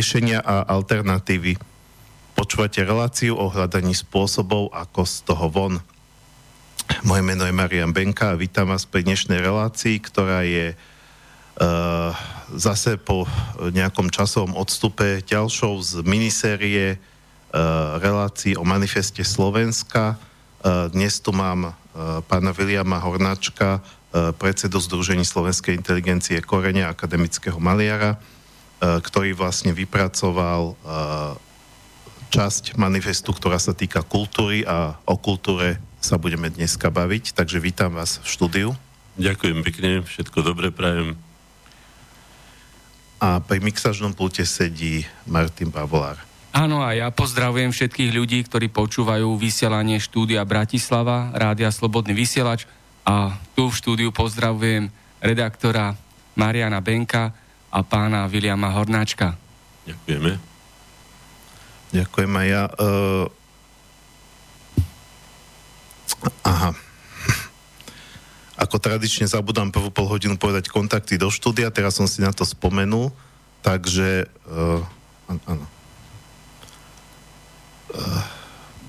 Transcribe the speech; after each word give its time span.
riešenia 0.00 0.40
a 0.40 0.64
alternatívy. 0.64 1.60
Počúvate 2.32 2.80
reláciu 2.80 3.36
o 3.36 3.52
hľadaní 3.52 3.92
spôsobov, 3.92 4.72
ako 4.72 5.04
z 5.04 5.14
toho 5.28 5.46
von. 5.52 5.76
Moje 7.04 7.20
meno 7.20 7.44
je 7.44 7.52
Marian 7.52 7.92
Benka 7.92 8.32
a 8.32 8.40
vítam 8.40 8.72
vás 8.72 8.88
pri 8.88 9.04
dnešnej 9.04 9.44
relácii, 9.44 10.00
ktorá 10.00 10.40
je 10.48 10.72
uh, 10.72 12.16
zase 12.56 12.96
po 12.96 13.28
nejakom 13.60 14.08
časovom 14.08 14.56
odstupe 14.56 15.20
ďalšou 15.20 15.84
z 15.84 16.00
minisérie 16.08 16.96
uh, 16.96 18.00
relácií 18.00 18.56
o 18.56 18.64
manifeste 18.64 19.20
Slovenska. 19.20 20.16
Uh, 20.64 20.88
dnes 20.96 21.20
tu 21.20 21.28
mám 21.36 21.76
uh, 21.76 22.24
pána 22.24 22.56
Viliama 22.56 23.04
Hornáčka, 23.04 23.84
uh, 23.84 24.32
predsedu 24.32 24.80
Združení 24.80 25.28
slovenskej 25.28 25.76
inteligencie 25.76 26.40
Korenia 26.40 26.88
akademického 26.88 27.60
maliara, 27.60 28.16
ktorý 28.80 29.36
vlastne 29.36 29.76
vypracoval 29.76 30.72
uh, 30.72 31.36
časť 32.32 32.80
manifestu, 32.80 33.34
ktorá 33.36 33.60
sa 33.60 33.76
týka 33.76 34.00
kultúry 34.06 34.64
a 34.64 34.96
o 35.04 35.20
kultúre 35.20 35.76
sa 36.00 36.16
budeme 36.16 36.48
dneska 36.48 36.88
baviť, 36.88 37.36
takže 37.36 37.60
vítam 37.60 37.92
vás 37.92 38.24
v 38.24 38.28
štúdiu. 38.30 38.68
Ďakujem 39.20 39.60
pekne, 39.60 39.90
všetko 40.00 40.38
dobre 40.40 40.72
prajem. 40.72 41.12
A 43.20 43.36
pri 43.44 43.60
mixažnom 43.60 44.16
pulte 44.16 44.48
sedí 44.48 45.04
Martin 45.28 45.68
Pavolár. 45.68 46.16
Áno, 46.56 46.80
a 46.80 46.96
ja 46.96 47.12
pozdravujem 47.12 47.70
všetkých 47.70 48.10
ľudí, 48.16 48.42
ktorí 48.48 48.72
počúvajú 48.72 49.36
vysielanie 49.36 50.00
štúdia 50.00 50.40
Bratislava, 50.48 51.30
Rádia 51.36 51.68
Slobodný 51.68 52.16
vysielač 52.16 52.64
a 53.04 53.36
tu 53.54 53.68
v 53.68 53.76
štúdiu 53.76 54.10
pozdravujem 54.10 54.88
redaktora 55.20 55.94
Mariana 56.34 56.80
Benka 56.80 57.36
a 57.70 57.78
pána 57.86 58.26
Viliama 58.26 58.74
Hornáčka. 58.74 59.38
Ďakujeme. 59.86 60.38
Ďakujem 61.90 62.32
aj 62.34 62.46
ja. 62.46 62.62
Uh 62.78 63.26
Aha. 66.44 66.76
Ako 68.60 68.76
tradične 68.76 69.24
zabudám 69.24 69.72
prvú 69.72 69.88
pol 69.88 70.04
hodinu 70.04 70.36
povedať 70.36 70.68
kontakty 70.68 71.16
do 71.16 71.32
štúdia, 71.32 71.72
teraz 71.72 71.96
som 71.96 72.04
si 72.04 72.20
na 72.20 72.28
to 72.28 72.44
spomenul, 72.44 73.08
takže 73.64 74.28
uh, 74.44 74.84
áno. 75.48 75.64
Uh, 77.90 78.22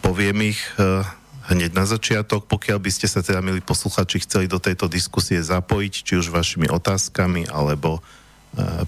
poviem 0.03 0.51
ich 0.51 0.59
uh, 0.75 1.07
hneď 1.47 1.71
na 1.71 1.87
začiatok, 1.87 2.51
pokiaľ 2.51 2.83
by 2.83 2.91
ste 2.91 3.07
sa 3.07 3.23
teda, 3.23 3.39
milí 3.39 3.63
posluchači, 3.63 4.19
chceli 4.27 4.51
do 4.51 4.59
tejto 4.59 4.91
diskusie 4.91 5.39
zapojiť, 5.39 5.93
či 6.03 6.13
už 6.19 6.35
vašimi 6.35 6.67
otázkami, 6.67 7.47
alebo 7.47 8.03
uh, 8.03 8.20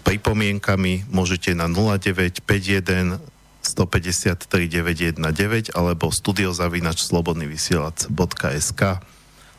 pripomienkami, 0.04 1.08
môžete 1.08 1.56
na 1.56 1.72
0951 1.72 3.20
153 3.64 4.44
919 4.68 5.24
alebo 5.72 6.12
studiozavinač 6.12 7.00
slobodnyvysielac.sk 7.08 8.82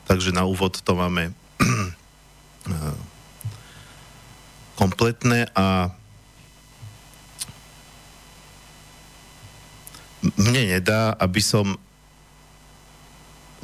Takže 0.05 0.37
na 0.37 0.45
úvod 0.45 0.77
to 0.85 0.93
máme 0.93 1.33
kompletné 4.81 5.49
a 5.57 5.89
mne 10.41 10.63
nedá, 10.77 11.13
aby 11.17 11.41
som 11.41 11.77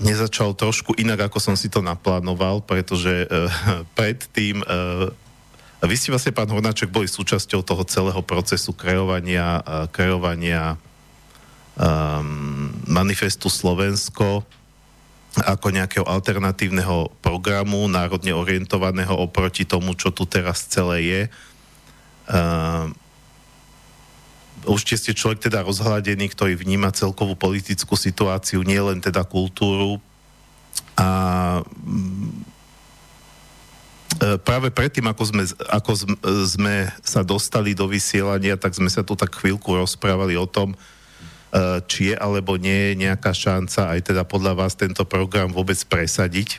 nezačal 0.00 0.56
trošku 0.56 0.96
inak, 0.96 1.28
ako 1.28 1.40
som 1.40 1.56
si 1.56 1.68
to 1.68 1.84
naplánoval, 1.84 2.64
pretože 2.64 3.28
uh, 3.28 3.48
predtým 3.96 4.64
a 4.64 5.12
vy 5.88 5.96
ste 5.96 6.12
vlastne, 6.12 6.36
pán 6.36 6.48
Hornáček, 6.52 6.92
boli 6.92 7.08
súčasťou 7.08 7.64
toho 7.64 7.82
celého 7.88 8.20
procesu 8.20 8.76
kreovania, 8.76 9.64
kreovania 9.88 10.76
um, 11.80 12.68
manifestu 12.84 13.48
Slovensko 13.48 14.44
ako 15.40 15.70
nejakého 15.70 16.04
alternatívneho 16.04 17.08
programu, 17.22 17.86
národne 17.86 18.34
orientovaného 18.34 19.14
oproti 19.14 19.62
tomu, 19.62 19.94
čo 19.94 20.10
tu 20.10 20.26
teraz 20.26 20.66
celé 20.66 20.98
je. 21.06 21.22
Um, 22.28 22.92
určite 24.68 25.00
ste 25.00 25.12
človek 25.16 25.48
teda 25.48 25.64
rozhľadený, 25.64 26.34
ktorý 26.34 26.58
vníma 26.58 26.92
celkovú 26.92 27.38
politickú 27.38 27.94
situáciu, 27.94 28.66
nie 28.66 28.82
len 28.82 28.98
teda 29.00 29.22
kultúru. 29.22 30.02
A 30.98 31.08
E, 31.48 32.49
práve 34.18 34.68
predtým, 34.74 35.06
ako 35.06 35.22
sme, 35.22 35.44
ako 35.70 35.92
sme 36.44 36.90
sa 37.00 37.22
dostali 37.22 37.72
do 37.78 37.86
vysielania, 37.86 38.58
tak 38.58 38.74
sme 38.74 38.90
sa 38.90 39.06
tu 39.06 39.14
tak 39.14 39.30
chvíľku 39.38 39.70
rozprávali 39.70 40.34
o 40.34 40.50
tom, 40.50 40.74
e, 40.74 40.76
či 41.86 42.12
je 42.12 42.16
alebo 42.18 42.58
nie 42.58 42.92
je 42.92 43.06
nejaká 43.06 43.30
šanca 43.30 43.94
aj 43.94 44.00
teda 44.10 44.22
podľa 44.26 44.58
vás 44.58 44.74
tento 44.74 45.06
program 45.06 45.54
vôbec 45.54 45.78
presadiť. 45.86 46.58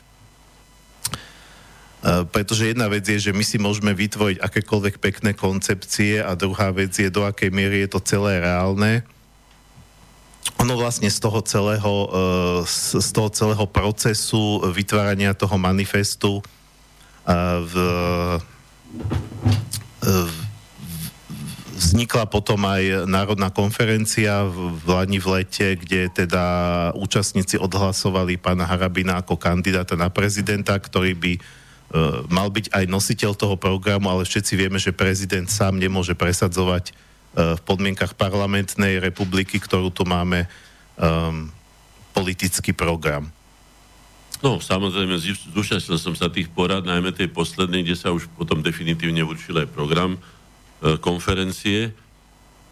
pretože 2.32 2.72
jedna 2.72 2.88
vec 2.88 3.04
je, 3.04 3.20
že 3.20 3.36
my 3.36 3.44
si 3.44 3.60
môžeme 3.60 3.92
vytvoriť 3.92 4.40
akékoľvek 4.40 4.94
pekné 4.98 5.30
koncepcie 5.36 6.24
a 6.24 6.32
druhá 6.32 6.72
vec 6.72 6.96
je, 6.96 7.12
do 7.12 7.28
akej 7.28 7.52
miery 7.52 7.84
je 7.84 7.90
to 7.92 8.00
celé 8.00 8.40
reálne. 8.40 9.04
Ono 10.58 10.74
vlastne 10.74 11.06
z 11.06 11.18
toho 11.22 11.38
celého, 11.42 11.94
z 12.66 13.10
toho 13.14 13.30
celého 13.30 13.66
procesu 13.70 14.62
vytvárania 14.74 15.38
toho 15.38 15.54
manifestu 15.54 16.42
v, 17.62 17.74
v 20.02 20.34
vznikla 21.82 22.30
potom 22.30 22.62
aj 22.62 23.10
národná 23.10 23.50
konferencia 23.50 24.46
v 24.46 24.80
Lani 24.86 25.18
v 25.18 25.42
lete, 25.42 25.74
kde 25.74 26.08
teda 26.08 26.44
účastníci 26.94 27.58
odhlasovali 27.58 28.38
pána 28.38 28.64
Harabina 28.64 29.18
ako 29.18 29.34
kandidáta 29.34 29.98
na 29.98 30.06
prezidenta, 30.06 30.78
ktorý 30.78 31.12
by 31.18 31.32
uh, 31.36 31.42
mal 32.30 32.48
byť 32.48 32.70
aj 32.70 32.84
nositeľ 32.86 33.34
toho 33.34 33.58
programu, 33.58 34.08
ale 34.08 34.22
všetci 34.22 34.52
vieme, 34.54 34.78
že 34.78 34.94
prezident 34.94 35.50
sám 35.50 35.76
nemôže 35.82 36.14
presadzovať 36.14 36.94
uh, 36.94 37.58
v 37.58 37.60
podmienkach 37.66 38.14
parlamentnej 38.14 39.02
republiky, 39.02 39.58
ktorú 39.58 39.90
tu 39.90 40.06
máme, 40.06 40.46
um, 40.96 41.50
politický 42.14 42.70
program. 42.72 43.28
No, 44.42 44.58
samozrejme, 44.58 45.22
zúčastnil 45.54 46.02
som 46.02 46.18
sa 46.18 46.26
tých 46.26 46.50
porad, 46.50 46.82
najmä 46.82 47.14
tej 47.14 47.30
poslednej, 47.30 47.86
kde 47.86 47.94
sa 47.94 48.10
už 48.10 48.26
potom 48.34 48.58
definitívne 48.58 49.22
určil 49.22 49.54
aj 49.54 49.70
program 49.70 50.18
e, 50.18 50.98
konferencie. 50.98 51.94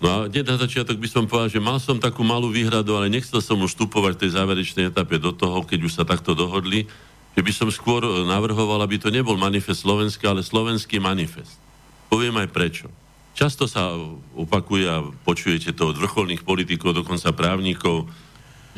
No 0.03 0.07
a 0.11 0.17
hneď 0.27 0.51
na 0.51 0.59
začiatok 0.59 0.99
by 0.99 1.07
som 1.07 1.31
povedal, 1.31 1.47
že 1.47 1.63
mal 1.63 1.79
som 1.79 2.03
takú 2.03 2.27
malú 2.27 2.51
výhradu, 2.51 2.99
ale 2.99 3.07
nechcel 3.07 3.39
som 3.39 3.55
už 3.63 3.79
vstupovať 3.79 4.19
v 4.19 4.21
tej 4.27 4.31
záverečnej 4.35 4.85
etape 4.91 5.23
do 5.23 5.31
toho, 5.31 5.63
keď 5.63 5.87
už 5.87 5.93
sa 5.95 6.03
takto 6.03 6.35
dohodli, 6.35 6.91
že 7.39 7.41
by 7.47 7.53
som 7.55 7.71
skôr 7.71 8.03
e, 8.03 8.27
navrhoval, 8.27 8.83
aby 8.83 8.99
to 8.99 9.15
nebol 9.15 9.39
manifest 9.39 9.87
slovenský, 9.87 10.27
ale 10.27 10.43
slovenský 10.43 10.99
manifest. 10.99 11.55
Poviem 12.11 12.35
aj 12.43 12.51
prečo. 12.51 12.91
Často 13.39 13.71
sa 13.71 13.95
opakuje 14.35 14.91
a 14.91 15.07
počujete 15.23 15.71
to 15.71 15.95
od 15.95 15.97
vrcholných 16.03 16.43
politikov, 16.43 16.99
dokonca 16.99 17.31
právnikov, 17.31 18.11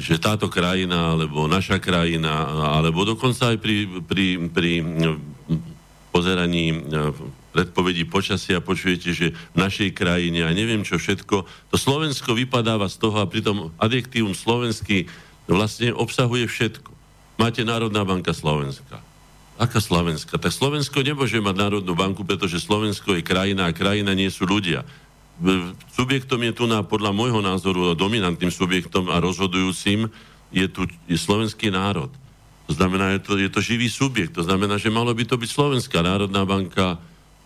že 0.01 0.17
táto 0.17 0.49
krajina, 0.49 1.13
alebo 1.13 1.45
naša 1.45 1.77
krajina, 1.77 2.49
alebo 2.81 3.05
dokonca 3.05 3.53
aj 3.53 3.59
pri, 3.61 3.85
pri, 4.05 4.27
pri 4.49 4.73
pozeraní 6.09 6.81
predpovedí 7.53 8.09
počasia 8.09 8.65
počujete, 8.65 9.13
že 9.13 9.37
v 9.53 9.57
našej 9.61 9.93
krajine 9.93 10.49
a 10.49 10.57
neviem 10.57 10.81
čo 10.81 10.97
všetko, 10.97 11.45
to 11.69 11.77
Slovensko 11.77 12.33
vypadáva 12.33 12.89
z 12.89 12.97
toho 12.97 13.21
a 13.21 13.29
pritom 13.29 13.73
adjektívum 13.77 14.33
slovenský 14.33 15.09
vlastne 15.45 15.93
obsahuje 15.93 16.49
všetko. 16.49 16.91
Máte 17.37 17.61
Národná 17.61 18.05
banka 18.09 18.33
Slovenska. 18.33 19.05
Aká 19.61 19.85
Slovenska? 19.85 20.41
Tak 20.41 20.49
Slovensko 20.49 21.05
nemôže 21.05 21.37
mať 21.37 21.55
Národnú 21.61 21.93
banku, 21.93 22.25
pretože 22.25 22.57
Slovensko 22.57 23.13
je 23.21 23.23
krajina 23.23 23.69
a 23.69 23.77
krajina 23.77 24.17
nie 24.17 24.33
sú 24.33 24.49
ľudia 24.49 24.83
subjektom 25.93 26.41
je 26.47 26.53
tu 26.53 26.65
na, 26.69 26.85
podľa 26.85 27.11
môjho 27.11 27.41
názoru 27.43 27.97
dominantným 27.99 28.53
subjektom 28.53 29.11
a 29.11 29.19
rozhodujúcim 29.19 30.07
je 30.53 30.67
tu 30.69 30.85
je 31.09 31.17
slovenský 31.17 31.73
národ. 31.73 32.13
To 32.71 32.73
znamená, 32.77 33.17
je 33.19 33.21
to, 33.21 33.33
je 33.41 33.51
to 33.51 33.61
živý 33.61 33.89
subjekt. 33.91 34.39
To 34.39 34.45
znamená, 34.47 34.79
že 34.79 34.93
malo 34.93 35.11
by 35.11 35.25
to 35.27 35.35
byť 35.41 35.51
Slovenská 35.51 35.99
národná 36.05 36.47
banka, 36.47 37.01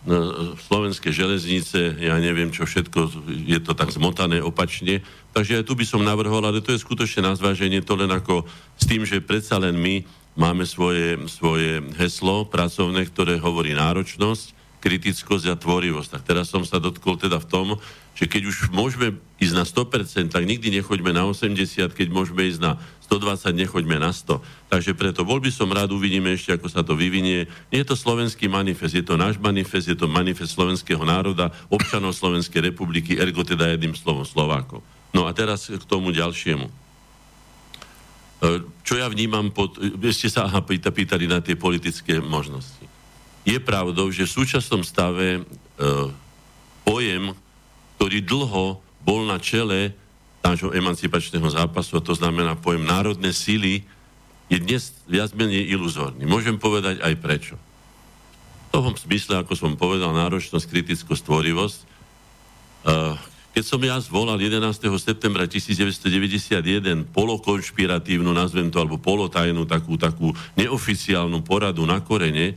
no, 0.05 0.53
slovenské 0.69 1.09
železnice, 1.09 1.97
ja 1.97 2.15
neviem 2.21 2.53
čo 2.53 2.67
všetko, 2.67 3.27
je 3.47 3.59
to 3.63 3.73
tak 3.73 3.89
zmotané 3.89 4.43
opačne. 4.43 5.01
Takže 5.33 5.63
aj 5.63 5.67
tu 5.67 5.73
by 5.73 5.85
som 5.87 6.05
navrhol, 6.05 6.43
ale 6.45 6.61
to 6.61 6.75
je 6.75 6.83
skutočne 6.83 7.25
na 7.25 7.33
zváženie, 7.33 7.81
to 7.81 7.97
len 7.97 8.11
ako 8.13 8.45
s 8.77 8.85
tým, 8.85 9.03
že 9.07 9.23
predsa 9.23 9.57
len 9.57 9.73
my 9.73 10.05
máme 10.37 10.69
svoje, 10.69 11.17
svoje 11.25 11.81
heslo 11.97 12.45
pracovné, 12.45 13.09
ktoré 13.09 13.41
hovorí 13.41 13.73
náročnosť, 13.73 14.56
kritickosť 14.79 15.45
a 15.51 15.55
tvorivosť. 15.57 16.19
Tak 16.19 16.23
teraz 16.23 16.53
som 16.53 16.61
sa 16.61 16.77
dotkol 16.77 17.17
teda 17.17 17.41
v 17.41 17.49
tom, 17.49 17.67
že 18.17 18.25
keď 18.25 18.49
už 18.49 18.73
môžeme 18.73 19.13
ísť 19.37 19.53
na 19.53 19.65
100%, 19.65 20.33
tak 20.33 20.41
nikdy 20.41 20.73
nechoďme 20.81 21.13
na 21.13 21.29
80, 21.29 21.93
keď 21.93 22.07
môžeme 22.09 22.49
ísť 22.49 22.61
na 22.65 22.71
120, 23.05 23.53
nechoďme 23.53 24.01
na 24.01 24.09
100. 24.09 24.41
Takže 24.73 24.91
preto 24.97 25.21
bol 25.21 25.37
by 25.37 25.53
som 25.53 25.69
rád, 25.69 25.93
uvidíme 25.93 26.33
ešte, 26.33 26.57
ako 26.57 26.67
sa 26.67 26.81
to 26.81 26.97
vyvinie. 26.97 27.45
Nie 27.69 27.85
je 27.85 27.89
to 27.93 27.95
slovenský 27.95 28.49
manifest, 28.49 28.97
je 28.97 29.05
to 29.05 29.21
náš 29.21 29.37
manifest, 29.37 29.85
je 29.85 29.97
to 29.97 30.09
manifest 30.09 30.57
slovenského 30.57 31.05
národa, 31.05 31.53
občanov 31.69 32.17
Slovenskej 32.17 32.73
republiky, 32.73 33.21
ergo 33.21 33.45
teda 33.45 33.69
jedným 33.77 33.93
slovom 33.93 34.25
Slovákov. 34.25 34.81
No 35.13 35.29
a 35.29 35.31
teraz 35.31 35.69
k 35.69 35.83
tomu 35.85 36.09
ďalšiemu. 36.09 36.67
E, 36.67 36.73
čo 38.81 38.97
ja 38.97 39.09
vnímam 39.09 39.49
pod... 39.49 39.77
Ešte 40.03 40.29
sa 40.29 40.45
aha, 40.45 40.61
pýtali 40.65 41.25
na 41.25 41.41
tie 41.41 41.57
politické 41.57 42.21
možnosti. 42.21 42.76
Je 43.47 43.55
pravdou, 43.63 44.11
že 44.11 44.27
v 44.27 44.35
súčasnom 44.43 44.83
stave 44.83 45.39
e, 45.39 45.41
pojem 46.83 47.31
ktorý 47.97 48.21
dlho 48.21 48.77
bol 49.01 49.25
na 49.25 49.41
čele 49.41 49.97
nášho 50.45 50.69
emancipačného 50.71 51.49
zápasu, 51.49 51.97
a 51.97 52.05
to 52.05 52.13
znamená 52.13 52.53
pojem 52.53 52.85
národné 52.85 53.33
síly, 53.33 53.83
je 54.47 54.61
dnes 54.61 54.93
viac 55.09 55.33
menej 55.35 55.65
iluzórny. 55.75 56.23
Môžem 56.23 56.55
povedať 56.55 57.03
aj 57.03 57.13
prečo. 57.19 57.59
V 58.71 58.79
tom 58.79 58.95
smysle, 58.95 59.43
ako 59.43 59.57
som 59.57 59.73
povedal, 59.75 60.13
náročnosť, 60.13 60.69
kritickosť, 60.69 61.25
tvorivosť. 61.25 61.79
Keď 63.51 63.63
som 63.65 63.81
ja 63.81 63.97
zvolal 63.99 64.39
11. 64.39 64.61
septembra 65.01 65.49
1991 65.49 67.11
polokonšpiratívnu, 67.11 68.29
nazvem 68.31 68.69
to, 68.71 68.77
alebo 68.79 69.01
polotajnú, 69.01 69.67
takú, 69.67 69.99
takú 69.99 70.31
neoficiálnu 70.55 71.43
poradu 71.43 71.83
na 71.83 71.99
korene, 71.99 72.55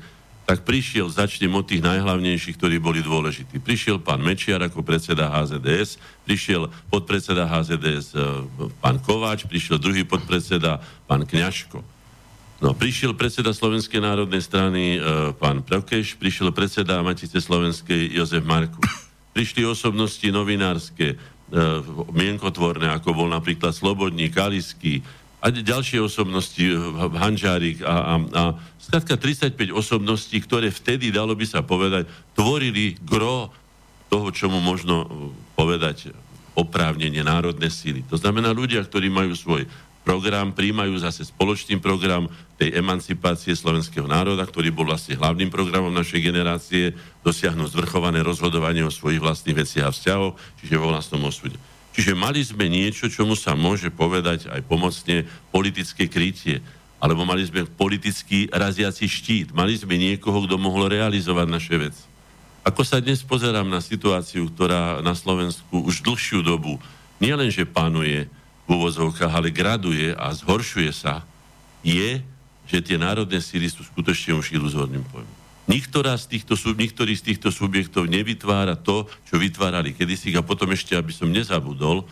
tak 0.51 0.67
prišiel, 0.67 1.07
začnem 1.07 1.55
od 1.55 1.63
tých 1.63 1.79
najhlavnejších, 1.79 2.59
ktorí 2.59 2.83
boli 2.83 3.07
dôležití. 3.07 3.63
Prišiel 3.63 4.03
pán 4.03 4.19
Mečiar 4.19 4.59
ako 4.67 4.83
predseda 4.83 5.31
HZDS, 5.31 6.03
prišiel 6.27 6.67
podpredseda 6.91 7.47
HZDS 7.47 8.19
e, 8.19 8.43
pán 8.83 8.99
Kováč, 8.99 9.47
prišiel 9.47 9.79
druhý 9.79 10.03
podpredseda 10.03 10.83
pán 11.07 11.23
Kňažko. 11.23 11.87
No, 12.59 12.75
prišiel 12.75 13.15
predseda 13.15 13.55
Slovenskej 13.55 14.03
národnej 14.03 14.43
strany 14.43 14.99
e, 14.99 15.31
pán 15.39 15.63
Prokeš, 15.63 16.19
prišiel 16.19 16.51
predseda 16.51 16.99
Matice 16.99 17.39
Slovenskej 17.39 18.11
Jozef 18.11 18.43
Marku. 18.43 18.83
Prišli 19.31 19.63
osobnosti 19.63 20.27
novinárske, 20.35 21.15
e, 21.15 21.17
mienkotvorné, 22.11 22.91
ako 22.91 23.15
bol 23.15 23.31
napríklad 23.31 23.71
Slobodník, 23.71 24.35
Kalisky, 24.35 24.99
a 25.41 25.49
ďalšie 25.49 26.05
osobnosti, 26.05 26.61
Hanžárik 27.17 27.81
a, 27.81 27.89
a, 27.89 28.15
a 28.21 28.43
Skladka 28.77 29.17
35 29.17 29.73
osobností, 29.73 30.37
ktoré 30.45 30.69
vtedy, 30.69 31.09
dalo 31.09 31.33
by 31.33 31.49
sa 31.49 31.65
povedať, 31.65 32.05
tvorili 32.37 33.01
gro 33.01 33.49
toho, 34.13 34.29
čomu 34.35 34.61
možno 34.61 35.07
uh, 35.07 35.09
povedať 35.57 36.13
oprávnenie 36.53 37.25
národné 37.25 37.73
síly. 37.73 38.05
To 38.13 38.21
znamená 38.21 38.53
ľudia, 38.53 38.85
ktorí 38.85 39.09
majú 39.09 39.33
svoj 39.33 39.65
program, 40.05 40.53
príjmajú 40.53 40.99
zase 41.01 41.29
spoločný 41.29 41.79
program 41.79 42.29
tej 42.61 42.77
emancipácie 42.77 43.55
slovenského 43.57 44.05
národa, 44.05 44.45
ktorý 44.45 44.75
bol 44.75 44.89
vlastne 44.89 45.17
hlavným 45.17 45.49
programom 45.49 45.93
našej 45.93 46.21
generácie, 46.21 46.93
dosiahnuť 47.25 47.73
zvrchované 47.73 48.21
rozhodovanie 48.21 48.85
o 48.85 48.93
svojich 48.93 49.23
vlastných 49.23 49.57
veciach 49.57 49.89
a 49.89 49.95
vzťahoch, 49.95 50.35
čiže 50.61 50.81
vo 50.81 50.93
vlastnom 50.93 51.23
osude. 51.25 51.57
Čiže 51.91 52.15
mali 52.15 52.41
sme 52.47 52.71
niečo, 52.71 53.11
čomu 53.11 53.35
sa 53.35 53.59
môže 53.59 53.91
povedať 53.91 54.47
aj 54.47 54.63
pomocne 54.67 55.27
politické 55.51 56.07
krytie 56.07 56.63
alebo 57.01 57.25
mali 57.25 57.41
sme 57.49 57.65
politický 57.65 58.53
raziaci 58.53 59.09
štít. 59.09 59.57
Mali 59.57 59.73
sme 59.73 59.97
niekoho, 59.97 60.45
kto 60.45 60.61
mohol 60.61 60.93
realizovať 60.93 61.47
naše 61.49 61.75
veci. 61.81 62.05
Ako 62.61 62.85
sa 62.85 63.01
dnes 63.01 63.25
pozerám 63.25 63.65
na 63.65 63.81
situáciu, 63.81 64.53
ktorá 64.53 65.01
na 65.01 65.17
Slovensku 65.17 65.81
už 65.81 66.05
dlhšiu 66.05 66.45
dobu 66.45 66.77
nielenže 67.17 67.65
panuje 67.65 68.29
v 68.65 68.69
úvozovkách, 68.69 69.33
ale 69.33 69.49
graduje 69.49 70.13
a 70.13 70.29
zhoršuje 70.37 70.93
sa, 70.93 71.25
je, 71.81 72.21
že 72.69 72.79
tie 72.85 73.01
národné 73.01 73.41
síly 73.41 73.73
sú 73.73 73.81
skutočne 73.81 74.37
už 74.37 74.53
iluzórnym 74.53 75.03
pojmom. 75.09 75.40
Niktorá 75.71 76.19
z 76.19 76.27
týchto, 76.35 76.59
niktorý 76.75 77.15
z 77.15 77.31
týchto 77.31 77.55
subjektov 77.55 78.11
nevytvára 78.11 78.75
to, 78.75 79.07
čo 79.31 79.39
vytvárali 79.39 79.95
kedysi 79.95 80.35
a 80.35 80.43
potom 80.43 80.75
ešte, 80.75 80.99
aby 80.99 81.15
som 81.15 81.31
nezabudol, 81.31 82.03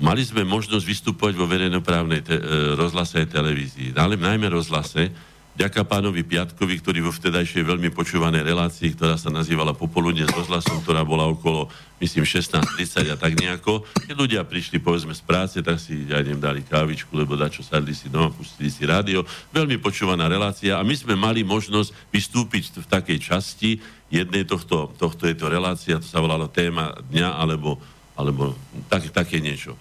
mali 0.00 0.24
sme 0.24 0.40
možnosť 0.48 0.80
vystupovať 0.88 1.34
vo 1.36 1.44
verejnoprávnej 1.44 2.24
te- 2.24 2.40
e, 2.40 2.72
rozhlase 2.72 3.20
a 3.20 3.28
televízii, 3.28 3.92
ale 3.92 4.16
najmä 4.16 4.48
rozhlase, 4.48 5.12
ďaká 5.52 5.84
pánovi 5.84 6.24
Piatkovi, 6.24 6.80
ktorý 6.80 7.04
vo 7.04 7.12
vtedajšej 7.12 7.62
veľmi 7.64 7.92
počúvanej 7.92 8.40
relácii, 8.40 8.96
ktorá 8.96 9.20
sa 9.20 9.28
nazývala 9.28 9.76
Popoludne 9.76 10.24
s 10.24 10.32
rozhlasom, 10.32 10.80
ktorá 10.80 11.04
bola 11.04 11.28
okolo, 11.28 11.68
myslím, 12.00 12.24
16.30 12.24 13.12
a 13.12 13.16
tak 13.20 13.36
nejako. 13.36 13.84
Keď 14.08 14.16
ľudia 14.16 14.42
prišli, 14.48 14.80
povedzme, 14.80 15.12
z 15.12 15.22
práce, 15.22 15.60
tak 15.60 15.76
si, 15.76 16.08
ja 16.08 16.24
neviem, 16.24 16.40
dali 16.40 16.64
kávičku, 16.64 17.12
lebo 17.12 17.36
dačo 17.36 17.60
sadli 17.60 17.92
si 17.92 18.08
doma, 18.08 18.32
pustili 18.32 18.72
si 18.72 18.88
rádio. 18.88 19.28
Veľmi 19.52 19.76
počúvaná 19.76 20.24
relácia 20.26 20.80
a 20.80 20.82
my 20.82 20.96
sme 20.96 21.14
mali 21.14 21.44
možnosť 21.44 21.92
vystúpiť 22.08 22.80
v 22.80 22.86
takej 22.88 23.18
časti 23.20 23.70
jednej 24.08 24.48
tohto, 24.48 24.92
tohto 24.96 25.24
je 25.28 25.36
to 25.36 25.48
relácia, 25.48 26.00
to 26.00 26.08
sa 26.08 26.20
volalo 26.20 26.48
téma 26.48 26.96
dňa, 27.12 27.36
alebo 27.36 27.80
alebo 28.12 28.52
tak, 28.92 29.08
také 29.08 29.40
niečo. 29.40 29.76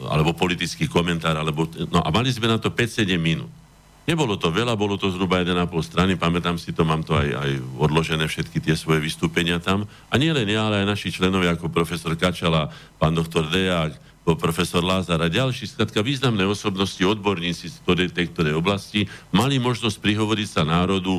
Alebo 0.00 0.32
politický 0.32 0.88
komentár, 0.88 1.36
alebo... 1.36 1.68
No 1.92 2.00
a 2.00 2.08
mali 2.08 2.32
sme 2.32 2.48
na 2.48 2.56
to 2.56 2.72
5-7 2.72 3.16
minút. 3.20 3.52
Nebolo 4.08 4.40
to 4.40 4.48
veľa, 4.48 4.74
bolo 4.74 4.96
to 4.96 5.12
zhruba 5.12 5.44
1,5 5.44 5.68
strany, 5.84 6.16
pamätám 6.16 6.56
si 6.56 6.72
to, 6.72 6.82
mám 6.88 7.04
to 7.04 7.14
aj, 7.14 7.30
aj 7.36 7.50
odložené 7.76 8.24
všetky 8.26 8.58
tie 8.58 8.74
svoje 8.74 9.04
vystúpenia 9.04 9.60
tam. 9.60 9.84
A 10.08 10.16
nie 10.16 10.32
len 10.32 10.48
ja, 10.48 10.66
ale 10.66 10.82
aj 10.82 10.96
naši 10.96 11.12
členovia 11.12 11.54
ako 11.54 11.68
profesor 11.68 12.16
Kačala, 12.16 12.72
pán 12.96 13.14
doktor 13.14 13.46
Dejak, 13.46 13.94
profesor 14.38 14.84
Lázar 14.84 15.18
a 15.24 15.32
ďalší, 15.32 15.66
skratka 15.66 16.06
významné 16.06 16.46
osobnosti, 16.46 17.00
odborníci 17.02 17.66
z 17.66 17.82
tej 18.14 18.26
ktorej 18.30 18.54
oblasti, 18.54 19.10
mali 19.34 19.58
možnosť 19.58 19.98
prihovoriť 19.98 20.48
sa 20.48 20.62
národu 20.62 21.18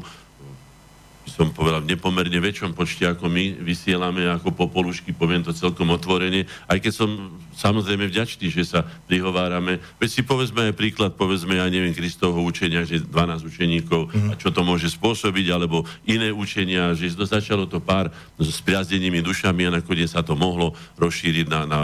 som 1.32 1.56
povedal, 1.56 1.80
v 1.80 1.96
nepomerne 1.96 2.36
väčšom 2.36 2.76
počte, 2.76 3.08
ako 3.08 3.32
my 3.32 3.64
vysielame 3.64 4.28
ako 4.28 4.52
popolušky, 4.52 5.16
poviem 5.16 5.42
to 5.42 5.56
celkom 5.56 5.88
otvorene, 5.96 6.44
aj 6.68 6.78
keď 6.84 6.94
som 6.94 7.10
samozrejme 7.56 8.12
vďačný, 8.12 8.52
že 8.52 8.68
sa 8.68 8.84
prihovárame. 9.08 9.80
Veď 9.98 10.10
si 10.12 10.22
povedzme 10.28 10.68
aj 10.68 10.76
príklad, 10.76 11.16
povedzme, 11.16 11.56
ja 11.56 11.66
neviem, 11.72 11.96
Kristovho 11.96 12.44
učenia, 12.44 12.84
že 12.84 13.00
12 13.00 13.48
učeníkov 13.48 14.12
mm-hmm. 14.12 14.30
a 14.30 14.34
čo 14.36 14.52
to 14.52 14.62
môže 14.68 14.92
spôsobiť, 14.92 15.48
alebo 15.56 15.88
iné 16.04 16.36
učenia, 16.36 16.92
že 16.92 17.16
začalo 17.16 17.64
to 17.66 17.80
pár 17.80 18.12
s 18.36 18.60
priazdenými 18.60 19.24
dušami 19.24 19.72
a 19.72 19.76
nakoniec 19.80 20.12
sa 20.12 20.20
to 20.26 20.36
mohlo 20.36 20.76
rozšíriť 21.00 21.48
na, 21.48 21.62
na 21.64 21.82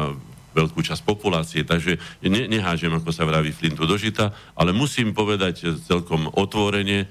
veľkú 0.58 0.82
časť 0.82 1.06
populácie, 1.06 1.62
takže 1.62 2.02
ne, 2.26 2.50
nehážem, 2.50 2.90
ako 2.90 3.14
sa 3.14 3.30
vraví, 3.30 3.54
flintu 3.54 3.86
do 3.86 3.94
žita, 3.94 4.34
ale 4.58 4.74
musím 4.74 5.14
povedať 5.14 5.78
celkom 5.86 6.34
otvorene, 6.34 7.06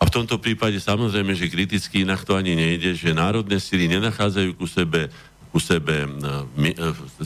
a 0.00 0.08
v 0.08 0.14
tomto 0.16 0.40
prípade 0.40 0.80
samozrejme, 0.80 1.36
že 1.36 1.52
kriticky 1.52 2.08
inak 2.08 2.24
to 2.24 2.32
ani 2.32 2.56
nejde, 2.56 2.96
že 2.96 3.12
národné 3.12 3.60
sily 3.60 3.84
nenachádzajú 3.84 4.56
ku 4.56 4.64
sebe, 4.64 5.12
ku 5.52 5.60
sebe 5.60 6.08
e, 6.08 6.74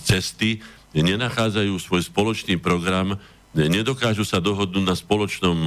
cesty, 0.03 0.59
nenachádzajú 0.91 1.71
svoj 1.79 2.03
spoločný 2.03 2.59
program, 2.59 3.15
nedokážu 3.55 4.27
sa 4.27 4.43
dohodnúť 4.43 4.85
na 4.85 4.99
spoločnom 4.99 5.59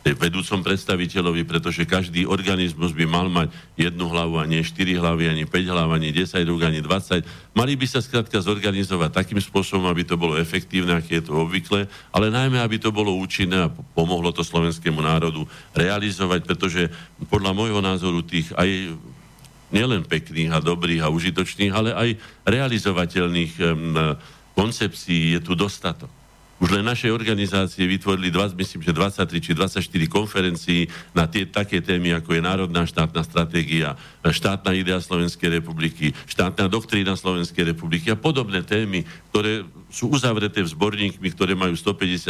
vedúcom 0.00 0.64
predstaviteľovi, 0.64 1.44
pretože 1.44 1.84
každý 1.84 2.24
organizmus 2.24 2.96
by 2.96 3.04
mal 3.04 3.28
mať 3.28 3.52
jednu 3.76 4.08
hlavu 4.08 4.40
a 4.40 4.48
nie 4.48 4.64
4 4.64 4.96
hlavy, 4.96 5.28
ani 5.28 5.44
5 5.44 5.72
hlav, 5.72 5.88
ani 5.92 6.08
10 6.08 6.40
rúk, 6.48 6.64
ani 6.64 6.80
20. 6.80 7.20
Mali 7.52 7.76
by 7.76 7.86
sa 7.86 8.00
skrátka 8.00 8.40
zorganizovať 8.40 9.12
takým 9.12 9.40
spôsobom, 9.44 9.84
aby 9.92 10.08
to 10.08 10.16
bolo 10.16 10.40
efektívne, 10.40 10.96
aké 10.96 11.20
je 11.20 11.28
to 11.28 11.44
obvykle, 11.44 11.84
ale 12.16 12.26
najmä, 12.32 12.56
aby 12.64 12.80
to 12.80 12.88
bolo 12.88 13.12
účinné 13.12 13.68
a 13.68 13.72
pomohlo 13.92 14.32
to 14.32 14.40
slovenskému 14.40 15.04
národu 15.04 15.44
realizovať, 15.76 16.48
pretože 16.48 16.88
podľa 17.28 17.52
môjho 17.52 17.80
názoru 17.84 18.24
tých 18.24 18.48
aj 18.56 18.96
nielen 19.70 20.02
pekných 20.08 20.50
a 20.50 20.64
dobrých 20.64 21.06
a 21.06 21.12
užitočných, 21.12 21.72
ale 21.76 21.90
aj 21.94 22.08
realizovateľných 22.48 23.52
um, 23.60 24.16
koncepcií 24.56 25.38
je 25.38 25.40
tu 25.44 25.54
dostatok. 25.54 26.19
Už 26.60 26.76
len 26.76 26.84
našej 26.84 27.08
organizácie 27.08 27.88
vytvorili, 27.88 28.28
20, 28.28 28.52
myslím, 28.52 28.84
že 28.84 28.92
23 28.92 29.40
či 29.40 29.52
24 29.56 29.80
konferencií 30.12 30.92
na 31.16 31.24
tie 31.24 31.48
také 31.48 31.80
témy, 31.80 32.12
ako 32.20 32.36
je 32.36 32.44
Národná 32.44 32.84
štátna 32.84 33.24
stratégia, 33.24 33.96
štátna 34.20 34.76
idea 34.76 35.00
Slovenskej 35.00 35.56
republiky, 35.56 36.12
štátna 36.28 36.68
doktrína 36.68 37.16
Slovenskej 37.16 37.72
republiky 37.72 38.12
a 38.12 38.20
podobné 38.20 38.60
témy, 38.60 39.08
ktoré 39.32 39.64
sú 39.88 40.12
uzavreté 40.12 40.60
v 40.60 40.68
zborníkmi, 40.68 41.32
ktoré 41.32 41.56
majú 41.56 41.72
150-160 41.72 42.28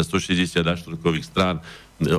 aštrukových 0.62 1.26
strán. 1.26 1.58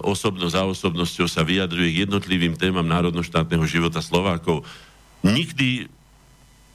Osobnosť 0.03 0.51
za 0.51 0.67
osobnosťou 0.67 1.31
sa 1.31 1.47
vyjadruje 1.47 1.95
k 1.95 2.01
jednotlivým 2.03 2.59
témam 2.59 2.85
národno-štátneho 2.91 3.63
života 3.63 4.03
Slovákov. 4.03 4.67
Nikdy 5.23 5.87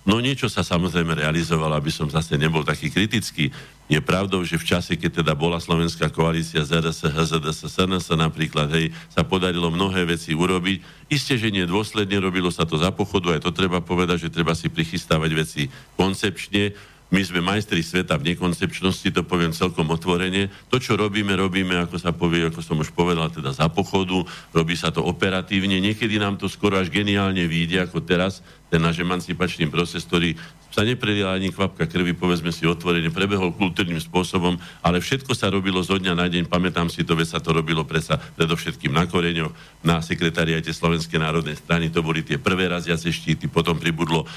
No 0.07 0.23
niečo 0.23 0.47
sa 0.47 0.63
samozrejme 0.63 1.19
realizovalo, 1.19 1.75
aby 1.75 1.91
som 1.91 2.07
zase 2.07 2.39
nebol 2.39 2.63
taký 2.63 2.95
kritický. 2.95 3.51
Je 3.87 4.03
pravdou, 4.03 4.43
že 4.43 4.59
v 4.59 4.67
čase, 4.67 4.99
keď 4.99 5.23
teda 5.23 5.39
bola 5.39 5.63
slovenská 5.63 6.11
koalícia 6.11 6.67
ZRS, 6.67 7.07
HZDS, 7.07 7.71
SNS 7.71 8.11
napríklad, 8.19 8.67
hej, 8.75 8.91
sa 9.07 9.23
podarilo 9.23 9.71
mnohé 9.71 10.03
veci 10.11 10.35
urobiť. 10.35 11.07
Isté, 11.07 11.39
že 11.39 11.55
nie 11.55 11.63
dôsledne, 11.71 12.19
robilo 12.19 12.51
sa 12.51 12.67
to 12.67 12.75
za 12.83 12.91
pochodu, 12.91 13.39
aj 13.39 13.47
to 13.47 13.55
treba 13.55 13.79
povedať, 13.79 14.27
že 14.27 14.35
treba 14.35 14.59
si 14.59 14.67
prichystávať 14.67 15.31
veci 15.39 15.63
koncepčne, 15.95 16.75
my 17.07 17.23
sme 17.23 17.39
majstri 17.39 17.87
sveta 17.87 18.19
v 18.19 18.35
nekoncepčnosti, 18.35 19.15
to 19.15 19.23
poviem 19.23 19.55
celkom 19.55 19.87
otvorene. 19.95 20.51
To, 20.75 20.83
čo 20.83 20.99
robíme, 20.99 21.39
robíme, 21.39 21.79
ako 21.79 22.03
sa 22.03 22.11
povie, 22.11 22.51
ako 22.51 22.59
som 22.59 22.83
už 22.83 22.91
povedal, 22.91 23.31
teda 23.31 23.55
za 23.55 23.71
pochodu, 23.71 24.27
robí 24.51 24.75
sa 24.75 24.91
to 24.91 25.07
operatívne. 25.07 25.79
Niekedy 25.79 26.19
nám 26.19 26.35
to 26.35 26.51
skoro 26.51 26.83
až 26.83 26.91
geniálne 26.91 27.47
vyjde, 27.47 27.87
ako 27.87 28.03
teraz, 28.03 28.43
ten 28.67 28.83
náš 28.83 28.99
emancipačný 29.07 29.71
proces, 29.71 30.03
ktorý 30.03 30.35
sa 30.77 30.85
neprelila 30.85 31.33
ani 31.33 31.49
kvapka 31.49 31.89
krvi, 31.89 32.13
povedzme 32.13 32.53
si 32.53 32.69
otvorene, 32.69 33.09
prebehol 33.09 33.57
kultúrnym 33.57 33.97
spôsobom, 33.97 34.61
ale 34.85 35.01
všetko 35.01 35.33
sa 35.33 35.49
robilo 35.49 35.81
zo 35.81 35.97
dňa 35.97 36.13
na 36.13 36.29
deň, 36.29 36.53
pamätám 36.53 36.93
si 36.93 37.01
to, 37.01 37.17
veď 37.17 37.33
sa 37.33 37.41
to 37.41 37.57
robilo 37.57 37.89
presa 37.89 38.21
predovšetkým 38.21 38.93
na 38.93 39.09
koreňoch, 39.09 39.57
na 39.81 40.05
sekretariate 40.05 40.77
Slovenskej 40.77 41.17
národnej 41.17 41.57
strany, 41.57 41.89
to 41.89 42.05
boli 42.05 42.21
tie 42.21 42.37
prvé 42.37 42.69
raziace 42.69 43.09
štíty, 43.09 43.49
potom 43.49 43.81
pribudlo 43.81 44.29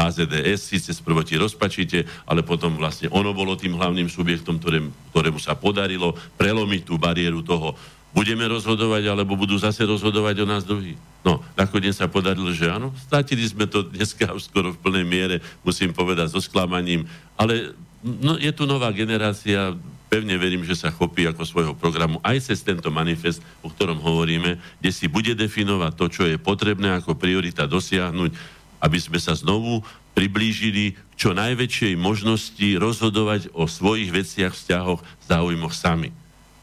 HZDS, 0.00 0.64
síce 0.64 0.96
sprvoti 0.96 1.36
rozpačite, 1.36 2.08
ale 2.24 2.40
potom 2.40 2.80
vlastne 2.80 3.12
ono 3.12 3.36
bolo 3.36 3.52
tým 3.52 3.76
hlavným 3.76 4.08
subjektom, 4.08 4.56
ktorém, 4.56 4.88
ktorému 5.12 5.36
sa 5.36 5.60
podarilo 5.60 6.16
prelomiť 6.40 6.88
tú 6.88 6.96
bariéru 6.96 7.44
toho 7.44 7.76
budeme 8.16 8.48
rozhodovať, 8.48 9.12
alebo 9.12 9.36
budú 9.36 9.60
zase 9.60 9.84
rozhodovať 9.84 10.40
o 10.40 10.46
nás 10.48 10.64
druhý. 10.64 10.96
No, 11.20 11.44
nakoniec 11.52 11.92
sa 11.92 12.08
podarilo, 12.08 12.48
že 12.48 12.72
áno, 12.72 12.96
stratili 12.96 13.44
sme 13.44 13.68
to 13.68 13.84
dneska 13.84 14.32
už 14.32 14.48
skoro 14.48 14.72
v 14.72 14.80
plnej 14.80 15.04
miere, 15.04 15.36
musím 15.60 15.92
povedať, 15.92 16.32
so 16.32 16.40
sklamaním, 16.40 17.04
ale 17.36 17.76
no, 18.00 18.40
je 18.40 18.48
tu 18.56 18.64
nová 18.64 18.88
generácia, 18.96 19.76
pevne 20.08 20.32
verím, 20.40 20.64
že 20.64 20.80
sa 20.80 20.88
chopí 20.88 21.28
ako 21.28 21.44
svojho 21.44 21.74
programu 21.76 22.16
aj 22.24 22.48
cez 22.48 22.64
tento 22.64 22.88
manifest, 22.88 23.44
o 23.60 23.68
ktorom 23.68 24.00
hovoríme, 24.00 24.56
kde 24.80 24.90
si 24.96 25.12
bude 25.12 25.36
definovať 25.36 25.92
to, 25.92 26.06
čo 26.08 26.22
je 26.24 26.40
potrebné 26.40 26.96
ako 26.96 27.20
priorita 27.20 27.68
dosiahnuť, 27.68 28.32
aby 28.80 28.96
sme 28.96 29.20
sa 29.20 29.36
znovu 29.36 29.84
priblížili 30.16 30.96
k 30.96 31.14
čo 31.20 31.36
najväčšej 31.36 32.00
možnosti 32.00 32.68
rozhodovať 32.80 33.52
o 33.52 33.68
svojich 33.68 34.08
veciach, 34.08 34.56
vzťahoch, 34.56 35.04
záujmoch 35.28 35.76
sami. 35.76 36.16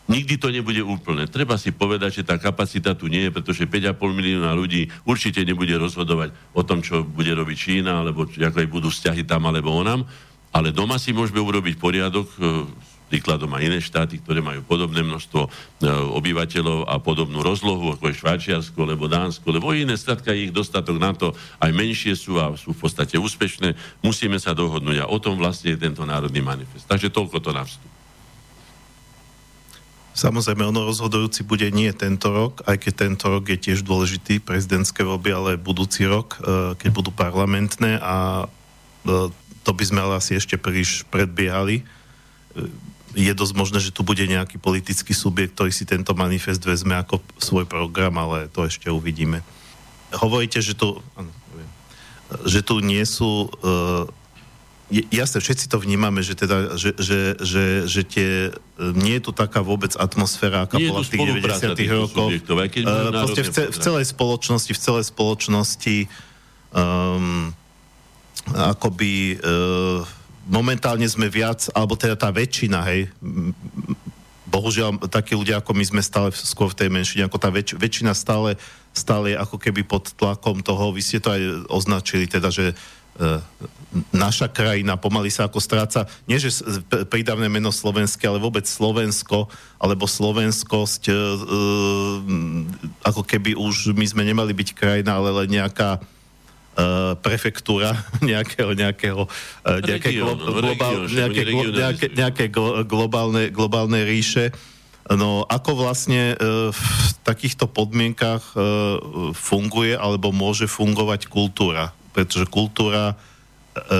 Nikdy 0.03 0.35
to 0.35 0.51
nebude 0.51 0.83
úplné. 0.83 1.31
Treba 1.31 1.55
si 1.55 1.71
povedať, 1.71 2.19
že 2.19 2.27
tá 2.27 2.35
kapacita 2.35 2.91
tu 2.91 3.07
nie 3.07 3.27
je, 3.27 3.31
pretože 3.31 3.63
5,5 3.63 3.95
milióna 4.03 4.51
ľudí 4.51 4.91
určite 5.07 5.39
nebude 5.47 5.71
rozhodovať 5.79 6.35
o 6.51 6.61
tom, 6.67 6.83
čo 6.83 7.07
bude 7.07 7.31
robiť 7.31 7.55
Čína, 7.55 8.03
alebo 8.03 8.27
aj 8.27 8.67
budú 8.67 8.91
vzťahy 8.91 9.23
tam 9.23 9.47
alebo 9.47 9.71
onam. 9.71 10.03
Ale 10.51 10.75
doma 10.75 10.99
si 10.99 11.15
môžeme 11.15 11.39
urobiť 11.39 11.79
poriadok, 11.79 12.27
e, 12.35 12.67
príkladom 13.07 13.55
aj 13.55 13.63
iné 13.63 13.79
štáty, 13.79 14.19
ktoré 14.19 14.43
majú 14.43 14.59
podobné 14.67 15.05
množstvo 15.07 15.39
e, 15.39 15.49
obyvateľov 16.19 16.89
a 16.89 16.99
podobnú 16.99 17.39
rozlohu, 17.39 17.95
ako 17.95 18.11
je 18.11 18.19
Švajčiarsko, 18.19 18.79
alebo 18.83 19.07
Dánsko, 19.07 19.55
lebo 19.55 19.71
iné 19.71 19.95
strátka 19.95 20.35
ich 20.35 20.51
dostatok 20.51 20.99
na 20.99 21.15
to, 21.15 21.31
aj 21.63 21.71
menšie 21.71 22.17
sú 22.17 22.41
a 22.43 22.51
sú 22.59 22.75
v 22.75 22.81
podstate 22.81 23.15
úspešné. 23.15 24.01
Musíme 24.03 24.35
sa 24.35 24.51
dohodnúť 24.51 25.05
a 25.05 25.09
o 25.09 25.17
tom 25.21 25.39
vlastne 25.39 25.77
je 25.77 25.85
tento 25.85 26.03
národný 26.03 26.43
manifest. 26.43 26.89
Takže 26.91 27.13
toľko 27.13 27.37
to 27.39 27.55
na 27.55 27.63
vstup. 27.63 27.92
Samozrejme, 30.13 30.69
ono 30.69 30.85
rozhodujúci 30.85 31.41
bude 31.41 31.65
nie 31.73 31.89
tento 31.89 32.29
rok, 32.29 32.61
aj 32.69 32.77
keď 32.85 32.93
tento 33.09 33.25
rok 33.33 33.49
je 33.49 33.57
tiež 33.57 33.81
dôležitý, 33.81 34.37
prezidentské 34.37 35.01
voľby, 35.01 35.29
ale 35.33 35.51
budúci 35.57 36.05
rok, 36.05 36.37
e, 36.37 36.77
keď 36.77 36.89
budú 36.93 37.09
parlamentné 37.09 37.97
a 37.97 38.45
e, 38.45 39.33
to 39.65 39.71
by 39.73 39.83
sme 39.83 40.05
ale 40.05 40.21
asi 40.21 40.37
ešte 40.37 40.53
príliš 40.61 41.01
predbiehali. 41.09 41.81
E, 41.81 41.83
je 43.17 43.33
dosť 43.33 43.53
možné, 43.57 43.81
že 43.81 43.89
tu 43.89 44.05
bude 44.05 44.21
nejaký 44.21 44.61
politický 44.61 45.17
subjekt, 45.17 45.57
ktorý 45.57 45.73
si 45.73 45.89
tento 45.89 46.13
manifest 46.13 46.61
vezme 46.61 46.93
ako 46.93 47.17
svoj 47.41 47.65
program, 47.65 48.13
ale 48.21 48.53
to 48.53 48.69
ešte 48.69 48.93
uvidíme. 48.93 49.41
Hovoríte, 50.13 50.61
že 50.61 50.77
tu, 50.77 51.01
že 52.45 52.61
tu 52.61 52.81
nie 52.85 53.01
sú 53.05 53.49
jasne, 55.09 55.41
všetci 55.41 55.65
to 55.71 55.81
vnímame, 55.81 56.21
že, 56.21 56.37
teda, 56.37 56.77
že, 56.77 56.93
že, 57.01 57.19
že, 57.41 57.65
že 57.89 58.01
tie, 58.05 58.29
nie 58.93 59.17
je 59.17 59.23
tu 59.25 59.31
taká 59.33 59.65
vôbec 59.65 59.97
atmosféra, 59.97 60.69
aká 60.69 60.77
nie 60.77 60.93
bola 60.93 61.01
v 61.01 61.09
tých 61.09 61.21
90 61.41 61.97
rokov. 61.97 62.27
Uh, 62.29 63.25
v, 63.25 63.31
ce, 63.33 63.63
v 63.73 63.77
celej 63.81 64.05
spoločnosti, 64.13 64.71
v 64.71 64.79
celej 64.79 65.05
spoločnosti 65.09 65.97
um, 66.75 67.49
akoby 68.53 69.39
uh, 69.41 70.05
momentálne 70.45 71.07
sme 71.09 71.31
viac, 71.31 71.71
alebo 71.71 71.97
teda 71.97 72.13
tá 72.13 72.29
väčšina, 72.29 72.79
hej, 72.93 73.09
bohužiaľ 74.53 75.09
takí 75.09 75.33
ľudia 75.33 75.65
ako 75.65 75.73
my 75.73 75.85
sme 75.87 76.01
stále 76.05 76.29
skôr 76.35 76.69
v 76.69 76.85
tej 76.85 76.89
menšine, 76.93 77.25
ako 77.25 77.41
tá 77.41 77.49
väč, 77.49 77.73
väčšina 77.73 78.13
stále, 78.13 78.59
stále 78.93 79.33
ako 79.33 79.57
keby 79.57 79.81
pod 79.81 80.13
tlakom 80.13 80.61
toho, 80.61 80.93
vy 80.93 81.01
ste 81.01 81.17
to 81.17 81.33
aj 81.33 81.41
označili, 81.73 82.29
teda, 82.29 82.53
že 82.53 82.77
naša 84.09 84.49
krajina 84.49 84.97
pomaly 84.97 85.29
sa 85.29 85.45
ako 85.45 85.61
stráca, 85.61 86.09
nie 86.25 86.41
že 86.41 86.49
pridávne 87.13 87.45
meno 87.45 87.69
slovenské, 87.69 88.25
ale 88.25 88.41
vôbec 88.41 88.65
Slovensko, 88.65 89.45
alebo 89.77 90.09
slovenskosť, 90.09 91.03
e, 91.07 91.13
e, 91.13 91.17
ako 93.05 93.21
keby 93.21 93.53
už 93.53 93.93
my 93.93 94.05
sme 94.09 94.23
nemali 94.25 94.51
byť 94.57 94.69
krajina, 94.73 95.21
ale 95.21 95.29
len 95.45 95.61
nejaká 95.61 96.01
e, 96.01 96.01
prefektúra 97.21 97.93
nejakého, 98.33 98.73
nejakého, 98.73 99.21
e, 99.61 99.73
nejaké, 99.85 100.09
glo, 100.17 100.33
globál, 100.33 100.93
nejaké, 101.05 101.41
glo, 101.45 101.63
nejaké, 101.69 102.05
nejaké 102.17 102.45
globálne, 102.89 103.53
globálne 103.53 104.01
ríše. 104.01 104.49
No 105.03 105.43
ako 105.45 105.85
vlastne 105.85 106.33
e, 106.33 106.35
v 106.71 106.81
takýchto 107.27 107.69
podmienkach 107.69 108.55
e, 108.55 108.57
funguje 109.35 109.93
alebo 109.99 110.31
môže 110.33 110.65
fungovať 110.65 111.27
kultúra? 111.27 111.93
Pretože 112.13 112.45
kultúra 112.47 113.17
E, 113.73 113.97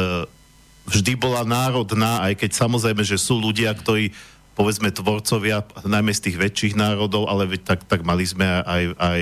vždy 0.86 1.15
bola 1.17 1.41
národná, 1.48 2.22
aj 2.27 2.46
keď 2.46 2.51
samozrejme, 2.53 3.01
že 3.01 3.17
sú 3.17 3.39
ľudia, 3.39 3.74
ktorí 3.74 4.13
povedzme 4.53 4.93
tvorcovia, 4.93 5.65
najmä 5.82 6.13
z 6.13 6.29
tých 6.29 6.38
väčších 6.38 6.74
národov, 6.77 7.25
ale 7.25 7.50
tak, 7.58 7.82
tak 7.89 8.05
mali 8.05 8.22
sme 8.27 8.46
aj, 8.46 8.84
aj 9.01 9.22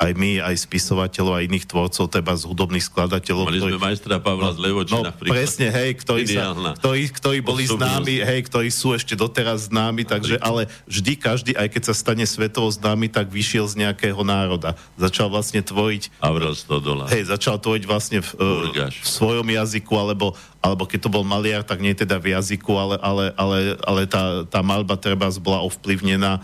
aj 0.00 0.12
my, 0.16 0.40
aj 0.40 0.56
spisovateľov, 0.64 1.36
aj 1.36 1.44
iných 1.52 1.66
tvorcov, 1.68 2.08
teba 2.08 2.32
z 2.32 2.48
hudobných 2.48 2.88
skladateľov. 2.88 3.44
Mali 3.52 3.60
ktorí, 3.60 3.72
sme 3.76 3.84
majstra 3.84 4.16
Pavla 4.16 4.56
z 4.56 4.58
Levočina. 4.64 5.12
No, 5.12 5.20
presne, 5.20 5.68
hej, 5.68 6.00
ktorí, 6.00 6.24
sa, 6.24 6.56
ktorí, 6.80 7.12
ktorí 7.12 7.38
boli 7.44 7.68
známi, 7.68 8.24
hej, 8.24 8.40
ktorí 8.48 8.72
sú 8.72 8.96
ešte 8.96 9.12
doteraz 9.12 9.68
známi, 9.68 10.08
takže, 10.08 10.40
ale 10.40 10.72
vždy 10.88 11.12
každý, 11.20 11.52
aj 11.52 11.68
keď 11.68 11.82
sa 11.92 11.94
stane 11.94 12.24
svetovo 12.24 12.72
známy, 12.72 13.12
tak 13.12 13.28
vyšiel 13.28 13.68
z 13.68 13.84
nejakého 13.84 14.24
národa. 14.24 14.72
Začal 14.96 15.28
vlastne 15.28 15.60
tvoriť... 15.60 16.16
Avril 16.24 16.56
Stodola. 16.56 17.04
Hej, 17.12 17.28
začal 17.28 17.60
tvoriť 17.60 17.84
vlastne 17.84 18.24
v, 18.24 18.30
uh, 18.40 18.88
v 18.88 19.04
svojom 19.04 19.44
jazyku, 19.44 19.92
alebo, 20.00 20.32
alebo 20.64 20.88
keď 20.88 21.04
to 21.04 21.10
bol 21.12 21.28
maliar, 21.28 21.60
tak 21.60 21.84
nie 21.84 21.92
teda 21.92 22.16
v 22.16 22.32
jazyku, 22.32 22.72
ale, 22.72 22.96
ale, 23.04 23.24
ale, 23.36 23.76
ale 23.84 24.02
tá, 24.08 24.48
tá 24.48 24.64
malba 24.64 24.96
treba 24.96 25.28
bola 25.36 25.60
ovplyvnená 25.60 26.40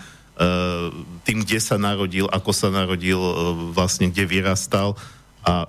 tým, 1.25 1.39
kde 1.43 1.59
sa 1.65 1.81
narodil, 1.81 2.29
ako 2.29 2.53
sa 2.53 2.69
narodil, 2.69 3.17
eh, 3.17 3.35
vlastne 3.73 4.13
kde 4.13 4.29
vyrastal 4.29 4.93
a 5.41 5.65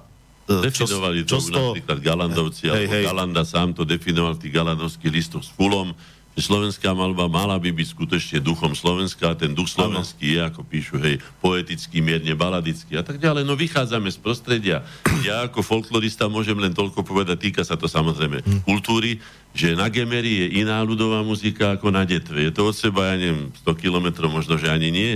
eh, 0.52 0.64
Definovali 0.64 1.24
čo, 1.24 1.40
čo 1.40 1.56
to 1.56 1.60
napríklad 1.72 2.00
Galandovci, 2.04 2.68
hej, 2.68 2.86
alebo 2.88 2.92
hej. 2.92 3.04
Galanda 3.08 3.44
sám 3.48 3.72
to 3.72 3.88
definoval 3.88 4.36
v 4.36 4.42
tých 4.44 4.54
galandovských 4.54 5.12
listoch 5.12 5.44
s 5.44 5.52
Fulom, 5.56 5.96
slovenská 6.38 6.94
malba 6.94 7.26
mala 7.26 7.58
by 7.58 7.74
byť 7.74 7.88
skutočne 7.98 8.38
duchom 8.46 8.78
Slovenska 8.78 9.34
a 9.34 9.38
ten 9.38 9.58
duch 9.58 9.74
slovenský 9.74 10.38
je, 10.38 10.42
ako 10.46 10.62
píšu, 10.62 11.02
hej, 11.02 11.18
poetický, 11.42 11.98
mierne 12.00 12.38
baladický 12.38 12.94
a 12.98 13.04
tak 13.04 13.18
ďalej. 13.18 13.42
No 13.42 13.58
vychádzame 13.58 14.14
z 14.14 14.22
prostredia. 14.22 14.86
Ja 15.26 15.50
ako 15.50 15.66
folklorista 15.66 16.30
môžem 16.30 16.58
len 16.62 16.78
toľko 16.78 17.02
povedať, 17.02 17.50
týka 17.50 17.66
sa 17.66 17.74
to 17.74 17.90
samozrejme 17.90 18.46
hm. 18.46 18.62
kultúry, 18.64 19.18
že 19.58 19.74
na 19.74 19.90
Gemery 19.90 20.46
je 20.46 20.62
iná 20.62 20.78
ľudová 20.86 21.26
muzika 21.26 21.74
ako 21.74 21.90
na 21.90 22.06
Detve. 22.06 22.46
Je 22.46 22.54
to 22.54 22.70
od 22.70 22.78
seba, 22.78 23.10
ja 23.12 23.16
neviem, 23.18 23.50
100 23.66 23.74
kilometrov, 23.82 24.30
možno, 24.30 24.62
že 24.62 24.70
ani 24.70 24.94
nie. 24.94 25.12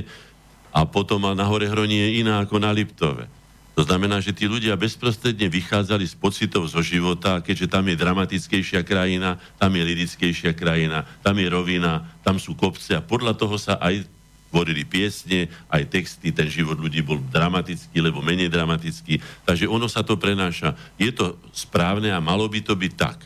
A 0.74 0.88
potom 0.88 1.22
a 1.30 1.38
na 1.38 1.46
Hore 1.46 1.70
Hroní 1.70 2.01
je 2.01 2.10
iná 2.25 2.42
ako 2.42 2.58
na 2.58 2.74
Liptove. 2.74 3.41
To 3.72 3.88
znamená, 3.88 4.20
že 4.20 4.36
tí 4.36 4.51
ľudia 4.51 4.75
bezprostredne 4.75 5.48
vychádzali 5.48 6.04
z 6.04 6.16
pocitov 6.20 6.68
zo 6.68 6.84
života, 6.84 7.40
keďže 7.40 7.72
tam 7.72 7.88
je 7.88 7.96
dramatickejšia 7.96 8.84
krajina, 8.84 9.40
tam 9.56 9.72
je 9.72 9.84
lirickejšia 9.88 10.51
krajina, 10.51 11.08
tam 11.24 11.40
je 11.40 11.48
rovina, 11.48 12.04
tam 12.20 12.36
sú 12.36 12.51
kopce 12.60 13.00
a 13.00 13.01
podľa 13.01 13.32
toho 13.40 13.56
sa 13.56 13.80
aj 13.80 14.04
tvorili 14.51 14.84
piesne, 14.84 15.48
aj 15.72 15.88
texty, 15.88 16.36
ten 16.36 16.51
život 16.51 16.75
ľudí 16.75 17.00
bol 17.00 17.24
dramatický, 17.32 18.04
lebo 18.04 18.20
menej 18.20 18.51
dramatický. 18.51 19.24
Takže 19.48 19.72
ono 19.72 19.88
sa 19.88 20.04
to 20.04 20.20
prenáša. 20.20 20.75
Je 21.00 21.08
to 21.16 21.40
správne 21.56 22.12
a 22.12 22.20
malo 22.20 22.51
by 22.51 22.60
to 22.60 22.75
byť 22.75 22.94
tak. 23.00 23.24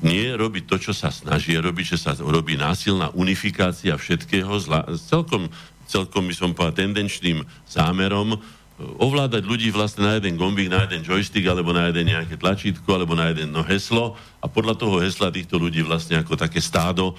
Nie 0.00 0.32
robiť 0.32 0.64
to, 0.64 0.80
čo 0.80 0.92
sa 0.96 1.12
snaží 1.12 1.52
robiť, 1.60 1.84
že 1.92 1.98
sa 2.00 2.16
robí 2.16 2.56
násilná 2.56 3.12
unifikácia 3.12 3.92
všetkého 3.92 4.56
zla, 4.56 4.88
celkom, 4.96 5.52
celkom 5.84 6.24
by 6.24 6.32
som 6.32 6.56
povedal 6.56 6.88
tendenčným 6.88 7.44
zámerom, 7.68 8.40
ovládať 8.78 9.46
ľudí 9.46 9.70
vlastne 9.70 10.02
na 10.02 10.18
jeden 10.18 10.34
gombík, 10.34 10.66
na 10.66 10.86
jeden 10.86 11.06
joystick, 11.06 11.46
alebo 11.46 11.70
na 11.70 11.90
jeden 11.90 12.10
nejaké 12.10 12.34
tlačítko, 12.34 12.90
alebo 12.90 13.14
na 13.14 13.30
jeden 13.30 13.54
no, 13.54 13.62
heslo. 13.62 14.18
A 14.42 14.50
podľa 14.50 14.74
toho 14.74 14.98
hesla 14.98 15.30
týchto 15.30 15.62
ľudí 15.62 15.86
vlastne 15.86 16.18
ako 16.18 16.34
také 16.34 16.58
stádo, 16.58 17.14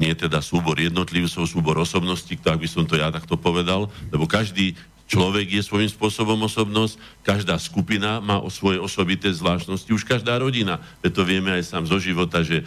nie 0.00 0.14
teda 0.16 0.40
súbor 0.40 0.80
jednotlivcov, 0.80 1.44
súbor 1.44 1.76
osobností, 1.76 2.38
tak 2.40 2.62
by 2.62 2.68
som 2.70 2.88
to 2.88 2.96
ja 2.96 3.12
takto 3.12 3.36
povedal, 3.36 3.90
lebo 4.08 4.24
každý 4.24 4.72
Človek 5.10 5.58
je 5.58 5.66
svojím 5.66 5.90
spôsobom 5.90 6.38
osobnosť, 6.46 6.94
každá 7.26 7.58
skupina 7.58 8.22
má 8.22 8.38
o 8.38 8.46
svoje 8.46 8.78
osobité 8.78 9.26
zvláštnosti, 9.26 9.90
už 9.90 10.06
každá 10.06 10.38
rodina. 10.38 10.78
To 11.02 11.26
vieme 11.26 11.50
aj 11.50 11.66
sám 11.66 11.82
zo 11.90 11.98
života, 11.98 12.46
že 12.46 12.62
e, 12.62 12.64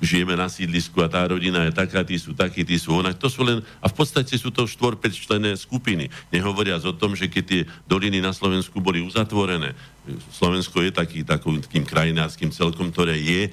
žijeme 0.00 0.32
na 0.32 0.48
sídlisku 0.48 0.96
a 1.04 1.12
tá 1.12 1.20
rodina 1.28 1.68
je 1.68 1.76
taká, 1.76 2.00
tí 2.00 2.16
sú 2.16 2.32
takí, 2.32 2.64
tí 2.64 2.80
sú 2.80 2.96
onak. 2.96 3.20
To 3.20 3.28
sú 3.28 3.44
len, 3.44 3.60
a 3.84 3.86
v 3.92 3.94
podstate 4.00 4.32
sú 4.32 4.48
to 4.48 4.64
4-5 4.64 5.12
člené 5.12 5.52
skupiny. 5.60 6.08
Nehovoriac 6.32 6.80
o 6.88 6.96
tom, 6.96 7.12
že 7.12 7.28
keď 7.28 7.44
tie 7.44 7.62
doliny 7.84 8.24
na 8.24 8.32
Slovensku 8.32 8.80
boli 8.80 9.04
uzatvorené, 9.04 9.76
Slovensko 10.36 10.84
je 10.84 10.92
taký, 10.92 11.24
takým 11.24 11.84
krajinárským 11.84 12.52
celkom, 12.52 12.92
ktoré 12.92 13.16
je 13.16 13.48
e, 13.48 13.50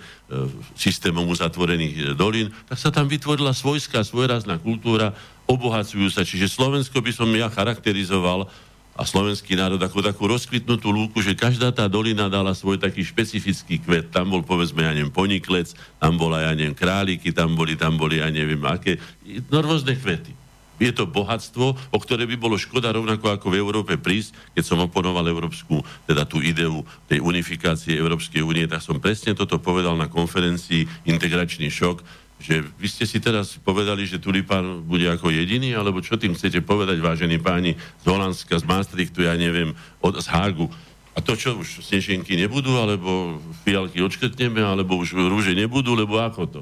systémom 0.76 1.24
uzatvorených 1.32 1.96
e, 1.96 2.04
dolín, 2.12 2.52
tak 2.68 2.76
sa 2.80 2.92
tam 2.92 3.08
vytvorila 3.08 3.56
svojská, 3.56 4.04
svojrazná 4.04 4.60
kultúra, 4.60 5.16
obohacujú 5.50 6.08
sa. 6.12 6.26
Čiže 6.26 6.52
Slovensko 6.52 7.00
by 7.00 7.12
som 7.14 7.30
ja 7.34 7.48
charakterizoval 7.48 8.50
a 8.92 9.08
slovenský 9.08 9.56
národ 9.56 9.80
ako 9.80 10.04
takú 10.04 10.28
rozkvitnutú 10.28 10.92
lúku, 10.92 11.24
že 11.24 11.32
každá 11.34 11.72
tá 11.72 11.88
dolina 11.88 12.28
dala 12.28 12.52
svoj 12.52 12.76
taký 12.76 13.02
špecifický 13.08 13.80
kvet. 13.80 14.12
Tam 14.12 14.28
bol, 14.28 14.44
povedzme, 14.44 14.84
ja 14.84 14.92
neviem, 14.92 15.10
poniklec, 15.10 15.72
tam 15.98 16.20
bola, 16.20 16.44
ja 16.44 16.52
neviem, 16.52 16.76
králiky, 16.76 17.32
tam 17.32 17.56
boli, 17.56 17.80
tam 17.80 17.96
boli, 17.96 18.20
ja 18.20 18.28
neviem, 18.28 18.60
aké, 18.68 19.00
no 19.48 19.64
rôzne 19.64 19.96
kvety. 19.96 20.36
Je 20.82 20.90
to 20.90 21.06
bohatstvo, 21.06 21.78
o 21.94 21.98
ktoré 22.02 22.26
by 22.26 22.42
bolo 22.42 22.58
škoda 22.58 22.90
rovnako 22.90 23.30
ako 23.30 23.54
v 23.54 23.60
Európe 23.62 23.94
prísť, 24.02 24.34
keď 24.58 24.64
som 24.66 24.82
oponoval 24.82 25.22
európsku, 25.30 25.86
teda 26.10 26.26
tú 26.26 26.42
ideu 26.42 26.82
tej 27.06 27.22
unifikácie 27.22 27.94
Európskej 27.94 28.42
únie, 28.42 28.66
tak 28.66 28.82
som 28.82 28.98
presne 28.98 29.38
toto 29.38 29.62
povedal 29.62 29.94
na 29.94 30.10
konferencii 30.10 31.06
Integračný 31.06 31.70
šok, 31.70 32.02
že 32.42 32.66
vy 32.66 32.88
ste 32.90 33.06
si 33.06 33.22
teraz 33.22 33.56
povedali, 33.62 34.10
že 34.10 34.18
Tulipán 34.18 34.82
bude 34.82 35.06
ako 35.06 35.30
jediný, 35.30 35.78
alebo 35.78 36.02
čo 36.02 36.18
tým 36.18 36.34
chcete 36.34 36.66
povedať, 36.66 36.98
vážení 36.98 37.38
páni 37.38 37.78
z 38.02 38.06
Holandska, 38.10 38.58
z 38.58 38.66
Maastrichtu, 38.66 39.22
ja 39.22 39.38
neviem, 39.38 39.78
od, 40.02 40.18
z 40.18 40.28
Hágu. 40.34 40.66
A 41.14 41.22
to 41.22 41.38
čo, 41.38 41.60
už 41.60 41.86
snežienky 41.86 42.34
nebudú, 42.34 42.74
alebo 42.82 43.38
fialky 43.62 44.02
odškrtneme, 44.02 44.64
alebo 44.64 44.98
už 44.98 45.14
rúže 45.14 45.54
nebudú, 45.54 45.94
lebo 45.94 46.18
ako 46.18 46.44
to? 46.50 46.62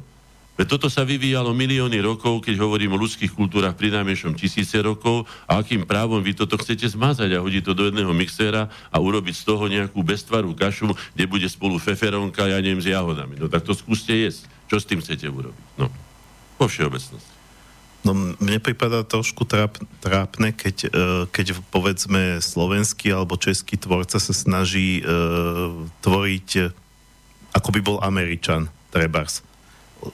Veď 0.60 0.76
toto 0.76 0.92
sa 0.92 1.08
vyvíjalo 1.08 1.56
milióny 1.56 2.04
rokov, 2.04 2.44
keď 2.44 2.60
hovorím 2.60 2.92
o 2.92 3.00
ľudských 3.00 3.32
kultúrach 3.32 3.80
pri 3.80 3.96
najmenšom 3.96 4.36
tisíce 4.36 4.76
rokov 4.84 5.24
a 5.48 5.64
akým 5.64 5.88
právom 5.88 6.20
vy 6.20 6.36
toto 6.36 6.60
chcete 6.60 6.84
zmazať 6.84 7.32
a 7.32 7.40
hodiť 7.40 7.64
to 7.64 7.72
do 7.72 7.88
jedného 7.88 8.12
mixéra 8.12 8.68
a 8.92 9.00
urobiť 9.00 9.40
z 9.40 9.44
toho 9.48 9.72
nejakú 9.72 10.04
beztvarú 10.04 10.52
kašu, 10.52 10.92
kde 11.16 11.32
bude 11.32 11.48
spolu 11.48 11.80
feferonka, 11.80 12.52
ja 12.52 12.60
neviem, 12.60 12.84
s 12.84 12.92
jahodami. 12.92 13.40
No 13.40 13.48
tak 13.48 13.64
to 13.64 13.72
skúste 13.72 14.12
jesť. 14.12 14.52
Čo 14.70 14.78
s 14.78 14.86
tým 14.86 15.02
chcete 15.02 15.26
urobiť? 15.26 15.66
No, 15.82 15.90
vo 16.62 16.66
všeobecnosti. 16.70 17.34
No 18.06 18.16
mne 18.16 18.64
prípada 18.64 19.04
trošku 19.04 19.44
tráp, 19.44 19.76
trápne, 20.00 20.56
keď, 20.56 20.76
uh, 20.88 20.90
keď 21.28 21.60
povedzme 21.68 22.40
slovenský 22.40 23.12
alebo 23.12 23.36
český 23.36 23.76
tvorca 23.76 24.22
sa 24.22 24.32
snaží 24.32 25.04
uh, 25.04 25.74
tvoriť 26.00 26.80
ako 27.50 27.70
by 27.74 27.80
bol 27.82 27.98
Američan, 28.06 28.70
trebárs 28.94 29.42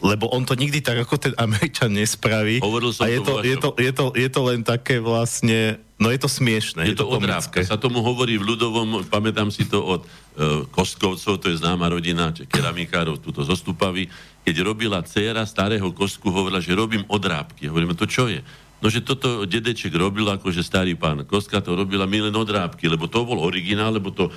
lebo 0.01 0.25
on 0.33 0.45
to 0.45 0.57
nikdy 0.57 0.81
tak 0.81 0.97
ako 1.05 1.15
ten 1.17 1.33
Američan 1.37 1.93
nespraví. 1.93 2.57
a 2.57 3.05
je 3.05 3.19
to, 3.21 3.45
je, 3.45 3.55
to, 3.57 3.69
je, 3.77 3.91
to, 3.93 4.05
je 4.17 4.29
to 4.29 4.41
len 4.41 4.65
také 4.65 4.97
vlastne, 4.97 5.77
no 6.01 6.09
je 6.09 6.19
to 6.19 6.29
smiešne. 6.29 6.81
Je, 6.89 6.93
je 6.93 6.97
to, 6.97 7.05
to 7.05 7.21
odrávka. 7.21 7.61
Sa 7.61 7.77
tomu 7.77 8.01
hovorí 8.01 8.41
v 8.41 8.55
ľudovom, 8.55 9.05
pamätám 9.05 9.53
si 9.53 9.69
to 9.69 9.81
od 9.85 10.01
uh, 10.01 10.65
Kostkovcov, 10.73 11.37
to 11.37 11.47
je 11.53 11.61
známa 11.61 11.85
rodina, 11.93 12.33
keramikárov, 12.33 13.21
túto 13.21 13.45
zostupavy, 13.45 14.09
keď 14.45 14.55
robila 14.65 15.01
dcéra 15.01 15.45
starého 15.45 15.89
kostku, 15.89 16.29
hovorila, 16.29 16.61
že 16.61 16.77
robím 16.77 17.01
odrábky. 17.09 17.65
Hovoríme, 17.65 17.97
to 17.97 18.05
čo 18.05 18.29
je? 18.29 18.45
No, 18.83 18.91
že 18.93 19.01
toto 19.01 19.49
dedeček 19.49 19.89
robil, 19.97 20.29
akože 20.29 20.61
starý 20.61 20.93
pán 20.93 21.25
Kostka 21.25 21.63
to 21.63 21.73
robila 21.73 22.05
my 22.05 22.29
len 22.29 22.35
odrábky, 22.35 22.85
lebo 22.85 23.09
to 23.09 23.25
bol 23.25 23.41
originál, 23.41 23.89
lebo 23.95 24.13
to 24.13 24.29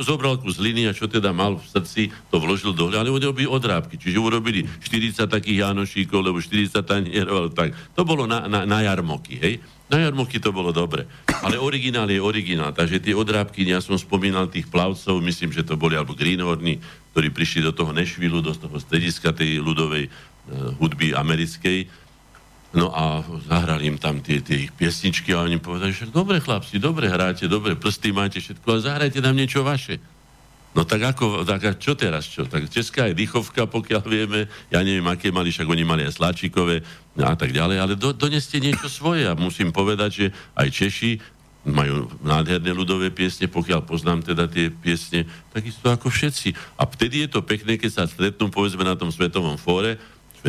zobral 0.00 0.40
kus 0.40 0.56
hliny 0.56 0.88
a 0.88 0.96
čo 0.96 1.04
teda 1.04 1.36
mal 1.36 1.60
v 1.60 1.66
srdci, 1.66 2.08
to 2.32 2.40
vložil 2.40 2.72
do 2.72 2.88
hľa, 2.88 3.04
ale 3.04 3.12
urobili 3.12 3.44
odrábky. 3.44 4.00
Čiže 4.00 4.16
urobili 4.16 4.64
40 4.64 5.28
takých 5.28 5.68
Janošíkov, 5.68 6.20
lebo 6.24 6.40
40 6.40 6.72
tanierov, 6.80 7.52
tak. 7.52 7.76
To 7.92 8.02
bolo 8.08 8.24
na, 8.24 8.48
na, 8.48 8.64
na 8.64 8.78
jarmoky, 8.80 9.36
hej? 9.36 9.54
Na 9.86 10.02
jarmoky 10.02 10.42
to 10.42 10.50
bolo 10.50 10.74
dobre. 10.74 11.06
Ale 11.46 11.60
originál 11.62 12.10
je 12.10 12.18
originál, 12.18 12.74
takže 12.74 12.98
tie 12.98 13.14
odrábky, 13.14 13.62
ja 13.62 13.78
som 13.78 13.94
spomínal 13.94 14.50
tých 14.50 14.66
plavcov, 14.66 15.22
myslím, 15.22 15.54
že 15.54 15.62
to 15.62 15.78
boli 15.78 15.94
alebo 15.94 16.16
Greenhorny, 16.16 16.82
ktorí 17.14 17.30
prišli 17.30 17.62
do 17.62 17.70
toho 17.70 17.94
Nešvilu, 17.94 18.42
do 18.42 18.50
toho 18.50 18.82
strediska 18.82 19.30
tej 19.30 19.62
ľudovej 19.62 20.10
uh, 20.10 20.74
hudby 20.82 21.14
americkej, 21.14 21.86
No 22.74 22.90
a 22.90 23.22
zahrali 23.46 23.86
im 23.86 23.98
tam 23.98 24.18
tie, 24.18 24.42
tie 24.42 24.66
ich 24.68 24.72
piesničky 24.74 25.30
a 25.32 25.46
oni 25.46 25.62
povedali, 25.62 25.94
že 25.94 26.10
dobre 26.10 26.42
chlapci, 26.42 26.82
dobre 26.82 27.06
hráte, 27.06 27.46
dobre 27.46 27.78
prsty 27.78 28.10
máte 28.10 28.42
všetko, 28.42 28.66
ale 28.66 28.80
zahrajte 28.82 29.18
nám 29.22 29.38
niečo 29.38 29.62
vaše. 29.62 30.02
No 30.76 30.84
tak 30.84 31.08
ako, 31.08 31.40
tak 31.48 31.62
a 31.64 31.72
čo 31.72 31.96
teraz 31.96 32.28
čo? 32.28 32.44
Tak 32.44 32.68
Česká 32.68 33.08
je 33.08 33.16
dýchovka, 33.16 33.64
pokiaľ 33.64 34.02
vieme, 34.04 34.44
ja 34.68 34.84
neviem, 34.84 35.08
aké 35.08 35.32
mali, 35.32 35.48
však 35.48 35.64
oni 35.64 35.88
mali 35.88 36.04
aj 36.04 36.20
sláčikové 36.20 36.84
a 37.16 37.32
tak 37.32 37.56
ďalej, 37.56 37.76
ale 37.80 37.92
do, 37.96 38.12
doneste 38.12 38.60
niečo 38.60 38.92
svoje 38.92 39.24
a 39.24 39.32
musím 39.32 39.72
povedať, 39.72 40.10
že 40.12 40.26
aj 40.52 40.68
Češi 40.68 41.12
majú 41.66 42.12
nádherné 42.20 42.76
ľudové 42.76 43.08
piesne, 43.08 43.48
pokiaľ 43.48 43.88
poznám 43.88 44.22
teda 44.22 44.46
tie 44.46 44.68
piesne, 44.68 45.24
takisto 45.50 45.88
ako 45.88 46.12
všetci. 46.12 46.54
A 46.76 46.84
vtedy 46.86 47.26
je 47.26 47.28
to 47.32 47.40
pekné, 47.42 47.80
keď 47.80 47.90
sa 47.90 48.04
stretnú, 48.04 48.52
povedzme, 48.52 48.86
na 48.86 48.94
tom 48.94 49.10
svetovom 49.10 49.58
fóre, 49.58 49.98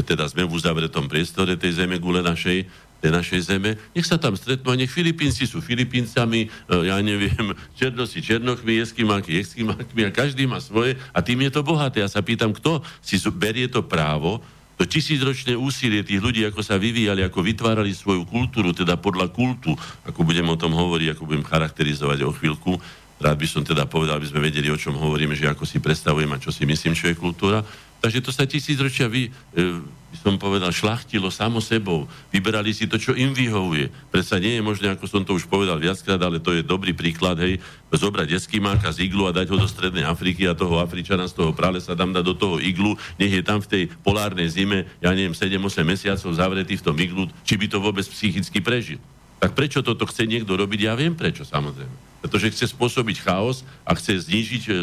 teda 0.02 0.30
sme 0.30 0.46
v 0.46 0.54
uzavretom 0.54 1.10
priestore 1.10 1.58
tej 1.58 1.84
zeme 1.84 1.98
gule 1.98 2.22
našej, 2.22 2.68
tej 2.98 3.12
našej 3.14 3.42
zeme, 3.46 3.78
nech 3.94 4.08
sa 4.10 4.18
tam 4.18 4.34
stretnú 4.34 4.74
a 4.74 4.80
nech 4.80 4.90
Filipínci 4.90 5.46
sú 5.46 5.62
Filipíncami, 5.62 6.50
e, 6.50 6.90
ja 6.90 6.98
neviem, 7.02 7.54
Černosi 7.80 8.22
Černochmi, 8.26 8.82
Eskimáky 8.82 9.38
Eskimákmi 9.38 10.10
a 10.10 10.12
každý 10.14 10.50
má 10.50 10.58
svoje 10.58 10.98
a 11.14 11.22
tým 11.22 11.46
je 11.46 11.52
to 11.54 11.62
bohaté. 11.62 12.02
Ja 12.02 12.10
sa 12.10 12.26
pýtam, 12.26 12.54
kto 12.54 12.82
si 13.00 13.22
berie 13.30 13.70
to 13.70 13.86
právo, 13.86 14.42
to 14.78 14.86
tisícročné 14.86 15.58
úsilie 15.58 16.06
tých 16.06 16.22
ľudí, 16.22 16.46
ako 16.46 16.62
sa 16.62 16.78
vyvíjali, 16.78 17.26
ako 17.26 17.42
vytvárali 17.42 17.98
svoju 17.98 18.30
kultúru, 18.30 18.78
teda 18.78 18.94
podľa 18.94 19.34
kultu, 19.34 19.74
ako 20.06 20.22
budem 20.22 20.46
o 20.46 20.58
tom 20.58 20.78
hovoriť, 20.78 21.18
ako 21.18 21.24
budem 21.26 21.42
charakterizovať 21.42 22.22
o 22.22 22.30
chvíľku, 22.30 22.78
rád 23.18 23.38
by 23.42 23.48
som 23.50 23.66
teda 23.66 23.90
povedal, 23.90 24.22
aby 24.22 24.30
sme 24.30 24.46
vedeli, 24.46 24.70
o 24.70 24.78
čom 24.78 24.94
hovoríme, 24.94 25.34
že 25.34 25.50
ako 25.50 25.66
si 25.66 25.82
predstavujem 25.82 26.30
a 26.30 26.38
čo 26.38 26.54
si 26.54 26.70
myslím, 26.70 26.94
čo 26.94 27.10
je 27.10 27.18
kultúra, 27.18 27.66
Takže 27.98 28.22
to 28.22 28.30
sa 28.30 28.46
tisícročia 28.46 29.10
vy, 29.10 29.34
e, 29.58 29.82
by 29.82 30.18
som 30.22 30.38
povedal, 30.38 30.70
šlachtilo 30.70 31.34
samo 31.34 31.58
sebou. 31.58 32.06
Vyberali 32.30 32.70
si 32.70 32.86
to, 32.86 33.02
čo 33.02 33.18
im 33.18 33.34
vyhovuje. 33.34 33.90
Predsa 34.14 34.38
nie 34.38 34.56
je 34.56 34.62
možné, 34.62 34.94
ako 34.94 35.10
som 35.10 35.26
to 35.26 35.34
už 35.34 35.50
povedal 35.50 35.82
viackrát, 35.82 36.22
ale 36.22 36.38
to 36.38 36.54
je 36.54 36.62
dobrý 36.62 36.94
príklad, 36.94 37.42
hej, 37.42 37.58
zobrať 37.90 38.38
máka 38.62 38.94
z 38.94 39.10
iglu 39.10 39.26
a 39.26 39.34
dať 39.34 39.50
ho 39.50 39.58
do 39.58 39.66
Strednej 39.66 40.06
Afriky 40.06 40.46
a 40.46 40.54
toho 40.54 40.78
Afričana 40.78 41.26
z 41.26 41.42
toho 41.42 41.52
pralesa 41.58 41.98
tam 41.98 42.14
dať 42.14 42.24
do 42.24 42.36
toho 42.38 42.56
iglu, 42.62 42.94
nech 43.18 43.34
je 43.34 43.42
tam 43.42 43.60
v 43.66 43.70
tej 43.70 43.84
polárnej 44.06 44.48
zime, 44.48 44.86
ja 45.02 45.10
neviem, 45.12 45.34
7-8 45.34 45.82
mesiacov 45.82 46.30
zavretý 46.38 46.78
v 46.78 46.86
tom 46.86 46.98
iglu, 47.02 47.26
či 47.42 47.58
by 47.58 47.66
to 47.66 47.82
vôbec 47.82 48.06
psychicky 48.06 48.62
prežil. 48.62 49.02
Tak 49.38 49.58
prečo 49.58 49.82
toto 49.82 50.06
chce 50.06 50.26
niekto 50.26 50.54
robiť? 50.54 50.80
Ja 50.86 50.94
viem 50.98 51.14
prečo, 51.14 51.46
samozrejme. 51.46 51.94
Pretože 52.26 52.50
chce 52.54 52.74
spôsobiť 52.74 53.22
chaos 53.22 53.62
a 53.86 53.94
chce 53.94 54.26
znížiť 54.26 54.64
e, 54.66 54.74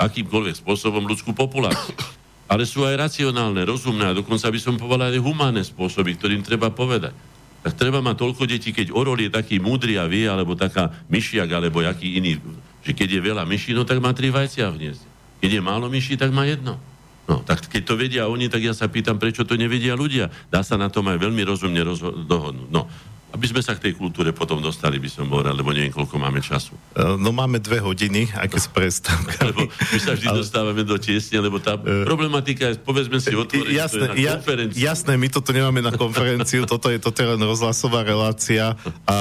akýmkoľvek 0.00 0.64
spôsobom 0.64 1.04
ľudskú 1.04 1.36
populáciu 1.36 1.92
ale 2.48 2.64
sú 2.64 2.82
aj 2.88 2.96
racionálne, 2.96 3.60
rozumné 3.68 4.10
a 4.10 4.16
dokonca 4.16 4.48
by 4.48 4.58
som 4.58 4.80
povedal 4.80 5.12
aj 5.12 5.20
humánne 5.20 5.60
spôsoby, 5.60 6.16
ktorým 6.16 6.40
treba 6.40 6.72
povedať. 6.72 7.12
Tak 7.60 7.76
treba 7.76 8.00
mať 8.00 8.16
toľko 8.16 8.48
detí, 8.48 8.72
keď 8.72 8.96
orol 8.96 9.20
je 9.20 9.28
taký 9.28 9.60
múdry 9.60 10.00
a 10.00 10.08
vie, 10.08 10.24
alebo 10.24 10.56
taká 10.56 10.88
myšiak, 11.12 11.52
alebo 11.52 11.84
jaký 11.84 12.16
iný, 12.16 12.40
že 12.80 12.96
keď 12.96 13.18
je 13.18 13.20
veľa 13.20 13.44
myší, 13.44 13.76
no 13.76 13.84
tak 13.84 14.00
má 14.00 14.16
tri 14.16 14.32
vajcia 14.32 14.72
v 14.72 14.78
hniezde. 14.80 15.06
Keď 15.44 15.50
je 15.58 15.62
málo 15.62 15.86
myší, 15.92 16.16
tak 16.16 16.32
má 16.32 16.48
jedno. 16.48 16.80
No, 17.28 17.44
tak 17.44 17.60
keď 17.68 17.82
to 17.84 17.94
vedia 18.00 18.24
oni, 18.24 18.48
tak 18.48 18.64
ja 18.64 18.72
sa 18.72 18.88
pýtam, 18.88 19.20
prečo 19.20 19.44
to 19.44 19.52
nevedia 19.52 19.92
ľudia. 19.92 20.32
Dá 20.48 20.64
sa 20.64 20.80
na 20.80 20.88
tom 20.88 21.04
aj 21.12 21.20
veľmi 21.20 21.44
rozumne 21.44 21.84
rozho- 21.84 22.24
dohodnúť. 22.24 22.72
No, 22.72 22.88
aby 23.28 23.44
sme 23.44 23.60
sa 23.60 23.76
k 23.76 23.84
tej 23.84 23.92
kultúre 23.92 24.32
potom 24.32 24.56
dostali, 24.64 24.96
by 24.96 25.08
som 25.12 25.28
povedal, 25.28 25.52
lebo 25.52 25.68
neviem, 25.76 25.92
koľko 25.92 26.16
máme 26.16 26.40
času. 26.40 26.72
E, 26.96 27.20
no 27.20 27.28
máme 27.28 27.60
dve 27.60 27.76
hodiny, 27.76 28.32
aj 28.32 28.48
keď 28.48 28.60
s 28.64 28.70
prestávkami. 28.72 29.52
Lebo 29.52 29.62
my 29.68 29.98
sa 30.00 30.12
vždy 30.16 30.28
ale... 30.32 30.38
dostávame 30.40 30.82
do 30.88 30.96
tiesne, 30.96 31.36
lebo 31.44 31.60
tá 31.60 31.76
uh... 31.76 32.08
problematika 32.08 32.72
je, 32.72 32.80
povedzme 32.80 33.20
si 33.20 33.36
otvorene, 33.36 33.68
jasné, 33.76 34.08
to 34.08 34.16
je 34.16 34.24
na 34.24 34.40
konferenciu. 34.40 34.78
Ja, 34.80 34.96
jasné, 34.96 35.12
my 35.20 35.28
toto 35.28 35.50
nemáme 35.52 35.80
na 35.84 35.92
konferenciu, 35.92 36.64
toto 36.64 36.88
je, 36.88 36.96
je 36.96 37.26
len 37.28 37.42
rozhlasová 37.44 38.00
relácia 38.00 38.72
a 39.04 39.18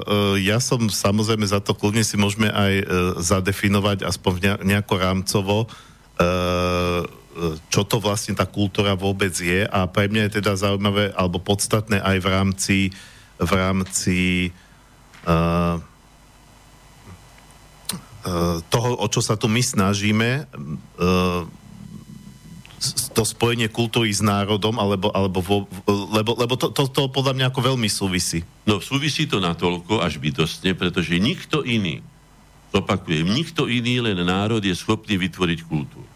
uh, 0.00 0.34
ja 0.40 0.56
som 0.56 0.88
samozrejme 0.88 1.44
za 1.44 1.60
to, 1.60 1.76
kľudne 1.76 2.08
si 2.08 2.16
môžeme 2.16 2.48
aj 2.48 2.72
uh, 2.80 2.84
zadefinovať 3.20 4.08
aspoň 4.08 4.64
nejako 4.64 4.94
rámcovo, 4.96 5.56
uh, 5.68 7.04
čo 7.68 7.84
to 7.84 8.00
vlastne 8.00 8.32
tá 8.32 8.48
kultúra 8.48 8.96
vôbec 8.96 9.32
je 9.32 9.64
a 9.64 9.88
pre 9.88 10.08
mňa 10.08 10.28
je 10.28 10.40
teda 10.40 10.52
zaujímavé 10.56 11.12
alebo 11.16 11.40
podstatné 11.40 12.00
aj 12.00 12.16
v 12.20 12.26
rámci 12.28 12.76
uh, 12.92 13.11
v 13.40 13.52
rámci 13.52 14.50
uh, 15.24 15.80
toho, 18.70 18.88
o 19.02 19.06
čo 19.10 19.18
sa 19.18 19.34
tu 19.34 19.50
my 19.50 19.58
snažíme, 19.58 20.46
to 23.14 23.22
spojenie 23.26 23.66
kultúry 23.66 24.14
s 24.14 24.22
národom, 24.22 24.78
alebo, 24.78 25.10
alebo 25.10 25.38
vo, 25.42 25.58
lebo, 25.90 26.38
lebo 26.38 26.54
to, 26.54 26.70
to, 26.70 26.86
to 26.86 27.10
podľa 27.10 27.34
mňa 27.34 27.46
ako 27.50 27.74
veľmi 27.74 27.90
súvisí. 27.90 28.46
No 28.62 28.78
súvisí 28.78 29.26
to 29.26 29.42
natoľko 29.42 30.02
až 30.02 30.22
bytostne, 30.22 30.74
pretože 30.78 31.18
nikto 31.18 31.66
iný, 31.66 31.98
opakujem, 32.70 33.26
nikto 33.26 33.66
iný, 33.66 33.98
len 34.02 34.18
národ 34.22 34.62
je 34.62 34.74
schopný 34.74 35.18
vytvoriť 35.18 35.58
kultúru. 35.66 36.06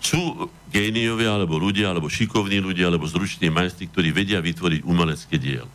Sú 0.00 0.48
géniovia, 0.68 1.36
alebo 1.36 1.56
ľudia, 1.56 1.92
alebo 1.92 2.12
šikovní 2.12 2.60
ľudia, 2.60 2.88
alebo 2.88 3.08
zruční 3.08 3.48
majstri, 3.48 3.88
ktorí 3.88 4.12
vedia 4.12 4.40
vytvoriť 4.40 4.80
umelecké 4.84 5.36
dielo. 5.40 5.68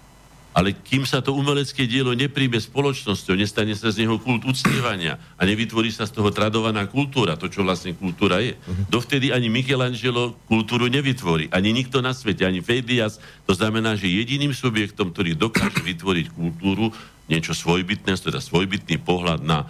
Ale 0.49 0.73
kým 0.73 1.05
sa 1.05 1.21
to 1.21 1.37
umelecké 1.37 1.85
dielo 1.85 2.17
nepríjme 2.17 2.57
spoločnosťou, 2.57 3.37
nestane 3.37 3.77
sa 3.77 3.93
z 3.93 4.03
neho 4.03 4.17
kult 4.17 4.43
uctievania 4.49 5.21
a 5.37 5.45
nevytvorí 5.45 5.93
sa 5.93 6.09
z 6.09 6.17
toho 6.17 6.33
tradovaná 6.33 6.89
kultúra, 6.89 7.37
to, 7.37 7.45
čo 7.47 7.61
vlastne 7.61 7.93
kultúra 7.93 8.41
je. 8.41 8.57
Uh-huh. 8.57 8.99
Dovtedy 8.99 9.29
ani 9.29 9.45
Michelangelo 9.47 10.33
kultúru 10.49 10.89
nevytvorí, 10.89 11.53
ani 11.53 11.69
nikto 11.69 12.01
na 12.01 12.17
svete, 12.17 12.49
ani 12.49 12.65
Fedias. 12.65 13.21
To 13.45 13.53
znamená, 13.53 13.93
že 13.93 14.09
jediným 14.09 14.51
subjektom, 14.51 15.13
ktorý 15.13 15.37
dokáže 15.37 15.85
vytvoriť 15.85 16.33
kultúru, 16.33 16.89
niečo 17.29 17.53
svojbytné, 17.53 18.17
teda 18.17 18.41
svojbytný 18.41 19.05
pohľad 19.05 19.45
na 19.45 19.69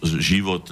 život, 0.00 0.64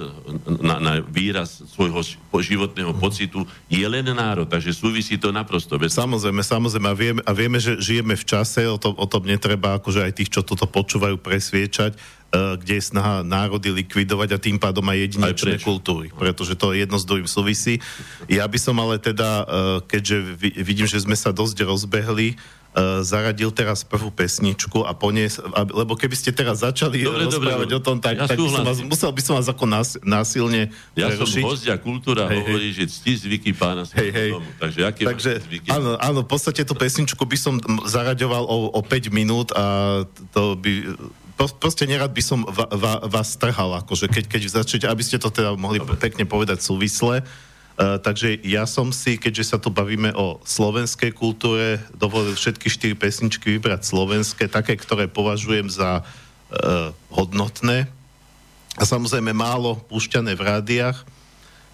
na, 0.61 0.81
na 0.81 0.93
výraz 1.05 1.61
svojho 1.75 2.01
životného 2.31 2.97
pocitu 2.97 3.45
je 3.69 3.85
len 3.85 4.07
národ, 4.15 4.49
takže 4.49 4.73
súvisí 4.73 5.21
to 5.21 5.35
naprosto. 5.35 5.77
Bez... 5.77 5.93
Samozrejme, 5.99 6.41
samozrejme 6.41 6.89
a 6.89 6.97
vieme, 6.97 7.21
a 7.27 7.33
vieme, 7.37 7.59
že 7.61 7.77
žijeme 7.77 8.17
v 8.17 8.25
čase, 8.25 8.65
o 8.65 8.81
tom, 8.81 8.97
o 8.97 9.07
tom 9.09 9.27
netreba 9.27 9.77
akože 9.77 10.01
aj 10.07 10.13
tých, 10.17 10.31
čo 10.33 10.41
toto 10.47 10.65
počúvajú, 10.65 11.19
presviečať, 11.21 11.97
uh, 11.97 12.57
kde 12.57 12.79
je 12.79 12.89
snaha 12.89 13.27
národy 13.27 13.75
likvidovať 13.75 14.29
a 14.35 14.43
tým 14.43 14.57
pádom 14.57 14.87
aj 14.87 14.99
jedinečné 15.11 15.59
aj 15.59 15.67
kultúry, 15.67 16.09
pretože 16.15 16.55
to 16.55 16.73
jedno 16.73 16.97
s 16.97 17.09
druhým 17.09 17.29
súvisí. 17.29 17.83
Ja 18.31 18.47
by 18.47 18.59
som 18.61 18.79
ale 18.79 19.03
teda, 19.03 19.31
uh, 19.43 19.47
keďže 19.85 20.17
vidím, 20.61 20.87
že 20.87 21.03
sme 21.03 21.19
sa 21.19 21.35
dosť 21.35 21.67
rozbehli, 21.67 22.39
zaradil 23.03 23.51
teraz 23.51 23.83
prvú 23.83 24.15
pesničku 24.15 24.87
a 24.87 24.95
po 24.95 25.11
nej, 25.11 25.27
lebo 25.75 25.99
keby 25.99 26.15
ste 26.15 26.31
teraz 26.31 26.63
začali 26.63 27.03
dobre, 27.03 27.27
rozprávať 27.27 27.67
dobre, 27.67 27.79
o 27.79 27.83
tom, 27.83 27.97
tak, 27.99 28.15
ja 28.15 28.31
tak 28.31 28.39
by 28.39 28.47
som 28.47 28.63
vás, 28.63 28.79
musel 28.87 29.11
by 29.11 29.23
som 29.27 29.35
vás 29.43 29.49
ako 29.51 29.65
nás, 29.67 29.89
násilne 30.07 30.71
Ja 30.95 31.11
prerušiť. 31.11 31.43
som 31.43 31.51
host 31.51 31.67
a 31.67 31.77
kultúra 31.83 32.31
hej, 32.31 32.47
hovorí, 32.47 32.71
hej. 32.71 32.87
že 32.87 32.95
cti 32.95 33.13
zvyky 33.27 33.51
pána 33.59 33.83
hej, 33.99 34.11
hej. 34.15 34.31
domu. 34.39 34.51
Takže 34.63 34.81
aké 34.87 35.03
Takže, 35.03 35.33
zvyky? 35.51 35.69
Áno, 35.75 35.99
áno, 35.99 36.23
v 36.23 36.29
podstate 36.31 36.63
tú 36.63 36.79
pesničku 36.79 37.27
by 37.27 37.39
som 37.39 37.59
zaraďoval 37.91 38.47
o, 38.47 38.71
o 38.71 38.81
5 38.87 39.11
minút 39.11 39.51
a 39.51 40.07
to 40.31 40.55
by 40.55 40.95
proste 41.49 41.89
nerad 41.89 42.13
by 42.13 42.21
som 42.21 42.45
va, 42.45 42.69
va, 42.69 43.01
vás 43.09 43.33
strhal, 43.33 43.81
akože 43.81 44.13
keď, 44.13 44.25
keď 44.29 44.41
začnete, 44.61 44.87
aby 44.87 45.01
ste 45.01 45.17
to 45.17 45.33
teda 45.33 45.57
mohli 45.57 45.81
Dobre. 45.81 45.97
pekne 45.97 46.29
povedať 46.29 46.61
súvisle. 46.61 47.25
Uh, 47.81 47.97
takže 47.97 48.37
ja 48.45 48.69
som 48.69 48.93
si, 48.93 49.17
keďže 49.17 49.57
sa 49.57 49.57
tu 49.57 49.73
bavíme 49.73 50.13
o 50.13 50.37
slovenskej 50.45 51.17
kultúre, 51.17 51.81
dovolil 51.97 52.37
všetky 52.37 52.69
štyri 52.69 52.93
pesničky 52.93 53.57
vybrať 53.57 53.89
slovenské, 53.89 54.53
také, 54.53 54.77
ktoré 54.77 55.09
považujem 55.09 55.73
za 55.73 56.05
uh, 56.05 56.93
hodnotné 57.09 57.89
a 58.77 58.83
samozrejme 58.85 59.33
málo 59.33 59.81
púšťané 59.89 60.37
v 60.37 60.45
rádiách. 60.45 61.09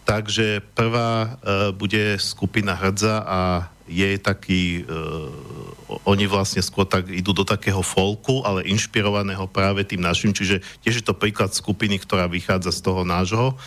Takže 0.06 0.62
prvá 0.78 1.26
uh, 1.26 1.74
bude 1.74 2.14
skupina 2.22 2.78
Hrdza 2.78 3.26
a 3.26 3.66
je 3.90 4.14
taký, 4.22 4.86
uh, 4.86 5.98
oni 6.06 6.30
vlastne 6.30 6.62
skôr 6.62 6.86
tak 6.86 7.10
idú 7.10 7.34
do 7.34 7.42
takého 7.42 7.82
folku, 7.82 8.46
ale 8.46 8.62
inšpirovaného 8.70 9.50
práve 9.50 9.82
tým 9.82 10.06
našim, 10.06 10.30
čiže 10.30 10.62
tiež 10.86 11.02
je 11.02 11.04
to 11.06 11.18
príklad 11.18 11.50
skupiny, 11.50 11.98
ktorá 11.98 12.30
vychádza 12.30 12.70
z 12.70 12.80
toho 12.86 13.02
nášho. 13.02 13.58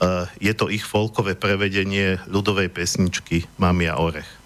Eh, 0.00 0.24
je 0.40 0.52
to 0.56 0.72
ich 0.72 0.80
folkové 0.80 1.36
prevedenie 1.36 2.16
ľudovej 2.24 2.72
pesničky 2.72 3.44
Mamia 3.60 4.00
Orech. 4.00 4.39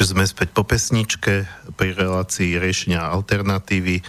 Takže 0.00 0.16
sme 0.16 0.24
späť 0.24 0.56
po 0.56 0.64
pesničke 0.64 1.44
pri 1.76 1.92
relácii 1.92 2.56
riešenia 2.56 3.04
alternatívy 3.04 4.00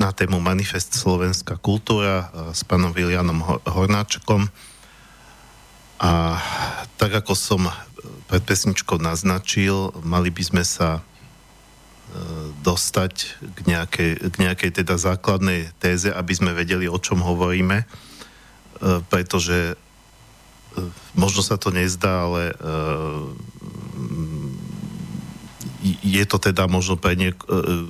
na 0.00 0.08
tému 0.08 0.40
Manifest 0.40 0.96
Slovenská 0.96 1.60
kultúra 1.60 2.32
s 2.56 2.64
pánom 2.64 2.88
Vilianom 2.88 3.44
Hornáčkom. 3.68 4.48
A 6.00 6.40
tak 6.96 7.20
ako 7.20 7.36
som 7.36 7.68
pred 8.32 8.48
pesničkou 8.48 8.96
naznačil, 8.96 9.92
mali 10.00 10.32
by 10.32 10.40
sme 10.40 10.64
sa 10.64 11.04
e, 11.04 12.20
dostať 12.64 13.36
k 13.36 13.58
nejakej, 13.68 14.10
k 14.32 14.34
nejakej 14.40 14.70
teda 14.72 14.96
základnej 14.96 15.68
téze, 15.76 16.08
aby 16.16 16.32
sme 16.32 16.56
vedeli, 16.56 16.88
o 16.88 16.96
čom 16.96 17.20
hovoríme, 17.20 17.84
pretože 19.12 19.76
možno 21.12 21.44
sa 21.44 21.60
to 21.60 21.68
nezdá, 21.68 22.24
ale 22.24 22.56
je 26.02 26.24
to 26.26 26.42
teda 26.42 26.66
možno 26.66 26.98
pre 26.98 27.14
niek- 27.14 27.46
e, 27.46 27.86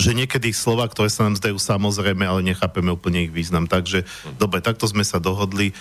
že 0.00 0.16
niekedy 0.16 0.54
slova, 0.56 0.88
ktoré 0.88 1.12
sa 1.12 1.28
nám 1.28 1.36
zdajú 1.36 1.60
samozrejme, 1.60 2.24
ale 2.24 2.46
nechápeme 2.46 2.88
úplne 2.88 3.28
ich 3.28 3.32
význam. 3.34 3.68
Takže 3.68 4.08
dobre, 4.40 4.64
takto 4.64 4.88
sme 4.88 5.04
sa 5.04 5.20
dohodli. 5.20 5.70
E, 5.70 5.74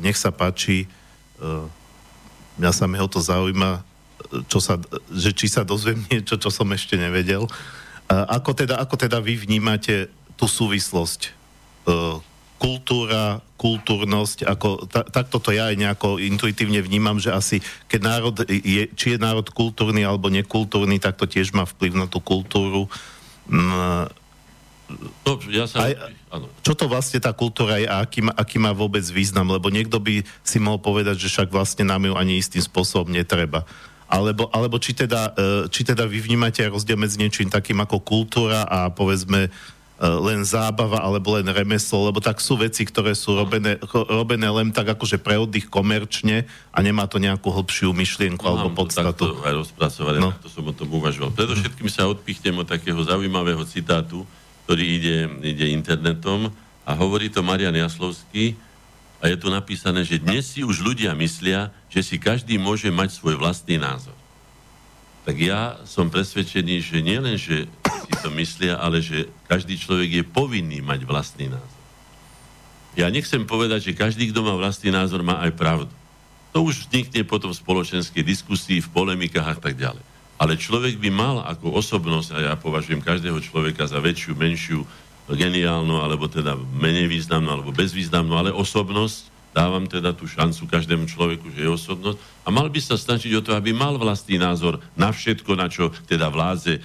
nech 0.00 0.16
sa 0.16 0.32
páči. 0.32 0.86
E, 0.86 1.46
mňa 2.56 2.72
sa 2.72 2.88
ho 2.88 3.08
to 3.08 3.20
zaujíma, 3.20 3.84
čo 4.48 4.62
sa, 4.62 4.80
že 5.12 5.36
či 5.36 5.50
sa 5.50 5.66
dozviem 5.66 6.00
niečo, 6.10 6.40
čo 6.40 6.48
som 6.48 6.68
ešte 6.72 6.96
nevedel. 6.96 7.44
Ako 8.12 8.52
teda, 8.52 8.76
ako 8.76 9.00
teda 9.00 9.24
vy 9.24 9.40
vnímate 9.40 10.12
tú 10.36 10.44
súvislosť 10.44 11.32
kultúra, 12.62 13.42
kultúrnosť, 13.58 14.46
ako, 14.46 14.86
ta, 14.86 15.02
takto 15.02 15.42
to 15.42 15.50
ja 15.50 15.74
aj 15.74 15.76
nejako 15.82 16.22
intuitívne 16.22 16.78
vnímam, 16.78 17.18
že 17.18 17.34
asi 17.34 17.58
keď 17.90 18.00
národ 18.06 18.34
je, 18.46 18.86
či 18.94 19.06
je 19.14 19.18
národ 19.18 19.46
kultúrny 19.50 20.06
alebo 20.06 20.30
nekultúrny, 20.30 21.02
tak 21.02 21.18
to 21.18 21.26
tiež 21.26 21.50
má 21.50 21.66
vplyv 21.66 21.98
na 21.98 22.06
tú 22.06 22.22
kultúru. 22.22 22.86
Mm, 23.50 24.06
No, 25.24 25.40
ja 25.48 25.64
sa... 25.64 25.88
Aj, 25.88 25.92
čo 26.60 26.76
to 26.76 26.84
vlastne 26.84 27.16
tá 27.16 27.32
kultúra 27.32 27.80
je 27.80 27.88
a 27.88 28.04
aký 28.04 28.20
má, 28.24 28.32
aký 28.36 28.60
má 28.60 28.76
vôbec 28.76 29.00
význam? 29.08 29.48
Lebo 29.48 29.72
niekto 29.72 29.96
by 29.96 30.20
si 30.44 30.60
mohol 30.60 30.84
povedať, 30.84 31.16
že 31.16 31.32
však 31.32 31.48
vlastne 31.48 31.88
nám 31.88 32.04
ju 32.04 32.12
ani 32.12 32.36
istým 32.36 32.60
spôsobom 32.60 33.08
netreba. 33.08 33.64
Alebo, 34.12 34.52
alebo 34.52 34.76
či, 34.76 34.92
teda, 34.92 35.32
e, 35.32 35.72
či 35.72 35.88
teda 35.88 36.04
vy 36.04 36.20
vnímate 36.20 36.60
rozdiel 36.68 37.00
medzi 37.00 37.16
niečím 37.16 37.48
takým 37.48 37.80
ako 37.80 38.04
kultúra 38.04 38.68
a 38.68 38.92
povedzme 38.92 39.48
len 40.02 40.42
zábava 40.42 40.98
alebo 40.98 41.38
len 41.38 41.46
remeslo, 41.46 42.10
lebo 42.10 42.18
tak 42.18 42.42
sú 42.42 42.58
veci, 42.58 42.82
ktoré 42.82 43.14
sú 43.14 43.38
robené, 43.38 43.78
robené 44.10 44.50
len 44.50 44.74
tak 44.74 44.98
akože 44.98 45.22
pre 45.22 45.38
oddych 45.38 45.70
komerčne 45.70 46.42
a 46.74 46.78
nemá 46.82 47.06
to 47.06 47.22
nejakú 47.22 47.54
hlbšiu 47.54 47.94
myšlienku 47.94 48.42
no, 48.42 48.50
alebo 48.50 48.74
podstatu. 48.74 49.38
To 49.38 49.46
aj 49.46 49.54
rozpracované, 49.62 50.18
no. 50.18 50.34
to 50.42 50.50
som 50.50 50.66
o 50.66 50.74
tom 50.74 50.90
uvažoval. 50.90 51.30
Predovšetkým 51.38 51.86
sa 51.86 52.10
odpichnem 52.10 52.58
od 52.58 52.66
takého 52.66 52.98
zaujímavého 52.98 53.62
citátu, 53.62 54.26
ktorý 54.66 54.82
ide, 54.82 55.16
ide 55.46 55.70
internetom 55.70 56.50
a 56.82 56.90
hovorí 56.98 57.30
to 57.30 57.46
Marian 57.46 57.74
Jaslovský 57.78 58.58
a 59.22 59.30
je 59.30 59.38
tu 59.38 59.46
napísané, 59.54 60.02
že 60.02 60.18
dnes 60.18 60.42
si 60.42 60.66
už 60.66 60.82
ľudia 60.82 61.14
myslia, 61.14 61.70
že 61.86 62.02
si 62.02 62.18
každý 62.18 62.58
môže 62.58 62.90
mať 62.90 63.14
svoj 63.14 63.38
vlastný 63.38 63.78
názor. 63.78 64.18
Tak 65.22 65.36
ja 65.38 65.78
som 65.86 66.10
presvedčený, 66.10 66.82
že 66.82 66.98
nielen, 66.98 67.38
že 67.38 67.70
si 67.70 68.12
to 68.18 68.28
myslia, 68.34 68.74
ale 68.74 68.98
že 68.98 69.30
každý 69.46 69.78
človek 69.78 70.10
je 70.18 70.24
povinný 70.26 70.82
mať 70.82 71.06
vlastný 71.06 71.46
názor. 71.46 71.80
Ja 72.98 73.08
nechcem 73.08 73.46
povedať, 73.48 73.88
že 73.88 73.96
každý, 73.96 74.28
kto 74.34 74.44
má 74.44 74.52
vlastný 74.58 74.92
názor, 74.92 75.24
má 75.24 75.40
aj 75.46 75.56
pravdu. 75.56 75.94
To 76.52 76.68
už 76.68 76.84
vznikne 76.84 77.24
potom 77.24 77.48
v 77.48 77.62
spoločenskej 77.64 78.20
diskusii, 78.20 78.84
v 78.84 78.92
polemikách 78.92 79.56
a 79.56 79.56
tak 79.56 79.80
ďalej. 79.80 80.04
Ale 80.36 80.60
človek 80.60 81.00
by 81.00 81.08
mal 81.08 81.40
ako 81.40 81.72
osobnosť, 81.80 82.28
a 82.36 82.38
ja 82.52 82.54
považujem 82.58 83.00
každého 83.00 83.40
človeka 83.40 83.88
za 83.88 84.02
väčšiu, 84.02 84.36
menšiu, 84.36 84.84
geniálnu, 85.32 86.02
alebo 86.02 86.28
teda 86.28 86.58
menej 86.58 87.08
významnú, 87.08 87.48
alebo 87.48 87.72
bezvýznamnú, 87.72 88.36
ale 88.36 88.50
osobnosť, 88.52 89.31
dávam 89.52 89.84
teda 89.84 90.16
tú 90.16 90.24
šancu 90.24 90.64
každému 90.64 91.04
človeku, 91.06 91.52
že 91.52 91.64
je 91.64 91.70
osobnosť 91.70 92.18
a 92.44 92.48
mal 92.48 92.72
by 92.72 92.80
sa 92.80 92.96
snažiť 92.96 93.32
o 93.36 93.44
to, 93.44 93.52
aby 93.52 93.76
mal 93.76 94.00
vlastný 94.00 94.40
názor 94.40 94.80
na 94.96 95.12
všetko, 95.12 95.52
na 95.54 95.68
čo 95.68 95.92
teda 96.08 96.32
vládze 96.32 96.80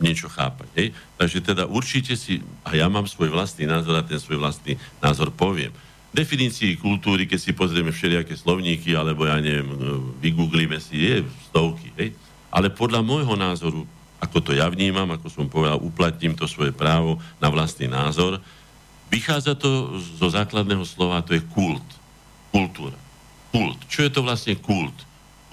niečo 0.00 0.26
chápať. 0.26 0.68
Hej? 0.74 0.88
Takže 1.20 1.38
teda 1.44 1.64
určite 1.68 2.18
si, 2.18 2.42
a 2.66 2.74
ja 2.74 2.88
mám 2.90 3.06
svoj 3.06 3.30
vlastný 3.30 3.68
názor 3.68 3.94
a 4.00 4.06
ten 4.06 4.18
svoj 4.18 4.40
vlastný 4.42 4.80
názor 4.98 5.30
poviem. 5.30 5.70
Definícii 6.14 6.78
kultúry, 6.78 7.26
keď 7.26 7.40
si 7.42 7.52
pozrieme 7.52 7.90
všelijaké 7.90 8.38
slovníky, 8.38 8.94
alebo 8.94 9.26
ja 9.26 9.38
neviem, 9.42 9.66
vygooglíme 10.22 10.78
si, 10.78 10.98
je 10.98 11.14
stovky. 11.50 11.90
Hej? 11.98 12.14
Ale 12.54 12.70
podľa 12.70 13.02
môjho 13.02 13.34
názoru, 13.34 13.82
ako 14.22 14.38
to 14.40 14.50
ja 14.54 14.70
vnímam, 14.70 15.10
ako 15.10 15.26
som 15.26 15.50
povedal, 15.50 15.82
uplatním 15.82 16.38
to 16.38 16.46
svoje 16.46 16.70
právo 16.70 17.18
na 17.42 17.50
vlastný 17.50 17.90
názor, 17.90 18.38
vychádza 19.12 19.54
to 19.58 19.98
zo 20.00 20.28
základného 20.30 20.84
slova, 20.86 21.24
to 21.24 21.36
je 21.36 21.42
kult. 21.52 21.84
Kultúra. 22.54 22.96
Kult. 23.50 23.78
Čo 23.90 24.06
je 24.06 24.10
to 24.10 24.20
vlastne 24.22 24.54
kult? 24.58 24.94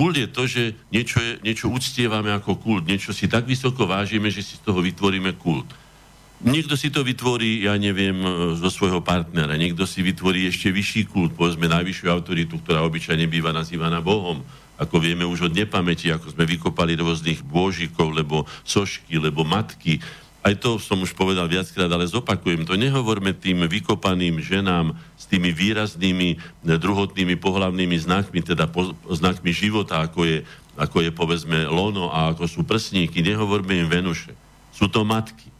Kult 0.02 0.18
je 0.18 0.26
to, 0.26 0.50
že 0.50 0.74
niečo, 0.90 1.22
je, 1.22 1.38
niečo 1.46 1.70
uctievame 1.70 2.34
ako 2.34 2.58
kult, 2.58 2.90
niečo 2.90 3.14
si 3.14 3.30
tak 3.30 3.46
vysoko 3.46 3.86
vážime, 3.86 4.34
že 4.34 4.42
si 4.42 4.58
z 4.58 4.66
toho 4.66 4.82
vytvoríme 4.82 5.38
kult. 5.38 5.70
Niekto 6.42 6.74
si 6.74 6.90
to 6.90 7.06
vytvorí, 7.06 7.70
ja 7.70 7.78
neviem, 7.78 8.18
e, 8.18 8.30
zo 8.58 8.74
svojho 8.74 9.06
partnera, 9.06 9.54
niekto 9.62 9.86
si 9.86 10.02
vytvorí 10.02 10.50
ešte 10.50 10.74
vyšší 10.74 11.14
kult, 11.14 11.38
povedzme 11.38 11.70
najvyššiu 11.70 12.10
autoritu, 12.10 12.58
ktorá 12.66 12.82
obyčajne 12.82 13.30
býva 13.30 13.54
nazývaná 13.54 14.02
Bohom. 14.02 14.42
Ako 14.82 14.98
vieme 14.98 15.22
už 15.22 15.54
od 15.54 15.54
nepamäti, 15.54 16.10
ako 16.10 16.34
sme 16.34 16.50
vykopali 16.50 16.98
rôznych 16.98 17.46
bôžikov, 17.46 18.10
lebo 18.18 18.50
sošky, 18.66 19.22
lebo 19.22 19.46
matky, 19.46 20.02
aj 20.42 20.58
to 20.58 20.82
som 20.82 20.98
už 21.06 21.14
povedal 21.14 21.46
viackrát, 21.46 21.86
ale 21.86 22.10
zopakujem 22.10 22.66
to. 22.66 22.74
Nehovorme 22.74 23.38
tým 23.38 23.70
vykopaným 23.70 24.42
ženám 24.42 24.98
s 25.14 25.30
tými 25.30 25.54
výraznými 25.54 26.30
eh, 26.34 26.78
druhotnými 26.82 27.38
pohlavnými 27.38 27.98
znakmi, 28.02 28.42
teda 28.42 28.66
po, 28.66 28.98
znakmi 29.06 29.54
života, 29.54 30.02
ako 30.02 30.26
je, 30.26 30.38
ako 30.82 30.98
je 31.06 31.12
povedzme 31.14 31.70
lono 31.70 32.10
a 32.10 32.34
ako 32.34 32.50
sú 32.50 32.62
prsníky. 32.66 33.22
Nehovorme 33.22 33.86
im 33.86 33.88
Venuše. 33.88 34.34
Sú 34.74 34.90
to 34.90 35.06
matky. 35.06 35.51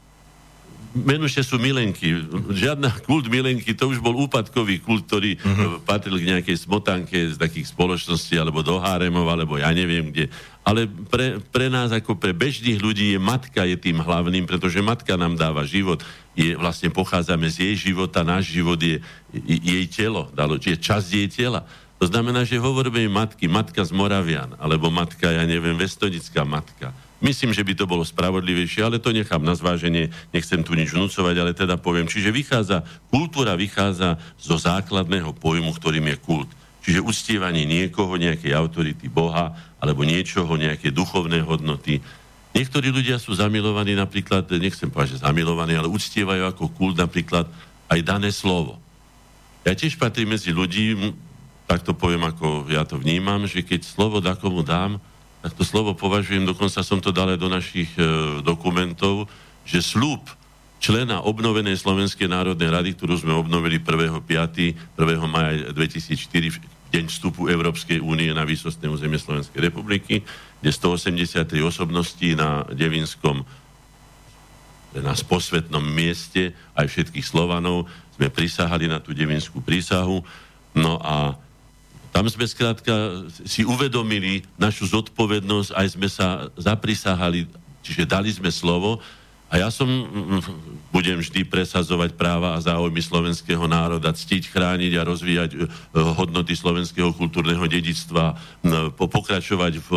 Menuše 0.92 1.40
sú 1.42 1.56
milenky. 1.56 2.20
Žiadna 2.52 3.08
kult 3.08 3.32
milenky, 3.32 3.72
to 3.72 3.88
už 3.88 4.04
bol 4.04 4.12
úpadkový 4.28 4.84
kult, 4.84 5.08
ktorý 5.08 5.40
uh-huh. 5.40 5.80
patril 5.88 6.20
k 6.20 6.36
nejakej 6.36 6.68
smotanke 6.68 7.16
z 7.32 7.40
takých 7.40 7.72
spoločností, 7.72 8.36
alebo 8.36 8.60
do 8.60 8.76
háremov, 8.76 9.24
alebo 9.32 9.56
ja 9.56 9.72
neviem 9.72 10.12
kde. 10.12 10.28
Ale 10.68 10.86
pre, 10.86 11.40
pre 11.40 11.72
nás, 11.72 11.96
ako 11.96 12.20
pre 12.20 12.36
bežných 12.36 12.84
ľudí, 12.84 13.16
je 13.16 13.20
matka 13.20 13.64
je 13.64 13.80
tým 13.80 14.04
hlavným, 14.04 14.44
pretože 14.44 14.84
matka 14.84 15.16
nám 15.16 15.40
dáva 15.40 15.64
život. 15.64 16.04
Je, 16.36 16.60
vlastne 16.60 16.92
pochádzame 16.92 17.48
z 17.48 17.72
jej 17.72 17.92
života, 17.92 18.28
náš 18.28 18.52
život 18.52 18.78
je, 18.78 19.00
je 19.32 19.58
jej 19.58 19.86
telo, 19.88 20.28
dalo, 20.36 20.60
je 20.60 20.76
časť 20.76 21.08
jej 21.08 21.28
tela. 21.32 21.64
To 22.04 22.10
znamená, 22.10 22.44
že 22.44 22.60
hovoríme 22.60 23.08
matky, 23.08 23.48
matka 23.48 23.80
z 23.86 23.96
Moravian, 23.96 24.60
alebo 24.60 24.92
matka, 24.92 25.32
ja 25.32 25.48
neviem, 25.48 25.80
vestonická 25.80 26.44
matka 26.44 26.92
Myslím, 27.22 27.54
že 27.54 27.62
by 27.62 27.78
to 27.78 27.86
bolo 27.86 28.02
spravodlivejšie, 28.02 28.82
ale 28.82 28.98
to 28.98 29.14
nechám 29.14 29.46
na 29.46 29.54
zváženie, 29.54 30.10
nechcem 30.34 30.66
tu 30.66 30.74
nič 30.74 30.90
vnúcovať, 30.90 31.36
ale 31.38 31.54
teda 31.54 31.78
poviem. 31.78 32.10
Čiže 32.10 32.34
vychádza, 32.34 32.82
kultúra 33.14 33.54
vychádza 33.54 34.18
zo 34.42 34.58
základného 34.58 35.30
pojmu, 35.38 35.70
ktorým 35.78 36.10
je 36.10 36.18
kult. 36.18 36.50
Čiže 36.82 37.06
uctievanie 37.06 37.70
niekoho, 37.70 38.18
nejakej 38.18 38.58
autority 38.58 39.06
Boha, 39.06 39.54
alebo 39.78 40.02
niečoho, 40.02 40.50
nejaké 40.58 40.90
duchovné 40.90 41.46
hodnoty. 41.46 42.02
Niektorí 42.58 42.90
ľudia 42.90 43.22
sú 43.22 43.38
zamilovaní 43.38 43.94
napríklad, 43.94 44.50
nechcem 44.58 44.90
povedať, 44.90 45.22
že 45.22 45.24
zamilovaní, 45.24 45.78
ale 45.78 45.94
uctievajú 45.94 46.44
ako 46.50 46.74
kult 46.74 46.98
napríklad 46.98 47.46
aj 47.86 48.00
dané 48.02 48.34
slovo. 48.34 48.82
Ja 49.62 49.78
tiež 49.78 49.94
patrím 50.02 50.34
medzi 50.34 50.50
ľudí, 50.50 50.98
tak 51.70 51.86
to 51.86 51.94
poviem, 51.94 52.26
ako 52.26 52.66
ja 52.74 52.82
to 52.82 52.98
vnímam, 52.98 53.46
že 53.46 53.62
keď 53.62 53.86
slovo 53.86 54.18
takomu 54.20 54.66
dám, 54.66 54.98
tak 55.42 55.58
to 55.58 55.66
slovo 55.66 55.98
považujem, 55.98 56.46
dokonca 56.46 56.86
som 56.86 57.02
to 57.02 57.10
dal 57.10 57.34
do 57.34 57.50
našich 57.50 57.90
e, 57.98 58.04
dokumentov, 58.46 59.26
že 59.66 59.82
slúb 59.82 60.22
člena 60.82 61.22
obnovenej 61.22 61.78
Slovenskej 61.78 62.30
národnej 62.30 62.70
rady, 62.70 62.98
ktorú 62.98 63.18
sme 63.18 63.34
obnovili 63.34 63.78
1.5. 63.78 64.98
1. 64.98 65.02
maja 65.30 65.74
2004, 65.74 66.92
deň 66.92 67.06
vstupu 67.08 67.48
Európskej 67.48 68.04
únie 68.04 68.30
na 68.34 68.44
výsostné 68.44 68.90
územie 68.90 69.18
Slovenskej 69.18 69.72
republiky, 69.72 70.22
kde 70.60 70.70
183 70.70 71.46
osobností 71.64 72.36
na 72.36 72.68
Devinskom 72.68 73.42
na 74.92 75.16
posvetnom 75.16 75.80
mieste 75.80 76.52
aj 76.76 76.92
všetkých 76.92 77.24
Slovanov 77.24 77.88
sme 78.20 78.28
prisahali 78.28 78.92
na 78.92 79.00
tú 79.00 79.16
devinskú 79.16 79.64
prísahu. 79.64 80.20
No 80.76 81.00
a 81.00 81.40
tam 82.12 82.28
sme 82.28 82.44
skrátka 82.44 83.24
si 83.48 83.64
uvedomili 83.64 84.44
našu 84.60 84.88
zodpovednosť, 84.92 85.70
aj 85.72 85.88
sme 85.96 86.08
sa 86.12 86.52
zaprisahali, 86.60 87.48
čiže 87.82 88.04
dali 88.04 88.30
sme 88.30 88.52
slovo 88.52 89.00
A 89.52 89.60
ja 89.60 89.68
som, 89.68 89.84
budem 90.96 91.20
vždy 91.20 91.44
presazovať 91.44 92.16
práva 92.16 92.56
a 92.56 92.64
záujmy 92.64 93.04
slovenského 93.04 93.68
národa, 93.68 94.16
ctiť, 94.16 94.48
chrániť 94.48 94.96
a 94.96 95.04
rozvíjať 95.04 95.52
e, 95.52 95.60
hodnoty 95.92 96.56
slovenského 96.56 97.12
kultúrneho 97.12 97.60
dedictva, 97.68 98.40
pokračovať 98.96 99.84
v, 99.84 99.90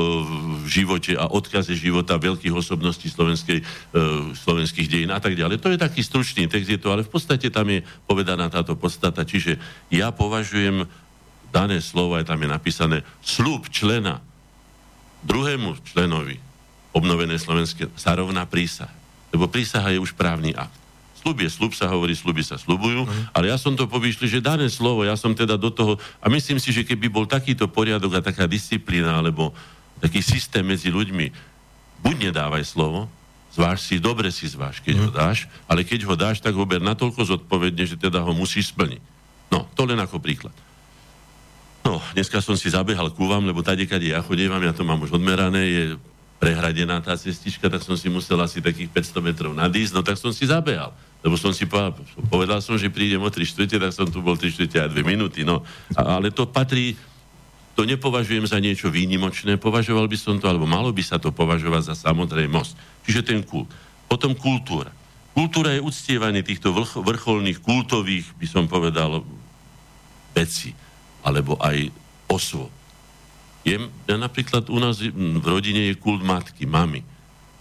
v 0.59 0.67
živote 0.67 1.15
a 1.15 1.31
odkaze 1.31 1.71
života 1.79 2.19
veľkých 2.19 2.51
osobností 2.51 3.07
slovenskej, 3.07 3.63
e, 3.63 3.65
slovenských 4.35 4.91
dejín 4.91 5.15
a 5.15 5.23
tak 5.23 5.39
ďalej. 5.39 5.63
To 5.63 5.71
je 5.71 5.79
taký 5.79 6.03
stručný 6.03 6.51
text, 6.51 6.67
je 6.67 6.83
to, 6.83 6.91
ale 6.91 7.07
v 7.07 7.15
podstate 7.15 7.47
tam 7.47 7.71
je 7.71 7.87
povedaná 8.11 8.51
táto 8.51 8.75
podstata. 8.75 9.23
Čiže 9.23 9.63
ja 9.95 10.11
považujem 10.11 10.83
dané 11.55 11.79
slovo, 11.79 12.19
aj 12.19 12.27
tam 12.27 12.43
je 12.43 12.51
napísané, 12.51 12.99
slúb 13.23 13.71
člena 13.71 14.19
druhému 15.23 15.79
členovi 15.87 16.43
obnovené 16.91 17.39
slovenské 17.39 17.87
sa 17.95 18.19
rovná 18.19 18.43
prísah. 18.43 18.91
Lebo 19.31 19.47
prísaha 19.47 19.95
je 19.95 20.03
už 20.03 20.19
právny 20.19 20.51
akt. 20.55 20.75
Slub 21.19 21.41
je 21.41 21.49
slub, 21.49 21.73
sa 21.73 21.89
hovorí, 21.89 22.13
sluby 22.13 22.45
sa 22.45 22.61
slubujú, 22.61 23.09
mm. 23.09 23.33
ale 23.33 23.49
ja 23.49 23.57
som 23.57 23.73
to 23.73 23.89
povyšli, 23.89 24.29
že 24.29 24.45
dané 24.45 24.69
slovo, 24.69 25.09
ja 25.09 25.17
som 25.17 25.33
teda 25.33 25.57
do 25.57 25.73
toho, 25.73 25.97
a 26.21 26.29
myslím 26.29 26.61
si, 26.61 26.69
že 26.69 26.85
keby 26.85 27.09
bol 27.09 27.25
takýto 27.25 27.65
poriadok 27.65 28.21
a 28.21 28.27
taká 28.29 28.45
disciplína, 28.45 29.25
alebo 29.25 29.57
taký 30.05 30.21
systém 30.21 30.61
medzi 30.61 30.93
ľuďmi, 30.93 31.33
buď 32.05 32.29
nedávaj 32.29 32.61
slovo, 32.69 33.09
zváž 33.57 33.81
si, 33.81 33.97
dobre 33.97 34.29
si 34.29 34.45
zváž, 34.45 34.85
keď 34.85 34.95
mm. 35.01 35.03
ho 35.09 35.11
dáš, 35.17 35.49
ale 35.65 35.81
keď 35.81 36.05
ho 36.05 36.15
dáš, 36.15 36.45
tak 36.45 36.53
ho 36.53 36.69
ber 36.69 36.85
natoľko 36.85 37.25
zodpovedne, 37.25 37.89
že 37.89 37.97
teda 37.97 38.21
ho 38.21 38.37
musíš 38.37 38.77
splniť. 38.77 39.01
No, 39.49 39.65
to 39.73 39.89
len 39.89 39.97
ako 39.97 40.21
príklad. 40.21 40.53
No, 41.85 42.01
dneska 42.17 42.41
som 42.41 42.57
si 42.57 42.73
zabehal 42.73 43.13
ku 43.13 43.29
vám, 43.29 43.45
lebo 43.45 43.61
tady, 43.61 43.85
kade 43.85 44.09
ja 44.09 44.25
chodievam, 44.25 44.65
ja 44.65 44.73
to 44.73 44.89
mám 44.89 45.05
už 45.05 45.21
odmerané, 45.21 45.63
je 45.69 45.83
prehradená 46.41 47.01
tá 47.05 47.13
cestička, 47.13 47.69
tak 47.69 47.85
som 47.85 47.93
si 47.95 48.09
musel 48.09 48.41
asi 48.41 48.65
takých 48.65 48.89
500 48.89 49.21
metrov 49.21 49.53
nadísť, 49.53 49.93
no 49.93 50.01
tak 50.01 50.17
som 50.17 50.33
si 50.33 50.49
zabehal. 50.49 50.97
Lebo 51.25 51.37
som 51.41 51.53
si 51.53 51.65
povedal, 51.65 51.97
povedal 52.29 52.61
som, 52.61 52.77
že 52.81 52.93
prídem 52.93 53.21
o 53.21 53.29
3 53.29 53.37
štvrte, 53.49 53.77
tak 53.81 53.93
som 53.93 54.09
tu 54.09 54.25
bol 54.25 54.37
3 54.37 54.49
štvrte 54.49 54.79
a 54.81 54.87
2 54.89 55.01
minúty, 55.05 55.45
no. 55.45 55.61
A, 55.97 56.21
ale 56.21 56.33
to 56.33 56.49
patrí, 56.49 56.97
to 57.77 57.85
nepovažujem 57.89 58.45
za 58.45 58.61
niečo 58.61 58.89
výnimočné, 58.93 59.57
považoval 59.61 60.09
by 60.09 60.17
som 60.21 60.37
to, 60.37 60.49
alebo 60.49 60.69
malo 60.69 60.89
by 60.93 61.01
sa 61.01 61.17
to 61.21 61.33
považovať 61.33 61.93
za 61.93 61.95
samozrejmosť. 61.97 63.05
Čiže 63.09 63.21
ten 63.25 63.41
kult. 63.45 63.69
Potom 64.09 64.37
kultúra. 64.37 64.93
Kultúra 65.33 65.73
je 65.73 65.85
uctievanie 65.85 66.45
týchto 66.45 66.77
vrcholných 66.77 67.61
kultových, 67.65 68.37
by 68.37 68.47
som 68.47 68.65
povedal, 68.69 69.25
veci, 70.37 70.77
alebo 71.25 71.57
aj 71.59 71.89
osôb 72.29 72.71
je, 73.65 73.81
ja 73.81 74.17
napríklad 74.21 74.69
u 74.69 74.77
nás 74.77 75.01
v 75.01 75.41
rodine 75.41 75.89
je 75.91 75.97
kult 75.97 76.21
matky, 76.21 76.69
mamy. 76.69 77.01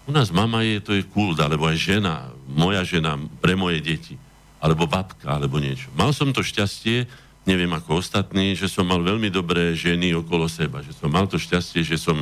U 0.03 0.11
nás 0.11 0.35
mama 0.35 0.59
je, 0.67 0.83
to 0.83 0.91
je 0.99 1.07
kult, 1.07 1.39
alebo 1.39 1.63
aj 1.63 1.79
žena, 1.79 2.27
moja 2.43 2.83
žena 2.83 3.15
pre 3.39 3.55
moje 3.55 3.79
deti, 3.79 4.19
alebo 4.59 4.83
babka, 4.83 5.39
alebo 5.39 5.63
niečo. 5.63 5.87
Mal 5.95 6.11
som 6.11 6.35
to 6.35 6.43
šťastie, 6.43 7.07
neviem 7.47 7.71
ako 7.71 8.03
ostatní, 8.03 8.51
že 8.51 8.67
som 8.67 8.83
mal 8.83 8.99
veľmi 8.99 9.31
dobré 9.31 9.71
ženy 9.79 10.11
okolo 10.19 10.51
seba, 10.51 10.83
že 10.83 10.91
som 10.91 11.07
mal 11.07 11.23
to 11.23 11.39
šťastie, 11.39 11.87
že 11.87 11.95
som, 11.95 12.19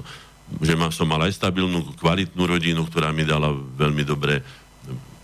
že 0.61 0.77
ma, 0.77 0.93
som 0.93 1.09
mal 1.09 1.25
aj 1.25 1.41
stabilnú, 1.41 1.97
kvalitnú 1.97 2.45
rodinu, 2.45 2.85
ktorá 2.85 3.09
mi 3.09 3.25
dala 3.25 3.49
veľmi 3.53 4.05
dobré 4.05 4.45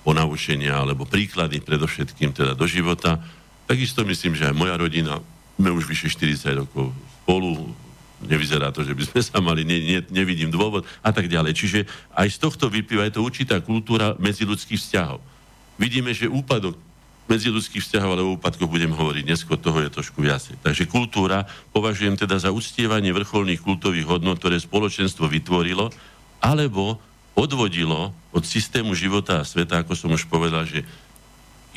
ponaučenia 0.02 0.82
alebo 0.82 1.06
príklady 1.06 1.62
predovšetkým 1.62 2.34
teda 2.34 2.58
do 2.58 2.66
života. 2.66 3.22
Takisto 3.70 4.02
myslím, 4.02 4.34
že 4.34 4.50
aj 4.50 4.56
moja 4.58 4.74
rodina, 4.80 5.22
sme 5.58 5.74
už 5.74 5.90
vyše 5.90 6.08
40 6.08 6.64
rokov 6.64 6.94
spolu, 7.26 7.74
nevyzerá 8.24 8.74
to, 8.74 8.82
že 8.82 8.94
by 8.98 9.04
sme 9.04 9.22
sa 9.22 9.38
mali, 9.44 9.62
ne, 9.62 9.78
ne, 9.78 10.00
nevidím 10.10 10.50
dôvod 10.50 10.86
a 11.04 11.10
tak 11.14 11.30
ďalej. 11.30 11.54
Čiže 11.54 11.80
aj 12.14 12.28
z 12.34 12.38
tohto 12.42 12.66
vyplýva, 12.70 13.10
je 13.10 13.18
to 13.18 13.26
určitá 13.26 13.62
kultúra 13.62 14.18
medziludských 14.18 14.80
vzťahov. 14.80 15.20
Vidíme, 15.78 16.14
že 16.14 16.26
úpadok 16.26 16.74
medziludských 17.28 17.84
vzťahov, 17.84 18.12
ale 18.16 18.24
o 18.24 18.34
úpadkoch 18.40 18.72
budem 18.72 18.96
hovoriť, 18.96 19.24
neskôr 19.28 19.60
toho 19.60 19.84
je 19.84 19.92
trošku 19.92 20.24
viacej. 20.24 20.58
Takže 20.64 20.88
kultúra 20.88 21.46
považujem 21.76 22.16
teda 22.16 22.40
za 22.40 22.50
uctievanie 22.50 23.12
vrcholných 23.12 23.62
kultových 23.62 24.08
hodnot, 24.08 24.40
ktoré 24.40 24.58
spoločenstvo 24.58 25.28
vytvorilo, 25.28 25.92
alebo 26.40 26.98
odvodilo 27.38 28.16
od 28.34 28.44
systému 28.48 28.98
života 28.98 29.44
a 29.44 29.46
sveta, 29.46 29.84
ako 29.84 29.94
som 29.94 30.10
už 30.16 30.26
povedal, 30.26 30.66
že 30.66 30.82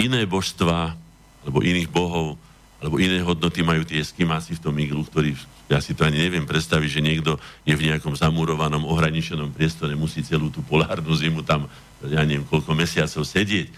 iné 0.00 0.24
božstva, 0.24 0.96
alebo 1.44 1.58
iných 1.60 1.90
bohov, 1.90 2.40
alebo 2.80 2.96
iné 2.96 3.20
hodnoty 3.20 3.60
majú 3.60 3.84
tie 3.84 4.00
eskimási 4.00 4.56
v 4.56 4.64
tom 4.64 4.74
iglu, 4.80 5.04
ktorí 5.04 5.36
ja 5.68 5.78
si 5.78 5.92
to 5.92 6.02
ani 6.02 6.18
neviem 6.18 6.48
predstaviť, 6.48 6.88
že 6.88 7.04
niekto 7.04 7.36
je 7.68 7.76
v 7.76 7.92
nejakom 7.92 8.16
zamurovanom, 8.16 8.88
ohraničenom 8.88 9.52
priestore, 9.52 9.92
musí 9.94 10.24
celú 10.24 10.48
tú 10.48 10.64
polárnu 10.64 11.12
zimu 11.12 11.44
tam, 11.44 11.68
ja 12.02 12.24
neviem, 12.24 12.42
koľko 12.48 12.72
mesiacov 12.72 13.22
sedieť. 13.22 13.68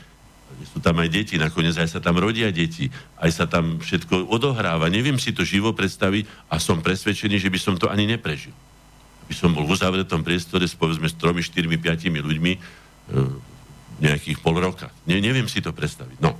Sú 0.72 0.78
tam 0.78 1.02
aj 1.02 1.10
deti, 1.10 1.34
nakoniec 1.36 1.74
aj 1.74 1.98
sa 1.98 2.00
tam 2.00 2.16
rodia 2.16 2.48
deti, 2.54 2.88
aj 3.18 3.30
sa 3.34 3.44
tam 3.50 3.82
všetko 3.82 4.30
odohráva. 4.30 4.86
Neviem 4.88 5.18
si 5.18 5.34
to 5.34 5.42
živo 5.42 5.74
predstaviť 5.74 6.48
a 6.48 6.62
som 6.62 6.78
presvedčený, 6.78 7.42
že 7.42 7.50
by 7.50 7.58
som 7.58 7.74
to 7.76 7.90
ani 7.90 8.06
neprežil. 8.06 8.54
By 9.26 9.34
som 9.34 9.50
bol 9.52 9.66
v 9.66 9.74
uzavretom 9.74 10.22
priestore 10.22 10.64
s 10.64 10.76
povedzme 10.76 11.10
s 11.10 11.16
tromi, 11.16 11.42
štyrmi, 11.42 11.76
piatimi 11.80 12.20
ľuďmi 12.20 12.52
e, 12.52 12.60
nejakých 14.04 14.38
pol 14.44 14.60
roka. 14.60 14.92
Ne, 15.08 15.20
neviem 15.20 15.48
si 15.48 15.64
to 15.64 15.72
predstaviť. 15.72 16.20
No. 16.20 16.36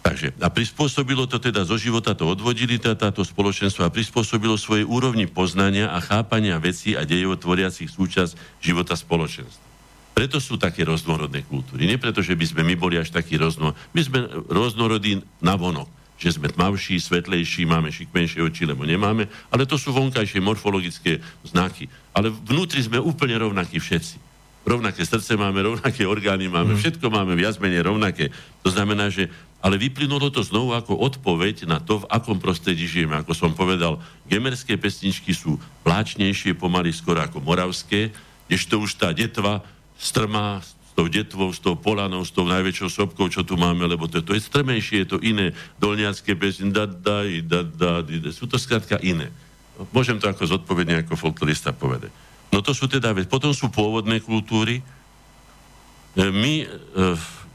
Takže 0.00 0.32
a 0.40 0.48
prispôsobilo 0.48 1.28
to 1.28 1.36
teda 1.36 1.68
zo 1.68 1.76
života, 1.76 2.16
to 2.16 2.24
odvodili 2.24 2.80
tá, 2.80 2.96
táto 2.96 3.20
spoločenstvo 3.20 3.84
a 3.84 3.92
prispôsobilo 3.92 4.56
svojej 4.56 4.88
úrovni 4.88 5.28
poznania 5.28 5.92
a 5.92 6.00
chápania 6.00 6.56
vecí 6.56 6.96
a 6.96 7.04
dejov 7.04 7.36
tvoriacich 7.36 7.92
súčasť 7.92 8.32
života 8.64 8.96
spoločenstva. 8.96 9.68
Preto 10.16 10.40
sú 10.40 10.56
také 10.56 10.84
rôznorodné 10.88 11.44
kultúry. 11.44 11.84
Nie 11.84 12.00
preto, 12.00 12.24
že 12.24 12.36
by 12.36 12.44
sme 12.48 12.62
my 12.64 12.74
boli 12.76 12.96
až 12.96 13.12
takí 13.12 13.36
rôzno... 13.36 13.76
My 13.92 14.00
sme 14.04 14.24
rôznorodí 14.48 15.20
na 15.40 15.56
vonok. 15.56 15.88
Že 16.20 16.36
sme 16.36 16.52
tmavší, 16.52 17.00
svetlejší, 17.00 17.64
máme 17.64 17.88
šikmenšie 17.88 18.44
oči, 18.44 18.68
lebo 18.68 18.84
nemáme. 18.84 19.28
Ale 19.48 19.64
to 19.64 19.80
sú 19.80 19.96
vonkajšie 19.96 20.44
morfologické 20.44 21.24
znaky. 21.44 21.88
Ale 22.12 22.28
vnútri 22.28 22.84
sme 22.84 23.00
úplne 23.00 23.40
rovnakí 23.40 23.80
všetci. 23.80 24.20
Rovnaké 24.68 25.08
srdce 25.08 25.40
máme, 25.40 25.64
rovnaké 25.64 26.04
orgány 26.04 26.52
máme, 26.52 26.76
mm. 26.76 26.80
všetko 26.84 27.08
máme 27.08 27.32
viac 27.32 27.56
menej 27.56 27.80
rovnaké. 27.80 28.28
To 28.60 28.68
znamená, 28.68 29.08
že 29.08 29.32
ale 29.60 29.76
vyplynulo 29.76 30.32
to 30.32 30.40
znovu 30.40 30.72
ako 30.72 30.96
odpoveď 30.96 31.68
na 31.68 31.78
to, 31.84 32.00
v 32.00 32.08
akom 32.08 32.40
prostredí 32.40 32.88
žijeme. 32.88 33.20
Ako 33.20 33.36
som 33.36 33.52
povedal, 33.52 34.00
gemerské 34.24 34.80
pesničky 34.80 35.36
sú 35.36 35.60
pláčnejšie, 35.84 36.56
pomaly 36.56 36.96
skoro 36.96 37.20
ako 37.20 37.44
moravské, 37.44 38.08
kdežto 38.48 38.80
už 38.80 38.96
tá 38.96 39.12
detva 39.12 39.60
strmá 40.00 40.64
s 40.64 40.72
tou 40.96 41.06
detvou, 41.06 41.52
s 41.52 41.60
tou 41.60 41.76
polanou, 41.76 42.24
s 42.24 42.32
tou 42.32 42.48
najväčšou 42.48 42.88
sopkou, 42.88 43.28
čo 43.28 43.44
tu 43.44 43.54
máme, 43.60 43.84
lebo 43.84 44.08
to, 44.08 44.24
to 44.24 44.32
je 44.32 44.42
strmejšie, 44.42 45.04
je 45.04 45.08
to 45.14 45.18
iné. 45.20 45.52
Dolniacké 45.76 46.34
pesni, 46.34 46.72
da, 46.72 46.88
da, 46.88 47.28
da, 47.44 47.60
da, 47.62 47.90
da, 48.02 48.30
sú 48.32 48.48
to 48.48 48.56
skrátka 48.56 48.96
iné. 49.04 49.28
Môžem 49.92 50.16
to 50.16 50.28
ako 50.28 50.44
zodpovedne 50.48 51.04
ako 51.04 51.20
folklorista 51.20 51.76
povedať. 51.76 52.10
No 52.50 52.64
to 52.64 52.74
sú 52.74 52.90
teda, 52.90 53.14
potom 53.28 53.54
sú 53.54 53.70
pôvodné 53.70 54.18
kultúry. 54.24 54.80
E, 54.80 54.84
my 56.26 56.54
e, 56.64 56.66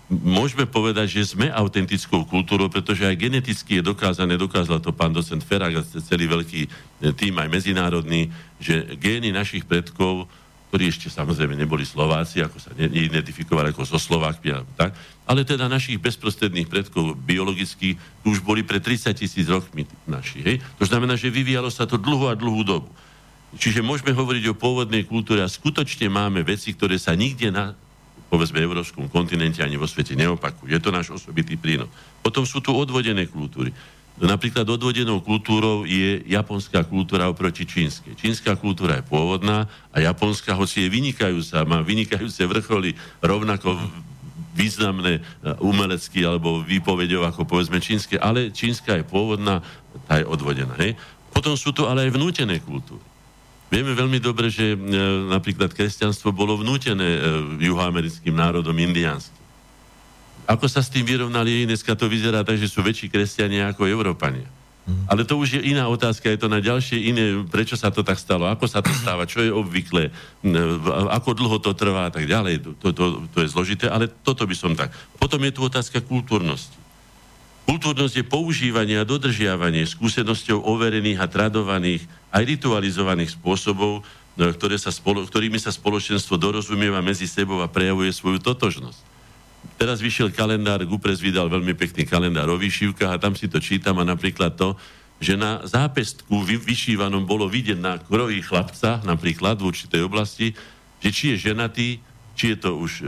môžeme 0.10 0.70
povedať, 0.70 1.18
že 1.18 1.34
sme 1.34 1.50
autentickou 1.50 2.30
kultúrou, 2.30 2.70
pretože 2.70 3.06
aj 3.10 3.18
geneticky 3.18 3.82
je 3.82 3.88
dokázané, 3.90 4.38
dokázal 4.38 4.78
to 4.78 4.94
pán 4.94 5.10
docent 5.10 5.42
Ferag 5.42 5.82
a 5.82 5.82
celý 5.82 6.30
veľký 6.30 6.62
e, 6.66 6.70
tým 7.18 7.34
aj 7.42 7.50
medzinárodný, 7.50 8.30
že 8.62 8.86
gény 9.02 9.34
našich 9.34 9.66
predkov, 9.66 10.30
ktorí 10.70 10.94
ešte 10.94 11.10
samozrejme 11.10 11.58
neboli 11.58 11.88
Slováci, 11.88 12.44
ako 12.46 12.58
sa 12.62 12.70
neidentifikovali 12.78 13.74
ako 13.74 13.98
zo 13.98 14.00
Slovákmi, 14.02 14.78
tak, 14.78 14.94
ale 15.26 15.42
teda 15.42 15.66
našich 15.66 15.98
bezprostredných 15.98 16.70
predkov 16.70 17.18
biologicky 17.18 17.98
už 18.22 18.46
boli 18.46 18.62
pre 18.62 18.78
30 18.78 19.10
tisíc 19.18 19.50
rokmi 19.50 19.90
naši. 20.06 20.44
Hej? 20.46 20.56
To 20.78 20.86
znamená, 20.86 21.18
že 21.18 21.34
vyvíjalo 21.34 21.74
sa 21.74 21.90
to 21.90 21.98
dlhú 21.98 22.30
a 22.30 22.38
dlhú 22.38 22.62
dobu. 22.62 22.90
Čiže 23.56 23.80
môžeme 23.80 24.12
hovoriť 24.12 24.52
o 24.52 24.58
pôvodnej 24.60 25.08
kultúre 25.08 25.40
a 25.40 25.48
skutočne 25.48 26.12
máme 26.12 26.44
veci, 26.44 26.76
ktoré 26.76 27.00
sa 27.00 27.16
nikde 27.16 27.56
na, 27.56 27.72
povedzme, 28.30 28.62
európskom 28.62 29.08
kontinente 29.08 29.62
ani 29.62 29.78
vo 29.80 29.86
svete 29.86 30.18
neopakujú. 30.18 30.68
Je 30.68 30.82
to 30.82 30.90
náš 30.90 31.14
osobitý 31.14 31.56
prínos. 31.56 31.90
Potom 32.20 32.44
sú 32.44 32.60
tu 32.60 32.74
odvodené 32.74 33.30
kultúry. 33.30 33.72
Napríklad 34.16 34.64
odvodenou 34.64 35.20
kultúrou 35.20 35.84
je 35.84 36.24
japonská 36.24 36.88
kultúra 36.88 37.28
oproti 37.28 37.68
čínskej. 37.68 38.16
Čínska 38.16 38.56
kultúra 38.56 39.04
je 39.04 39.08
pôvodná 39.12 39.68
a 39.92 40.00
japonská, 40.00 40.56
hoci 40.56 40.88
je 40.88 40.94
vynikajúca, 40.94 41.68
má 41.68 41.84
vynikajúce 41.84 42.48
vrcholy, 42.48 42.96
rovnako 43.20 43.76
významné 44.56 45.20
e, 45.20 45.22
umelecky 45.60 46.24
alebo 46.24 46.64
výpovedov 46.64 47.28
ako 47.28 47.44
povedzme 47.44 47.84
čínske, 47.84 48.16
ale 48.16 48.56
čínska 48.56 48.96
je 48.96 49.04
pôvodná, 49.04 49.60
tá 50.08 50.24
je 50.24 50.26
odvodená. 50.26 50.80
Hej? 50.80 50.96
Potom 51.36 51.60
sú 51.60 51.76
tu 51.76 51.84
ale 51.84 52.08
aj 52.08 52.16
vnútené 52.16 52.64
kultúry. 52.64 53.04
Vieme 53.74 53.98
veľmi 53.98 54.22
dobre, 54.22 54.54
že 54.54 54.74
e, 54.74 54.78
napríklad 55.30 55.74
kresťanstvo 55.74 56.30
bolo 56.30 56.62
vnútené 56.62 57.18
e, 57.18 57.20
juhoamerickým 57.66 58.38
národom 58.38 58.78
indiánskym. 58.78 59.42
Ako 60.46 60.70
sa 60.70 60.86
s 60.86 60.94
tým 60.94 61.02
vyrovnali, 61.02 61.66
dneska 61.66 61.98
to 61.98 62.06
vyzerá 62.06 62.46
tak, 62.46 62.62
že 62.62 62.70
sú 62.70 62.86
väčší 62.86 63.10
kresťania 63.10 63.74
ako 63.74 63.90
Európania. 63.90 64.46
Ale 65.10 65.26
to 65.26 65.42
už 65.42 65.58
je 65.58 65.62
iná 65.74 65.90
otázka, 65.90 66.30
je 66.30 66.38
to 66.38 66.46
na 66.46 66.62
ďalšie 66.62 67.10
iné, 67.10 67.42
prečo 67.50 67.74
sa 67.74 67.90
to 67.90 68.06
tak 68.06 68.22
stalo, 68.22 68.46
ako 68.46 68.70
sa 68.70 68.86
to 68.86 68.94
stáva, 69.02 69.26
čo 69.26 69.42
je 69.42 69.50
obvyklé, 69.50 70.14
ako 71.10 71.34
dlho 71.34 71.58
to 71.58 71.74
trvá 71.74 72.10
a 72.10 72.14
tak 72.14 72.30
ďalej. 72.30 72.62
To, 72.86 72.94
to, 72.94 73.26
to 73.34 73.38
je 73.42 73.50
zložité, 73.50 73.90
ale 73.90 74.06
toto 74.06 74.46
by 74.46 74.54
som 74.54 74.78
tak. 74.78 74.94
Potom 75.18 75.42
je 75.42 75.50
tu 75.50 75.66
otázka 75.66 76.06
kultúrnosti. 76.06 76.85
Kultúrnosť 77.66 78.22
je 78.22 78.26
používanie 78.26 78.96
a 79.02 79.08
dodržiavanie 79.08 79.90
skúsenosťou 79.90 80.62
overených 80.62 81.18
a 81.18 81.26
tradovaných 81.26 82.06
aj 82.30 82.44
ritualizovaných 82.46 83.34
spôsobov, 83.34 84.06
no, 84.38 84.44
ktoré 84.54 84.78
sa 84.78 84.94
spolo, 84.94 85.26
ktorými 85.26 85.58
sa 85.58 85.74
spoločenstvo 85.74 86.38
dorozumieva 86.38 87.02
medzi 87.02 87.26
sebou 87.26 87.66
a 87.66 87.72
prejavuje 87.72 88.14
svoju 88.14 88.38
totožnosť 88.38 89.16
teraz 89.76 90.00
vyšiel 90.00 90.30
kalendár, 90.30 90.86
Gupres 90.86 91.18
vydal 91.18 91.50
veľmi 91.50 91.74
pekný 91.74 92.06
kalendár 92.06 92.48
o 92.54 92.60
výšivkách 92.60 93.12
a 93.18 93.22
tam 93.22 93.34
si 93.34 93.50
to 93.50 93.58
čítam 93.58 93.98
a 93.98 94.06
napríklad 94.06 94.54
to, 94.54 94.78
že 95.18 95.40
na 95.40 95.64
zápestku 95.64 96.44
vy, 96.44 96.60
vyšívanom 96.60 97.24
bolo 97.24 97.48
vidieť 97.48 97.80
na 97.80 97.98
kroji 97.98 98.44
chlapca, 98.44 99.02
napríklad 99.08 99.58
v 99.58 99.68
určitej 99.72 100.02
oblasti, 100.04 100.54
že 101.00 101.10
či 101.10 101.24
je 101.34 101.52
ženatý, 101.52 101.88
či 102.36 102.56
je 102.56 102.58
to 102.60 102.76
už 102.76 102.92
e, 103.00 103.04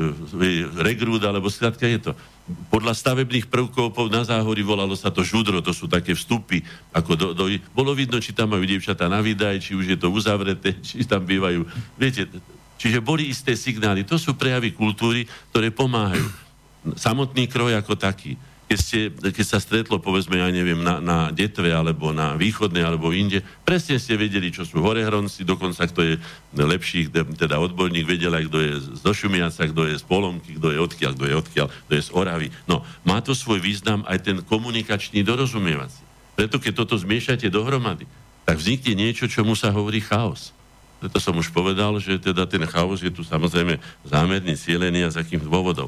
regrúd, 0.80 1.20
alebo 1.28 1.52
skrátka 1.52 1.84
je 1.84 2.00
to. 2.00 2.12
Podľa 2.48 2.96
stavebných 2.96 3.52
prvkov 3.52 3.92
na 4.08 4.24
záhorí 4.24 4.64
volalo 4.64 4.96
sa 4.96 5.12
to 5.12 5.20
žudro, 5.20 5.60
to 5.60 5.76
sú 5.76 5.92
také 5.92 6.16
vstupy, 6.16 6.64
ako 6.96 7.12
do, 7.20 7.28
do, 7.36 7.44
bolo 7.76 7.92
vidno, 7.92 8.24
či 8.24 8.32
tam 8.32 8.56
majú 8.56 8.64
dievčatá 8.64 9.12
na 9.12 9.20
výdaj, 9.20 9.60
či 9.60 9.76
už 9.76 9.86
je 9.92 9.98
to 10.00 10.08
uzavreté, 10.08 10.80
či 10.86 11.04
tam 11.04 11.28
bývajú. 11.28 11.68
Viete, 12.00 12.32
čiže 12.80 13.04
boli 13.04 13.28
isté 13.28 13.60
signály. 13.60 14.08
To 14.08 14.16
sú 14.16 14.40
prejavy 14.40 14.72
kultúry, 14.72 15.28
ktoré 15.52 15.76
pomáhajú 15.76 16.48
samotný 16.96 17.52
kroj 17.52 17.76
ako 17.76 18.00
taký. 18.00 18.40
Keď, 18.68 18.80
ste, 18.84 19.00
keď 19.16 19.46
sa 19.48 19.64
stretlo, 19.64 19.96
povedzme, 19.96 20.44
ja 20.44 20.52
neviem, 20.52 20.84
na, 20.84 21.00
na 21.00 21.32
Detve, 21.32 21.72
alebo 21.72 22.12
na 22.12 22.36
Východnej, 22.36 22.84
alebo 22.84 23.16
inde, 23.16 23.40
presne 23.64 23.96
ste 23.96 24.20
vedeli, 24.20 24.52
čo 24.52 24.68
sú 24.68 24.84
horehronci, 24.84 25.48
dokonca 25.48 25.88
kto 25.88 26.04
je 26.04 26.16
lepší, 26.52 27.08
teda 27.12 27.64
odborník, 27.64 28.04
vedel 28.04 28.36
aj, 28.36 28.44
kto 28.52 28.58
je 28.60 28.74
z 28.84 29.00
Došumiaca, 29.00 29.72
kto 29.72 29.88
je 29.88 29.96
z 29.96 30.04
Polomky, 30.04 30.60
kto 30.60 30.76
je 30.76 30.84
odkiaľ, 30.84 31.12
kto 31.16 31.26
je 31.32 31.36
odkiaľ, 31.40 31.68
kto 31.88 31.92
je 31.96 32.04
z 32.04 32.10
Oravy. 32.12 32.48
No, 32.68 32.84
má 33.08 33.24
to 33.24 33.32
svoj 33.32 33.64
význam 33.64 34.04
aj 34.04 34.20
ten 34.20 34.38
komunikačný 34.44 35.24
dorozumievací. 35.24 36.04
Preto, 36.36 36.60
keď 36.60 36.84
toto 36.84 37.00
zmiešate 37.00 37.48
dohromady, 37.48 38.04
tak 38.44 38.60
vznikne 38.60 39.00
niečo, 39.00 39.32
čomu 39.32 39.56
sa 39.56 39.72
hovorí 39.72 40.04
chaos. 40.04 40.52
Preto 41.00 41.24
som 41.24 41.40
už 41.40 41.56
povedal, 41.56 41.96
že 42.04 42.20
teda 42.20 42.44
ten 42.44 42.68
chaos 42.68 43.00
je 43.00 43.14
tu 43.14 43.24
samozrejme 43.24 43.80
zámerný, 44.04 44.60
cielený 44.60 45.08
a 45.08 45.14
z 45.14 45.24
akým 45.24 45.40
dôvodov. 45.40 45.88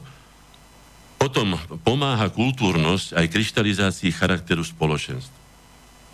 Potom 1.20 1.60
pomáha 1.84 2.32
kultúrnosť 2.32 3.20
aj 3.20 3.26
kryštalizácii 3.28 4.16
charakteru 4.16 4.64
spoločenstva. 4.64 5.36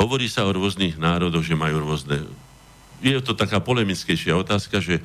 Hovorí 0.02 0.28
sa 0.28 0.44
o 0.44 0.52
rôznych 0.52 0.98
národoch, 0.98 1.46
že 1.46 1.56
majú 1.56 1.86
rôzne... 1.86 2.26
Je 3.00 3.16
to 3.22 3.38
taká 3.38 3.62
polemickejšia 3.62 4.34
otázka, 4.34 4.82
že 4.82 5.00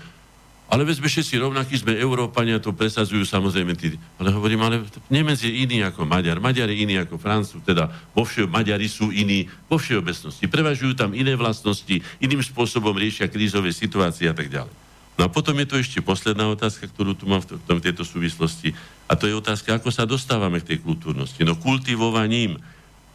ale 0.70 0.86
veď 0.86 1.03
sme 1.03 1.11
všetci 1.11 1.34
rovnakí, 1.42 1.74
sme 1.82 1.98
Európania, 1.98 2.62
to 2.62 2.70
presadzujú 2.70 3.26
samozrejme 3.26 3.74
tí. 3.74 3.98
Ale 4.22 4.30
hovorím, 4.30 4.62
ale 4.62 4.86
Nemec 5.11 5.42
je 5.42 5.51
iný 5.51 5.82
ako 5.82 6.07
Maďar, 6.07 6.38
Maďar 6.38 6.70
je 6.70 6.86
iný 6.86 7.03
ako 7.03 7.18
Francúz, 7.18 7.59
teda 7.66 7.90
vo 8.14 8.22
všeo, 8.22 8.46
Maďari 8.46 8.86
sú 8.86 9.11
iní 9.11 9.51
vo 9.66 9.82
všeobecnosti. 9.82 10.46
Prevažujú 10.46 10.94
tam 10.94 11.11
iné 11.11 11.34
vlastnosti, 11.34 11.98
iným 12.22 12.38
spôsobom 12.38 12.94
riešia 12.94 13.26
krízové 13.26 13.74
situácie 13.74 14.30
a 14.30 14.34
tak 14.34 14.46
ďalej. 14.46 14.70
No 15.18 15.26
a 15.26 15.32
potom 15.32 15.52
je 15.61 15.68
tu 15.68 15.76
ešte 15.76 15.98
posledná 16.00 16.48
otázka, 16.48 16.88
ktorú 16.88 17.12
tu 17.12 17.28
mám 17.28 17.44
v, 17.44 17.58
tom, 17.61 17.76
v 17.78 17.84
tejto 17.84 18.06
súvislosti. 18.06 18.72
A 19.11 19.18
to 19.18 19.28
je 19.28 19.36
otázka, 19.36 19.76
ako 19.76 19.92
sa 19.92 20.08
dostávame 20.08 20.62
k 20.62 20.74
tej 20.74 20.78
kultúrnosti. 20.80 21.44
No 21.44 21.58
kultivovaním. 21.58 22.56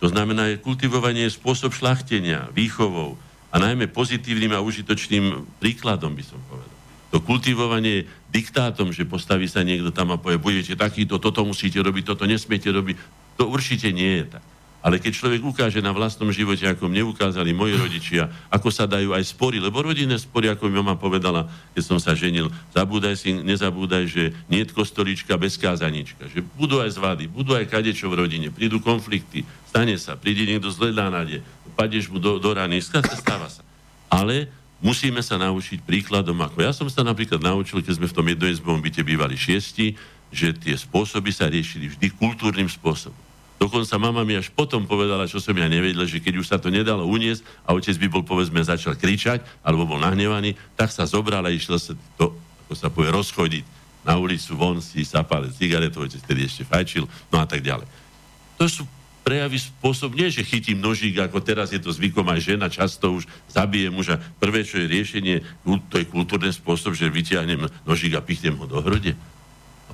To 0.03 0.11
znamená, 0.11 0.53
že 0.53 0.61
kultivovanie 0.61 1.25
je 1.25 1.37
spôsob 1.39 1.73
šlachtenia, 1.73 2.51
výchovou 2.53 3.17
a 3.49 3.55
najmä 3.57 3.87
pozitívnym 3.89 4.51
a 4.53 4.61
užitočným 4.61 5.47
príkladom, 5.63 6.13
by 6.13 6.23
som 6.27 6.37
povedal. 6.51 6.75
To 7.15 7.23
kultivovanie 7.23 8.03
diktátom, 8.27 8.91
že 8.91 9.07
postaví 9.07 9.47
sa 9.47 9.63
niekto 9.63 9.95
tam 9.95 10.11
a 10.11 10.19
povie, 10.19 10.35
budete 10.35 10.75
takýto, 10.75 11.15
toto 11.15 11.47
musíte 11.47 11.79
robiť, 11.79 12.03
toto 12.11 12.27
nesmiete 12.27 12.67
robiť. 12.67 12.99
To 13.39 13.47
určite 13.47 13.95
nie 13.95 14.19
je 14.19 14.35
tak. 14.35 14.45
Ale 14.85 15.01
keď 15.01 15.17
človek 15.17 15.41
ukáže 15.41 15.81
na 15.81 15.89
vlastnom 15.89 16.29
živote, 16.29 16.61
ako 16.69 16.85
mne 16.85 17.09
ukázali 17.09 17.57
moji 17.57 17.73
rodičia, 17.73 18.29
ako 18.53 18.69
sa 18.69 18.85
dajú 18.85 19.17
aj 19.17 19.33
spory, 19.33 19.57
lebo 19.57 19.81
rodinné 19.81 20.13
spory, 20.21 20.45
ako 20.53 20.69
mi 20.69 20.77
mama 20.77 20.93
povedala, 20.93 21.49
keď 21.73 21.83
som 21.89 21.97
sa 21.97 22.13
ženil, 22.13 22.53
zabúdaj 22.69 23.17
si, 23.17 23.33
nezabúdaj, 23.33 24.05
že 24.05 24.29
nie 24.45 24.61
je 24.61 24.69
kostolíčka 24.69 25.33
bez 25.41 25.57
kázanička, 25.57 26.29
že 26.29 26.45
budú 26.53 26.85
aj 26.85 27.01
zvady, 27.01 27.25
budú 27.25 27.57
aj 27.57 27.65
kadečo 27.65 28.13
v 28.13 28.29
rodine, 28.29 28.53
prídu 28.53 28.77
konflikty, 28.77 29.41
stane 29.65 29.97
sa, 29.97 30.13
príde 30.13 30.45
niekto 30.45 30.69
z 30.69 30.93
nade, 30.93 31.41
padeš 31.73 32.13
mu 32.13 32.21
do, 32.21 32.37
do 32.37 32.53
rany, 32.53 32.77
stáva 32.77 33.49
sa. 33.49 33.65
Ale 34.05 34.53
musíme 34.85 35.25
sa 35.25 35.41
naučiť 35.41 35.81
príkladom, 35.81 36.37
ako 36.45 36.61
ja 36.61 36.69
som 36.69 36.85
sa 36.93 37.01
napríklad 37.01 37.41
naučil, 37.41 37.81
keď 37.81 37.97
sme 37.97 38.05
v 38.05 38.17
tom 38.21 38.29
jednoizbovom 38.29 38.85
byte 38.85 39.01
bývali 39.01 39.33
šiesti, 39.33 39.97
že 40.29 40.53
tie 40.53 40.77
spôsoby 40.77 41.33
sa 41.33 41.49
riešili 41.49 41.89
vždy 41.89 42.13
kultúrnym 42.21 42.69
spôsobom. 42.69 43.24
Dokonca 43.55 43.95
mama 43.95 44.27
mi 44.27 44.35
až 44.35 44.51
potom 44.51 44.83
povedala, 44.83 45.31
čo 45.31 45.39
som 45.39 45.55
ja 45.55 45.71
nevedel, 45.71 46.03
že 46.03 46.19
keď 46.19 46.33
už 46.43 46.47
sa 46.51 46.57
to 46.59 46.67
nedalo 46.67 47.07
uniesť 47.07 47.41
a 47.63 47.71
otec 47.71 47.95
by 48.03 48.07
bol, 48.11 48.23
povedzme, 48.27 48.59
začal 48.59 48.99
kričať 48.99 49.39
alebo 49.63 49.87
bol 49.87 49.99
nahnevaný, 50.03 50.59
tak 50.75 50.91
sa 50.91 51.07
zobral 51.07 51.39
a 51.47 51.49
išiel 51.49 51.79
sa 51.79 51.95
to, 52.19 52.35
ako 52.67 52.73
sa 52.75 52.91
povie, 52.91 53.15
rozchodiť 53.15 53.63
na 54.03 54.19
ulicu, 54.19 54.53
von 54.59 54.83
si 54.83 55.07
zapále 55.07 55.49
cigaretu, 55.55 56.03
otec 56.03 56.19
tedy 56.19 56.45
ešte 56.45 56.67
fajčil, 56.67 57.07
no 57.31 57.37
a 57.39 57.47
tak 57.47 57.63
ďalej. 57.63 57.87
To 58.59 58.67
sú 58.67 58.83
prejavy 59.25 59.57
spôsob, 59.57 60.13
nie 60.13 60.29
že 60.29 60.45
chytím 60.45 60.77
nožík, 60.77 61.17
ako 61.17 61.41
teraz 61.41 61.73
je 61.73 61.81
to 61.81 61.89
zvykom 61.89 62.27
aj 62.29 62.45
žena, 62.45 62.69
často 62.69 63.17
už 63.17 63.25
zabije 63.49 63.89
muža. 63.89 64.21
Prvé, 64.37 64.61
čo 64.61 64.77
je 64.77 64.85
riešenie, 64.85 65.41
to 65.89 65.95
je 65.97 66.05
kultúrny 66.05 66.53
spôsob, 66.53 66.93
že 66.93 67.09
vyťahnem 67.09 67.65
nožík 67.87 68.13
a 68.13 68.21
pichnem 68.21 68.53
ho 68.59 68.69
do 68.69 68.83
hrode 68.83 69.17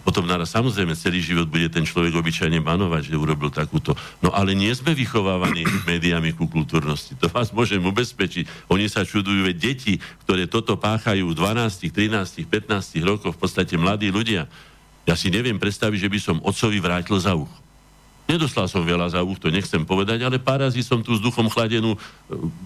potom 0.01 0.25
naraz 0.25 0.49
samozrejme 0.49 0.97
celý 0.97 1.21
život 1.21 1.45
bude 1.45 1.69
ten 1.69 1.85
človek 1.85 2.17
obyčajne 2.17 2.57
banovať, 2.59 3.13
že 3.13 3.21
urobil 3.21 3.53
takúto. 3.53 3.93
No 4.19 4.33
ale 4.33 4.57
nie 4.57 4.73
sme 4.73 4.97
vychovávaní 4.97 5.61
médiami 5.89 6.33
ku 6.33 6.49
kultúrnosti. 6.49 7.13
To 7.21 7.29
vás 7.29 7.53
môžem 7.53 7.79
ubezpečiť. 7.85 8.67
Oni 8.73 8.89
sa 8.89 9.05
čudujú, 9.05 9.45
veď 9.45 9.57
deti, 9.61 10.01
ktoré 10.25 10.49
toto 10.49 10.75
páchajú 10.75 11.29
v 11.29 11.37
12, 11.37 11.93
13, 11.93 12.49
15 12.49 12.97
rokoch, 13.05 13.37
v 13.37 13.39
podstate 13.39 13.77
mladí 13.77 14.09
ľudia. 14.09 14.49
Ja 15.05 15.13
si 15.13 15.29
neviem 15.29 15.57
predstaviť, 15.61 16.09
že 16.09 16.09
by 16.09 16.19
som 16.21 16.37
otcovi 16.41 16.77
vrátil 16.81 17.17
za 17.21 17.37
uch. 17.37 17.49
Nedostal 18.29 18.69
som 18.71 18.85
veľa 18.87 19.11
za 19.11 19.21
uch, 19.25 19.41
to 19.41 19.51
nechcem 19.51 19.83
povedať, 19.83 20.23
ale 20.23 20.39
pár 20.39 20.63
razy 20.63 20.85
som 20.85 21.03
tu 21.03 21.11
s 21.11 21.19
duchom 21.19 21.51
chladenú 21.51 21.93
e, 21.93 21.99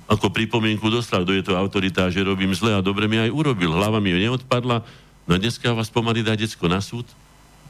ako 0.06 0.30
pripomienku 0.30 0.94
dostal, 0.94 1.26
kto 1.26 1.34
je 1.34 1.42
to 1.42 1.58
autoritá, 1.58 2.06
že 2.12 2.22
robím 2.22 2.54
zle 2.54 2.76
a 2.76 2.86
dobre 2.86 3.10
mi 3.10 3.18
aj 3.18 3.34
urobil. 3.34 3.74
Hlava 3.74 3.98
mi 3.98 4.14
neodpadla, 4.14 4.86
no 5.26 5.34
dneska 5.34 5.74
vás 5.74 5.90
pomaly 5.90 6.22
dá 6.22 6.38
decko 6.38 6.70
na 6.70 6.84
súd, 6.86 7.10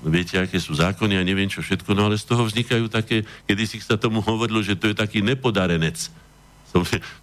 viete, 0.03 0.35
aké 0.35 0.59
sú 0.59 0.75
zákony 0.75 1.15
a 1.19 1.23
neviem 1.23 1.47
čo 1.47 1.63
všetko, 1.63 1.95
no 1.95 2.11
ale 2.11 2.19
z 2.19 2.25
toho 2.27 2.43
vznikajú 2.43 2.91
také, 2.91 3.23
kedy 3.47 3.63
si 3.63 3.77
sa 3.79 3.95
tomu 3.95 4.19
hovorilo, 4.19 4.59
že 4.59 4.75
to 4.75 4.91
je 4.91 4.95
taký 4.97 5.23
nepodarenec. 5.23 6.11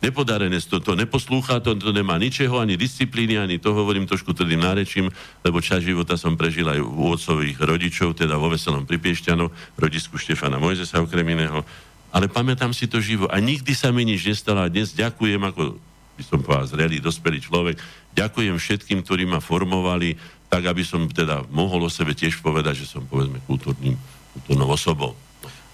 Nepodarenec, 0.00 0.64
to, 0.64 0.80
to 0.80 0.96
neposlúcha, 0.96 1.60
to, 1.60 1.76
to 1.76 1.92
nemá 1.92 2.16
ničeho, 2.16 2.56
ani 2.56 2.80
disciplíny, 2.80 3.36
ani 3.36 3.60
to 3.60 3.76
hovorím 3.76 4.08
trošku 4.08 4.32
tvrdým 4.32 4.64
nárečím, 4.64 5.12
lebo 5.44 5.60
čas 5.60 5.84
života 5.84 6.16
som 6.16 6.40
prežil 6.40 6.64
aj 6.64 6.80
u 6.80 7.12
otcových 7.12 7.60
rodičov, 7.60 8.16
teda 8.16 8.40
vo 8.40 8.48
Veselom 8.48 8.88
pri 8.88 8.96
Piešťanoch, 8.96 9.52
rodisku 9.76 10.16
Štefana 10.16 10.56
Mojzesa 10.56 11.04
okrem 11.04 11.36
iného. 11.36 11.60
Ale 12.08 12.32
pamätám 12.32 12.72
si 12.72 12.88
to 12.88 12.96
živo 13.04 13.28
a 13.28 13.36
nikdy 13.44 13.76
sa 13.76 13.92
mi 13.92 14.08
nič 14.08 14.24
nestalo 14.24 14.64
a 14.64 14.72
dnes 14.72 14.96
ďakujem 14.96 15.40
ako 15.44 15.76
by 16.12 16.22
som 16.28 16.44
povedal, 16.44 16.68
zrelý, 16.68 17.00
dospelý 17.00 17.40
človek. 17.40 17.76
Ďakujem 18.12 18.56
všetkým, 18.60 19.00
ktorí 19.00 19.24
ma 19.24 19.40
formovali, 19.40 20.16
tak 20.52 20.68
aby 20.68 20.84
som 20.84 21.08
teda 21.08 21.48
mohol 21.48 21.88
o 21.88 21.90
sebe 21.90 22.12
tiež 22.12 22.44
povedať, 22.44 22.84
že 22.84 22.92
som 22.92 23.08
povedzme 23.08 23.40
kultúrnym, 23.48 23.96
kultúrnou 24.36 24.68
osobou. 24.68 25.16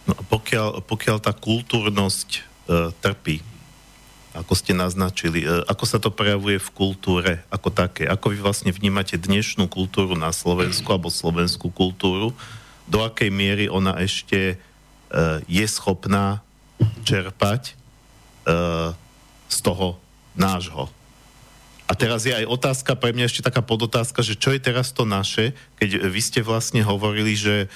No, 0.07 0.15
pokiaľ, 0.31 0.87
pokiaľ 0.87 1.19
tá 1.19 1.35
kultúrnosť 1.35 2.29
e, 2.39 2.41
trpí, 3.03 3.43
ako 4.39 4.55
ste 4.55 4.79
naznačili, 4.79 5.43
e, 5.43 5.67
ako 5.67 5.83
sa 5.83 5.99
to 5.99 6.15
prejavuje 6.15 6.63
v 6.63 6.71
kultúre 6.71 7.43
ako 7.51 7.75
také? 7.75 8.07
Ako 8.07 8.31
vy 8.31 8.39
vlastne 8.39 8.71
vnímate 8.71 9.19
dnešnú 9.19 9.67
kultúru 9.67 10.15
na 10.15 10.31
Slovensku 10.31 10.87
alebo 10.95 11.11
slovenskú 11.11 11.75
kultúru? 11.75 12.31
Do 12.87 13.03
akej 13.03 13.35
miery 13.35 13.67
ona 13.67 13.99
ešte 13.99 14.55
e, 14.55 14.57
je 15.51 15.67
schopná 15.67 16.39
čerpať 17.03 17.75
e, 17.75 18.55
z 19.51 19.59
toho 19.59 19.99
nášho 20.39 20.87
a 21.89 21.93
teraz 21.97 22.29
je 22.29 22.37
aj 22.37 22.45
otázka, 22.45 23.01
pre 23.01 23.17
mňa 23.17 23.33
ešte 23.33 23.41
taká 23.49 23.65
podotázka, 23.65 24.21
že 24.21 24.37
čo 24.37 24.53
je 24.53 24.61
teraz 24.61 24.93
to 24.93 25.09
naše, 25.09 25.57
keď 25.81 26.05
vy 26.13 26.21
ste 26.21 26.45
vlastne 26.45 26.85
hovorili, 26.85 27.33
že 27.33 27.65
e, 27.65 27.67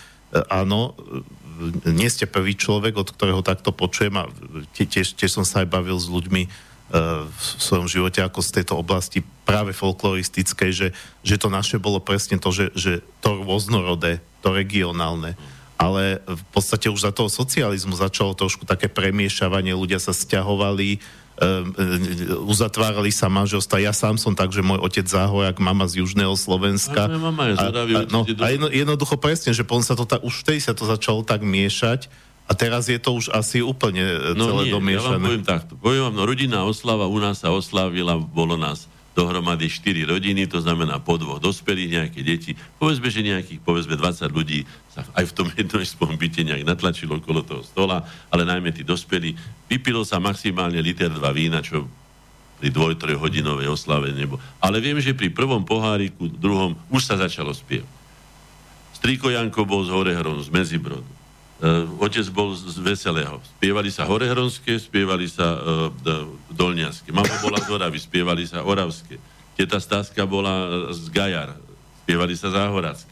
áno, 0.52 0.92
e, 0.92 1.88
nie 1.88 2.12
ste 2.12 2.28
prvý 2.28 2.52
človek, 2.52 2.92
od 2.92 3.08
ktorého 3.08 3.40
takto 3.40 3.72
počujem 3.72 4.20
a 4.20 4.28
tiež, 4.76 5.16
tiež 5.16 5.40
som 5.40 5.48
sa 5.48 5.64
aj 5.64 5.72
bavil 5.72 5.96
s 5.96 6.12
ľuďmi 6.12 6.44
e, 6.44 6.48
v 7.24 7.40
svojom 7.56 7.88
živote 7.88 8.20
ako 8.20 8.44
z 8.44 8.60
tejto 8.60 8.76
oblasti 8.76 9.24
práve 9.48 9.72
folkloristickej, 9.72 10.70
že, 10.76 10.88
že 11.24 11.40
to 11.40 11.48
naše 11.48 11.80
bolo 11.80 11.96
presne 11.96 12.36
to, 12.36 12.52
že, 12.52 12.68
že 12.76 12.92
to 13.24 13.40
rôznorodé, 13.40 14.20
to 14.44 14.52
regionálne. 14.52 15.40
ale 15.80 16.20
v 16.28 16.44
podstate 16.52 16.92
už 16.92 17.00
za 17.00 17.16
toho 17.16 17.32
socializmu 17.32 17.96
začalo 17.96 18.36
trošku 18.36 18.68
také 18.68 18.92
premiešavanie, 18.92 19.72
ľudia 19.72 19.96
sa 19.96 20.12
stiahovali, 20.12 21.00
uzatvárali 22.44 23.08
sa 23.10 23.26
manželstva. 23.32 23.82
Ja 23.82 23.92
sám 23.96 24.20
som 24.20 24.36
tak, 24.36 24.52
že 24.52 24.60
môj 24.60 24.78
otec 24.84 25.08
záhojak, 25.08 25.58
mama 25.58 25.88
z 25.88 26.04
Južného 26.04 26.36
Slovenska. 26.36 27.08
A, 27.08 27.18
mama 27.18 27.50
je 27.50 27.54
zdraví, 27.56 27.94
a, 27.96 28.00
a, 28.04 28.10
no, 28.12 28.20
a 28.28 28.46
jedno, 28.52 28.68
jednoducho 28.68 29.16
presne, 29.16 29.50
že 29.56 29.64
potom 29.64 29.82
sa 29.82 29.96
to 29.96 30.04
tak, 30.04 30.20
už 30.20 30.44
vtedy 30.44 30.60
sa 30.60 30.76
to 30.76 30.84
začalo 30.84 31.24
tak 31.24 31.40
miešať 31.40 32.12
a 32.46 32.52
teraz 32.52 32.90
je 32.90 33.00
to 33.00 33.16
už 33.16 33.32
asi 33.32 33.64
úplne 33.64 34.02
e, 34.02 34.36
no 34.36 34.52
celé 34.52 34.62
nie, 34.68 34.72
domiešané. 34.76 35.08
Ja 35.08 35.16
vám 35.16 35.24
poviem 35.24 35.46
takto. 35.46 35.72
Poviem 35.80 36.02
vám, 36.10 36.14
no 36.20 36.22
rodinná 36.28 36.60
oslava 36.68 37.08
u 37.08 37.16
nás 37.16 37.40
sa 37.40 37.48
oslávila, 37.48 38.20
bolo 38.20 38.60
nás 38.60 38.91
dohromady 39.12 39.68
4 39.68 40.08
rodiny, 40.08 40.48
to 40.48 40.60
znamená 40.64 40.96
po 41.00 41.20
dvoch 41.20 41.38
dospelých, 41.38 42.00
nejaké 42.00 42.20
deti. 42.24 42.56
Povedzme, 42.80 43.12
že 43.12 43.20
nejakých, 43.20 43.60
povedzme 43.60 43.94
20 43.96 44.28
ľudí 44.32 44.64
sa 44.92 45.04
aj 45.16 45.24
v 45.28 45.36
tom 45.36 45.48
jednom 45.52 46.16
byte 46.16 46.40
nejak 46.44 46.64
natlačilo 46.64 47.20
okolo 47.20 47.44
toho 47.44 47.62
stola, 47.64 48.04
ale 48.32 48.48
najmä 48.48 48.72
tí 48.72 48.84
dospelí. 48.84 49.36
Vypilo 49.68 50.04
sa 50.04 50.20
maximálne 50.20 50.80
liter 50.80 51.12
dva 51.12 51.32
vína, 51.32 51.60
čo 51.60 51.84
pri 52.62 52.70
dvoj, 52.70 52.94
hodinovej 53.18 53.66
oslave 53.66 54.14
nebo. 54.14 54.38
Ale 54.62 54.78
viem, 54.78 55.02
že 55.02 55.18
pri 55.18 55.34
prvom 55.34 55.66
poháriku, 55.66 56.30
druhom, 56.30 56.78
už 56.94 57.02
sa 57.02 57.18
začalo 57.18 57.50
spievať. 57.50 57.90
Striko 58.94 59.34
Janko 59.34 59.66
bol 59.66 59.82
z 59.82 59.90
Horehron, 59.90 60.38
z 60.38 60.48
Medzibrodu 60.54 61.02
Uh, 61.02 61.21
otec 62.02 62.26
bol 62.34 62.58
z 62.58 62.74
Veselého. 62.82 63.38
Spievali 63.58 63.94
sa 63.94 64.02
Horehronské, 64.02 64.82
spievali 64.82 65.30
sa 65.30 65.46
uh, 65.54 65.88
Dolniaské. 66.50 67.14
Mama 67.14 67.30
bola 67.38 67.62
z 67.62 67.70
Oravy, 67.70 67.98
spievali 68.02 68.42
sa 68.42 68.66
Oravské. 68.66 69.22
Teta 69.54 69.78
Stáska 69.78 70.26
bola 70.26 70.90
z 70.90 71.06
Gajar, 71.14 71.54
spievali 72.02 72.34
sa 72.34 72.50
Záhoracké. 72.50 73.10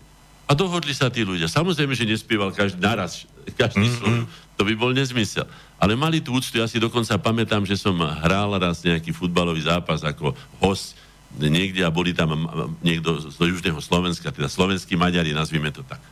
A 0.50 0.52
dohodli 0.58 0.90
sa 0.90 1.06
tí 1.06 1.22
ľudia. 1.22 1.46
Samozrejme, 1.46 1.94
že 1.94 2.02
nespieval 2.02 2.50
každý 2.50 2.82
naraz, 2.82 3.22
každý 3.54 3.86
mm-hmm. 3.86 4.50
To 4.58 4.66
by 4.66 4.74
bol 4.76 4.92
nezmysel. 4.92 5.46
Ale 5.80 5.96
mali 5.96 6.20
tú 6.20 6.36
úctu, 6.36 6.60
ja 6.60 6.68
si 6.68 6.76
dokonca 6.76 7.16
pamätám, 7.16 7.64
že 7.64 7.80
som 7.80 7.96
hral 7.96 8.52
raz 8.60 8.84
nejaký 8.84 9.14
futbalový 9.14 9.64
zápas 9.64 10.04
ako 10.04 10.36
host 10.60 10.98
niekde 11.38 11.80
a 11.86 11.88
boli 11.88 12.12
tam 12.12 12.44
niekto 12.84 13.30
z 13.30 13.38
Južného 13.40 13.78
Slovenska, 13.80 14.34
teda 14.34 14.50
slovenskí 14.50 14.98
Maďari, 14.98 15.30
nazvime 15.30 15.70
to 15.70 15.80
tak. 15.86 16.02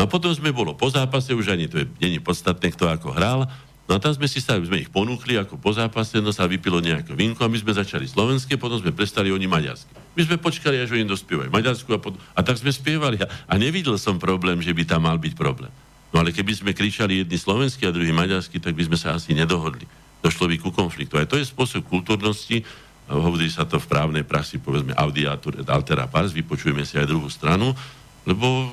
No 0.00 0.08
a 0.08 0.08
potom 0.08 0.32
sme 0.32 0.48
bolo 0.48 0.72
po 0.72 0.88
zápase, 0.88 1.36
už 1.36 1.52
ani 1.52 1.68
to 1.68 1.76
je, 1.76 1.86
není 2.00 2.24
podstatné, 2.24 2.72
kto 2.72 2.88
ako 2.88 3.12
hral. 3.12 3.44
No 3.84 3.92
a 3.92 4.00
tam 4.00 4.16
sme 4.16 4.24
si 4.24 4.40
sa, 4.40 4.56
sme 4.56 4.80
ich 4.80 4.88
ponúkli 4.88 5.36
ako 5.36 5.60
po 5.60 5.76
zápase, 5.76 6.24
no 6.24 6.32
sa 6.32 6.48
vypilo 6.48 6.80
nejaké 6.80 7.12
vinko 7.12 7.44
a 7.44 7.52
my 7.52 7.60
sme 7.60 7.76
začali 7.76 8.08
slovenské, 8.08 8.56
potom 8.56 8.80
sme 8.80 8.96
prestali 8.96 9.28
oni 9.28 9.44
maďarské. 9.44 9.92
My 10.16 10.24
sme 10.24 10.40
počkali, 10.40 10.80
až 10.80 10.96
oni 10.96 11.04
dospievajú 11.04 11.52
maďarsku 11.52 11.92
a, 11.92 12.00
pod... 12.00 12.16
a 12.32 12.40
tak 12.40 12.56
sme 12.56 12.72
spievali. 12.72 13.20
A, 13.20 13.28
a 13.28 13.54
nevidel 13.60 14.00
som 14.00 14.16
problém, 14.16 14.64
že 14.64 14.72
by 14.72 14.88
tam 14.88 15.04
mal 15.04 15.20
byť 15.20 15.36
problém. 15.36 15.68
No 16.16 16.24
ale 16.24 16.32
keby 16.32 16.56
sme 16.56 16.72
kričali 16.72 17.20
jedni 17.20 17.36
slovenský 17.36 17.84
a 17.84 17.92
druhý 17.92 18.16
maďarský, 18.16 18.56
tak 18.56 18.72
by 18.72 18.88
sme 18.88 18.96
sa 18.96 19.20
asi 19.20 19.36
nedohodli. 19.36 19.84
Došlo 20.24 20.48
by 20.48 20.56
ku 20.64 20.72
konfliktu. 20.72 21.20
Aj 21.20 21.28
to 21.28 21.36
je 21.36 21.44
spôsob 21.44 21.84
kultúrnosti, 21.84 22.64
hovorí 23.04 23.52
sa 23.52 23.68
to 23.68 23.76
v 23.76 23.84
právnej 23.84 24.24
praxi, 24.24 24.64
povedzme 24.64 24.96
audiatur 24.96 25.60
et 25.60 25.68
altera 25.68 26.08
pars, 26.08 26.32
vypočujeme 26.32 26.88
si 26.88 26.96
aj 26.96 27.04
druhú 27.04 27.28
stranu, 27.28 27.76
lebo 28.24 28.72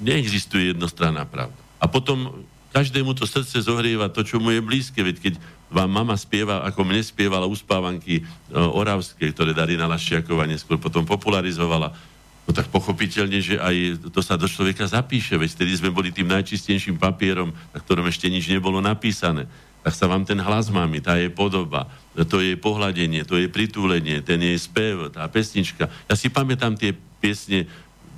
neexistuje 0.00 0.72
jednostranná 0.72 1.26
pravda. 1.28 1.58
A 1.82 1.90
potom 1.90 2.46
každému 2.72 3.12
to 3.12 3.28
srdce 3.28 3.68
zohrieva 3.68 4.08
to, 4.08 4.24
čo 4.24 4.40
mu 4.40 4.48
je 4.48 4.64
blízke, 4.64 5.04
veď 5.04 5.16
keď 5.20 5.34
vám 5.72 5.88
mama 5.92 6.16
spieva, 6.16 6.64
ako 6.64 6.84
mne 6.84 7.04
spievala 7.04 7.48
uspávanky 7.48 8.20
e, 8.20 8.22
oravské, 8.56 9.32
ktoré 9.32 9.52
Darina 9.52 9.88
Lašiaková 9.88 10.48
neskôr 10.48 10.80
potom 10.80 11.04
popularizovala, 11.04 11.92
no 12.44 12.50
tak 12.52 12.68
pochopiteľne, 12.68 13.40
že 13.40 13.56
aj 13.60 14.08
to 14.12 14.20
sa 14.20 14.36
do 14.40 14.48
človeka 14.48 14.88
zapíše, 14.88 15.36
veď 15.36 15.56
vtedy 15.56 15.72
sme 15.80 15.90
boli 15.92 16.12
tým 16.12 16.28
najčistejším 16.28 16.96
papierom, 17.00 17.52
na 17.52 17.78
ktorom 17.80 18.08
ešte 18.08 18.28
nič 18.28 18.48
nebolo 18.48 18.80
napísané. 18.80 19.48
Tak 19.82 19.98
sa 19.98 20.06
vám 20.06 20.22
ten 20.22 20.38
hlas 20.38 20.70
mami, 20.70 21.02
tá 21.02 21.18
je 21.18 21.26
podoba, 21.26 21.90
to 22.30 22.38
je 22.38 22.54
pohľadenie, 22.54 23.26
to 23.26 23.34
je 23.34 23.50
pritúlenie, 23.50 24.22
ten 24.22 24.38
je 24.38 24.54
spev, 24.54 25.10
tá 25.10 25.26
pesnička. 25.26 25.90
Ja 26.06 26.14
si 26.14 26.30
pamätám 26.30 26.78
tie 26.78 26.94
piesne 27.18 27.66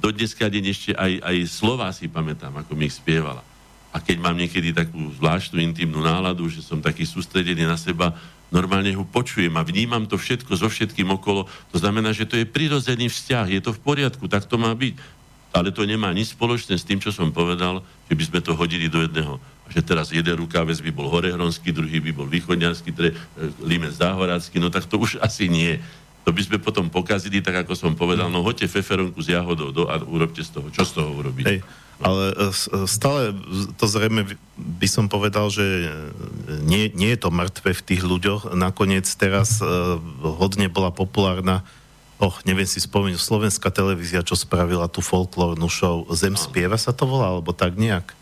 do 0.04 0.12
dneska 0.12 0.44
deň 0.44 0.64
ešte 0.68 0.90
aj, 0.92 1.24
aj 1.24 1.36
slova 1.48 1.88
si 1.88 2.12
pamätám, 2.12 2.52
ako 2.60 2.76
mi 2.76 2.92
ich 2.92 3.00
spievala. 3.00 3.40
A 3.88 3.96
keď 4.04 4.20
mám 4.20 4.36
niekedy 4.36 4.76
takú 4.76 5.00
zvláštnu 5.16 5.64
intimnú 5.64 6.04
náladu, 6.04 6.44
že 6.52 6.60
som 6.60 6.84
taký 6.84 7.08
sústredený 7.08 7.64
na 7.64 7.80
seba, 7.80 8.12
normálne 8.52 8.92
ho 8.92 9.08
počujem 9.08 9.54
a 9.56 9.64
vnímam 9.64 10.04
to 10.04 10.20
všetko 10.20 10.60
so 10.60 10.68
všetkým 10.68 11.08
okolo. 11.08 11.48
To 11.72 11.80
znamená, 11.80 12.12
že 12.12 12.28
to 12.28 12.36
je 12.36 12.44
prirodzený 12.44 13.08
vzťah, 13.08 13.46
je 13.48 13.60
to 13.64 13.72
v 13.72 13.80
poriadku, 13.80 14.28
tak 14.28 14.44
to 14.44 14.60
má 14.60 14.76
byť. 14.76 15.24
Ale 15.54 15.72
to 15.72 15.88
nemá 15.88 16.12
nič 16.12 16.36
spoločné 16.36 16.76
s 16.76 16.84
tým, 16.84 17.00
čo 17.00 17.08
som 17.08 17.32
povedal, 17.32 17.80
že 18.10 18.18
by 18.18 18.24
sme 18.28 18.40
to 18.44 18.52
hodili 18.52 18.92
do 18.92 19.00
jedného. 19.00 19.40
Že 19.72 19.80
teraz 19.86 20.12
jeden 20.12 20.36
rukávec 20.36 20.84
by 20.84 20.90
bol 20.92 21.08
horehronský, 21.08 21.72
druhý 21.72 22.02
by 22.02 22.12
bol 22.12 22.28
východňarský, 22.28 22.90
tre, 22.92 23.14
e, 23.14 23.16
límec 23.64 23.96
záhorácky, 23.96 24.60
no 24.60 24.68
tak 24.68 24.84
to 24.84 25.00
už 25.00 25.16
asi 25.22 25.48
nie 25.48 25.78
to 26.24 26.32
by 26.32 26.40
sme 26.40 26.56
potom 26.56 26.88
pokazili, 26.88 27.44
tak 27.44 27.68
ako 27.68 27.76
som 27.76 27.92
povedal, 27.92 28.32
no 28.32 28.40
hoďte 28.40 28.72
feferonku 28.72 29.20
s 29.20 29.28
jahodou 29.28 29.70
do 29.76 29.84
a 29.92 30.00
urobte 30.00 30.40
z 30.40 30.56
toho. 30.56 30.72
Čo 30.72 30.82
z 30.88 30.92
toho 30.96 31.10
urobíte? 31.12 31.48
Hej, 31.48 31.60
ale 32.00 32.32
e, 32.32 32.48
e, 32.48 32.88
stále 32.88 33.36
to 33.76 33.84
zrejme 33.84 34.24
by 34.56 34.88
som 34.88 35.06
povedal, 35.12 35.52
že 35.52 35.62
nie, 36.64 36.88
nie 36.96 37.12
je 37.12 37.20
to 37.20 37.30
mŕtve 37.30 37.76
v 37.76 37.84
tých 37.84 38.02
ľuďoch. 38.02 38.56
Nakoniec 38.56 39.04
teraz 39.18 39.60
uh, 39.60 39.98
hodne 40.22 40.70
bola 40.70 40.94
populárna 40.94 41.66
Och, 42.22 42.46
neviem 42.46 42.64
si 42.64 42.78
spomenúť, 42.78 43.18
slovenská 43.18 43.74
televízia, 43.74 44.22
čo 44.22 44.38
spravila 44.38 44.86
tú 44.86 45.02
folklórnu 45.02 45.66
show 45.66 46.06
Zem 46.14 46.38
spieva 46.38 46.78
sa 46.78 46.94
to 46.94 47.10
volá, 47.10 47.34
alebo 47.34 47.50
tak 47.50 47.74
nejak. 47.74 48.14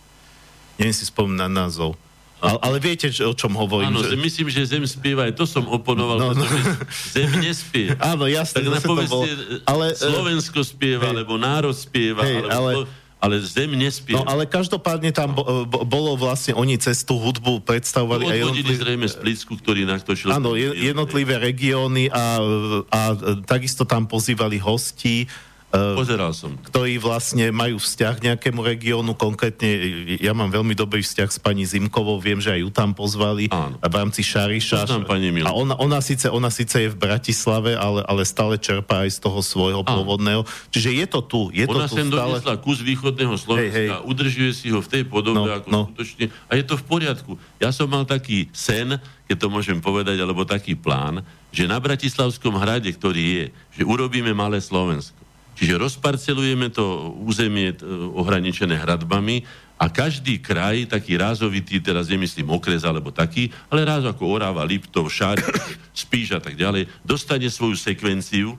Neviem 0.81 0.97
si 0.97 1.05
spomenúť 1.05 1.39
na 1.45 1.49
názov. 1.53 2.01
Ale, 2.43 2.59
ale 2.59 2.77
viete, 2.83 3.07
že, 3.07 3.23
o 3.23 3.31
čom 3.39 3.55
hovorím? 3.55 3.95
Áno, 3.95 4.03
že... 4.03 4.19
myslím, 4.19 4.51
že 4.51 4.67
Zem 4.67 4.83
spieva, 4.83 5.31
aj 5.31 5.39
to 5.39 5.47
som 5.47 5.63
oponoval, 5.71 6.19
no, 6.19 6.29
no. 6.35 6.45
Zem 6.91 7.31
nespieva. 7.39 7.95
Áno, 8.13 8.27
jasne. 8.27 8.67
Tak 8.67 8.83
napovedzte, 8.83 9.15
bol... 9.15 9.27
ale, 9.63 9.95
Slovensko 9.95 10.67
spieva, 10.67 11.07
hej, 11.07 11.23
alebo 11.23 11.39
národ 11.39 11.71
spieva, 11.71 12.27
hej, 12.27 12.43
alebo... 12.51 12.83
Ale... 12.83 13.01
Ale 13.23 13.39
zem 13.39 13.71
nespieva. 13.79 14.19
No 14.19 14.27
ale 14.27 14.51
každopádne 14.51 15.15
tam 15.15 15.31
bo, 15.31 15.47
bo, 15.63 15.87
bolo 15.87 16.19
vlastne, 16.19 16.59
oni 16.59 16.75
cez 16.75 17.07
tú 17.07 17.23
hudbu 17.23 17.63
predstavovali... 17.63 18.27
No, 18.27 18.51
odvodili 18.51 18.75
jednotlivé, 18.75 18.83
zrejme 18.83 19.07
z 19.07 19.17
Plicku, 19.23 19.53
ktorý 19.63 19.87
naktočil... 19.87 20.35
Áno, 20.35 20.59
jednotlivé 20.59 21.39
regióny 21.39 22.11
a, 22.11 22.43
a, 22.91 23.01
takisto 23.47 23.87
tam 23.87 24.11
pozývali 24.11 24.59
hostí 24.59 25.31
Pozeral 25.73 26.37
som. 26.37 26.53
Ktorí 26.69 27.01
vlastne 27.01 27.49
majú 27.49 27.81
vzťah 27.81 28.15
k 28.21 28.25
nejakému 28.29 28.61
regiónu, 28.61 29.17
konkrétne 29.17 29.73
ja 30.21 30.37
mám 30.37 30.53
veľmi 30.53 30.77
dobrý 30.77 31.01
vzťah 31.01 31.29
s 31.33 31.41
pani 31.41 31.65
Zimkovou, 31.65 32.21
viem, 32.21 32.37
že 32.45 32.53
aj 32.53 32.61
ju 32.61 32.69
tam 32.69 32.93
pozvali 32.93 33.49
Áno. 33.49 33.81
v 33.81 33.95
rámci 33.97 34.21
Šariša. 34.21 34.85
Poznám 34.85 35.09
pani 35.09 35.33
A 35.41 35.57
ona, 35.57 35.73
ona, 35.81 36.05
síce, 36.05 36.29
ona 36.29 36.53
síce 36.53 36.77
je 36.77 36.93
v 36.93 36.99
Bratislave, 37.01 37.73
ale, 37.73 38.05
ale 38.05 38.29
stále 38.29 38.61
čerpá 38.61 39.09
aj 39.09 39.17
z 39.17 39.19
toho 39.25 39.41
svojho 39.41 39.81
Áno. 39.81 39.89
pôvodného. 39.89 40.45
Čiže 40.69 40.93
je 40.93 41.07
to 41.09 41.21
tu. 41.25 41.41
Je 41.57 41.65
ona 41.65 41.89
to 41.89 41.97
tu 41.97 42.05
sem 42.05 42.09
stále... 42.13 42.37
doniesla 42.37 42.55
kus 42.61 42.79
východného 42.85 43.35
Slovenska, 43.41 43.73
hej, 43.73 43.89
hej. 43.97 44.05
udržuje 44.05 44.53
si 44.53 44.69
ho 44.69 44.85
v 44.85 44.89
tej 44.93 45.03
podobe, 45.09 45.49
no, 45.49 45.57
ako 45.57 45.69
no. 45.73 45.81
skutočne. 45.89 46.29
A 46.53 46.61
je 46.61 46.65
to 46.69 46.77
v 46.77 46.85
poriadku. 46.85 47.33
Ja 47.57 47.73
som 47.73 47.89
mal 47.89 48.05
taký 48.05 48.53
sen, 48.53 49.01
keď 49.25 49.37
to 49.41 49.49
môžem 49.49 49.81
povedať, 49.81 50.21
alebo 50.21 50.45
taký 50.45 50.77
plán, 50.77 51.25
že 51.49 51.65
na 51.65 51.81
Bratislavskom 51.81 52.61
hrade, 52.61 52.93
ktorý 52.93 53.25
je, 53.25 53.45
že 53.81 53.83
urobíme 53.89 54.37
malé 54.37 54.61
Slovensko. 54.61 55.22
Čiže 55.53 55.77
rozparcelujeme 55.77 56.73
to 56.73 57.13
územie 57.21 57.73
e, 57.73 57.77
ohraničené 58.17 58.77
hradbami 58.81 59.45
a 59.77 59.91
každý 59.91 60.39
kraj, 60.39 60.89
taký 60.89 61.19
rázovitý, 61.19 61.83
teraz 61.83 62.09
nemyslím 62.09 62.55
okres 62.55 62.87
alebo 62.87 63.13
taký, 63.13 63.51
ale 63.69 63.85
ráz 63.85 64.07
ako 64.09 64.39
Orava, 64.39 64.65
Liptov, 64.65 65.13
Šári, 65.13 65.45
Spíš 65.93 66.39
a 66.39 66.41
tak 66.41 66.57
ďalej, 66.57 66.89
dostane 67.05 67.51
svoju 67.53 67.77
sekvenciu 67.77 68.57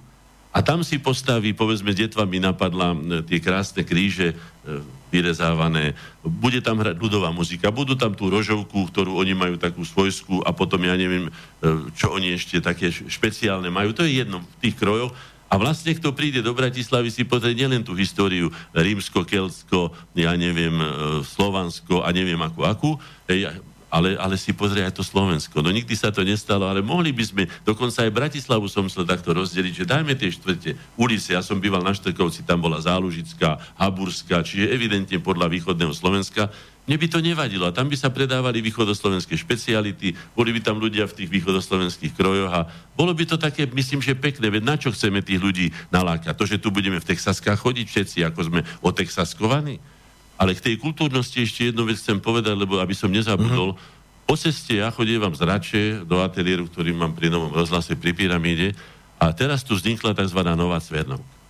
a 0.54 0.62
tam 0.62 0.86
si 0.86 1.02
postaví, 1.02 1.58
povedzme, 1.58 1.98
detva 1.98 2.30
mi 2.30 2.38
napadla 2.38 2.94
tie 3.26 3.42
krásne 3.42 3.82
kríže 3.82 4.32
e, 4.32 4.36
vyrezávané, 5.14 5.94
bude 6.22 6.58
tam 6.62 6.82
hrať 6.82 6.98
ľudová 6.98 7.30
muzika, 7.30 7.70
budú 7.70 7.94
tam 7.94 8.18
tú 8.18 8.34
rožovku, 8.34 8.90
ktorú 8.90 9.18
oni 9.22 9.38
majú 9.38 9.62
takú 9.62 9.86
svojskú 9.86 10.42
a 10.42 10.50
potom 10.50 10.82
ja 10.82 10.98
neviem, 10.98 11.30
čo 11.94 12.10
oni 12.10 12.34
ešte 12.34 12.58
také 12.58 12.90
špeciálne 12.90 13.70
majú. 13.70 13.94
To 13.94 14.02
je 14.02 14.26
jedno 14.26 14.42
v 14.42 14.58
tých 14.66 14.74
krojoch 14.74 15.14
a 15.54 15.62
vlastne, 15.62 15.94
kto 15.94 16.18
príde 16.18 16.42
do 16.42 16.50
Bratislavy, 16.58 17.14
si 17.14 17.22
pozrie 17.30 17.54
nielen 17.54 17.86
tú 17.86 17.94
históriu 17.94 18.50
rímsko, 18.74 19.22
keltsko, 19.22 19.94
ja 20.18 20.34
neviem, 20.34 20.74
e, 20.82 20.88
slovansko 21.22 22.02
a 22.02 22.10
neviem 22.10 22.42
akú, 22.42 22.66
akú, 22.66 22.92
ale, 23.94 24.18
ale 24.18 24.34
si 24.42 24.50
pozrie 24.50 24.82
aj 24.82 24.98
to 24.98 25.06
Slovensko. 25.06 25.62
No 25.62 25.70
nikdy 25.70 25.94
sa 25.94 26.10
to 26.10 26.26
nestalo, 26.26 26.66
ale 26.66 26.82
mohli 26.82 27.14
by 27.14 27.22
sme, 27.22 27.44
dokonca 27.62 28.02
aj 28.02 28.10
Bratislavu 28.10 28.66
som 28.66 28.90
chcel 28.90 29.06
takto 29.06 29.30
rozdeliť, 29.30 29.86
že 29.86 29.90
dajme 29.94 30.18
tie 30.18 30.34
štvrte 30.34 30.74
ulice, 30.98 31.38
ja 31.38 31.46
som 31.46 31.62
býval 31.62 31.86
na 31.86 31.94
Štrkovci, 31.94 32.42
tam 32.42 32.66
bola 32.66 32.82
Zálužická, 32.82 33.78
Haburská, 33.78 34.42
čiže 34.42 34.74
evidentne 34.74 35.22
podľa 35.22 35.54
východného 35.54 35.94
Slovenska, 35.94 36.50
mne 36.84 36.98
by 37.00 37.08
to 37.08 37.20
nevadilo. 37.24 37.64
A 37.64 37.76
tam 37.76 37.88
by 37.88 37.96
sa 37.96 38.12
predávali 38.12 38.60
východoslovenské 38.60 39.40
špeciality, 39.40 40.16
boli 40.36 40.52
by 40.52 40.60
tam 40.60 40.84
ľudia 40.84 41.08
v 41.08 41.16
tých 41.24 41.30
východoslovenských 41.32 42.12
krojoch 42.12 42.52
a 42.52 42.68
bolo 42.96 43.16
by 43.16 43.24
to 43.24 43.40
také, 43.40 43.64
myslím, 43.72 44.04
že 44.04 44.20
pekné. 44.20 44.52
Veď 44.52 44.64
na 44.68 44.76
čo 44.76 44.92
chceme 44.92 45.24
tých 45.24 45.40
ľudí 45.40 45.72
nalákať? 45.96 46.36
To, 46.36 46.44
že 46.44 46.60
tu 46.60 46.76
budeme 46.76 47.00
v 47.00 47.08
Texaskách 47.08 47.56
chodiť 47.56 47.88
všetci, 47.88 48.18
ako 48.28 48.40
sme 48.52 48.60
otexaskovaní? 48.84 49.80
Ale 50.36 50.52
k 50.60 50.66
tej 50.72 50.76
kultúrnosti 50.82 51.46
ešte 51.48 51.72
jednu 51.72 51.88
vec 51.88 51.96
chcem 52.02 52.20
povedať, 52.20 52.58
lebo 52.58 52.84
aby 52.84 52.92
som 52.92 53.08
nezabudol. 53.08 53.80
Mm-hmm. 53.80 54.28
Po 54.28 54.36
ceste 54.36 54.80
ja 54.80 54.92
chodievam 54.92 55.32
z 55.32 55.42
Rače 55.44 55.84
do 56.04 56.20
ateliéru, 56.20 56.68
ktorý 56.68 56.92
mám 56.92 57.16
pri 57.16 57.32
Novom 57.32 57.52
rozhlase 57.52 57.96
pri 57.96 58.12
pyramíde 58.12 58.76
a 59.20 59.32
teraz 59.32 59.64
tu 59.64 59.76
vznikla 59.76 60.16
tzv. 60.16 60.40
nová 60.56 60.80
Cvernovka. 60.84 61.43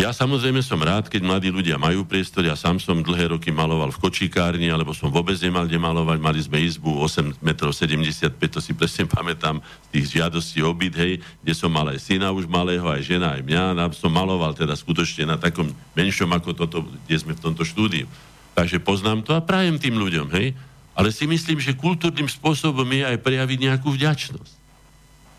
Ja 0.00 0.16
samozrejme 0.16 0.64
som 0.64 0.80
rád, 0.80 1.12
keď 1.12 1.20
mladí 1.28 1.52
ľudia 1.52 1.76
majú 1.76 2.08
priestor. 2.08 2.40
Ja 2.48 2.56
sám 2.56 2.80
som 2.80 3.04
dlhé 3.04 3.36
roky 3.36 3.52
maloval 3.52 3.92
v 3.92 4.00
kočíkárni, 4.00 4.72
alebo 4.72 4.96
som 4.96 5.12
vôbec 5.12 5.36
nemal 5.44 5.68
kde 5.68 5.76
malovať. 5.76 6.16
Mali 6.24 6.40
sme 6.40 6.56
izbu 6.56 7.04
8,75 7.04 7.36
m, 7.44 8.48
to 8.48 8.64
si 8.64 8.72
presne 8.72 9.04
pamätám 9.04 9.60
z 9.60 9.88
tých 9.92 10.16
žiadostí 10.16 10.64
o 10.64 10.72
byt, 10.72 10.96
hej, 10.96 11.20
kde 11.44 11.52
som 11.52 11.68
mal 11.68 11.84
aj 11.92 12.00
syna 12.00 12.32
už 12.32 12.48
malého, 12.48 12.88
aj 12.88 13.04
žena, 13.04 13.36
aj 13.36 13.44
mňa. 13.44 13.76
A 13.76 13.92
som 13.92 14.08
maloval 14.08 14.56
teda 14.56 14.72
skutočne 14.72 15.28
na 15.28 15.36
takom 15.36 15.68
menšom 15.92 16.32
ako 16.32 16.56
toto, 16.56 16.88
kde 17.04 17.16
sme 17.20 17.36
v 17.36 17.44
tomto 17.44 17.60
štúdiu. 17.60 18.08
Takže 18.56 18.80
poznám 18.80 19.20
to 19.20 19.36
a 19.36 19.44
prajem 19.44 19.76
tým 19.76 20.00
ľuďom, 20.00 20.32
hej. 20.32 20.56
Ale 20.96 21.12
si 21.12 21.28
myslím, 21.28 21.60
že 21.60 21.76
kultúrnym 21.76 22.24
spôsobom 22.24 22.88
je 22.88 23.04
aj 23.04 23.20
prejaviť 23.20 23.58
nejakú 23.68 23.92
vďačnosť. 23.92 24.59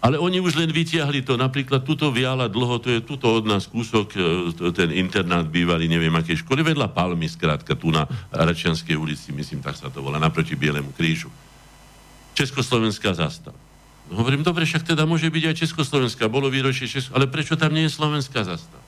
Ale 0.02 0.18
oni 0.18 0.42
už 0.42 0.58
len 0.58 0.74
vytiahli 0.74 1.22
to, 1.22 1.38
napríklad 1.38 1.86
tuto 1.86 2.10
viala 2.10 2.50
dlho, 2.50 2.82
to 2.82 2.90
je 2.90 3.06
tuto 3.06 3.38
od 3.38 3.46
nás 3.46 3.70
kúsok, 3.70 4.18
e, 4.18 4.74
ten 4.74 4.90
internát 4.98 5.46
bývalý, 5.46 5.86
neviem 5.86 6.12
aké 6.18 6.34
školy, 6.34 6.66
vedľa 6.66 6.90
Palmy, 6.90 7.30
skrátka, 7.30 7.78
tu 7.78 7.94
na 7.94 8.10
Račianskej 8.34 8.98
ulici, 8.98 9.30
myslím, 9.30 9.62
tak 9.62 9.78
sa 9.78 9.94
to 9.94 10.02
volá, 10.02 10.18
naproti 10.18 10.58
Bielemu 10.58 10.90
krížu. 10.98 11.30
Československá 12.34 13.14
zastava. 13.14 13.58
Hovorím, 14.10 14.42
dobre, 14.42 14.66
však 14.66 14.90
teda 14.90 15.06
môže 15.06 15.30
byť 15.30 15.54
aj 15.54 15.56
Československá, 15.70 16.26
bolo 16.26 16.50
výročie 16.50 16.90
Česko, 16.90 17.14
ale 17.14 17.30
prečo 17.30 17.54
tam 17.54 17.70
nie 17.70 17.86
je 17.86 17.94
slovenská 17.94 18.42
zastava? 18.42 18.82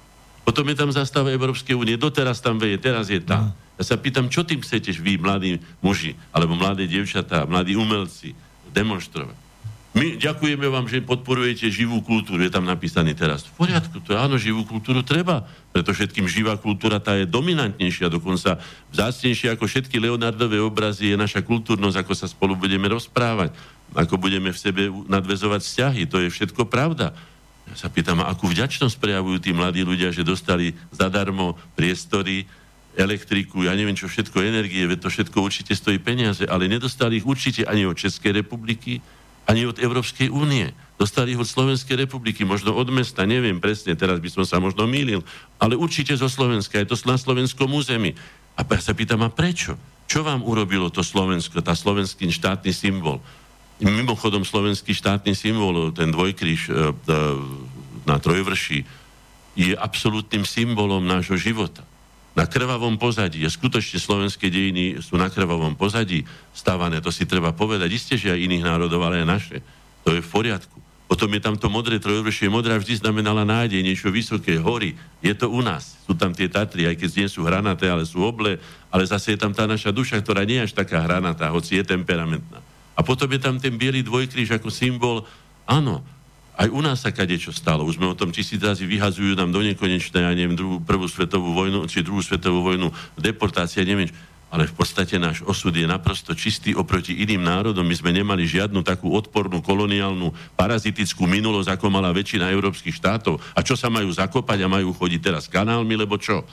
Potom 0.43 0.66
je 0.66 0.76
tam 0.76 0.89
zastava 0.89 1.30
Európskej 1.30 1.78
únie, 1.78 1.93
doteraz 1.93 2.41
tam 2.41 2.57
veje, 2.57 2.82
teraz 2.82 3.14
je 3.14 3.22
tam. 3.22 3.53
No. 3.53 3.55
Ja 3.78 3.84
sa 3.86 3.95
pýtam, 4.01 4.34
čo 4.34 4.41
tým 4.41 4.66
chcete 4.66 4.91
vy, 4.97 5.22
mladí 5.22 5.61
muži, 5.80 6.18
alebo 6.34 6.57
mladé 6.57 6.89
dievčatá, 6.89 7.45
mladí 7.45 7.78
umelci, 7.78 8.34
demonstrovať? 8.74 9.43
My 9.94 10.18
ďakujeme 10.18 10.66
vám, 10.74 10.89
že 10.89 11.06
podporujete 11.06 11.70
živú 11.70 12.02
kultúru, 12.02 12.41
je 12.41 12.50
tam 12.50 12.66
napísaný 12.66 13.14
teraz. 13.14 13.46
V 13.46 13.62
poriadku, 13.62 14.02
to 14.02 14.18
áno, 14.18 14.41
živú 14.41 14.66
kultúru 14.66 15.06
treba, 15.06 15.46
preto 15.70 15.94
všetkým 15.94 16.26
živá 16.26 16.58
kultúra 16.58 16.98
tá 16.98 17.14
je 17.14 17.30
dominantnejšia, 17.30 18.10
dokonca 18.10 18.58
vzácnejšia 18.89 19.54
ako 19.54 19.70
všetky 19.70 20.02
Leonardové 20.02 20.58
obrazy 20.58 21.14
je 21.14 21.18
naša 21.18 21.46
kultúrnosť, 21.46 22.02
ako 22.02 22.14
sa 22.18 22.26
spolu 22.26 22.58
budeme 22.58 22.89
rozprávať, 22.89 23.54
ako 23.94 24.18
budeme 24.18 24.50
v 24.50 24.58
sebe 24.58 24.89
nadvezovať 24.89 25.62
vzťahy, 25.62 26.02
to 26.10 26.26
je 26.26 26.30
všetko 26.34 26.66
pravda. 26.66 27.14
Ja 27.70 27.76
sa 27.78 27.94
pýtam, 27.94 28.26
akú 28.26 28.50
vďačnosť 28.50 28.98
prejavujú 28.98 29.46
tí 29.46 29.54
mladí 29.54 29.86
ľudia, 29.86 30.10
že 30.10 30.26
dostali 30.26 30.74
zadarmo 30.89 31.54
priestory, 31.78 32.50
elektriku, 32.98 33.62
ja 33.62 33.78
neviem 33.78 33.94
čo 33.94 34.10
všetko, 34.10 34.41
energie, 34.41 34.89
veď 34.89 35.06
to 35.06 35.10
všetko 35.14 35.38
určite 35.38 35.78
stojí 35.78 36.02
peniaze, 36.02 36.50
ale 36.50 36.66
nedostali 36.66 37.22
ich 37.22 37.26
určite 37.30 37.66
ani 37.70 37.86
od 37.86 37.98
Českej 37.98 38.41
republiky, 38.41 39.02
ani 39.48 39.68
od 39.68 39.78
Európskej 39.80 40.32
únie. 40.32 40.72
Dostali 40.96 41.36
ich 41.36 41.41
od 41.41 41.50
Slovenskej 41.50 42.00
republiky, 42.00 42.48
možno 42.48 42.72
od 42.78 42.88
mesta, 42.94 43.28
neviem 43.28 43.60
presne, 43.60 43.98
teraz 43.98 44.24
by 44.24 44.30
som 44.32 44.44
sa 44.48 44.58
možno 44.64 44.88
mýlil, 44.88 45.26
ale 45.60 45.76
určite 45.76 46.16
zo 46.16 46.32
Slovenska, 46.32 46.80
je 46.80 46.88
to 46.88 46.98
na 47.04 47.20
slovenskom 47.20 47.68
území. 47.68 48.16
A 48.56 48.62
ja 48.64 48.80
sa 48.80 48.94
pýtam, 48.94 49.26
a 49.26 49.30
prečo? 49.34 49.76
Čo 50.06 50.22
vám 50.22 50.46
urobilo 50.46 50.94
to 50.94 51.02
Slovensko, 51.02 51.60
tá 51.66 51.74
slovenský 51.74 52.30
štátny 52.30 52.72
symbol? 52.72 53.20
Mimochodom, 53.82 54.46
slovenský 54.46 54.94
štátny 54.94 55.34
symbol, 55.34 55.91
ten 55.91 56.14
dvojkríž 56.14 56.62
e, 56.70 56.72
e, 56.72 56.78
na 58.06 58.22
Trojvrši, 58.22 58.86
je 59.58 59.74
absolútnym 59.74 60.46
symbolom 60.46 61.04
nášho 61.04 61.36
života 61.36 61.84
na 62.34 62.50
krvavom 62.50 62.98
pozadí. 62.98 63.46
A 63.46 63.50
skutočne 63.50 64.02
slovenské 64.02 64.50
dejiny 64.50 65.02
sú 65.02 65.18
na 65.18 65.30
krvavom 65.30 65.78
pozadí 65.78 66.26
stávané, 66.54 66.98
to 67.00 67.14
si 67.14 67.30
treba 67.30 67.54
povedať. 67.54 67.90
Isté, 67.94 68.14
že 68.18 68.34
aj 68.34 68.42
iných 68.42 68.66
národov, 68.66 69.06
ale 69.06 69.22
aj 69.22 69.28
naše. 69.30 69.58
To 70.04 70.18
je 70.18 70.22
v 70.22 70.30
poriadku. 70.30 70.78
Potom 71.14 71.30
je 71.30 71.46
tam 71.46 71.54
to 71.54 71.70
modré 71.70 72.02
trojvršie. 72.02 72.50
Modrá 72.50 72.74
vždy 72.82 73.06
znamenala 73.06 73.46
nádej, 73.46 73.86
niečo 73.86 74.10
vysoké, 74.10 74.58
hory. 74.58 74.98
Je 75.22 75.30
to 75.38 75.46
u 75.46 75.62
nás. 75.62 75.94
Sú 76.10 76.18
tam 76.18 76.34
tie 76.34 76.50
Tatry, 76.50 76.90
aj 76.90 76.98
keď 76.98 77.10
nie 77.22 77.30
sú 77.30 77.46
hranaté, 77.46 77.86
ale 77.86 78.02
sú 78.02 78.26
oble. 78.26 78.58
Ale 78.90 79.06
zase 79.06 79.38
je 79.38 79.40
tam 79.40 79.54
tá 79.54 79.70
naša 79.70 79.94
duša, 79.94 80.18
ktorá 80.26 80.42
nie 80.42 80.58
je 80.58 80.66
až 80.66 80.74
taká 80.74 81.06
hranatá, 81.06 81.54
hoci 81.54 81.78
je 81.78 81.86
temperamentná. 81.86 82.66
A 82.98 83.06
potom 83.06 83.30
je 83.30 83.38
tam 83.38 83.62
ten 83.62 83.78
biely 83.78 84.02
dvojkríž 84.02 84.58
ako 84.58 84.74
symbol, 84.74 85.22
áno, 85.70 86.02
aj 86.54 86.68
u 86.70 86.80
nás 86.86 87.01
sa 87.01 87.10
čo 87.10 87.49
stalo. 87.49 87.82
Už 87.82 87.97
sme 87.97 88.14
o 88.14 88.18
tom 88.18 88.30
tisíc 88.30 88.62
razy 88.62 88.86
vyhazujú 88.86 89.34
nám 89.34 89.49
do 89.49 89.66
nekonečné, 89.66 90.22
ja 90.22 90.34
neviem, 90.38 90.54
druhú, 90.54 90.78
prvú 90.78 91.10
svetovú 91.10 91.54
vojnu, 91.58 91.89
či 91.89 92.06
druhú 92.06 92.22
svetovú 92.22 92.62
vojnu, 92.62 92.93
deportácia, 93.18 93.82
neviem, 93.82 94.10
ale 94.54 94.70
v 94.70 94.78
podstate 94.78 95.18
náš 95.18 95.41
osud 95.49 95.74
je 95.74 95.89
naprosto 95.89 96.38
čistý 96.38 96.78
oproti 96.78 97.18
iným 97.26 97.41
národom. 97.41 97.82
My 97.82 97.97
sme 97.97 98.14
nemali 98.14 98.45
žiadnu 98.45 98.86
takú 98.86 99.10
odpornú 99.10 99.66
koloniálnu 99.66 100.30
parazitickú 100.54 101.26
minulosť, 101.26 101.74
ako 101.74 101.89
mala 101.89 102.14
väčšina 102.14 102.54
európskych 102.54 102.93
štátov. 102.93 103.41
A 103.58 103.66
čo 103.66 103.74
sa 103.74 103.89
majú 103.89 104.14
zakopať 104.14 104.62
a 104.62 104.70
majú 104.70 104.93
chodiť 104.93 105.22
teraz 105.26 105.49
kanálmi, 105.49 105.97
lebo 105.97 106.22
čo? 106.22 106.45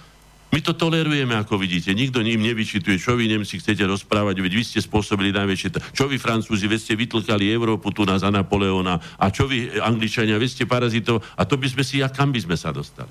My 0.51 0.59
to 0.59 0.75
tolerujeme, 0.75 1.39
ako 1.39 1.63
vidíte. 1.63 1.95
Nikto 1.95 2.27
im 2.27 2.43
nevyčituje, 2.43 2.99
čo 2.99 3.15
vy 3.15 3.31
Nemci 3.31 3.63
chcete 3.63 3.87
rozprávať, 3.87 4.43
veď 4.43 4.53
vy 4.59 4.65
ste 4.67 4.83
spôsobili 4.83 5.31
najväčšie... 5.31 5.69
T- 5.71 5.83
čo 5.95 6.11
vy 6.11 6.19
Francúzi, 6.19 6.67
veď 6.67 6.81
ste 6.83 6.95
vytlkali 6.99 7.47
Európu 7.55 7.95
tu 7.95 8.03
na 8.03 8.19
za 8.19 8.35
Napoleona, 8.35 8.99
a 9.15 9.31
čo 9.31 9.47
vy 9.47 9.79
Angličania, 9.79 10.43
veď 10.43 10.51
ste 10.51 10.65
parazitov, 10.67 11.23
a 11.39 11.47
to 11.47 11.55
by 11.55 11.71
sme 11.71 11.87
si, 11.87 12.03
a 12.03 12.11
kam 12.11 12.35
by 12.35 12.43
sme 12.43 12.59
sa 12.59 12.75
dostali? 12.75 13.11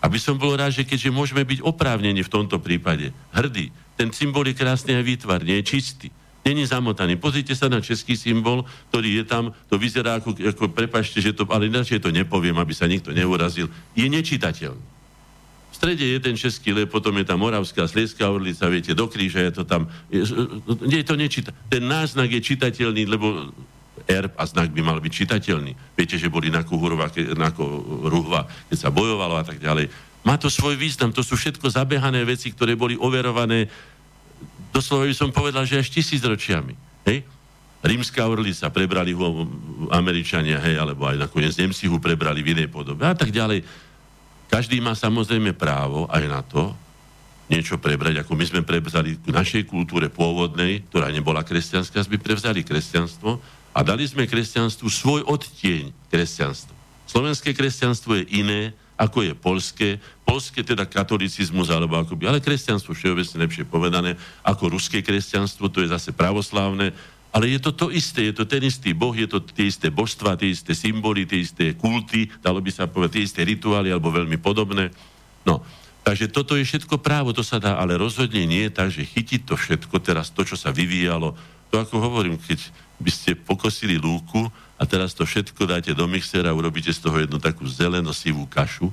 Aby 0.00 0.16
som 0.16 0.40
bol 0.40 0.56
rád, 0.56 0.72
že 0.72 0.88
keďže 0.88 1.12
môžeme 1.12 1.44
byť 1.44 1.60
oprávnení 1.60 2.24
v 2.24 2.32
tomto 2.32 2.56
prípade, 2.56 3.12
hrdí, 3.36 3.68
ten 4.00 4.08
symbol 4.08 4.48
je 4.48 4.56
krásny 4.56 4.96
aj 4.96 5.04
výtvar, 5.04 5.44
nie 5.44 5.60
je 5.60 5.76
čistý. 5.76 6.08
Není 6.42 6.66
zamotaný. 6.66 7.20
Pozrite 7.22 7.54
sa 7.54 7.70
na 7.70 7.78
český 7.78 8.18
symbol, 8.18 8.66
ktorý 8.90 9.22
je 9.22 9.24
tam, 9.28 9.54
to 9.70 9.78
vyzerá 9.78 10.18
ako, 10.18 10.34
ako 10.34 10.74
prepašte, 10.74 11.22
že 11.22 11.36
to, 11.36 11.46
ale 11.52 11.70
ináč 11.70 11.94
to 12.00 12.10
nepoviem, 12.10 12.56
aby 12.58 12.74
sa 12.74 12.88
nikto 12.90 13.14
neurazil, 13.14 13.70
je 13.94 14.08
nečitateľný 14.08 14.91
strede 15.82 16.14
je 16.14 16.22
ten 16.22 16.38
český 16.38 16.70
lep, 16.70 16.94
potom 16.94 17.10
je 17.18 17.26
tam 17.26 17.42
Moravská, 17.42 17.90
Slieská 17.90 18.30
orlica, 18.30 18.70
viete, 18.70 18.94
do 18.94 19.10
kríža 19.10 19.50
je 19.50 19.52
to 19.58 19.62
tam. 19.66 19.90
Je, 20.14 20.22
nie, 20.86 21.02
to 21.02 21.18
nečíta. 21.18 21.50
Ten 21.66 21.90
náznak 21.90 22.30
je 22.30 22.38
čitateľný, 22.38 23.02
lebo 23.10 23.50
erb 24.06 24.30
a 24.38 24.46
znak 24.46 24.70
by 24.70 24.78
mal 24.78 25.02
byť 25.02 25.10
čitateľný. 25.10 25.74
Viete, 25.98 26.14
že 26.22 26.30
boli 26.30 26.54
na 26.54 26.62
Kuhurova, 26.62 27.10
na 27.34 27.50
Ruhva, 28.06 28.46
keď 28.70 28.78
sa 28.78 28.94
bojovalo 28.94 29.34
a 29.34 29.42
tak 29.42 29.58
ďalej. 29.58 29.90
Má 30.22 30.38
to 30.38 30.46
svoj 30.46 30.78
význam, 30.78 31.10
to 31.10 31.26
sú 31.26 31.34
všetko 31.34 31.66
zabehané 31.66 32.22
veci, 32.22 32.54
ktoré 32.54 32.78
boli 32.78 32.94
overované, 32.94 33.66
doslova 34.70 35.10
by 35.10 35.14
som 35.18 35.34
povedal, 35.34 35.66
že 35.66 35.82
až 35.82 35.90
tisíc 35.90 36.22
ročiami. 36.22 36.78
Hej? 37.10 37.26
Rímska 37.82 38.22
orlica, 38.30 38.70
prebrali 38.70 39.10
ho 39.18 39.50
Američania, 39.90 40.62
hej, 40.62 40.78
alebo 40.78 41.10
aj 41.10 41.26
nakoniec 41.26 41.58
Nemci 41.58 41.90
ho 41.90 41.98
prebrali 41.98 42.38
v 42.38 42.54
inej 42.54 42.70
podobe 42.70 43.02
a 43.02 43.18
tak 43.18 43.34
ďalej. 43.34 43.90
Každý 44.52 44.84
má 44.84 44.92
samozrejme 44.92 45.56
právo 45.56 46.04
aj 46.12 46.24
na 46.28 46.44
to, 46.44 46.76
niečo 47.48 47.80
prebrať, 47.80 48.20
ako 48.20 48.36
my 48.36 48.44
sme 48.44 48.60
prevzali 48.60 49.16
k 49.16 49.32
našej 49.32 49.64
kultúre 49.64 50.12
pôvodnej, 50.12 50.84
ktorá 50.92 51.08
nebola 51.08 51.40
kresťanská, 51.40 52.04
sme 52.04 52.20
prevzali 52.20 52.60
kresťanstvo 52.60 53.40
a 53.72 53.80
dali 53.80 54.04
sme 54.04 54.28
kresťanstvu 54.28 54.88
svoj 54.92 55.20
odtieň 55.24 55.88
kresťanstva. 56.12 56.76
Slovenské 57.08 57.56
kresťanstvo 57.56 58.12
je 58.20 58.24
iné, 58.44 58.60
ako 59.00 59.24
je 59.24 59.32
polské. 59.32 59.88
Polské 60.24 60.60
teda 60.60 60.84
katolicizmus, 60.84 61.72
alebo 61.72 61.96
ako 61.96 62.20
ale 62.24 62.44
kresťanstvo 62.44 62.92
všeobecne 62.92 63.48
lepšie 63.48 63.64
povedané, 63.64 64.20
ako 64.44 64.76
ruské 64.76 65.00
kresťanstvo, 65.00 65.72
to 65.72 65.80
je 65.80 65.92
zase 65.92 66.12
pravoslávne, 66.12 66.92
ale 67.32 67.48
je 67.48 67.58
to 67.64 67.72
to 67.72 67.86
isté, 67.88 68.28
je 68.28 68.34
to 68.36 68.44
ten 68.44 68.60
istý 68.60 68.92
Boh, 68.92 69.16
je 69.16 69.24
to 69.24 69.40
tie 69.40 69.72
isté 69.72 69.88
božstva, 69.88 70.36
tie 70.36 70.52
isté 70.52 70.76
symboly, 70.76 71.24
tie 71.24 71.40
isté 71.40 71.72
kulty, 71.72 72.28
dalo 72.44 72.60
by 72.60 72.68
sa 72.68 72.84
povedať, 72.84 73.12
tie 73.16 73.24
isté 73.24 73.40
rituály 73.48 73.88
alebo 73.88 74.12
veľmi 74.12 74.36
podobné. 74.36 74.92
No, 75.48 75.64
takže 76.04 76.28
toto 76.28 76.60
je 76.60 76.68
všetko 76.68 77.00
právo, 77.00 77.32
to 77.32 77.40
sa 77.40 77.56
dá, 77.56 77.80
ale 77.80 77.96
rozhodne 77.96 78.44
nie 78.44 78.68
je 78.68 78.72
tak, 78.76 78.92
že 78.92 79.08
chytiť 79.08 79.48
to 79.48 79.56
všetko, 79.56 79.96
teraz 80.04 80.28
to, 80.28 80.44
čo 80.44 80.60
sa 80.60 80.76
vyvíjalo, 80.76 81.32
to 81.72 81.80
ako 81.80 82.04
hovorím, 82.04 82.36
keď 82.36 82.68
by 83.00 83.08
ste 83.08 83.32
pokosili 83.32 83.96
lúku 83.96 84.44
a 84.76 84.84
teraz 84.84 85.16
to 85.16 85.24
všetko 85.24 85.64
dáte 85.64 85.96
do 85.96 86.04
mixera 86.04 86.52
urobíte 86.52 86.92
z 86.92 87.00
toho 87.00 87.16
jednu 87.16 87.40
takú 87.40 87.64
zeleno-sivú 87.64 88.44
kašu, 88.44 88.92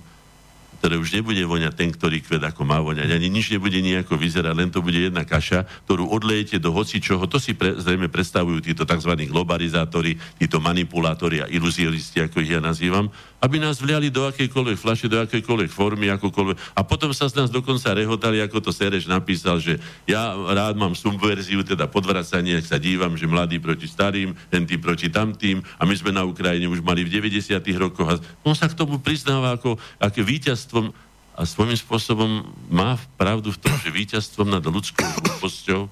ktoré 0.79 0.95
už 0.95 1.11
nebude 1.19 1.43
voňať 1.43 1.73
ten, 1.75 1.91
ktorý 1.91 2.23
kved 2.23 2.39
ako 2.39 2.63
má 2.63 2.79
voňať. 2.79 3.11
Ani 3.11 3.27
nič 3.27 3.51
nebude 3.51 3.75
nejako 3.83 4.15
vyzerať, 4.15 4.55
len 4.55 4.71
to 4.71 4.79
bude 4.79 4.95
jedna 4.95 5.27
kaša, 5.27 5.67
ktorú 5.85 6.07
odlejete 6.07 6.57
do 6.57 6.71
hoci 6.71 7.03
čoho. 7.03 7.27
To 7.27 7.35
si 7.35 7.51
pre, 7.53 7.75
zrejme 7.75 8.07
predstavujú 8.07 8.63
títo 8.63 8.87
tzv. 8.87 9.11
globalizátori, 9.27 10.15
títo 10.39 10.63
manipulátori 10.63 11.43
a 11.43 11.51
iluzionisti, 11.51 12.23
ako 12.23 12.39
ich 12.39 12.55
ja 12.55 12.63
nazývam, 12.63 13.11
aby 13.39 13.55
nás 13.55 13.79
vliali 13.79 14.11
do 14.11 14.27
akejkoľvek 14.27 14.77
flaše, 14.77 15.07
do 15.07 15.19
akejkoľvek 15.23 15.71
formy, 15.71 16.11
akokoľvek. 16.11 16.75
A 16.75 16.83
potom 16.83 17.15
sa 17.15 17.31
z 17.31 17.39
nás 17.39 17.47
dokonca 17.47 17.95
rehotali, 17.95 18.43
ako 18.43 18.59
to 18.59 18.71
Sereš 18.75 19.07
napísal, 19.07 19.63
že 19.63 19.79
ja 20.03 20.35
rád 20.35 20.75
mám 20.75 20.91
subverziu, 20.91 21.63
teda 21.63 21.87
podvracanie, 21.87 22.59
sa 22.59 22.75
dívam, 22.75 23.15
že 23.15 23.31
mladí 23.31 23.57
proti 23.63 23.87
starým, 23.87 24.35
tí 24.51 24.75
proti 24.75 25.07
tamtým 25.07 25.63
a 25.79 25.87
my 25.87 25.95
sme 25.95 26.11
na 26.11 26.27
Ukrajine 26.27 26.67
už 26.67 26.83
mali 26.83 27.07
v 27.07 27.09
90. 27.15 27.55
rokoch 27.79 28.07
a 28.11 28.15
on 28.43 28.53
sa 28.53 28.67
k 28.67 28.75
tomu 28.75 28.99
priznáva 28.99 29.55
ako, 29.55 29.79
ako 29.97 30.19
víťazstvom 30.19 30.91
a 31.39 31.47
svojím 31.47 31.79
spôsobom 31.79 32.43
má 32.67 32.99
pravdu 33.15 33.55
v 33.55 33.61
tom, 33.63 33.71
že 33.79 33.87
víťazstvom 33.87 34.51
nad 34.51 34.61
ľudskou 34.61 35.07
hlúposťou, 35.07 35.87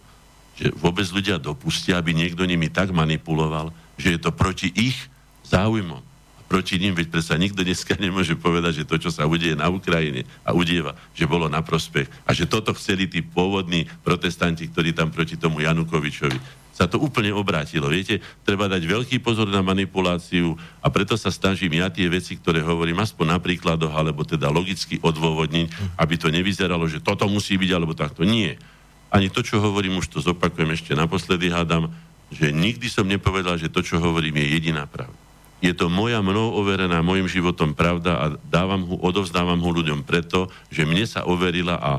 že 0.59 0.67
vôbec 0.75 1.07
ľudia 1.07 1.39
dopustia, 1.39 1.95
aby 1.95 2.11
niekto 2.11 2.43
nimi 2.43 2.67
tak 2.67 2.91
manipuloval, 2.91 3.71
že 3.95 4.13
je 4.13 4.19
to 4.19 4.35
proti 4.35 4.67
ich 4.75 5.07
záujmom 5.47 6.16
proti 6.47 6.79
ním, 6.79 6.95
veď 6.95 7.11
predsa 7.11 7.35
nikto 7.35 7.61
dneska 7.61 7.99
nemôže 7.99 8.39
povedať, 8.39 8.81
že 8.81 8.87
to, 8.87 8.95
čo 8.97 9.11
sa 9.11 9.27
udieje 9.27 9.59
na 9.59 9.67
Ukrajine 9.67 10.23
a 10.47 10.55
udieva, 10.55 10.95
že 11.11 11.27
bolo 11.27 11.51
na 11.51 11.59
prospech 11.59 12.07
a 12.23 12.31
že 12.31 12.47
toto 12.47 12.71
chceli 12.73 13.05
tí 13.05 13.19
pôvodní 13.19 13.85
protestanti, 14.01 14.71
ktorí 14.71 14.95
tam 14.95 15.11
proti 15.11 15.35
tomu 15.35 15.59
Janukovičovi 15.61 16.65
sa 16.77 16.85
to 16.85 17.01
úplne 17.01 17.33
obrátilo. 17.33 17.89
Viete, 17.89 18.21
treba 18.45 18.69
dať 18.69 18.85
veľký 18.85 19.17
pozor 19.17 19.49
na 19.49 19.65
manipuláciu 19.65 20.53
a 20.77 20.93
preto 20.93 21.17
sa 21.17 21.33
snažím 21.33 21.81
ja 21.81 21.89
tie 21.89 22.05
veci, 22.05 22.37
ktoré 22.37 22.61
hovorím, 22.61 23.01
aspoň 23.01 23.25
na 23.33 23.41
príkladoch, 23.41 23.89
alebo 23.89 24.21
teda 24.21 24.53
logicky 24.53 25.01
odôvodniť, 25.01 25.97
aby 25.97 26.15
to 26.21 26.29
nevyzeralo, 26.29 26.85
že 26.85 27.01
toto 27.01 27.25
musí 27.25 27.57
byť, 27.57 27.71
alebo 27.73 27.97
takto. 27.97 28.21
Nie. 28.21 28.61
Ani 29.09 29.33
to, 29.33 29.41
čo 29.41 29.57
hovorím, 29.57 29.97
už 29.97 30.13
to 30.13 30.21
zopakujem 30.21 30.69
ešte 30.77 30.93
naposledy, 30.93 31.49
hádam, 31.49 31.89
že 32.29 32.53
nikdy 32.53 32.85
som 32.93 33.09
nepovedal, 33.09 33.57
že 33.57 33.73
to, 33.73 33.81
čo 33.81 33.97
hovorím, 33.97 34.37
je 34.37 34.61
jediná 34.61 34.85
pravda 34.85 35.26
je 35.57 35.73
to 35.73 35.89
moja 35.89 36.21
mnou 36.21 36.53
overená 36.53 37.01
mojim 37.01 37.25
životom 37.25 37.73
pravda 37.73 38.11
a 38.13 38.25
dávam 38.45 38.85
ho, 38.85 38.95
odovzdávam 39.01 39.57
ho 39.57 39.69
ľuďom 39.73 40.05
preto, 40.05 40.53
že 40.69 40.85
mne 40.85 41.05
sa 41.09 41.25
overila 41.25 41.81
a 41.81 41.91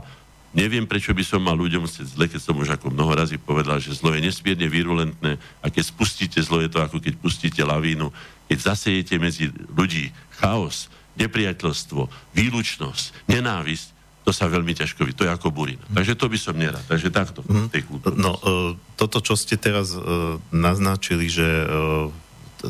neviem, 0.54 0.86
prečo 0.86 1.10
by 1.10 1.24
som 1.26 1.42
mal 1.42 1.58
ľuďom 1.58 1.84
zle, 1.86 2.30
keď 2.30 2.40
som 2.40 2.56
už 2.56 2.78
ako 2.78 2.94
mnoho 2.94 3.12
razy 3.18 3.36
povedal, 3.36 3.82
že 3.82 3.98
zlo 3.98 4.14
je 4.14 4.22
nesmierne 4.22 4.70
virulentné 4.70 5.36
a 5.60 5.66
keď 5.68 5.84
spustíte 5.90 6.38
zlo, 6.40 6.62
je 6.62 6.70
to 6.70 6.80
ako 6.80 7.02
keď 7.02 7.14
pustíte 7.18 7.60
lavínu. 7.60 8.08
Keď 8.48 8.58
zasejete 8.74 9.20
medzi 9.20 9.52
ľudí 9.74 10.08
chaos, 10.40 10.88
nepriateľstvo, 11.18 12.32
výlučnosť, 12.32 13.28
nenávisť, 13.28 13.98
to 14.24 14.30
sa 14.36 14.44
veľmi 14.44 14.76
ťažko 14.76 15.08
ví. 15.08 15.16
To 15.16 15.24
je 15.24 15.32
ako 15.32 15.48
burina. 15.48 15.80
Takže 15.88 16.12
to 16.12 16.28
by 16.28 16.36
som 16.36 16.52
nerad. 16.52 16.84
Takže 16.84 17.08
takto. 17.08 17.40
Mm. 17.48 17.72
No, 18.20 18.36
uh, 18.36 18.76
toto, 18.92 19.24
čo 19.24 19.32
ste 19.40 19.56
teraz 19.56 19.96
uh, 19.96 20.36
naznačili, 20.52 21.32
že 21.32 21.48
uh, 21.64 22.12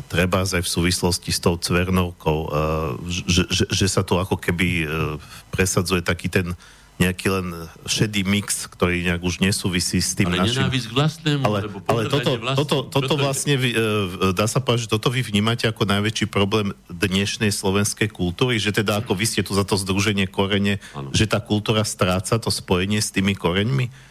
treba 0.07 0.45
aj 0.45 0.61
v 0.61 0.69
súvislosti 0.69 1.33
s 1.33 1.39
tou 1.41 1.57
Cvernovkou, 1.57 2.39
uh, 2.45 2.49
že, 3.09 3.49
že, 3.49 3.65
že 3.69 3.87
sa 3.89 4.05
tu 4.05 4.15
ako 4.15 4.37
keby 4.37 4.67
uh, 4.85 4.89
presadzuje 5.49 6.05
taký 6.05 6.29
ten 6.29 6.53
nejaký 6.99 7.31
len 7.31 7.47
šedý 7.87 8.27
mix, 8.27 8.67
ktorý 8.67 9.07
nejak 9.07 9.23
už 9.23 9.39
nesúvisí 9.39 10.03
s 10.03 10.19
tým 10.19 10.35
ale 10.35 10.43
našim... 10.43 10.67
Ale 10.67 10.75
k 10.75 10.91
vlastnému, 10.91 11.43
ale, 11.47 11.59
ale 11.87 12.01
toto, 12.11 12.35
vlastným, 12.35 12.59
toto, 12.59 12.75
toto 12.91 13.13
vlastne, 13.15 13.55
vy, 13.55 13.71
uh, 13.71 14.35
dá 14.35 14.51
sa 14.51 14.59
povedať, 14.59 14.91
že 14.91 14.91
toto 14.91 15.07
vy 15.07 15.23
vnímate 15.23 15.63
ako 15.63 15.87
najväčší 15.87 16.27
problém 16.27 16.75
dnešnej 16.91 17.55
slovenskej 17.55 18.11
kultúry, 18.11 18.59
že 18.59 18.75
teda 18.75 18.99
ako 18.99 19.15
vy 19.15 19.25
ste 19.31 19.41
tu 19.47 19.55
za 19.55 19.63
to 19.63 19.79
združenie 19.79 20.27
korene, 20.27 20.83
ano. 20.91 21.15
že 21.15 21.23
tá 21.23 21.39
kultúra 21.39 21.87
stráca 21.87 22.35
to 22.35 22.51
spojenie 22.51 22.99
s 22.99 23.15
tými 23.15 23.31
koreňmi? 23.31 24.08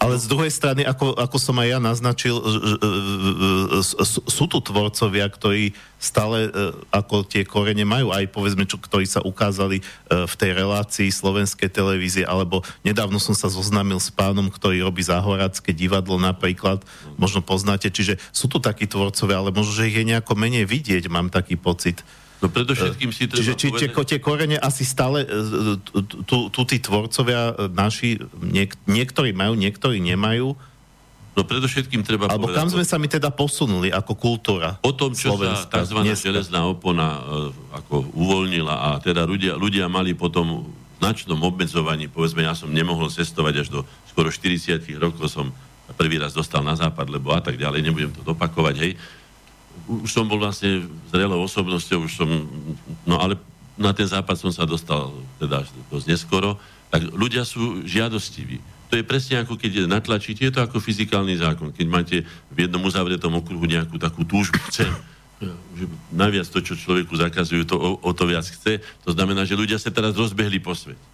Ale 0.00 0.16
z 0.16 0.32
druhej 0.32 0.48
strany, 0.48 0.80
ako, 0.80 1.12
ako 1.12 1.36
som 1.36 1.60
aj 1.60 1.76
ja 1.76 1.78
naznačil, 1.78 2.32
sú 4.08 4.44
tu 4.48 4.58
tvorcovia, 4.64 5.28
ktorí 5.28 5.76
stále 6.00 6.48
ako 6.88 7.28
tie 7.28 7.44
korene 7.44 7.84
majú, 7.84 8.08
aj 8.08 8.32
povedzme, 8.32 8.64
čo, 8.64 8.80
ktorí 8.80 9.04
sa 9.04 9.20
ukázali 9.20 9.84
v 10.08 10.34
tej 10.40 10.56
relácii 10.56 11.12
slovenskej 11.12 11.68
televízie, 11.68 12.24
alebo 12.24 12.64
nedávno 12.80 13.20
som 13.20 13.36
sa 13.36 13.52
zoznámil 13.52 14.00
s 14.00 14.08
pánom, 14.08 14.48
ktorý 14.48 14.80
robí 14.80 15.04
Záhoradské 15.04 15.76
divadlo 15.76 16.16
napríklad, 16.16 16.80
možno 17.20 17.44
poznáte, 17.44 17.92
čiže 17.92 18.16
sú 18.32 18.48
tu 18.48 18.56
takí 18.56 18.88
tvorcovia, 18.88 19.36
ale 19.36 19.52
možno, 19.52 19.76
že 19.76 19.92
ich 19.92 20.00
je 20.00 20.08
nejako 20.16 20.32
menej 20.32 20.64
vidieť, 20.64 21.12
mám 21.12 21.28
taký 21.28 21.60
pocit. 21.60 22.00
No 22.40 22.48
predovšetkým 22.48 23.12
si 23.12 23.28
treba 23.28 23.36
Čiže 23.44 23.52
či, 23.52 23.66
povedať... 23.68 23.92
tie, 23.92 24.16
tie 24.16 24.20
korene 24.20 24.56
asi 24.56 24.88
stále, 24.88 25.28
e, 25.28 25.76
tu, 26.24 26.48
tu 26.48 26.60
tí 26.64 26.80
tvorcovia 26.80 27.52
e, 27.52 27.68
naši, 27.68 28.16
niek, 28.40 28.72
niektorí 28.88 29.36
majú, 29.36 29.52
niektorí 29.60 30.00
nemajú. 30.00 30.56
No 31.36 31.40
predovšetkým 31.46 32.00
treba 32.00 32.32
Alebo 32.32 32.48
povedať... 32.48 32.58
kam 32.58 32.68
sme 32.72 32.84
sa 32.88 32.96
my 32.96 33.06
teda 33.06 33.30
posunuli 33.30 33.92
ako 33.94 34.12
kultúra 34.18 34.82
O 34.82 34.90
tom, 34.96 35.14
čo 35.14 35.36
Slovenska, 35.36 35.84
sa 35.84 35.86
tzv. 35.86 36.02
železná 36.16 36.66
opona 36.66 37.22
ako 37.70 38.02
uvoľnila 38.18 38.74
a 38.74 38.88
teda 38.98 39.28
ľudia, 39.28 39.54
ľudia 39.54 39.86
mali 39.86 40.16
potom 40.18 40.66
v 40.66 40.98
značnom 40.98 41.38
obmedzovaní, 41.38 42.10
povedzme, 42.10 42.42
ja 42.42 42.56
som 42.56 42.72
nemohol 42.72 43.08
cestovať 43.08 43.54
až 43.62 43.68
do 43.70 43.80
skoro 44.10 44.28
40 44.28 44.80
rokov 44.98 45.30
som 45.30 45.54
prvý 45.94 46.18
raz 46.18 46.34
dostal 46.34 46.66
na 46.66 46.74
západ, 46.74 47.06
lebo 47.06 47.30
a 47.30 47.40
tak 47.44 47.54
ďalej, 47.54 47.80
nebudem 47.84 48.10
to 48.10 48.26
opakovať, 48.26 48.74
hej 48.80 48.92
už 49.90 50.10
som 50.10 50.30
bol 50.30 50.38
vlastne 50.38 50.86
zrelou 51.10 51.42
osobnosťou, 51.42 52.06
už 52.06 52.12
som, 52.14 52.28
no 53.02 53.18
ale 53.18 53.34
na 53.74 53.90
ten 53.90 54.06
západ 54.06 54.38
som 54.38 54.52
sa 54.54 54.62
dostal 54.62 55.10
teda 55.42 55.66
dosť 55.90 56.06
neskoro, 56.06 56.54
tak 56.90 57.10
ľudia 57.10 57.42
sú 57.42 57.82
žiadostiví. 57.82 58.62
To 58.90 58.98
je 58.98 59.06
presne 59.06 59.42
ako 59.42 59.54
keď 59.54 59.86
natlačíte, 59.86 60.42
je 60.42 60.54
to 60.54 60.62
ako 60.62 60.82
fyzikálny 60.82 61.38
zákon. 61.38 61.70
Keď 61.70 61.86
máte 61.86 62.16
v 62.50 62.56
jednom 62.66 62.82
uzavretom 62.82 63.38
okruhu 63.38 63.62
nejakú 63.66 63.98
takú 63.98 64.26
túžbu, 64.26 64.58
chcem, 64.70 64.90
že 65.78 65.84
najviac 66.10 66.46
to, 66.50 66.58
čo 66.60 66.74
človeku 66.74 67.14
zakazujú, 67.14 67.62
to 67.64 67.78
o, 67.78 67.96
o 68.02 68.10
to 68.10 68.26
viac 68.26 68.44
chce. 68.44 68.82
To 69.06 69.10
znamená, 69.14 69.46
že 69.46 69.54
ľudia 69.54 69.78
sa 69.78 69.94
teraz 69.94 70.18
rozbehli 70.18 70.58
po 70.58 70.74
svete. 70.74 71.09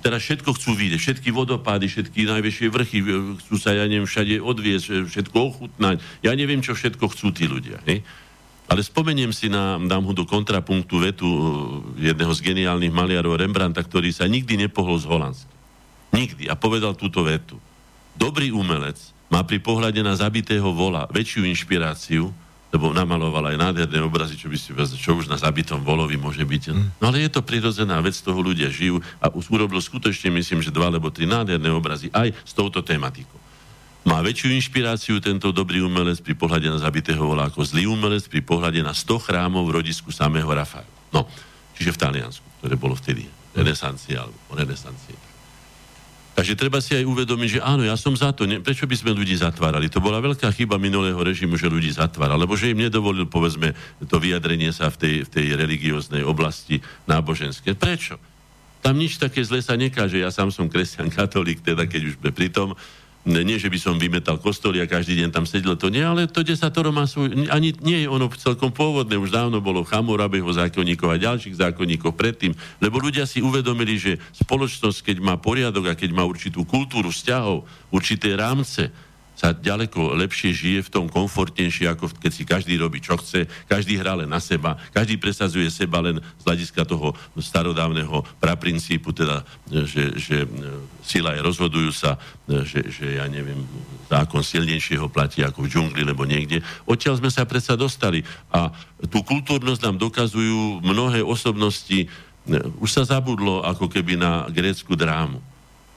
Teraz 0.00 0.24
všetko 0.24 0.56
chcú 0.56 0.72
vidieť, 0.72 0.98
všetky 0.98 1.28
vodopády, 1.28 1.84
všetky 1.84 2.24
najväčšie 2.24 2.66
vrchy, 2.72 2.98
chcú 3.44 3.54
sa, 3.60 3.76
ja 3.76 3.84
neviem, 3.84 4.08
všade 4.08 4.40
odviesť, 4.40 5.04
všetko 5.04 5.36
ochutnať. 5.36 6.00
Ja 6.24 6.32
neviem, 6.32 6.64
čo 6.64 6.72
všetko 6.72 7.12
chcú 7.12 7.28
tí 7.28 7.44
ľudia. 7.44 7.76
Hej? 7.84 8.00
Ale 8.72 8.80
spomeniem 8.80 9.36
si 9.36 9.52
na, 9.52 9.76
dám 9.76 10.08
ho 10.08 10.16
do 10.16 10.24
kontrapunktu 10.24 10.96
vetu 10.96 11.28
e, 11.28 11.38
jedného 12.08 12.32
z 12.32 12.40
geniálnych 12.40 12.88
maliarov 12.88 13.36
Rembrandta, 13.36 13.84
ktorý 13.84 14.08
sa 14.16 14.24
nikdy 14.24 14.64
nepohol 14.64 14.96
z 14.96 15.04
Holandska. 15.12 15.52
Nikdy. 16.16 16.48
A 16.48 16.56
povedal 16.56 16.96
túto 16.96 17.20
vetu. 17.20 17.60
Dobrý 18.16 18.48
umelec 18.48 18.96
má 19.28 19.44
pri 19.44 19.60
pohľade 19.60 20.00
na 20.00 20.16
zabitého 20.16 20.72
vola 20.72 21.04
väčšiu 21.12 21.44
inšpiráciu, 21.48 22.32
lebo 22.72 22.88
namaloval 22.96 23.52
aj 23.52 23.60
nádherné 23.60 24.00
obrazy, 24.00 24.40
čo 24.40 24.48
by 24.48 24.56
si 24.56 24.72
čo 24.96 25.12
už 25.12 25.28
na 25.28 25.36
zabitom 25.36 25.84
volovi 25.84 26.16
môže 26.16 26.40
byť. 26.40 26.62
Mm. 26.72 26.86
No 26.98 27.12
ale 27.12 27.28
je 27.28 27.30
to 27.30 27.44
prirodzená 27.44 28.00
vec, 28.00 28.16
toho 28.16 28.40
ľudia 28.40 28.72
žijú 28.72 29.04
a 29.20 29.28
urobil 29.28 29.78
skutočne, 29.78 30.32
myslím, 30.32 30.64
že 30.64 30.72
dva 30.72 30.88
alebo 30.88 31.12
tri 31.12 31.28
nádherné 31.28 31.68
obrazy 31.68 32.08
aj 32.16 32.32
s 32.32 32.52
touto 32.56 32.80
tematikou. 32.80 33.36
Má 34.02 34.18
väčšiu 34.18 34.50
inšpiráciu 34.58 35.22
tento 35.22 35.54
dobrý 35.54 35.78
umelec 35.84 36.18
pri 36.24 36.34
pohľade 36.34 36.66
na 36.66 36.80
zabitého 36.80 37.22
vola 37.22 37.46
ako 37.46 37.62
zlý 37.62 37.86
umelec 37.86 38.26
pri 38.26 38.42
pohľade 38.42 38.82
na 38.82 38.90
100 38.90 39.30
chrámov 39.30 39.62
v 39.68 39.78
rodisku 39.78 40.10
samého 40.10 40.48
Rafaela. 40.50 40.90
No, 41.14 41.30
čiže 41.78 41.94
v 41.94 42.00
Taliansku, 42.02 42.46
ktoré 42.58 42.74
bolo 42.74 42.98
vtedy 42.98 43.28
renesancie 43.54 44.18
alebo 44.18 44.34
renesancie. 44.58 45.31
Takže 46.32 46.56
treba 46.56 46.80
si 46.80 46.96
aj 46.96 47.04
uvedomiť, 47.04 47.60
že 47.60 47.60
áno, 47.60 47.84
ja 47.84 47.92
som 47.92 48.16
za 48.16 48.32
to. 48.32 48.48
Ne, 48.48 48.56
prečo 48.64 48.88
by 48.88 48.96
sme 48.96 49.12
ľudí 49.12 49.36
zatvárali? 49.36 49.92
To 49.92 50.00
bola 50.00 50.16
veľká 50.16 50.48
chyba 50.56 50.80
minulého 50.80 51.20
režimu, 51.20 51.60
že 51.60 51.68
ľudí 51.68 51.92
zatváral, 51.92 52.40
lebo 52.40 52.56
že 52.56 52.72
im 52.72 52.80
nedovolil, 52.80 53.28
povedzme, 53.28 53.76
to 54.08 54.16
vyjadrenie 54.16 54.72
sa 54.72 54.88
v 54.88 54.96
tej, 54.96 55.14
v 55.24 55.28
tej 55.28 55.46
religióznej 55.60 56.24
oblasti 56.24 56.80
náboženské. 57.04 57.76
Prečo? 57.76 58.16
Tam 58.80 58.96
nič 58.96 59.20
také 59.20 59.44
zle 59.44 59.60
sa 59.60 59.76
nekáže. 59.76 60.18
Ja 60.18 60.32
sám 60.32 60.50
som 60.50 60.72
kresťan 60.72 61.12
katolík, 61.12 61.60
teda 61.60 61.84
keď 61.84 62.02
už 62.10 62.14
sme 62.18 62.30
pri 62.32 62.48
tom, 62.48 62.74
nie, 63.22 63.54
že 63.54 63.70
by 63.70 63.78
som 63.78 64.02
vymetal 64.02 64.42
kostoly 64.42 64.82
a 64.82 64.90
každý 64.90 65.14
deň 65.22 65.30
tam 65.30 65.46
sedel, 65.46 65.78
to 65.78 65.94
nie, 65.94 66.02
ale 66.02 66.26
to 66.26 66.42
desatoro 66.42 66.90
má 66.90 67.06
svoj, 67.06 67.46
ani 67.54 67.70
nie 67.78 68.02
je 68.02 68.08
ono 68.10 68.26
celkom 68.34 68.74
pôvodné, 68.74 69.14
už 69.14 69.30
dávno 69.30 69.62
bolo 69.62 69.86
Chamurabeho 69.86 70.50
zákonníkov 70.50 71.06
a 71.06 71.22
ďalších 71.22 71.54
zákonníkov 71.54 72.18
predtým, 72.18 72.50
lebo 72.82 72.98
ľudia 72.98 73.22
si 73.22 73.38
uvedomili, 73.38 73.94
že 73.94 74.18
spoločnosť, 74.42 75.06
keď 75.06 75.16
má 75.22 75.38
poriadok 75.38 75.94
a 75.94 75.98
keď 75.98 76.10
má 76.10 76.26
určitú 76.26 76.66
kultúru 76.66 77.14
vzťahov, 77.14 77.62
určité 77.94 78.34
rámce, 78.34 78.90
sa 79.32 79.56
ďaleko 79.56 80.14
lepšie 80.22 80.52
žije 80.52 80.80
v 80.86 80.92
tom 80.92 81.06
komfortnejšie, 81.08 81.88
ako 81.90 82.12
keď 82.20 82.32
si 82.32 82.44
každý 82.44 82.74
robí, 82.76 83.00
čo 83.00 83.16
chce, 83.18 83.48
každý 83.66 83.96
hrá 83.98 84.14
len 84.14 84.28
na 84.28 84.38
seba, 84.38 84.78
každý 84.92 85.16
presadzuje 85.18 85.66
seba 85.72 86.04
len 86.04 86.20
z 86.20 86.42
hľadiska 86.44 86.84
toho 86.84 87.16
starodávneho 87.40 88.22
praprincípu, 88.38 89.10
teda, 89.10 89.42
že, 89.88 90.14
že 90.14 90.36
e, 90.44 90.48
sila 91.02 91.34
je 91.34 91.40
rozhodujú 91.42 91.90
sa, 91.90 92.20
e, 92.46 92.62
že, 92.62 92.86
že 92.92 93.18
ja 93.18 93.26
neviem, 93.26 93.64
zákon 94.06 94.44
silnejšieho 94.44 95.08
platí 95.08 95.40
ako 95.40 95.64
v 95.64 95.70
džungli, 95.74 96.02
alebo 96.04 96.28
niekde. 96.28 96.60
Odtiaľ 96.84 97.18
sme 97.18 97.32
sa 97.32 97.48
predsa 97.48 97.74
dostali. 97.74 98.20
A 98.52 98.68
tú 99.08 99.24
kultúrnosť 99.24 99.82
nám 99.88 99.96
dokazujú 99.96 100.84
mnohé 100.84 101.24
osobnosti, 101.24 102.04
e, 102.04 102.08
už 102.78 102.90
sa 102.92 103.02
zabudlo 103.08 103.64
ako 103.64 103.88
keby 103.88 104.20
na 104.20 104.46
grécku 104.52 104.92
drámu 104.92 105.51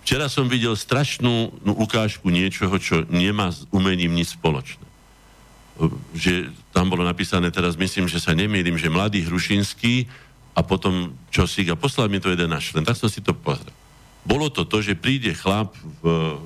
Včera 0.06 0.30
som 0.30 0.46
videl 0.46 0.78
strašnú 0.78 1.66
no, 1.66 1.74
ukážku 1.82 2.30
niečoho, 2.30 2.78
čo 2.78 3.10
nemá 3.10 3.50
s 3.50 3.66
umením 3.74 4.14
nič 4.14 4.38
spoločné. 4.38 4.86
Že 6.14 6.54
tam 6.70 6.94
bolo 6.94 7.02
napísané, 7.02 7.50
teraz 7.50 7.74
myslím, 7.74 8.06
že 8.06 8.22
sa 8.22 8.38
nemýlim, 8.38 8.78
že 8.78 8.94
mladý 8.94 9.26
Hrušinský 9.26 10.06
a 10.54 10.62
potom 10.62 11.18
čo 11.34 11.50
si 11.50 11.66
a 11.66 11.74
poslal 11.74 12.06
mi 12.14 12.22
to 12.22 12.30
jeden 12.30 12.54
náš 12.54 12.70
člen. 12.70 12.86
Tak 12.86 13.02
som 13.02 13.10
si 13.10 13.18
to 13.18 13.34
pozrel. 13.34 13.74
Bolo 14.22 14.54
to 14.54 14.62
to, 14.70 14.86
že 14.86 14.94
príde 14.94 15.34
chlap 15.34 15.74
v 16.06 16.38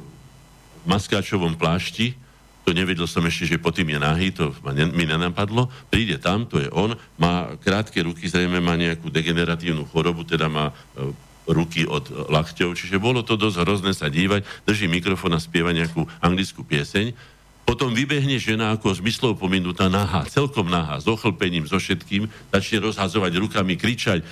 maskáčovom 0.87 1.59
plášti, 1.59 2.15
to 2.63 2.71
nevedel 2.71 3.11
som 3.11 3.27
ešte, 3.27 3.55
že 3.55 3.57
po 3.59 3.75
tým 3.75 3.91
je 3.91 3.99
nahý, 3.99 4.31
to 4.31 4.55
mi 4.95 5.03
nenapadlo, 5.03 5.67
príde 5.91 6.15
tam, 6.15 6.47
to 6.47 6.63
je 6.63 6.71
on, 6.71 6.95
má 7.19 7.59
krátke 7.59 7.99
ruky, 7.99 8.29
zrejme 8.31 8.63
má 8.63 8.79
nejakú 8.79 9.11
degeneratívnu 9.11 9.83
chorobu, 9.89 10.23
teda 10.23 10.47
má 10.47 10.69
e, 10.71 11.11
ruky 11.49 11.83
od 11.89 12.29
lakťov, 12.29 12.77
čiže 12.77 13.01
bolo 13.01 13.25
to 13.25 13.33
dosť 13.33 13.65
hrozné 13.65 13.91
sa 13.97 14.07
dívať, 14.07 14.45
drží 14.69 14.85
mikrofón 14.85 15.33
a 15.33 15.41
spieva 15.41 15.73
nejakú 15.73 16.05
anglickú 16.21 16.61
pieseň. 16.61 17.37
Potom 17.65 17.93
vybehne 17.93 18.41
žena 18.41 18.73
ako 18.73 18.97
zmyslov 18.97 19.37
pominutá 19.37 19.93
nahá, 19.93 20.25
celkom 20.25 20.65
nahá, 20.73 20.97
s 20.97 21.05
ochlpením, 21.05 21.69
so 21.69 21.77
všetkým, 21.77 22.25
začne 22.49 22.81
rozhazovať 22.81 23.37
rukami, 23.37 23.77
kričať, 23.77 24.25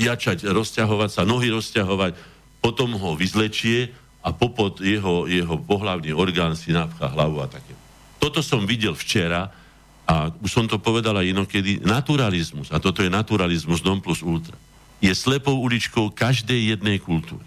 jačať, 0.00 0.48
rozťahovať 0.48 1.10
sa, 1.12 1.28
nohy 1.28 1.52
rozťahovať, 1.52 2.16
potom 2.64 2.96
ho 2.96 3.12
vyzlečie 3.12 3.92
a 4.24 4.32
popod 4.32 4.80
jeho, 4.80 5.28
jeho 5.28 5.60
pohlavný 5.60 6.16
orgán 6.16 6.56
si 6.56 6.72
napchá 6.72 7.12
hlavu 7.12 7.44
a 7.44 7.46
také. 7.52 7.76
Toto 8.16 8.40
som 8.40 8.64
videl 8.64 8.96
včera 8.96 9.52
a 10.08 10.32
už 10.40 10.48
som 10.48 10.64
to 10.64 10.80
povedal 10.80 11.12
aj 11.20 11.28
inokedy, 11.28 11.84
naturalizmus, 11.84 12.72
a 12.72 12.80
toto 12.80 13.04
je 13.04 13.12
naturalizmus 13.12 13.84
non 13.84 14.00
plus 14.00 14.24
ultra, 14.24 14.56
je 14.98 15.12
slepou 15.14 15.58
uličkou 15.62 16.10
každej 16.10 16.74
jednej 16.74 16.98
kultúry. 16.98 17.46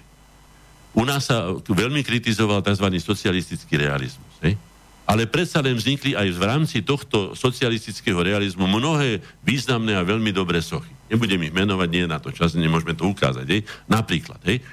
U 0.92 1.08
nás 1.08 1.32
sa 1.32 1.56
veľmi 1.56 2.04
kritizoval 2.04 2.60
tzv. 2.64 2.88
socialistický 3.00 3.80
realizmus. 3.80 4.34
Hej? 4.44 4.60
Ale 5.08 5.28
predsa 5.28 5.60
len 5.60 5.76
vznikli 5.76 6.16
aj 6.16 6.28
v 6.32 6.42
rámci 6.44 6.78
tohto 6.84 7.36
socialistického 7.36 8.20
realizmu 8.24 8.68
mnohé 8.68 9.20
významné 9.44 9.96
a 9.96 10.08
veľmi 10.08 10.32
dobré 10.32 10.64
sochy. 10.64 10.92
Nebudem 11.12 11.48
ich 11.48 11.56
menovať, 11.56 11.90
nie 11.92 12.06
na 12.08 12.20
to 12.20 12.32
čas, 12.32 12.56
nemôžeme 12.56 12.96
to 12.96 13.08
ukázať. 13.12 13.46
Hej? 13.48 13.62
Napríklad. 13.88 14.40
Hej? 14.48 14.64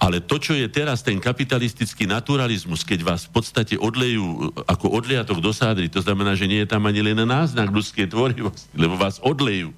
Ale 0.00 0.24
to, 0.24 0.40
čo 0.40 0.56
je 0.56 0.64
teraz 0.72 1.04
ten 1.04 1.20
kapitalistický 1.20 2.08
naturalizmus, 2.08 2.80
keď 2.80 3.00
vás 3.04 3.28
v 3.28 3.36
podstate 3.36 3.76
odlejú 3.76 4.48
ako 4.64 4.96
odliatok 4.96 5.44
do 5.44 5.52
sádry, 5.52 5.92
to 5.92 6.00
znamená, 6.00 6.32
že 6.32 6.48
nie 6.48 6.64
je 6.64 6.72
tam 6.72 6.88
ani 6.88 7.04
len 7.04 7.20
náznak 7.28 7.68
ľudskej 7.68 8.08
tvorivosti, 8.08 8.72
lebo 8.72 8.96
vás 8.96 9.20
odlejú, 9.20 9.76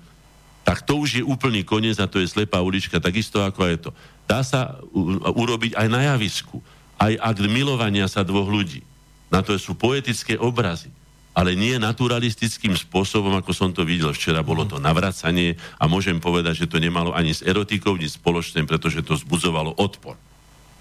tak 0.62 0.86
to 0.86 0.98
už 0.98 1.20
je 1.20 1.24
úplný 1.26 1.66
koniec 1.66 1.98
a 1.98 2.06
to 2.06 2.22
je 2.22 2.30
slepá 2.30 2.62
ulička, 2.62 3.02
takisto 3.02 3.42
ako 3.42 3.60
je 3.66 3.76
to. 3.88 3.90
Dá 4.30 4.46
sa 4.46 4.78
urobiť 5.26 5.74
aj 5.74 5.86
na 5.90 6.14
javisku, 6.14 6.62
aj 7.02 7.18
akt 7.18 7.44
milovania 7.50 8.06
sa 8.06 8.22
dvoch 8.22 8.46
ľudí. 8.46 8.86
Na 9.32 9.42
to 9.42 9.58
sú 9.58 9.74
poetické 9.74 10.38
obrazy 10.38 10.92
ale 11.32 11.56
nie 11.56 11.80
naturalistickým 11.80 12.76
spôsobom, 12.76 13.32
ako 13.40 13.52
som 13.56 13.72
to 13.72 13.88
videl 13.88 14.12
včera. 14.12 14.44
Bolo 14.44 14.68
to 14.68 14.76
navracanie 14.76 15.56
a 15.80 15.88
môžem 15.88 16.20
povedať, 16.20 16.64
že 16.64 16.68
to 16.68 16.76
nemalo 16.76 17.16
ani 17.16 17.32
s 17.32 17.40
erotikou, 17.40 17.96
nič 17.96 18.20
spoločné, 18.20 18.68
pretože 18.68 19.00
to 19.00 19.16
zbudzovalo 19.16 19.80
odpor. 19.80 20.20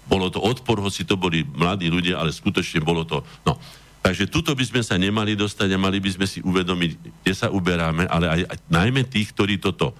Bolo 0.04 0.28
to 0.28 0.44
odpor, 0.44 0.76
hoci 0.84 1.08
to 1.08 1.16
boli 1.16 1.40
mladí 1.56 1.88
ľudia, 1.88 2.20
ale 2.20 2.34
skutočne 2.34 2.84
bolo 2.84 3.08
to... 3.08 3.24
No. 3.48 3.56
Takže 4.02 4.26
tuto 4.26 4.50
by 4.52 4.64
sme 4.66 4.82
sa 4.82 4.98
nemali 4.98 5.38
dostať 5.38 5.68
a 5.72 5.78
mali 5.78 6.02
by 6.02 6.10
sme 6.10 6.26
si 6.26 6.42
uvedomiť, 6.42 7.22
kde 7.22 7.32
sa 7.32 7.48
uberáme, 7.54 8.10
ale 8.10 8.26
aj, 8.26 8.42
aj 8.50 8.58
najmä 8.66 9.06
tých, 9.06 9.30
ktorí 9.30 9.62
toto 9.62 9.94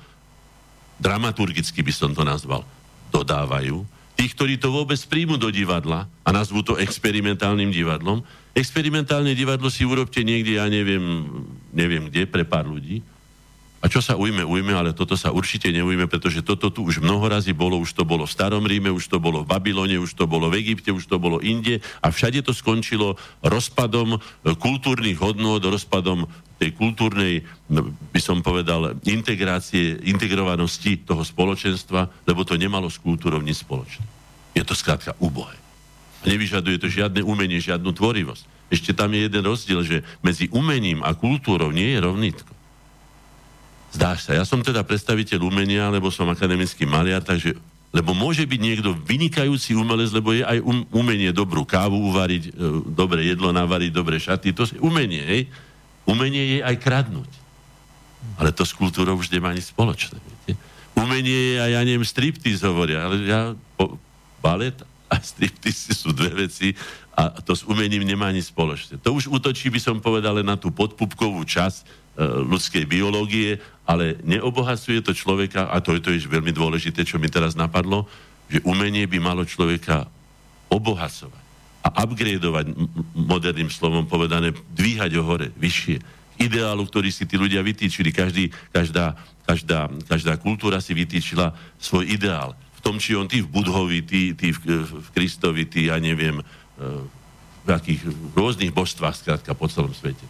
dramaturgicky 0.98 1.86
by 1.86 1.92
som 1.94 2.10
to 2.10 2.26
nazval, 2.26 2.66
dodávajú, 3.14 3.86
tých, 4.18 4.34
ktorí 4.34 4.54
to 4.58 4.74
vôbec 4.74 4.98
príjmu 5.06 5.38
do 5.38 5.50
divadla 5.54 6.10
a 6.26 6.30
nazvú 6.34 6.66
to 6.66 6.78
experimentálnym 6.78 7.70
divadlom, 7.70 8.26
Experimentálne 8.52 9.32
divadlo 9.32 9.72
si 9.72 9.80
urobte 9.88 10.20
niekde, 10.20 10.60
ja 10.60 10.68
neviem, 10.68 11.24
neviem 11.72 12.12
kde, 12.12 12.28
pre 12.28 12.44
pár 12.44 12.68
ľudí. 12.68 13.00
A 13.82 13.90
čo 13.90 13.98
sa 13.98 14.14
ujme, 14.14 14.46
ujme, 14.46 14.78
ale 14.78 14.94
toto 14.94 15.18
sa 15.18 15.34
určite 15.34 15.66
neujme, 15.74 16.06
pretože 16.06 16.46
toto 16.46 16.70
tu 16.70 16.86
už 16.86 17.02
mnoho 17.02 17.26
razy 17.26 17.50
bolo, 17.50 17.82
už 17.82 17.98
to 17.98 18.06
bolo 18.06 18.22
v 18.22 18.30
Starom 18.30 18.62
Ríme, 18.62 18.94
už 18.94 19.10
to 19.10 19.18
bolo 19.18 19.42
v 19.42 19.50
Babylone, 19.50 19.98
už 19.98 20.14
to 20.14 20.30
bolo 20.30 20.46
v 20.46 20.62
Egypte, 20.62 20.94
už 20.94 21.10
to 21.10 21.18
bolo 21.18 21.42
inde 21.42 21.82
a 21.98 22.14
všade 22.14 22.46
to 22.46 22.54
skončilo 22.54 23.18
rozpadom 23.42 24.14
e, 24.14 24.18
kultúrnych 24.54 25.18
hodnôt, 25.18 25.58
rozpadom 25.58 26.30
tej 26.62 26.78
kultúrnej, 26.78 27.42
by 28.14 28.20
som 28.22 28.38
povedal, 28.38 29.02
integrácie, 29.02 29.98
integrovanosti 30.06 31.02
toho 31.02 31.26
spoločenstva, 31.26 32.22
lebo 32.22 32.46
to 32.46 32.54
nemalo 32.54 32.86
s 32.86 33.02
kultúrou 33.02 33.42
nič 33.42 33.66
spoločné. 33.66 34.06
Je 34.54 34.62
to 34.62 34.78
skrátka 34.78 35.18
ubohé. 35.18 35.58
Nevyžaduje 36.22 36.78
to 36.78 36.86
žiadne 36.86 37.26
umenie, 37.26 37.58
žiadnu 37.58 37.90
tvorivosť. 37.90 38.70
Ešte 38.70 38.94
tam 38.94 39.10
je 39.10 39.26
jeden 39.26 39.42
rozdiel, 39.42 39.82
že 39.82 40.06
medzi 40.22 40.46
umením 40.54 41.02
a 41.02 41.18
kultúrou 41.18 41.74
nie 41.74 41.98
je 41.98 41.98
rovnitko. 41.98 42.61
Zdáš 43.92 44.24
sa, 44.24 44.32
ja 44.32 44.44
som 44.48 44.64
teda 44.64 44.80
predstaviteľ 44.80 45.44
umenia, 45.44 45.92
lebo 45.92 46.08
som 46.08 46.24
akademický 46.32 46.88
maliar, 46.88 47.20
takže 47.20 47.52
lebo 47.92 48.16
môže 48.16 48.48
byť 48.48 48.60
niekto 48.60 48.96
vynikajúci 49.04 49.76
umelec, 49.76 50.08
lebo 50.16 50.32
je 50.32 50.40
aj 50.40 50.64
um, 50.64 50.80
umenie 50.96 51.28
dobrú 51.28 51.68
kávu 51.68 52.00
uvariť, 52.08 52.42
e, 52.48 52.50
dobre 52.88 53.28
jedlo 53.28 53.52
navariť, 53.52 53.92
dobre 53.92 54.16
šaty, 54.16 54.56
to 54.56 54.64
je 54.64 54.80
umenie, 54.80 55.20
hej? 55.20 55.42
Umenie 56.08 56.56
je 56.56 56.58
aj 56.64 56.80
kradnúť. 56.80 57.28
Ale 58.40 58.48
to 58.48 58.64
s 58.64 58.72
kultúrou 58.72 59.20
už 59.20 59.28
nemá 59.28 59.52
nič 59.52 59.68
spoločné, 59.76 60.16
viete? 60.16 60.56
Umenie 60.96 61.52
je 61.52 61.54
aj, 61.60 61.70
ja 61.76 61.80
neviem, 61.84 62.08
striptease 62.08 62.64
hovoria, 62.64 63.04
ale 63.04 63.28
ja, 63.28 63.52
po, 63.76 64.00
balet 64.40 64.80
a 65.12 65.20
striptease 65.20 65.92
sú 65.92 66.16
dve 66.16 66.48
veci 66.48 66.72
a 67.12 67.28
to 67.44 67.52
s 67.52 67.68
umením 67.68 68.08
nemá 68.08 68.32
nič 68.32 68.48
spoločné. 68.48 69.04
To 69.04 69.12
už 69.12 69.28
útočí, 69.28 69.68
by 69.68 69.80
som 69.84 70.00
povedal, 70.00 70.40
na 70.40 70.56
tú 70.56 70.72
podpupkovú 70.72 71.44
časť 71.44 72.01
ľudskej 72.20 72.84
biológie, 72.84 73.56
ale 73.88 74.20
neobohacuje 74.22 75.00
to 75.00 75.16
človeka, 75.16 75.72
a 75.72 75.80
to 75.80 75.96
je 75.96 76.00
to 76.00 76.10
je 76.12 76.28
veľmi 76.28 76.52
dôležité, 76.52 77.02
čo 77.08 77.16
mi 77.16 77.32
teraz 77.32 77.56
napadlo, 77.56 78.04
že 78.46 78.60
umenie 78.68 79.08
by 79.08 79.18
malo 79.18 79.42
človeka 79.48 80.06
obohacovať 80.68 81.42
a 81.82 81.88
upgradeovať 82.06 82.78
moderným 83.16 83.66
slovom 83.66 84.06
povedané, 84.06 84.54
dvíhať 84.70 85.18
ho 85.18 85.24
hore, 85.26 85.50
vyššie. 85.58 85.98
Ideálu, 86.38 86.86
ktorý 86.86 87.10
si 87.10 87.26
tí 87.26 87.34
ľudia 87.34 87.58
vytýčili, 87.58 88.14
každý, 88.14 88.54
každá, 88.70 89.18
každá, 89.42 89.90
každá 90.06 90.38
kultúra 90.38 90.78
si 90.78 90.94
vytýčila 90.94 91.50
svoj 91.82 92.06
ideál 92.06 92.54
tom, 92.82 92.98
či 92.98 93.14
on 93.14 93.30
tí 93.30 93.40
v 93.40 93.48
Budhovi, 93.48 94.02
tí, 94.02 94.34
tí 94.34 94.50
v, 94.50 94.82
v 94.82 95.08
Kristovi, 95.14 95.64
tí, 95.70 95.86
ja 95.88 96.02
neviem, 96.02 96.42
e, 96.42 96.44
v 97.62 97.68
akých 97.70 98.10
rôznych 98.34 98.74
božstvách, 98.74 99.14
skrátka 99.14 99.54
po 99.54 99.70
celom 99.70 99.94
svete. 99.94 100.26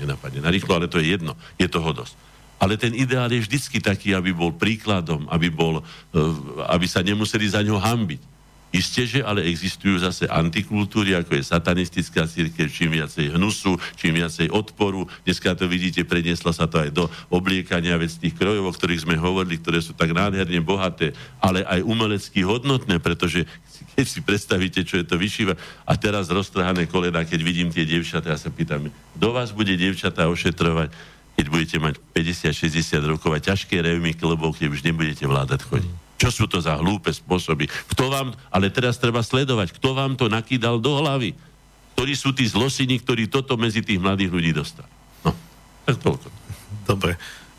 Nenapadne 0.00 0.40
na 0.40 0.50
rýchlo, 0.50 0.72
ale 0.74 0.88
to 0.88 0.98
je 0.98 1.12
jedno. 1.14 1.36
Je 1.60 1.68
toho 1.68 1.92
dosť. 1.92 2.16
Ale 2.60 2.76
ten 2.76 2.92
ideál 2.92 3.32
je 3.32 3.40
vždycky 3.40 3.80
taký, 3.80 4.12
aby 4.12 4.36
bol 4.36 4.52
príkladom, 4.52 5.24
aby, 5.32 5.48
bol, 5.48 5.80
e, 5.80 6.20
aby 6.68 6.84
sa 6.84 7.00
nemuseli 7.00 7.48
za 7.48 7.64
ňo 7.64 7.80
hambiť. 7.80 8.30
Isté, 8.70 9.02
že 9.02 9.20
ale 9.26 9.50
existujú 9.50 9.98
zase 9.98 10.30
antikultúry, 10.30 11.18
ako 11.18 11.34
je 11.34 11.42
satanistická 11.42 12.22
církev, 12.22 12.70
čím 12.70 13.02
viacej 13.02 13.34
hnusu, 13.34 13.74
čím 13.98 14.22
viacej 14.22 14.46
odporu. 14.54 15.10
Dneska 15.26 15.58
to 15.58 15.66
vidíte, 15.66 16.06
prenieslo 16.06 16.54
sa 16.54 16.70
to 16.70 16.78
aj 16.78 16.94
do 16.94 17.10
obliekania 17.34 17.98
vec 17.98 18.14
tých 18.14 18.38
krojov, 18.38 18.70
o 18.70 18.76
ktorých 18.76 19.10
sme 19.10 19.18
hovorili, 19.18 19.58
ktoré 19.58 19.82
sú 19.82 19.90
tak 19.90 20.14
nádherne 20.14 20.62
bohaté, 20.62 21.10
ale 21.42 21.66
aj 21.66 21.82
umelecky 21.82 22.46
hodnotné, 22.46 23.02
pretože 23.02 23.42
keď 23.94 24.06
si 24.06 24.20
predstavíte, 24.22 24.80
čo 24.86 25.00
je 25.00 25.06
to 25.06 25.16
vyšíva. 25.20 25.54
A 25.86 25.92
teraz 25.98 26.30
roztrhané 26.30 26.86
kolena, 26.86 27.26
keď 27.26 27.40
vidím 27.42 27.68
tie 27.68 27.84
dievčatá, 27.84 28.32
ja 28.34 28.40
sa 28.40 28.48
pýtam, 28.48 28.88
kto 28.90 29.28
vás 29.30 29.50
bude 29.50 29.74
dievčatá 29.76 30.30
ošetrovať, 30.30 30.92
keď 31.40 31.46
budete 31.48 31.76
mať 31.80 31.94
50-60 32.12 33.10
rokov 33.10 33.30
a 33.32 33.40
ťažké 33.40 33.80
reumy 33.80 34.12
klobov, 34.12 34.60
keď 34.60 34.76
už 34.76 34.84
nebudete 34.84 35.24
vládať 35.24 35.64
chodiť. 35.64 35.92
Čo 36.20 36.28
sú 36.28 36.44
to 36.44 36.60
za 36.60 36.76
hlúpe 36.76 37.08
spôsoby? 37.08 37.64
Kto 37.96 38.12
vám, 38.12 38.36
ale 38.52 38.68
teraz 38.68 39.00
treba 39.00 39.24
sledovať, 39.24 39.72
kto 39.72 39.96
vám 39.96 40.20
to 40.20 40.28
nakýdal 40.28 40.76
do 40.76 41.00
hlavy? 41.00 41.32
Ktorí 41.96 42.12
sú 42.12 42.36
tí 42.36 42.44
zlosiny, 42.44 43.00
ktorí 43.00 43.32
toto 43.32 43.56
medzi 43.56 43.80
tých 43.80 43.96
mladých 43.96 44.28
ľudí 44.28 44.52
dostali? 44.52 44.88
No, 45.24 45.32
tak 45.88 45.96
toľko. 45.96 46.28
Dobre. 46.84 47.16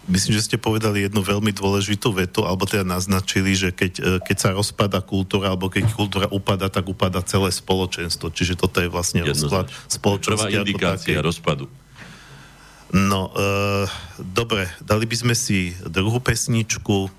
Myslím, 0.10 0.34
že 0.34 0.50
ste 0.50 0.58
povedali 0.58 1.06
jednu 1.06 1.22
veľmi 1.22 1.54
dôležitú 1.54 2.10
vetu, 2.10 2.42
alebo 2.42 2.66
teda 2.66 2.82
naznačili, 2.82 3.54
že 3.54 3.70
keď, 3.70 3.94
e, 4.02 4.12
keď 4.26 4.38
sa 4.38 4.50
rozpada 4.50 4.98
kultúra, 4.98 5.54
alebo 5.54 5.70
keď 5.70 5.94
kultúra 5.94 6.26
upada, 6.34 6.74
tak 6.74 6.90
upada 6.90 7.22
celé 7.22 7.54
spoločenstvo. 7.54 8.34
Čiže 8.34 8.58
toto 8.58 8.82
je 8.82 8.90
vlastne 8.90 9.22
rozklad 9.22 9.70
spoločnosti. 9.86 10.50
Prvá 10.50 10.66
indikácia 10.66 11.22
rozpadu. 11.22 11.70
No, 12.92 13.30
e, 13.30 13.86
dobre, 14.20 14.74
dali 14.82 15.06
by 15.06 15.16
sme 15.16 15.36
si 15.38 15.78
druhú 15.86 16.18
pesničku, 16.18 17.14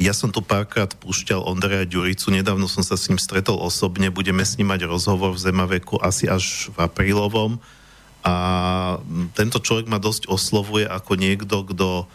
ja 0.00 0.16
som 0.16 0.32
tu 0.32 0.40
párkrát 0.40 0.88
púšťal 0.96 1.44
Ondreja 1.44 1.84
Ďuricu, 1.84 2.32
nedávno 2.32 2.66
som 2.66 2.80
sa 2.80 2.96
s 2.96 3.12
ním 3.12 3.20
stretol 3.20 3.60
osobne, 3.60 4.08
budeme 4.08 4.40
s 4.42 4.56
ním 4.56 4.72
mať 4.72 4.88
rozhovor 4.88 5.36
v 5.36 5.44
Zemaveku 5.44 6.00
asi 6.00 6.24
až 6.24 6.72
v 6.72 6.88
aprílovom 6.88 7.60
a 8.20 8.34
tento 9.32 9.58
človek 9.64 9.88
ma 9.88 9.96
dosť 9.96 10.28
oslovuje 10.28 10.84
ako 10.84 11.12
niekto, 11.16 11.64
kto 11.64 11.88
e, 12.00 12.06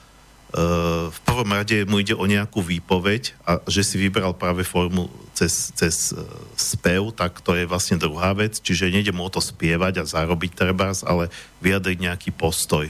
v 1.09 1.19
prvom 1.25 1.49
rade 1.49 1.81
mu 1.89 1.97
ide 1.97 2.13
o 2.13 2.29
nejakú 2.29 2.61
výpoveď 2.61 3.33
a 3.41 3.57
že 3.65 3.81
si 3.81 3.97
vybral 3.97 4.37
práve 4.37 4.61
formu 4.61 5.09
cez, 5.33 5.73
cez 5.73 6.13
e, 6.13 6.21
spev, 6.53 7.09
tak 7.09 7.41
to 7.41 7.57
je 7.57 7.65
vlastne 7.65 7.97
druhá 7.97 8.37
vec, 8.37 8.61
čiže 8.61 8.93
nejde 8.93 9.17
mu 9.17 9.25
o 9.25 9.33
to 9.33 9.41
spievať 9.41 10.05
a 10.05 10.09
zarobiť 10.09 10.53
trebárs, 10.53 11.01
ale 11.01 11.33
vyjadriť 11.65 11.97
nejaký 11.97 12.29
postoj. 12.29 12.85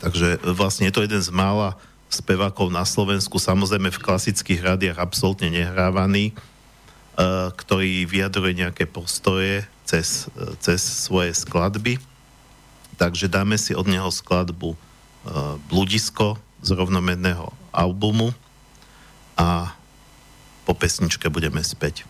Takže 0.00 0.40
vlastne 0.56 0.88
je 0.88 0.94
to 0.96 1.04
jeden 1.04 1.20
z 1.20 1.30
mála 1.32 1.76
spevákov 2.08 2.72
na 2.72 2.88
Slovensku, 2.88 3.36
samozrejme 3.36 3.92
v 3.92 4.02
klasických 4.02 4.64
rádiách 4.64 4.98
absolútne 4.98 5.52
nehrávaný, 5.52 6.32
e, 6.32 6.34
ktorý 7.56 8.04
vyjadruje 8.04 8.52
nejaké 8.60 8.84
postoje 8.84 9.64
cez, 9.88 10.28
e, 10.36 10.52
cez 10.60 10.82
svoje 10.82 11.32
skladby. 11.32 11.96
Takže 13.00 13.30
dáme 13.32 13.56
si 13.56 13.72
od 13.72 13.88
neho 13.88 14.10
skladbu 14.12 14.74
e, 14.74 14.78
Bludisko 15.72 16.36
z 16.60 16.70
rovnomenného 16.76 17.52
albumu 17.72 18.34
a 19.36 19.72
po 20.66 20.74
pesničke 20.74 21.30
budeme 21.30 21.62
späť. 21.62 22.08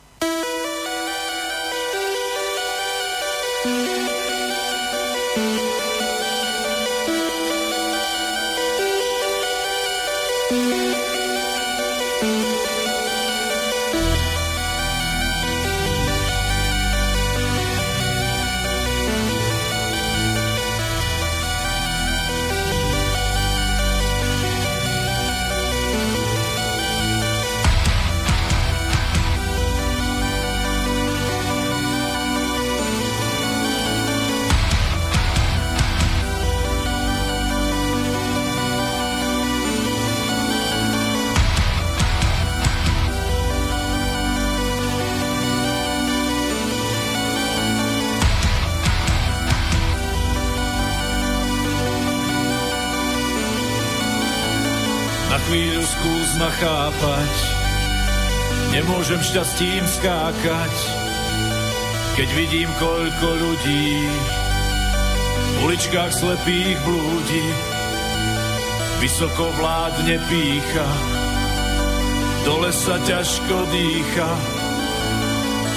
Nemôžem 59.07 59.39
šťastím 59.39 59.87
skákať, 59.87 60.75
keď 62.19 62.29
vidím, 62.35 62.67
koľko 62.75 63.29
ľudí 63.39 64.03
v 65.47 65.57
uličkách 65.63 66.11
slepých 66.11 66.75
blúdi. 66.83 67.47
Vysoko 68.99 69.47
vládne 69.63 70.19
pícha, 70.27 70.91
dole 72.51 72.75
sa 72.75 72.99
ťažko 73.07 73.71
dýcha, 73.71 74.31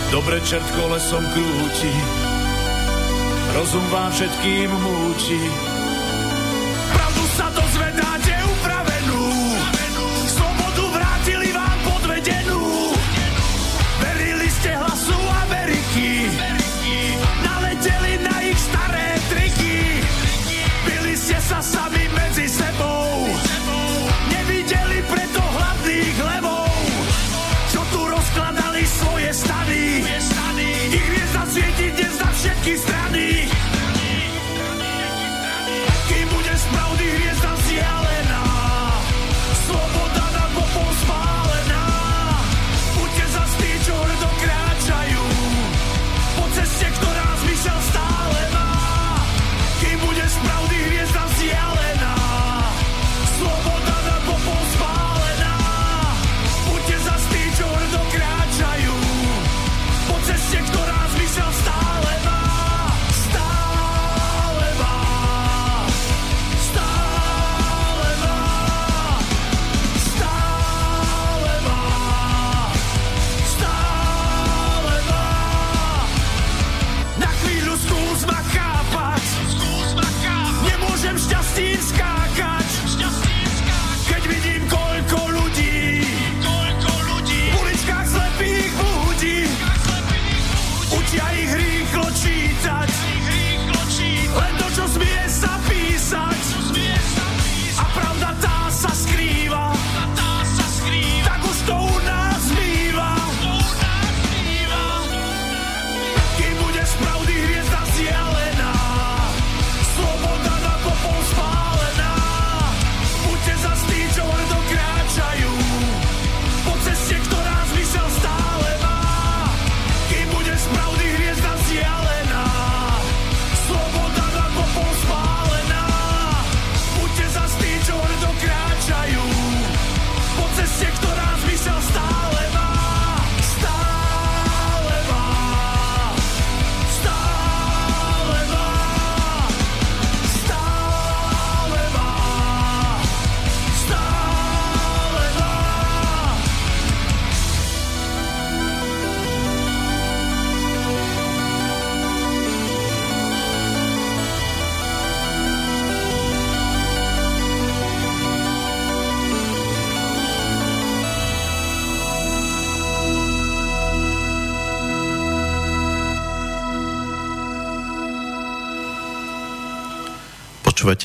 dobre 0.10 0.42
čert 0.42 0.66
kolesom 0.74 1.22
krúti, 1.30 1.94
rozum 3.54 3.86
vám 3.94 4.10
všetkým 4.10 4.74
múči. 4.74 5.69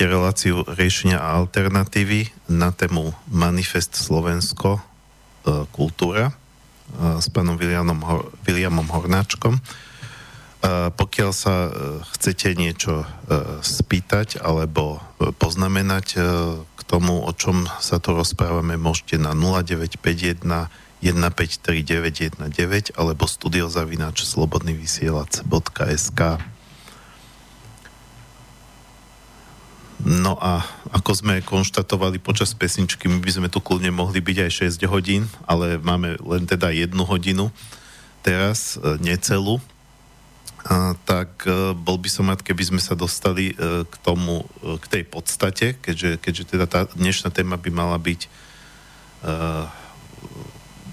Reláciu 0.05 0.61
riešenia 0.69 1.17
a 1.17 1.33
alternatívy 1.41 2.29
na 2.45 2.69
tému 2.69 3.09
Manifest 3.25 3.97
Slovensko 3.97 4.77
e, 4.77 4.81
kultúra 5.73 6.29
e, 6.29 6.33
s 7.17 7.25
pánom 7.33 7.57
Williamom, 7.57 8.29
Williamom 8.45 8.85
Hornáčkom. 8.85 9.57
E, 9.57 9.61
pokiaľ 10.93 11.31
sa 11.33 11.73
chcete 12.13 12.53
niečo 12.53 13.01
spýtať 13.65 14.37
alebo 14.45 15.01
poznamenať 15.41 16.07
k 16.61 16.81
tomu, 16.85 17.25
o 17.25 17.31
čom 17.33 17.65
sa 17.81 17.97
tu 17.97 18.13
rozprávame, 18.13 18.77
môžete 18.77 19.17
na 19.17 19.33
0951 19.33 20.69
153 21.01 22.93
alebo 22.93 23.25
studiozavinač 23.25 24.25
slobodnyvysielac.sk 24.25 26.21
No 30.03 30.35
a 30.35 30.59
ako 30.91 31.11
sme 31.15 31.45
konštatovali 31.45 32.19
počas 32.19 32.51
pesničky, 32.51 33.07
my 33.07 33.23
by 33.23 33.31
sme 33.31 33.47
tu 33.47 33.63
kľudne 33.63 33.95
mohli 33.95 34.19
byť 34.19 34.37
aj 34.43 34.51
6 34.75 34.91
hodín, 34.91 35.31
ale 35.47 35.79
máme 35.79 36.19
len 36.19 36.43
teda 36.43 36.67
jednu 36.75 37.07
hodinu 37.07 37.47
teraz, 38.19 38.75
e, 38.75 38.99
necelú. 38.99 39.63
A, 40.65 40.97
tak 41.07 41.45
e, 41.47 41.71
bol 41.77 41.95
by 42.01 42.09
som 42.11 42.27
rád, 42.27 42.43
keby 42.43 42.75
sme 42.75 42.81
sa 42.81 42.97
dostali 42.97 43.53
e, 43.53 43.85
k 43.85 43.95
tomu, 44.03 44.43
k 44.81 44.85
tej 44.89 45.03
podstate, 45.07 45.79
keďže, 45.79 46.19
keďže 46.19 46.43
teda 46.57 46.65
tá 46.67 46.81
dnešná 46.91 47.31
téma 47.31 47.55
by 47.55 47.71
mala 47.71 47.95
byť 48.01 48.47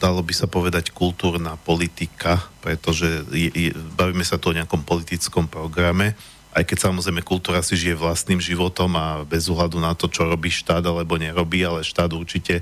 dalo 0.02 0.18
by 0.24 0.34
sa 0.34 0.50
povedať, 0.50 0.90
kultúrna 0.90 1.54
politika, 1.62 2.42
pretože 2.58 3.22
je, 3.30 3.50
je, 3.54 3.70
bavíme 3.94 4.26
sa 4.26 4.34
tu 4.34 4.50
o 4.50 4.56
nejakom 4.56 4.82
politickom 4.82 5.46
programe, 5.46 6.18
aj 6.52 6.64
keď 6.68 6.78
samozrejme 6.92 7.24
kultúra 7.24 7.64
si 7.64 7.74
žije 7.80 7.96
vlastným 7.96 8.36
životom 8.36 8.92
a 8.96 9.24
bez 9.24 9.48
ohľadu 9.48 9.80
na 9.80 9.96
to, 9.96 10.08
čo 10.08 10.28
robí 10.28 10.52
štát 10.52 10.84
alebo 10.84 11.16
nerobí, 11.16 11.64
ale 11.64 11.80
štát 11.80 12.12
určite 12.12 12.60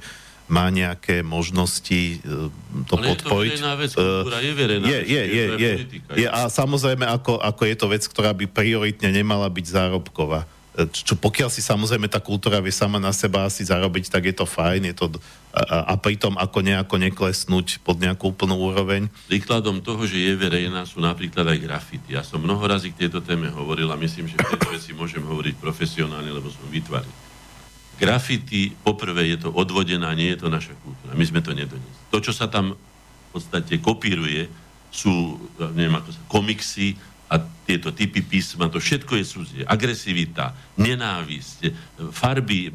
má 0.51 0.67
nejaké 0.67 1.23
možnosti 1.23 2.19
uh, 2.27 2.51
to 2.91 2.99
Ale 2.99 3.15
podporiť. 3.15 3.51
je 3.55 3.63
to 3.63 3.79
vec, 3.79 3.91
kultúra 3.95 4.39
je 4.43 4.53
verejná 4.55 4.87
je, 4.91 4.99
je, 5.07 5.23
je, 5.23 5.45
je, 5.55 5.73
je, 6.23 6.27
A 6.27 6.51
samozrejme, 6.51 7.07
ako, 7.07 7.39
ako 7.39 7.63
je 7.71 7.77
to 7.79 7.87
vec, 7.87 8.03
ktorá 8.03 8.35
by 8.35 8.51
prioritne 8.51 9.15
nemala 9.15 9.47
byť 9.47 9.67
zárobková. 9.71 10.47
Čo 10.71 11.19
pokiaľ 11.19 11.51
si 11.51 11.67
samozrejme 11.67 12.07
tá 12.07 12.23
kultúra 12.23 12.63
vie 12.63 12.71
sama 12.71 13.03
na 13.03 13.11
seba 13.11 13.43
asi 13.43 13.67
zarobiť, 13.67 14.07
tak 14.07 14.31
je 14.31 14.35
to 14.39 14.47
fajn, 14.47 14.95
je 14.95 14.95
to, 14.95 15.07
a, 15.51 15.91
a 15.91 15.95
pritom 15.99 16.39
ako 16.39 16.63
nejako 16.63 16.95
neklesnúť 17.03 17.83
pod 17.83 17.99
nejakú 17.99 18.31
úplnú 18.31 18.55
úroveň. 18.55 19.11
Príkladom 19.27 19.83
toho, 19.83 20.07
že 20.07 20.23
je 20.23 20.33
verejná, 20.39 20.87
sú 20.87 21.03
napríklad 21.03 21.43
aj 21.51 21.59
grafity. 21.59 22.15
Ja 22.15 22.23
som 22.23 22.39
mnoho 22.39 22.63
razy 22.63 22.95
k 22.95 23.07
tejto 23.07 23.19
téme 23.19 23.51
hovoril 23.51 23.91
a 23.91 23.99
myslím, 23.99 24.31
že 24.31 24.39
v 24.39 24.47
tejto 24.47 24.71
veci 24.71 24.95
môžem 24.95 25.27
hovoriť 25.27 25.59
profesionálne, 25.59 26.31
lebo 26.31 26.47
som 26.55 26.63
vytvoril. 26.71 27.11
Grafity, 27.99 28.73
poprvé 28.81 29.35
je 29.37 29.45
to 29.45 29.51
odvodená, 29.51 30.15
nie 30.15 30.33
je 30.33 30.47
to 30.47 30.49
naša 30.49 30.73
kultúra. 30.87 31.19
My 31.19 31.27
sme 31.27 31.43
to 31.43 31.51
nedoniesli. 31.51 32.15
To, 32.15 32.23
čo 32.23 32.31
sa 32.31 32.47
tam 32.47 32.79
v 32.79 33.29
podstate 33.35 33.83
kopíruje, 33.83 34.47
sú, 34.91 35.39
neviem 35.75 35.99
ako 35.99 36.11
sa, 36.15 36.23
komiksy, 36.31 36.95
a 37.31 37.39
tieto 37.39 37.95
typy 37.95 38.27
písma, 38.27 38.67
to 38.67 38.83
všetko 38.83 39.15
je 39.15 39.25
cudzie. 39.25 39.63
Agresivita, 39.63 40.51
nenávisť, 40.75 41.71
farby 42.11 42.67
e, 42.67 42.71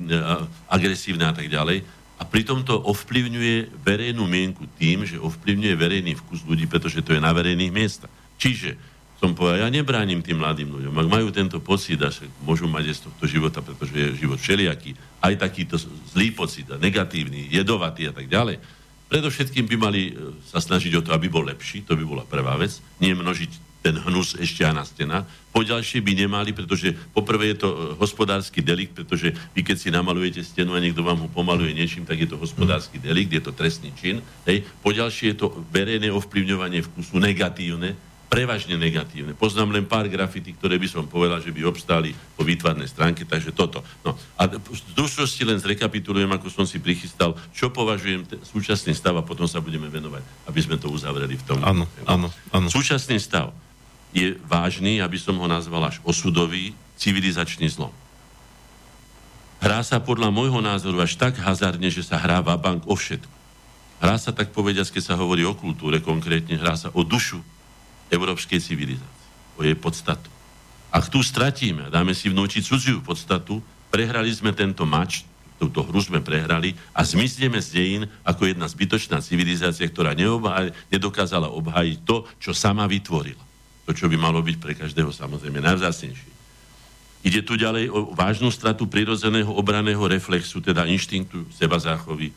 agresívne 0.71 1.27
a 1.27 1.35
tak 1.35 1.51
ďalej. 1.51 1.83
A 2.15 2.23
pritom 2.23 2.63
to 2.63 2.79
ovplyvňuje 2.79 3.83
verejnú 3.83 4.23
mienku 4.23 4.63
tým, 4.79 5.03
že 5.03 5.19
ovplyvňuje 5.19 5.75
verejný 5.75 6.15
vkus 6.15 6.47
ľudí, 6.47 6.63
pretože 6.71 7.03
to 7.03 7.11
je 7.11 7.19
na 7.19 7.35
verejných 7.35 7.75
miestach. 7.75 8.07
Čiže 8.39 8.79
som 9.19 9.35
povedal, 9.35 9.67
ja 9.67 9.69
nebránim 9.71 10.23
tým 10.23 10.39
mladým 10.39 10.71
ľuďom. 10.71 10.95
Ak 10.95 11.07
majú 11.11 11.27
tento 11.35 11.59
pocit 11.59 11.99
a 11.99 12.11
môžu 12.47 12.71
mať 12.71 12.95
z 12.95 13.03
tohto 13.11 13.27
života, 13.27 13.59
pretože 13.59 13.91
je 13.91 14.19
život 14.23 14.39
všelijaký, 14.39 14.95
aj 15.19 15.33
takýto 15.35 15.75
zlý 16.15 16.31
pocit, 16.31 16.67
negatívny, 16.79 17.51
jedovatý 17.51 18.07
a 18.07 18.15
tak 18.15 18.31
ďalej, 18.31 18.63
predovšetkým 19.11 19.67
by 19.67 19.75
mali 19.75 20.01
e, 20.15 20.39
sa 20.47 20.63
snažiť 20.63 20.95
o 20.95 21.03
to, 21.03 21.11
aby 21.11 21.27
bol 21.27 21.43
lepší, 21.43 21.83
to 21.83 21.99
by 21.99 22.07
bola 22.07 22.23
prvá 22.23 22.55
vec, 22.55 22.79
nie 23.03 23.11
množiť 23.11 23.74
ten 23.85 24.01
hnus 24.01 24.33
ešte 24.41 24.65
na 24.73 24.81
stena. 24.81 25.29
Poďalšie 25.53 26.01
by 26.01 26.25
nemali, 26.25 26.57
pretože 26.57 26.89
poprvé 27.13 27.53
je 27.53 27.61
to 27.61 27.69
e, 27.69 27.77
hospodársky 28.01 28.65
delikt, 28.65 28.97
pretože 28.97 29.29
vy 29.53 29.61
keď 29.61 29.77
si 29.77 29.93
namalujete 29.93 30.41
stenu 30.41 30.73
a 30.73 30.81
niekto 30.81 31.05
vám 31.05 31.21
ho 31.21 31.29
pomaluje 31.29 31.69
niečím, 31.69 32.01
tak 32.01 32.17
je 32.17 32.33
to 32.33 32.41
hospodársky 32.41 32.97
delikt, 32.97 33.29
je 33.29 33.45
to 33.45 33.53
trestný 33.53 33.93
čin. 33.93 34.25
Hej. 34.49 34.65
Poďalšie 34.81 35.37
je 35.37 35.45
to 35.45 35.53
verejné 35.69 36.09
ovplyvňovanie 36.09 36.81
vkusu 36.81 37.21
negatívne, 37.21 37.93
prevažne 38.25 38.73
negatívne. 38.73 39.37
Poznám 39.37 39.77
len 39.77 39.85
pár 39.85 40.09
grafity, 40.09 40.57
ktoré 40.57 40.81
by 40.81 40.89
som 40.89 41.05
povedal, 41.05 41.37
že 41.45 41.53
by 41.53 41.61
obstáli 41.69 42.17
po 42.33 42.41
výtvarnej 42.41 42.89
stránke, 42.89 43.21
takže 43.21 43.53
toto. 43.53 43.85
No. 44.01 44.17
A 44.41 44.49
v 44.49 44.81
dušnosti 44.97 45.45
len 45.45 45.61
zrekapitulujem, 45.61 46.27
ako 46.33 46.49
som 46.49 46.65
si 46.65 46.81
prichystal, 46.81 47.37
čo 47.53 47.69
považujem 47.69 48.25
t- 48.25 48.41
súčasný 48.41 48.97
stav 48.97 49.13
a 49.13 49.21
potom 49.21 49.45
sa 49.45 49.61
budeme 49.61 49.93
venovať, 49.93 50.25
aby 50.49 50.59
sme 50.59 50.75
to 50.81 50.89
uzavreli 50.89 51.37
v 51.37 51.43
tom. 51.45 51.61
Áno, 51.61 51.85
áno, 52.09 52.33
áno. 52.49 52.67
Súčasný 52.67 53.21
stav 53.21 53.53
je 54.15 54.39
vážny, 54.47 55.03
aby 55.03 55.19
som 55.19 55.35
ho 55.35 55.43
nazval 55.43 55.91
až 55.91 55.99
osudový, 56.07 56.71
civilizačný 56.95 57.67
zlom. 57.67 57.91
Hrá 59.59 59.83
sa 59.83 59.99
podľa 59.99 60.31
môjho 60.31 60.63
názoru 60.63 61.03
až 61.03 61.19
tak 61.19 61.35
hazardne, 61.35 61.91
že 61.91 61.99
sa 61.99 62.15
hrá 62.15 62.39
bank 62.39 62.87
o 62.87 62.95
všetko. 62.95 63.35
Hrá 63.99 64.15
sa 64.15 64.31
tak 64.31 64.55
povediať, 64.55 64.95
keď 64.95 65.03
sa 65.03 65.19
hovorí 65.19 65.43
o 65.43 65.51
kultúre 65.51 65.99
konkrétne, 65.99 66.55
hrá 66.55 66.79
sa 66.79 66.91
o 66.95 67.03
dušu 67.03 67.43
európskej 68.07 68.63
civilizácie, 68.63 69.27
o 69.59 69.67
jej 69.67 69.75
podstatu. 69.75 70.31
Ak 70.95 71.11
tu 71.11 71.19
stratíme, 71.19 71.91
dáme 71.91 72.15
si 72.15 72.31
vnúčiť 72.31 72.63
cudziu 72.63 73.03
podstatu, 73.03 73.59
prehrali 73.91 74.31
sme 74.31 74.55
tento 74.55 74.87
mač, 74.87 75.27
túto 75.59 75.83
hru 75.83 75.99
sme 76.03 76.19
prehrali 76.19 76.75
a 76.91 77.03
zmizneme 77.03 77.59
z 77.59 77.67
dejín 77.71 78.03
ako 78.27 78.47
jedna 78.47 78.67
zbytočná 78.67 79.19
civilizácia, 79.23 79.87
ktorá 79.87 80.11
neobhaj, 80.15 80.71
nedokázala 80.91 81.51
obhájiť 81.51 81.97
to, 82.03 82.27
čo 82.39 82.51
sama 82.51 82.87
vytvorila 82.87 83.44
to, 83.85 83.93
čo 83.93 84.09
by 84.09 84.17
malo 84.17 84.41
byť 84.41 84.57
pre 84.57 84.73
každého 84.73 85.13
samozrejme 85.13 85.61
najvzácnejšie. 85.61 86.33
Ide 87.25 87.41
tu 87.41 87.57
ďalej 87.57 87.89
o 87.89 88.13
vážnu 88.13 88.53
stratu 88.53 88.85
prirodzeného 88.85 89.49
obraného 89.49 90.01
reflexu, 90.05 90.61
teda 90.61 90.85
inštinktu 90.85 91.49
seba 91.49 91.81
záchovy 91.81 92.29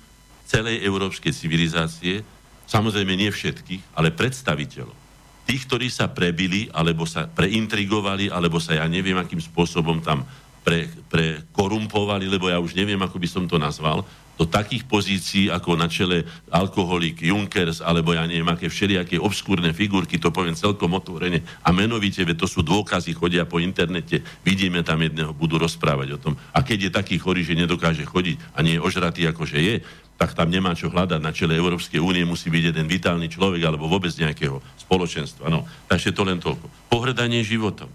celej 0.48 0.80
európskej 0.80 1.32
civilizácie, 1.36 2.24
samozrejme 2.64 3.12
nie 3.12 3.28
všetkých, 3.28 3.92
ale 3.92 4.16
predstaviteľov. 4.16 4.96
Tých, 5.44 5.64
ktorí 5.68 5.92
sa 5.92 6.08
prebili, 6.08 6.72
alebo 6.72 7.04
sa 7.04 7.28
preintrigovali, 7.28 8.32
alebo 8.32 8.56
sa 8.60 8.80
ja 8.80 8.88
neviem, 8.88 9.16
akým 9.16 9.40
spôsobom 9.40 10.00
tam 10.00 10.24
pre, 10.64 10.88
prekorumpovali, 11.12 12.28
lebo 12.28 12.48
ja 12.48 12.60
už 12.60 12.76
neviem, 12.76 13.00
ako 13.00 13.16
by 13.20 13.28
som 13.28 13.44
to 13.44 13.60
nazval, 13.60 14.04
do 14.38 14.46
takých 14.46 14.86
pozícií 14.86 15.50
ako 15.50 15.74
na 15.74 15.90
čele 15.90 16.22
alkoholik, 16.46 17.26
Junkers, 17.26 17.82
alebo 17.82 18.14
ja 18.14 18.22
neviem, 18.22 18.46
aké 18.46 18.70
všelijaké 18.70 19.18
obskúrne 19.18 19.74
figurky, 19.74 20.14
to 20.22 20.30
poviem 20.30 20.54
celkom 20.54 20.94
otvorene. 20.94 21.42
A 21.66 21.74
menovite, 21.74 22.22
to 22.38 22.46
sú 22.46 22.62
dôkazy, 22.62 23.18
chodia 23.18 23.42
po 23.42 23.58
internete, 23.58 24.22
vidíme 24.46 24.86
tam 24.86 25.02
jedného, 25.02 25.34
budú 25.34 25.58
rozprávať 25.58 26.08
o 26.14 26.22
tom. 26.22 26.32
A 26.54 26.62
keď 26.62 26.78
je 26.86 26.90
taký 26.94 27.18
chorý, 27.18 27.42
že 27.42 27.58
nedokáže 27.58 28.06
chodiť 28.06 28.54
a 28.54 28.62
nie 28.62 28.78
je 28.78 28.84
ožratý, 28.86 29.26
ako 29.26 29.42
že 29.42 29.58
je, 29.58 29.76
tak 30.18 30.34
tam 30.34 30.50
nemá 30.50 30.74
čo 30.74 30.90
hľadať. 30.90 31.18
Na 31.18 31.34
čele 31.34 31.58
Európskej 31.58 31.98
únie 31.98 32.22
musí 32.22 32.50
byť 32.50 32.74
jeden 32.74 32.86
vitálny 32.86 33.30
človek 33.30 33.62
alebo 33.62 33.90
vôbec 33.90 34.10
nejakého 34.14 34.62
spoločenstva. 34.82 35.50
No, 35.50 35.66
takže 35.90 36.14
to 36.14 36.22
len 36.26 36.42
toľko. 36.42 36.66
Pohrdanie 36.90 37.42
životom. 37.42 37.90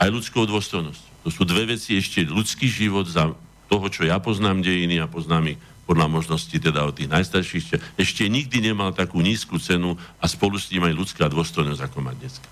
Aj 0.00 0.08
ľudskou 0.08 0.48
dôstojnosťou. 0.48 1.24
To 1.24 1.28
sú 1.28 1.44
dve 1.44 1.76
veci 1.76 2.00
ešte 2.00 2.24
ľudský 2.24 2.68
život 2.72 3.04
za 3.04 3.36
toho, 3.68 3.86
čo 3.92 4.08
ja 4.08 4.16
poznám 4.16 4.64
dejiny 4.64 4.96
a 4.96 5.10
poznám 5.10 5.52
ich 5.52 5.60
podľa 5.88 6.04
možnosti 6.12 6.52
teda 6.52 6.84
od 6.84 6.92
tých 6.92 7.08
najstarších, 7.08 7.96
ešte 7.96 8.28
nikdy 8.28 8.60
nemal 8.60 8.92
takú 8.92 9.24
nízku 9.24 9.56
cenu 9.56 9.96
a 10.20 10.28
spolu 10.28 10.60
s 10.60 10.68
ním 10.68 10.84
aj 10.84 10.92
ľudská 10.92 11.24
dôstojnosť, 11.32 11.80
ako 11.80 11.98
má 12.04 12.12
dneska. 12.12 12.44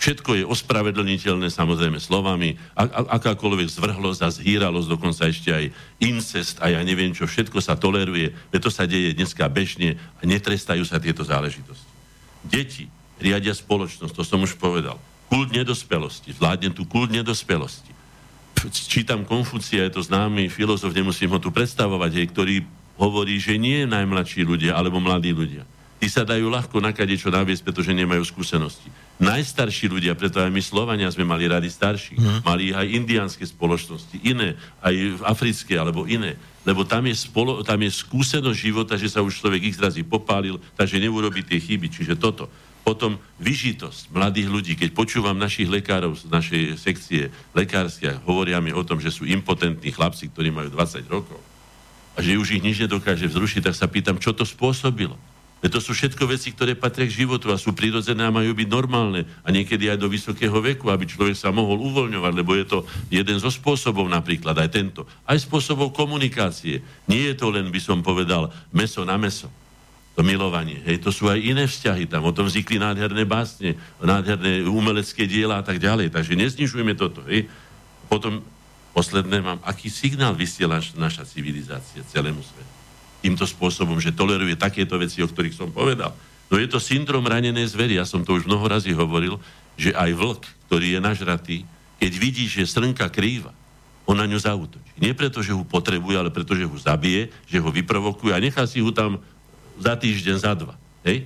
Všetko 0.00 0.32
je 0.32 0.48
ospravedlniteľné 0.48 1.52
samozrejme 1.52 2.00
slovami, 2.00 2.56
a, 2.72 2.88
a, 2.88 3.20
akákoľvek 3.20 3.68
zvrhlosť 3.68 4.20
a 4.24 4.32
zhýralosť, 4.32 4.88
dokonca 4.88 5.28
ešte 5.28 5.52
aj 5.52 5.64
incest 6.00 6.56
a 6.64 6.72
ja 6.72 6.80
neviem 6.80 7.12
čo, 7.12 7.28
všetko 7.28 7.60
sa 7.60 7.76
toleruje, 7.76 8.32
veď 8.48 8.60
to 8.64 8.70
sa 8.72 8.88
deje 8.88 9.12
dneska 9.12 9.44
bežne 9.52 10.00
a 10.16 10.24
netrestajú 10.24 10.80
sa 10.88 10.96
tieto 10.96 11.20
záležitosti. 11.20 11.84
Deti 12.40 12.88
riadia 13.20 13.52
spoločnosť, 13.52 14.16
to 14.16 14.24
som 14.24 14.40
už 14.40 14.56
povedal. 14.56 14.96
Kult 15.28 15.52
nedospelosti, 15.52 16.32
vládne 16.32 16.72
tu 16.72 16.88
kult 16.88 17.12
nedospelosti 17.12 17.89
čítam 18.68 19.24
Konfucia, 19.24 19.88
je 19.88 19.96
to 19.96 20.02
známy 20.04 20.52
filozof, 20.52 20.92
nemusím 20.92 21.32
ho 21.32 21.38
tu 21.40 21.48
predstavovať, 21.48 22.10
hej, 22.12 22.26
ktorý 22.28 22.54
hovorí, 23.00 23.40
že 23.40 23.56
nie 23.56 23.88
najmladší 23.88 24.44
ľudia 24.44 24.76
alebo 24.76 25.00
mladí 25.00 25.32
ľudia. 25.32 25.64
Tí 26.00 26.08
sa 26.08 26.24
dajú 26.24 26.48
ľahko 26.48 26.80
na 26.80 26.96
čo 26.96 27.28
naviesť, 27.28 27.60
pretože 27.60 27.92
nemajú 27.92 28.24
skúsenosti. 28.24 28.88
Najstarší 29.20 29.92
ľudia, 29.92 30.16
preto 30.16 30.40
aj 30.40 30.48
my 30.48 30.64
Slovania 30.64 31.12
sme 31.12 31.28
mali 31.28 31.44
rady 31.44 31.68
starší. 31.68 32.16
Mm. 32.16 32.40
Mali 32.40 32.64
aj 32.72 32.88
indiánske 32.88 33.44
spoločnosti, 33.44 34.16
iné, 34.24 34.56
aj 34.80 35.20
africké 35.28 35.76
alebo 35.76 36.08
iné. 36.08 36.40
Lebo 36.64 36.88
tam 36.88 37.04
je, 37.04 37.12
spolo, 37.12 37.60
tam 37.60 37.84
je 37.84 37.92
skúsenosť 37.92 38.56
života, 38.56 38.96
že 38.96 39.12
sa 39.12 39.20
už 39.20 39.44
človek 39.44 39.60
ich 39.60 39.76
razy 39.76 40.00
popálil, 40.00 40.56
takže 40.72 40.96
neurobí 40.96 41.44
tie 41.44 41.60
chyby. 41.60 41.92
Čiže 41.92 42.16
toto. 42.16 42.48
Potom 42.90 43.22
vyžitosť 43.38 44.10
mladých 44.10 44.50
ľudí, 44.50 44.72
keď 44.74 44.90
počúvam 44.98 45.38
našich 45.38 45.70
lekárov 45.70 46.18
z 46.18 46.26
našej 46.26 46.62
sekcie 46.74 47.30
lekárskej, 47.54 48.18
hovoria 48.26 48.58
mi 48.58 48.74
o 48.74 48.82
tom, 48.82 48.98
že 48.98 49.14
sú 49.14 49.22
impotentní 49.30 49.94
chlapci, 49.94 50.26
ktorí 50.26 50.50
majú 50.50 50.74
20 50.74 51.06
rokov 51.06 51.38
a 52.18 52.18
že 52.18 52.34
už 52.34 52.58
ich 52.58 52.64
nič 52.66 52.82
nedokáže 52.82 53.30
vzrušiť, 53.30 53.70
tak 53.70 53.78
sa 53.78 53.86
pýtam, 53.86 54.18
čo 54.18 54.34
to 54.34 54.42
spôsobilo. 54.42 55.14
Veď 55.62 55.78
to 55.78 55.80
sú 55.86 55.94
všetko 55.94 56.34
veci, 56.34 56.50
ktoré 56.50 56.74
patria 56.74 57.06
k 57.06 57.22
životu 57.22 57.54
a 57.54 57.60
sú 57.60 57.70
prirodzené 57.70 58.26
a 58.26 58.34
majú 58.34 58.58
byť 58.58 58.66
normálne 58.66 59.22
a 59.46 59.54
niekedy 59.54 59.86
aj 59.86 60.02
do 60.02 60.10
vysokého 60.10 60.58
veku, 60.58 60.90
aby 60.90 61.06
človek 61.06 61.38
sa 61.38 61.54
mohol 61.54 61.78
uvoľňovať, 61.78 62.32
lebo 62.34 62.58
je 62.58 62.66
to 62.66 62.78
jeden 63.06 63.38
zo 63.38 63.54
spôsobov 63.54 64.10
napríklad, 64.10 64.58
aj 64.58 64.72
tento. 64.72 65.06
Aj 65.22 65.38
spôsobov 65.38 65.94
komunikácie. 65.94 66.82
Nie 67.06 67.30
je 67.30 67.38
to 67.38 67.54
len, 67.54 67.70
by 67.70 67.78
som 67.78 68.02
povedal, 68.02 68.50
meso 68.74 69.06
na 69.06 69.14
meso 69.14 69.46
to 70.18 70.26
milovanie. 70.26 70.82
Hej, 70.84 71.06
to 71.06 71.10
sú 71.14 71.30
aj 71.30 71.38
iné 71.38 71.64
vzťahy 71.64 72.10
tam. 72.10 72.26
O 72.26 72.34
tom 72.34 72.50
vznikli 72.50 72.82
nádherné 72.82 73.22
básne, 73.24 73.78
nádherné 74.02 74.66
umelecké 74.66 75.24
diela 75.24 75.62
a 75.62 75.64
tak 75.64 75.78
ďalej. 75.78 76.10
Takže 76.10 76.34
neznižujeme 76.34 76.98
toto. 76.98 77.22
Hej. 77.30 77.46
Potom 78.10 78.42
posledné 78.90 79.38
mám, 79.38 79.62
aký 79.62 79.86
signál 79.86 80.34
vysiela 80.34 80.82
naša 80.98 81.22
civilizácia 81.22 82.02
celému 82.10 82.42
svetu. 82.42 82.72
Týmto 83.22 83.46
spôsobom, 83.46 84.02
že 84.02 84.10
toleruje 84.10 84.58
takéto 84.58 84.98
veci, 84.98 85.22
o 85.22 85.30
ktorých 85.30 85.54
som 85.54 85.70
povedal. 85.70 86.10
No 86.50 86.58
je 86.58 86.66
to 86.66 86.82
syndrom 86.82 87.22
ranenej 87.22 87.70
zvery. 87.70 87.94
Ja 87.94 88.08
som 88.08 88.26
to 88.26 88.34
už 88.34 88.50
mnoho 88.50 88.66
razy 88.66 88.90
hovoril, 88.90 89.38
že 89.78 89.94
aj 89.94 90.10
vlk, 90.10 90.42
ktorý 90.66 90.98
je 90.98 91.00
nažratý, 91.00 91.58
keď 92.02 92.12
vidí, 92.18 92.44
že 92.50 92.66
srnka 92.66 93.06
krýva, 93.12 93.54
on 94.08 94.18
na 94.18 94.26
ňu 94.26 94.42
zautočí. 94.42 94.90
Nie 94.98 95.14
preto, 95.14 95.38
že 95.38 95.54
ho 95.54 95.62
potrebuje, 95.62 96.16
ale 96.18 96.34
preto, 96.34 96.58
že 96.58 96.66
ho 96.66 96.74
zabije, 96.74 97.30
že 97.46 97.62
ho 97.62 97.70
vyprovokuje 97.70 98.34
a 98.34 98.42
nechá 98.42 98.66
si 98.66 98.82
ho 98.82 98.90
tam 98.90 99.22
za 99.80 99.96
týždeň, 99.96 100.36
za 100.36 100.52
dva. 100.52 100.76
Hej? 101.02 101.24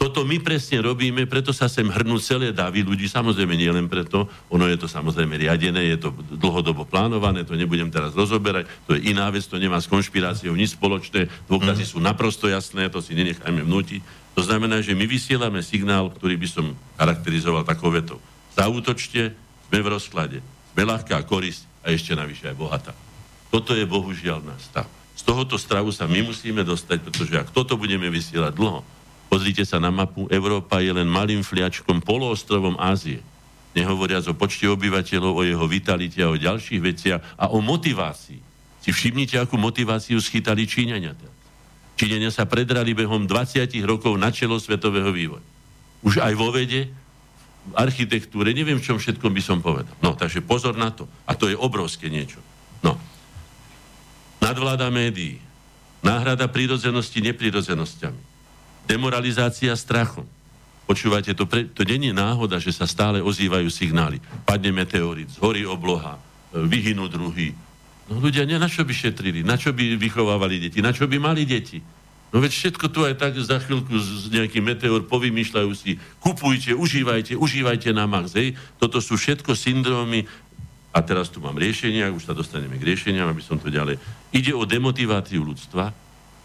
Toto 0.00 0.24
my 0.24 0.40
presne 0.40 0.80
robíme, 0.80 1.28
preto 1.28 1.52
sa 1.52 1.68
sem 1.68 1.84
hrnú 1.84 2.16
celé 2.16 2.56
davy 2.56 2.80
ľudí, 2.80 3.04
samozrejme 3.04 3.52
nie 3.52 3.68
len 3.68 3.84
preto, 3.84 4.32
ono 4.48 4.64
je 4.64 4.80
to 4.80 4.88
samozrejme 4.88 5.36
riadené, 5.36 5.92
je 5.92 6.08
to 6.08 6.16
dlhodobo 6.40 6.88
plánované, 6.88 7.44
to 7.44 7.52
nebudem 7.52 7.92
teraz 7.92 8.16
rozoberať, 8.16 8.64
to 8.88 8.96
je 8.96 9.12
iná 9.12 9.28
vec, 9.28 9.44
to 9.44 9.60
nemá 9.60 9.76
s 9.76 9.92
konšpiráciou 9.92 10.56
nič 10.56 10.80
spoločné, 10.80 11.28
dôkazy 11.52 11.84
mm. 11.84 11.90
sú 11.92 11.98
naprosto 12.00 12.48
jasné, 12.48 12.88
to 12.88 13.04
si 13.04 13.12
nenechajme 13.12 13.60
vnútiť. 13.60 14.00
To 14.32 14.40
znamená, 14.40 14.80
že 14.80 14.96
my 14.96 15.04
vysielame 15.04 15.60
signál, 15.60 16.08
ktorý 16.08 16.40
by 16.40 16.48
som 16.48 16.72
charakterizoval 16.96 17.68
takou 17.68 17.92
vetou. 17.92 18.16
Zautočte, 18.56 19.36
sme 19.68 19.78
v 19.84 19.88
rozklade, 20.00 20.40
sme 20.72 20.82
ľahká 20.88 21.20
korisť 21.28 21.68
a 21.84 21.92
ešte 21.92 22.16
navyše 22.16 22.48
aj 22.48 22.56
bohatá. 22.56 22.96
Toto 23.52 23.76
je 23.76 23.84
bohužiaľ 23.84 24.48
náš 24.48 24.64
stav. 24.64 24.88
Z 25.20 25.28
tohoto 25.28 25.60
stravu 25.60 25.92
sa 25.92 26.08
my 26.08 26.24
musíme 26.24 26.64
dostať, 26.64 27.04
pretože 27.04 27.34
ak 27.36 27.52
toto 27.52 27.76
budeme 27.76 28.08
vysielať 28.08 28.56
dlho, 28.56 28.80
Pozrite 29.30 29.62
sa 29.62 29.78
na 29.78 29.94
mapu, 29.94 30.26
Európa 30.26 30.82
je 30.82 30.90
len 30.90 31.06
malým 31.06 31.46
fliačkom 31.46 32.02
poloostrovom 32.02 32.74
Ázie. 32.82 33.22
Nehovoriac 33.78 34.26
o 34.26 34.34
počte 34.34 34.66
obyvateľov, 34.66 35.32
o 35.38 35.42
jeho 35.46 35.62
vitalite 35.70 36.18
a 36.18 36.34
o 36.34 36.34
ďalších 36.34 36.82
veciach 36.82 37.20
a 37.38 37.54
o 37.54 37.62
motivácii. 37.62 38.42
Si 38.82 38.90
všimnite, 38.90 39.38
akú 39.38 39.54
motiváciu 39.54 40.18
schytali 40.18 40.66
Číňania. 40.66 41.14
Číňania 41.94 42.34
sa 42.34 42.50
predrali 42.50 42.90
behom 42.90 43.30
20 43.30 43.70
rokov 43.86 44.18
na 44.18 44.34
čelo 44.34 44.58
svetového 44.58 45.14
vývoja. 45.14 45.46
Už 46.02 46.18
aj 46.18 46.34
vo 46.34 46.50
vede, 46.50 46.90
v 47.70 47.72
architektúre, 47.78 48.50
neviem 48.50 48.82
čom 48.82 48.98
všetkom 48.98 49.30
by 49.30 49.42
som 49.44 49.62
povedal. 49.62 49.94
No, 50.02 50.18
takže 50.18 50.42
pozor 50.42 50.74
na 50.74 50.90
to. 50.90 51.06
A 51.30 51.38
to 51.38 51.46
je 51.46 51.54
obrovské 51.54 52.10
niečo. 52.10 52.42
No. 52.82 52.98
Nadvláda 54.40 54.88
médií. 54.88 55.38
Náhrada 56.00 56.48
prírodzenosti 56.48 57.20
neprirodzenosťami 57.20 58.30
demoralizácia 58.90 59.70
strachom. 59.78 60.26
Počúvate, 60.90 61.30
to, 61.38 61.46
pre, 61.46 61.70
to 61.70 61.86
je 61.86 62.10
náhoda, 62.10 62.58
že 62.58 62.74
sa 62.74 62.90
stále 62.90 63.22
ozývajú 63.22 63.70
signály. 63.70 64.18
Padne 64.42 64.74
meteorit, 64.74 65.30
zhorí 65.30 65.62
obloha, 65.62 66.18
e, 66.50 66.66
vyhynú 66.66 67.06
druhy. 67.06 67.54
No 68.10 68.18
ľudia, 68.18 68.42
nie, 68.42 68.58
na 68.58 68.66
čo 68.66 68.82
by 68.82 68.90
šetrili? 68.90 69.46
Na 69.46 69.54
čo 69.54 69.70
by 69.70 69.94
vychovávali 69.94 70.66
deti? 70.66 70.82
Na 70.82 70.90
čo 70.90 71.06
by 71.06 71.22
mali 71.22 71.46
deti? 71.46 71.78
No 72.34 72.42
veď 72.42 72.50
všetko 72.50 72.90
tu 72.90 73.06
aj 73.06 73.22
tak 73.22 73.38
za 73.38 73.62
chvíľku 73.62 73.94
z 73.94 74.34
nejaký 74.34 74.58
meteor 74.58 75.06
povymýšľajú 75.06 75.70
si, 75.78 75.98
kupujte, 76.18 76.74
užívajte, 76.74 77.38
užívajte 77.38 77.94
na 77.94 78.10
max. 78.10 78.34
Hej. 78.34 78.58
Toto 78.82 78.98
sú 78.98 79.14
všetko 79.14 79.54
syndrómy, 79.54 80.26
a 80.90 80.98
teraz 81.06 81.30
tu 81.30 81.38
mám 81.38 81.54
riešenia, 81.54 82.10
už 82.10 82.26
sa 82.26 82.34
dostaneme 82.34 82.74
k 82.74 82.82
riešeniam, 82.82 83.30
aby 83.30 83.38
som 83.38 83.62
to 83.62 83.70
ďalej. 83.70 83.94
Ide 84.30 84.54
o 84.54 84.62
demotiváciu 84.62 85.42
ľudstva, 85.42 85.90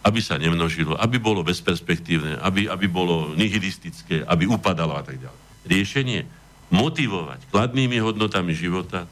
aby 0.06 0.22
sa 0.22 0.38
nemnožilo, 0.38 0.94
aby 0.98 1.18
bolo 1.18 1.42
bezperspektívne, 1.42 2.38
aby, 2.42 2.70
aby 2.70 2.86
bolo 2.86 3.34
nihilistické, 3.34 4.22
aby 4.26 4.46
upadalo 4.46 4.94
a 4.94 5.02
tak 5.02 5.18
ďalej. 5.18 5.42
Riešenie 5.66 6.20
motivovať 6.70 7.50
kladnými 7.50 7.98
hodnotami 8.02 8.54
života 8.54 9.10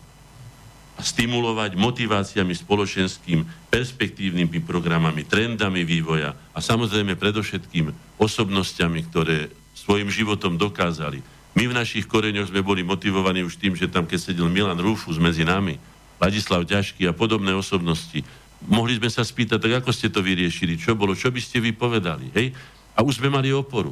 a 0.93 1.01
stimulovať 1.01 1.73
motiváciami 1.73 2.53
spoločenským, 2.53 3.41
perspektívnymi 3.73 4.61
programami, 4.61 5.25
trendami 5.25 5.81
vývoja 5.81 6.37
a 6.53 6.59
samozrejme 6.61 7.17
predovšetkým 7.17 8.17
osobnosťami, 8.21 8.99
ktoré 9.09 9.49
svojim 9.73 10.13
životom 10.13 10.53
dokázali. 10.61 11.25
My 11.57 11.69
v 11.69 11.77
našich 11.77 12.05
koreňoch 12.05 12.53
sme 12.53 12.61
boli 12.61 12.85
motivovaní 12.85 13.41
už 13.41 13.57
tým, 13.57 13.73
že 13.73 13.89
tam, 13.89 14.05
keď 14.05 14.29
sedel 14.29 14.49
Milan 14.49 14.77
Rúfus 14.77 15.17
medzi 15.17 15.41
nami, 15.41 15.81
Ladislav 16.21 16.63
Ťažký 16.63 17.09
a 17.09 17.13
podobné 17.13 17.51
osobnosti, 17.57 18.21
mohli 18.67 18.95
sme 18.95 19.09
sa 19.11 19.23
spýtať, 19.25 19.59
tak 19.59 19.73
ako 19.83 19.89
ste 19.91 20.07
to 20.07 20.23
vyriešili, 20.23 20.79
čo 20.79 20.95
bolo, 20.95 21.15
čo 21.15 21.31
by 21.31 21.39
ste 21.39 21.59
vypovedali, 21.59 22.31
hej? 22.35 22.55
A 22.93 23.01
už 23.01 23.19
sme 23.19 23.31
mali 23.31 23.49
oporu. 23.49 23.91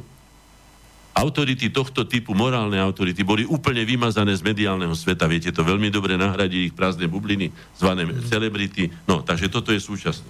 Autority 1.12 1.68
tohto 1.68 2.08
typu, 2.08 2.32
morálne 2.32 2.80
autority, 2.80 3.20
boli 3.20 3.44
úplne 3.44 3.84
vymazané 3.84 4.32
z 4.32 4.40
mediálneho 4.40 4.96
sveta. 4.96 5.28
Viete 5.28 5.52
to 5.52 5.60
veľmi 5.60 5.92
dobre, 5.92 6.16
nahradili 6.16 6.72
ich 6.72 6.76
prázdne 6.76 7.04
bubliny, 7.04 7.52
zvané 7.76 8.08
celebrity. 8.24 8.88
No, 9.04 9.20
takže 9.20 9.52
toto 9.52 9.76
je 9.76 9.80
súčasné. 9.82 10.24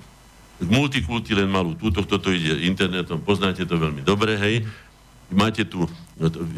Multikulti 0.67 1.39
len 1.39 1.47
malú 1.47 1.79
túto, 1.79 2.03
toto 2.03 2.35
ide 2.35 2.67
internetom, 2.67 3.23
poznáte 3.23 3.63
to 3.63 3.79
veľmi 3.79 4.03
dobre, 4.03 4.35
hej. 4.35 4.67
Máte 5.31 5.65
tu 5.65 5.87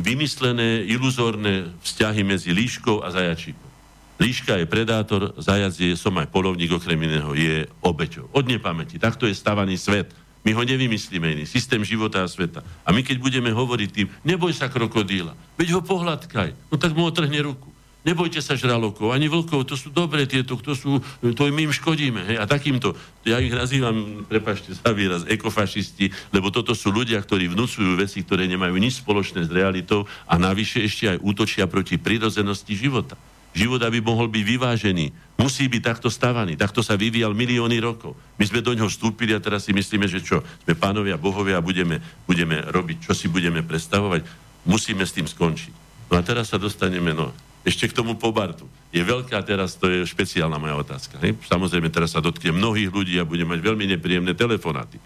vymyslené, 0.00 0.88
iluzórne 0.88 1.76
vzťahy 1.84 2.24
medzi 2.24 2.50
líškou 2.50 3.04
a 3.04 3.12
zajačíkom. 3.12 3.73
Líška 4.14 4.62
je 4.62 4.70
predátor, 4.70 5.34
zajac 5.42 5.74
je, 5.74 5.98
som 5.98 6.14
aj 6.22 6.30
polovník, 6.30 6.70
okrem 6.70 6.98
iného, 7.02 7.34
je 7.34 7.66
obeťou. 7.82 8.30
Od 8.30 8.46
nepamäti. 8.46 9.02
Takto 9.02 9.26
je 9.26 9.34
stavaný 9.34 9.74
svet. 9.74 10.14
My 10.46 10.54
ho 10.54 10.62
nevymyslíme 10.62 11.34
iný. 11.34 11.44
Systém 11.48 11.82
života 11.82 12.22
a 12.22 12.30
sveta. 12.30 12.62
A 12.86 12.94
my 12.94 13.02
keď 13.02 13.18
budeme 13.18 13.50
hovoriť 13.50 13.90
tým, 13.90 14.06
neboj 14.22 14.54
sa 14.54 14.70
krokodíla, 14.70 15.34
veď 15.58 15.74
ho 15.74 15.80
pohľadkaj, 15.82 16.70
no 16.70 16.76
tak 16.78 16.94
mu 16.94 17.08
otrhne 17.08 17.42
ruku. 17.42 17.74
Nebojte 18.04 18.44
sa 18.44 18.52
žralokov, 18.52 19.16
ani 19.16 19.32
vlkov, 19.32 19.64
to 19.64 19.80
sú 19.80 19.88
dobré 19.88 20.28
tieto, 20.28 20.60
to 20.60 20.76
sú, 20.76 21.00
to 21.24 21.48
im 21.48 21.72
škodíme. 21.72 22.20
Hej? 22.28 22.36
A 22.36 22.44
takýmto, 22.44 22.92
ja 23.24 23.40
ich 23.40 23.48
nazývam, 23.48 24.28
prepašte 24.28 24.76
za 24.76 24.92
výraz, 24.92 25.24
ekofašisti, 25.24 26.12
lebo 26.28 26.52
toto 26.52 26.76
sú 26.76 26.92
ľudia, 26.92 27.16
ktorí 27.24 27.48
vnúcujú 27.48 27.96
veci, 27.96 28.20
ktoré 28.20 28.44
nemajú 28.44 28.76
nič 28.76 29.00
spoločné 29.00 29.48
s 29.48 29.50
realitou 29.50 30.04
a 30.28 30.36
navyše 30.36 30.84
ešte 30.84 31.16
aj 31.16 31.24
útočia 31.24 31.64
proti 31.64 31.96
prírodzenosti 31.96 32.76
života. 32.76 33.16
Život, 33.54 33.86
aby 33.86 34.02
mohol 34.02 34.26
byť 34.26 34.42
vyvážený, 34.42 35.14
musí 35.38 35.70
byť 35.70 35.82
takto 35.86 36.10
stavaný. 36.10 36.58
Takto 36.58 36.82
sa 36.82 36.98
vyvíjal 36.98 37.38
milióny 37.38 37.78
rokov. 37.78 38.18
My 38.34 38.50
sme 38.50 38.58
do 38.58 38.74
ňoho 38.74 38.90
vstúpili 38.90 39.30
a 39.30 39.38
teraz 39.38 39.70
si 39.70 39.70
myslíme, 39.70 40.10
že 40.10 40.18
čo? 40.18 40.42
Sme 40.66 40.74
pánovia, 40.74 41.14
bohovia 41.14 41.62
a 41.62 41.64
budeme, 41.64 42.02
budeme 42.26 42.58
robiť, 42.66 43.06
čo 43.06 43.14
si 43.14 43.30
budeme 43.30 43.62
predstavovať. 43.62 44.26
Musíme 44.66 45.06
s 45.06 45.14
tým 45.14 45.30
skončiť. 45.30 45.70
No 46.10 46.18
a 46.18 46.22
teraz 46.26 46.50
sa 46.50 46.58
dostaneme, 46.58 47.14
no, 47.14 47.30
ešte 47.62 47.86
k 47.86 47.94
tomu 47.94 48.18
pobartu. 48.18 48.66
Je 48.90 49.06
veľká 49.06 49.38
teraz, 49.46 49.78
to 49.78 49.86
je 49.86 50.02
špeciálna 50.02 50.58
moja 50.58 50.74
otázka. 50.74 51.22
Hej? 51.22 51.38
Samozrejme, 51.46 51.94
teraz 51.94 52.10
sa 52.10 52.18
dotkne 52.18 52.50
mnohých 52.50 52.90
ľudí 52.90 53.14
a 53.22 53.28
budem 53.28 53.46
mať 53.46 53.62
veľmi 53.62 53.86
nepríjemné 53.86 54.34
telefonáty. 54.34 54.98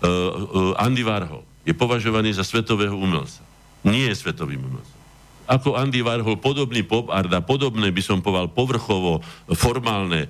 Uh, 0.00 0.72
uh, 0.72 0.80
Andy 0.80 1.04
Warhol 1.04 1.44
je 1.68 1.76
považovaný 1.76 2.32
za 2.32 2.44
svetového 2.44 2.96
umelca. 2.96 3.44
Nie 3.84 4.08
je 4.08 4.16
svetovým 4.16 4.64
umelcom 4.64 4.95
ako 5.46 5.78
Andy 5.78 6.02
Warhol, 6.02 6.42
podobný 6.42 6.82
pop 6.82 7.10
art 7.10 7.30
a 7.32 7.40
podobné, 7.40 7.94
by 7.94 8.02
som 8.02 8.18
povedal, 8.20 8.50
povrchovo 8.50 9.22
formálne 9.54 10.26
e, 10.26 10.28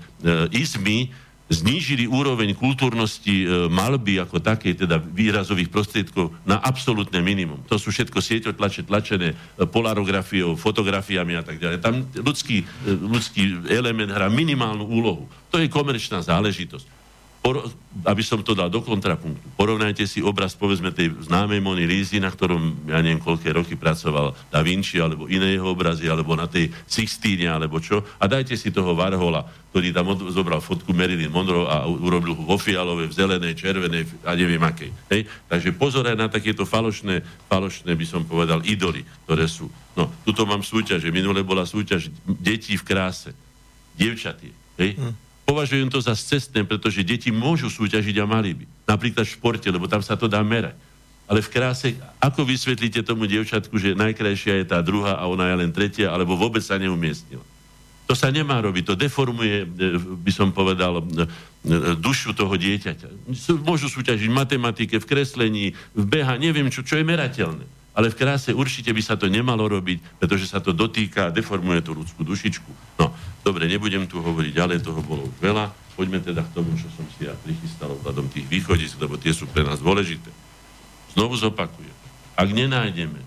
izmy, 0.53 1.11
znížili 1.47 2.11
úroveň 2.11 2.59
kultúrnosti 2.59 3.47
e, 3.47 3.71
malby 3.71 4.19
ako 4.19 4.43
takej, 4.43 4.83
teda 4.87 4.99
výrazových 4.99 5.71
prostriedkov 5.71 6.35
na 6.43 6.59
absolútne 6.59 7.23
minimum. 7.23 7.63
To 7.71 7.79
sú 7.79 7.95
všetko 7.95 8.19
sieťotlače, 8.19 8.83
tlačené 8.83 9.33
e, 9.33 9.37
polarografiou, 9.63 10.59
fotografiami 10.59 11.39
a 11.39 11.43
tak 11.47 11.63
ďalej. 11.63 11.79
Tam 11.79 12.03
ľudský, 12.19 12.67
e, 12.67 12.91
ľudský 12.91 13.71
element 13.71 14.11
hrá 14.11 14.27
minimálnu 14.27 14.83
úlohu. 14.83 15.31
To 15.55 15.63
je 15.63 15.71
komerčná 15.71 16.19
záležitosť 16.19 16.96
por, 17.47 17.63
aby 18.03 18.27
som 18.27 18.43
to 18.43 18.59
dal 18.59 18.67
do 18.67 18.83
kontrapunktu, 18.83 19.55
porovnajte 19.55 20.03
si 20.03 20.19
obraz, 20.19 20.59
povedzme, 20.59 20.91
tej 20.91 21.15
známej 21.31 21.63
Mony 21.63 21.87
Lízy, 21.87 22.19
na 22.19 22.35
ktorom, 22.35 22.91
ja 22.91 22.99
neviem, 22.99 23.23
koľké 23.23 23.55
roky 23.55 23.79
pracoval 23.79 24.35
Da 24.51 24.67
Vinci, 24.67 24.99
alebo 24.99 25.31
iné 25.31 25.55
jeho 25.55 25.71
obrazy, 25.71 26.11
alebo 26.11 26.35
na 26.35 26.51
tej 26.51 26.75
Sixtíne, 26.91 27.47
alebo 27.47 27.79
čo, 27.79 28.03
a 28.19 28.27
dajte 28.27 28.59
si 28.59 28.75
toho 28.75 28.99
Varhola, 28.99 29.47
ktorý 29.71 29.95
tam 29.95 30.11
od, 30.11 30.27
zobral 30.35 30.59
fotku 30.59 30.91
Marilyn 30.91 31.31
Monroe 31.31 31.71
a 31.71 31.87
urobil 31.87 32.35
ho 32.35 32.43
vo 32.43 32.59
fialovej, 32.59 33.15
v 33.15 33.15
zelenej, 33.15 33.55
červenej 33.55 34.27
a 34.27 34.35
neviem 34.35 34.67
akej. 34.67 34.91
Hej? 35.07 35.31
Takže 35.47 35.71
pozor 35.79 36.03
aj 36.11 36.19
na 36.19 36.27
takéto 36.27 36.67
falošné, 36.67 37.23
falošné, 37.47 37.95
by 37.95 38.07
som 38.11 38.27
povedal, 38.27 38.59
idoly, 38.67 39.07
ktoré 39.23 39.47
sú. 39.47 39.71
No, 39.95 40.11
tuto 40.27 40.51
mám 40.51 40.67
súťaž, 40.67 40.99
že 40.99 41.15
minule 41.15 41.47
bola 41.47 41.63
súťaž 41.63 42.11
detí 42.27 42.75
v 42.75 42.83
kráse. 42.83 43.31
Dievčatie. 43.95 44.51
Hej? 44.83 44.99
Hm 44.99 45.26
Považujem 45.47 45.87
to 45.87 46.03
za 46.03 46.19
cestné, 46.19 46.67
pretože 46.67 47.07
deti 47.07 47.31
môžu 47.31 47.71
súťažiť 47.71 48.19
a 48.19 48.27
mali 48.27 48.59
by. 48.59 48.65
Napríklad 48.91 49.23
v 49.23 49.35
športe, 49.39 49.71
lebo 49.71 49.87
tam 49.87 50.03
sa 50.03 50.19
to 50.19 50.27
dá 50.27 50.43
merať. 50.43 50.75
Ale 51.27 51.39
v 51.43 51.51
kráse, 51.55 51.95
ako 52.19 52.43
vysvetlíte 52.43 53.07
tomu 53.07 53.31
dievčatku, 53.31 53.75
že 53.79 53.99
najkrajšia 53.99 54.63
je 54.63 54.67
tá 54.67 54.79
druhá 54.83 55.19
a 55.19 55.27
ona 55.31 55.51
je 55.51 55.59
len 55.59 55.71
tretia, 55.71 56.11
alebo 56.11 56.35
vôbec 56.35 56.63
sa 56.63 56.79
neumiestnila? 56.79 57.43
To 58.07 58.15
sa 58.15 58.31
nemá 58.31 58.63
robiť, 58.63 58.87
to 58.87 58.95
deformuje, 58.95 59.67
e, 59.67 59.99
by 59.99 60.31
som 60.31 60.55
povedal, 60.55 61.03
e, 61.03 61.03
e, 61.03 61.99
dušu 61.99 62.39
toho 62.39 62.55
dieťaťa. 62.55 63.27
Môžu 63.67 63.91
súťažiť 63.91 64.31
v 64.31 64.39
matematike, 64.39 65.03
v 65.03 65.07
kreslení, 65.07 65.67
v 65.95 66.05
beha, 66.07 66.39
neviem 66.39 66.71
čo, 66.71 66.87
čo 66.87 66.95
je 66.95 67.03
merateľné. 67.03 67.67
Ale 67.99 68.15
v 68.15 68.19
kráse 68.19 68.55
určite 68.55 68.95
by 68.95 69.03
sa 69.03 69.19
to 69.19 69.27
nemalo 69.27 69.67
robiť, 69.67 70.23
pretože 70.23 70.47
sa 70.47 70.63
to 70.63 70.71
dotýka 70.71 71.31
a 71.31 71.35
deformuje 71.35 71.83
tú 71.83 71.99
ľudskú 71.99 72.23
dušičku. 72.23 72.71
No, 73.03 73.11
Dobre, 73.47 73.71
nebudem 73.71 74.11
tu 74.11 74.19
hovoriť 74.19 74.51
ďalej, 74.59 74.83
toho 74.83 74.99
bolo 75.07 75.31
už 75.31 75.39
veľa. 75.39 75.71
Poďme 75.95 76.19
teda 76.19 76.43
k 76.43 76.51
tomu, 76.51 76.75
čo 76.75 76.91
som 76.99 77.07
si 77.15 77.31
ja 77.31 77.33
prichystal 77.47 77.95
ohľadom 77.95 78.27
tých 78.27 78.43
východisk, 78.51 78.99
lebo 78.99 79.15
tie 79.15 79.31
sú 79.31 79.47
pre 79.47 79.63
nás 79.63 79.79
dôležité. 79.79 80.35
Znovu 81.15 81.39
zopakujem. 81.39 81.95
Ak 82.35 82.51
nenájdeme 82.51 83.23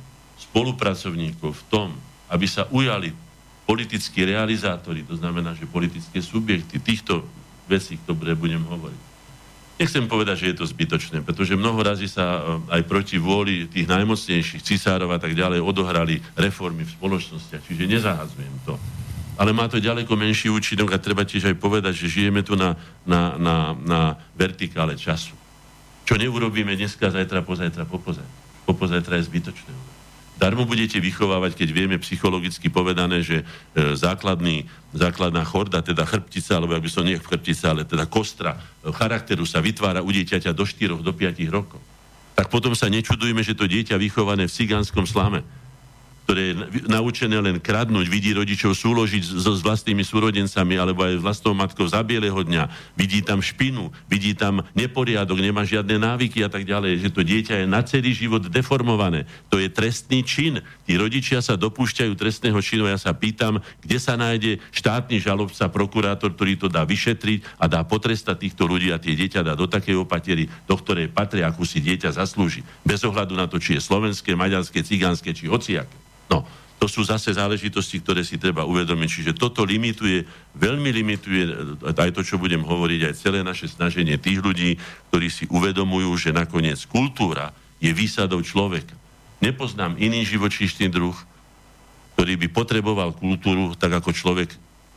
spolupracovníkov 0.52 1.56
v 1.56 1.64
tom, 1.72 1.88
aby 2.28 2.52
sa 2.52 2.68
ujali 2.68 3.16
politickí 3.64 4.28
realizátori, 4.28 5.08
to 5.08 5.16
znamená, 5.16 5.56
že 5.56 5.64
politické 5.64 6.20
subjekty 6.20 6.84
týchto 6.84 7.24
vecí, 7.72 7.96
ktoré 8.04 8.36
budem 8.36 8.68
hovoriť, 8.68 9.08
Nechcem 9.80 10.12
povedať, 10.12 10.44
že 10.44 10.48
je 10.52 10.58
to 10.60 10.68
zbytočné, 10.68 11.24
pretože 11.24 11.56
mnoho 11.56 11.80
razy 11.80 12.12
sa 12.12 12.36
e, 12.36 12.40
aj 12.68 12.84
proti 12.84 13.16
vôli 13.16 13.64
tých 13.64 13.88
najmocnejších 13.88 14.60
cisárov 14.60 15.08
a 15.08 15.24
tak 15.24 15.32
ďalej 15.32 15.64
odohrali 15.64 16.20
reformy 16.36 16.84
v 16.84 16.92
spoločnosti, 17.00 17.64
čiže 17.64 17.88
nezahadzujem 17.88 18.56
to. 18.68 18.76
Ale 19.40 19.56
má 19.56 19.72
to 19.72 19.80
ďaleko 19.80 20.20
menší 20.20 20.52
účinok 20.52 20.92
a 20.92 21.00
treba 21.00 21.24
tiež 21.24 21.48
aj 21.48 21.56
povedať, 21.56 21.96
že 21.96 22.12
žijeme 22.12 22.44
tu 22.44 22.60
na, 22.60 22.76
na, 23.08 23.40
na, 23.40 23.56
na 23.80 24.02
vertikále 24.36 25.00
času. 25.00 25.32
Čo 26.04 26.20
neurobíme 26.20 26.76
dneska, 26.76 27.08
zajtra, 27.08 27.48
pozajtra, 27.48 27.88
popozajtra. 27.88 28.38
Popozajtra 28.68 29.16
je 29.16 29.32
zbytočné. 29.32 29.72
Darmo 30.40 30.64
budete 30.64 31.00
vychovávať, 31.04 31.56
keď 31.56 31.70
vieme 31.72 31.98
psychologicky 32.00 32.72
povedané, 32.72 33.20
že 33.20 33.44
e, 33.44 33.96
základný, 33.96 34.68
základná 34.96 35.44
chorda, 35.44 35.84
teda 35.84 36.08
chrbtica, 36.08 36.56
alebo 36.56 36.80
ak 36.80 36.84
by 36.84 36.92
som 36.92 37.04
nie 37.04 37.20
chrbtica, 37.20 37.76
ale 37.76 37.84
teda 37.84 38.08
kostra 38.08 38.56
e, 38.56 38.88
charakteru 38.92 39.44
sa 39.44 39.60
vytvára 39.60 40.00
u 40.00 40.08
dieťaťa 40.08 40.56
do 40.56 40.64
4 40.64 40.96
do 41.04 41.12
5 41.12 41.44
rokov. 41.52 41.84
Tak 42.40 42.48
potom 42.48 42.72
sa 42.72 42.88
nečudujme, 42.88 43.44
že 43.44 43.52
to 43.52 43.68
dieťa 43.68 44.00
vychované 44.00 44.48
v 44.48 44.56
cigánskom 44.56 45.04
slame, 45.04 45.44
ktoré 46.30 46.54
je 46.54 46.86
naučené 46.86 47.42
len 47.42 47.58
kradnúť, 47.58 48.06
vidí 48.06 48.30
rodičov 48.38 48.78
súložiť 48.78 49.42
so, 49.42 49.50
s 49.50 49.66
vlastnými 49.66 50.06
súrodencami 50.06 50.78
alebo 50.78 51.02
aj 51.02 51.18
vlastnou 51.26 51.58
matkou 51.58 51.90
za 51.90 52.06
bieleho 52.06 52.38
dňa, 52.46 52.70
vidí 52.94 53.26
tam 53.26 53.42
špinu, 53.42 53.90
vidí 54.06 54.38
tam 54.38 54.62
neporiadok, 54.78 55.42
nemá 55.42 55.66
žiadne 55.66 55.98
návyky 55.98 56.46
a 56.46 56.50
tak 56.54 56.70
ďalej, 56.70 57.02
že 57.02 57.10
to 57.10 57.26
dieťa 57.26 57.66
je 57.66 57.66
na 57.66 57.82
celý 57.82 58.14
život 58.14 58.46
deformované. 58.46 59.26
To 59.50 59.58
je 59.58 59.74
trestný 59.74 60.22
čin. 60.22 60.62
Tí 60.86 61.02
rodičia 61.02 61.42
sa 61.42 61.58
dopúšťajú 61.58 62.14
trestného 62.14 62.62
činu. 62.62 62.86
Ja 62.86 63.02
sa 63.02 63.10
pýtam, 63.18 63.66
kde 63.82 63.98
sa 63.98 64.14
nájde 64.14 64.62
štátny 64.70 65.18
žalobca, 65.18 65.66
prokurátor, 65.74 66.38
ktorý 66.38 66.62
to 66.62 66.70
dá 66.70 66.86
vyšetriť 66.86 67.58
a 67.58 67.66
dá 67.66 67.82
potrestať 67.82 68.46
týchto 68.46 68.70
ľudí 68.70 68.94
a 68.94 69.02
tie 69.02 69.18
dieťa 69.18 69.42
dá 69.42 69.58
do 69.58 69.66
takej 69.66 70.06
opatery, 70.06 70.46
do 70.70 70.78
ktorej 70.78 71.10
patrí, 71.10 71.42
akú 71.42 71.66
si 71.66 71.82
dieťa 71.82 72.22
zaslúži. 72.22 72.62
Bez 72.86 73.02
ohľadu 73.02 73.34
na 73.34 73.50
to, 73.50 73.58
či 73.58 73.74
je 73.74 73.82
slovenské, 73.82 74.38
maďarské, 74.38 74.86
cigánske, 74.86 75.34
či 75.34 75.50
hociaké. 75.50 76.10
No, 76.30 76.46
to 76.80 76.88
sú 76.88 77.04
zase 77.04 77.36
záležitosti, 77.36 78.00
ktoré 78.00 78.24
si 78.24 78.40
treba 78.40 78.64
uvedomiť. 78.64 79.10
Čiže 79.12 79.32
toto 79.36 79.68
limituje, 79.68 80.24
veľmi 80.56 80.90
limituje 80.96 81.44
aj 81.84 82.16
to, 82.16 82.24
čo 82.24 82.40
budem 82.40 82.64
hovoriť, 82.64 83.12
aj 83.12 83.20
celé 83.20 83.44
naše 83.44 83.68
snaženie 83.68 84.16
tých 84.16 84.40
ľudí, 84.40 84.80
ktorí 85.12 85.28
si 85.28 85.44
uvedomujú, 85.52 86.08
že 86.16 86.32
nakoniec 86.32 86.80
kultúra 86.88 87.52
je 87.84 87.92
výsadou 87.92 88.40
človeka. 88.40 88.96
Nepoznám 89.44 90.00
iný 90.00 90.24
živočíšny 90.24 90.88
druh, 90.88 91.16
ktorý 92.16 92.36
by 92.36 92.48
potreboval 92.52 93.12
kultúru 93.16 93.76
tak 93.76 94.00
ako 94.00 94.16
človek, 94.16 94.52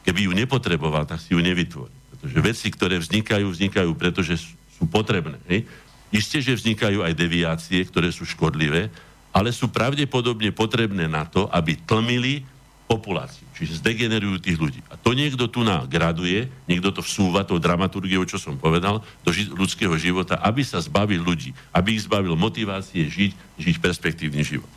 keby 0.06 0.30
ju 0.30 0.32
nepotreboval, 0.38 1.06
tak 1.06 1.18
si 1.18 1.34
ju 1.34 1.42
nevytvorí. 1.42 1.94
Pretože 2.14 2.38
veci, 2.42 2.66
ktoré 2.70 2.98
vznikajú, 2.98 3.46
vznikajú, 3.50 3.90
pretože 3.98 4.38
sú 4.78 4.86
potrebné. 4.86 5.38
Hej? 5.50 5.66
Isté, 6.14 6.38
že 6.42 6.58
vznikajú 6.58 7.02
aj 7.02 7.14
deviácie, 7.14 7.82
ktoré 7.86 8.10
sú 8.10 8.22
škodlivé, 8.22 8.90
ale 9.32 9.50
sú 9.50 9.72
pravdepodobne 9.72 10.52
potrebné 10.52 11.08
na 11.08 11.24
to, 11.24 11.48
aby 11.48 11.74
tlmili 11.88 12.44
populáciu, 12.84 13.48
čiže 13.56 13.80
zdegenerujú 13.80 14.36
tých 14.44 14.60
ľudí. 14.60 14.80
A 14.92 15.00
to 15.00 15.16
niekto 15.16 15.48
tu 15.48 15.64
na 15.64 15.88
graduje, 15.88 16.52
niekto 16.68 16.92
to 16.92 17.00
vsúva 17.00 17.40
tou 17.40 17.56
dramaturgiou, 17.56 18.28
čo 18.28 18.36
som 18.36 18.60
povedal, 18.60 19.00
do 19.24 19.32
ži- 19.32 19.48
ľudského 19.48 19.96
života, 19.96 20.36
aby 20.44 20.60
sa 20.60 20.76
zbavil 20.76 21.24
ľudí, 21.24 21.56
aby 21.72 21.96
ich 21.96 22.04
zbavil 22.04 22.36
motivácie 22.36 23.08
žiť, 23.08 23.32
žiť 23.56 23.76
perspektívny 23.80 24.44
život. 24.44 24.68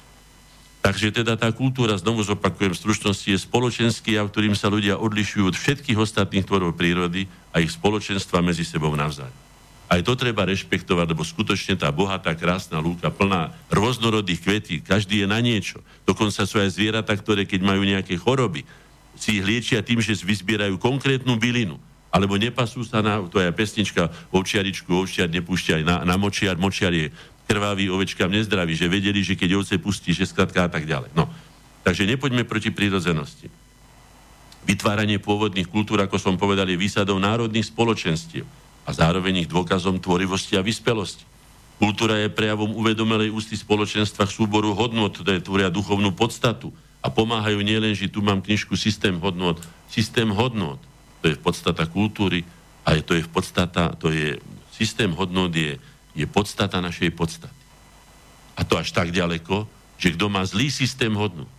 Takže 0.80 1.12
teda 1.12 1.34
tá 1.34 1.50
kultúra, 1.50 1.98
znovu 1.98 2.22
zopakujem 2.22 2.72
v 2.72 2.78
stručnosti, 2.78 3.26
je 3.26 3.42
spoločenský 3.42 4.22
jav, 4.22 4.30
ktorým 4.30 4.54
sa 4.54 4.70
ľudia 4.70 5.02
odlišujú 5.02 5.50
od 5.50 5.58
všetkých 5.58 5.98
ostatných 5.98 6.46
tvorov 6.46 6.78
prírody 6.78 7.26
a 7.52 7.60
ich 7.60 7.74
spoločenstva 7.74 8.46
medzi 8.46 8.62
sebou 8.62 8.94
navzájom. 8.94 9.45
Aj 9.86 10.02
to 10.02 10.18
treba 10.18 10.50
rešpektovať, 10.50 11.14
lebo 11.14 11.22
skutočne 11.22 11.78
tá 11.78 11.94
bohatá, 11.94 12.34
krásna 12.34 12.82
lúka, 12.82 13.14
plná 13.14 13.54
rôznorodých 13.70 14.42
kvetí, 14.42 14.76
každý 14.82 15.22
je 15.22 15.28
na 15.30 15.38
niečo. 15.38 15.86
Dokonca 16.10 16.42
sú 16.50 16.58
aj 16.58 16.74
zvieratá, 16.74 17.14
ktoré 17.14 17.46
keď 17.46 17.62
majú 17.62 17.86
nejaké 17.86 18.18
choroby, 18.18 18.66
si 19.14 19.40
ich 19.40 19.46
liečia 19.46 19.86
tým, 19.86 20.02
že 20.02 20.18
vyzbierajú 20.18 20.82
konkrétnu 20.82 21.38
bylinu. 21.38 21.78
Alebo 22.10 22.34
nepasú 22.40 22.82
sa 22.82 23.06
na, 23.06 23.22
to 23.30 23.38
je 23.38 23.52
pesnička, 23.54 24.10
ovčiaričku, 24.34 24.90
ovčiar 24.90 25.30
nepúšťaj 25.30 25.82
na, 25.86 26.02
na 26.02 26.16
močiar, 26.18 26.58
močiar 26.58 26.92
je 26.96 27.14
krvavý, 27.46 27.92
ovečkám 27.94 28.32
nezdravý, 28.34 28.74
že 28.74 28.90
vedeli, 28.90 29.22
že 29.22 29.38
keď 29.38 29.62
ovce 29.62 29.76
pustí, 29.78 30.18
že 30.18 30.26
skratka 30.26 30.66
a 30.66 30.70
tak 30.72 30.90
ďalej. 30.90 31.14
No. 31.14 31.30
Takže 31.86 32.10
nepoďme 32.10 32.42
proti 32.48 32.74
prírodzenosti. 32.74 33.54
Vytváranie 34.66 35.22
pôvodných 35.22 35.70
kultúr, 35.70 36.02
ako 36.02 36.18
som 36.18 36.42
povedal, 36.42 36.66
je 36.66 36.80
výsadou 36.80 37.22
národných 37.22 37.70
spoločenstiev 37.70 38.65
a 38.86 38.90
zároveň 38.94 39.44
ich 39.44 39.50
dôkazom 39.50 39.98
tvorivosti 39.98 40.54
a 40.56 40.62
vyspelosti. 40.62 41.26
Kultúra 41.76 42.22
je 42.24 42.32
prejavom 42.32 42.72
uvedomelej 42.72 43.34
ústy 43.34 43.60
spoločenstva 43.60 44.30
súboru 44.30 44.72
hodnot, 44.72 45.20
ktoré 45.20 45.44
tvoria 45.44 45.68
duchovnú 45.68 46.16
podstatu 46.16 46.72
a 47.04 47.12
pomáhajú 47.12 47.60
nielen, 47.60 47.92
že 47.92 48.08
tu 48.08 48.24
mám 48.24 48.40
knižku 48.40 48.80
Systém 48.80 49.20
hodnot. 49.20 49.60
Systém 49.92 50.32
hodnot, 50.32 50.80
to 51.20 51.28
je 51.28 51.36
podstata 51.36 51.84
kultúry 51.90 52.48
a 52.88 52.96
je, 52.96 53.02
to 53.04 53.14
je 53.18 53.26
v 53.26 53.30
podstata, 53.30 53.92
to 53.98 54.14
je, 54.14 54.40
systém 54.72 55.12
hodnot 55.12 55.52
je, 55.52 55.76
je 56.16 56.26
podstata 56.30 56.80
našej 56.80 57.12
podstaty. 57.12 57.64
A 58.56 58.64
to 58.64 58.80
až 58.80 58.96
tak 58.96 59.12
ďaleko, 59.12 59.68
že 60.00 60.16
kto 60.16 60.32
má 60.32 60.48
zlý 60.48 60.72
systém 60.72 61.12
hodnot, 61.12 61.50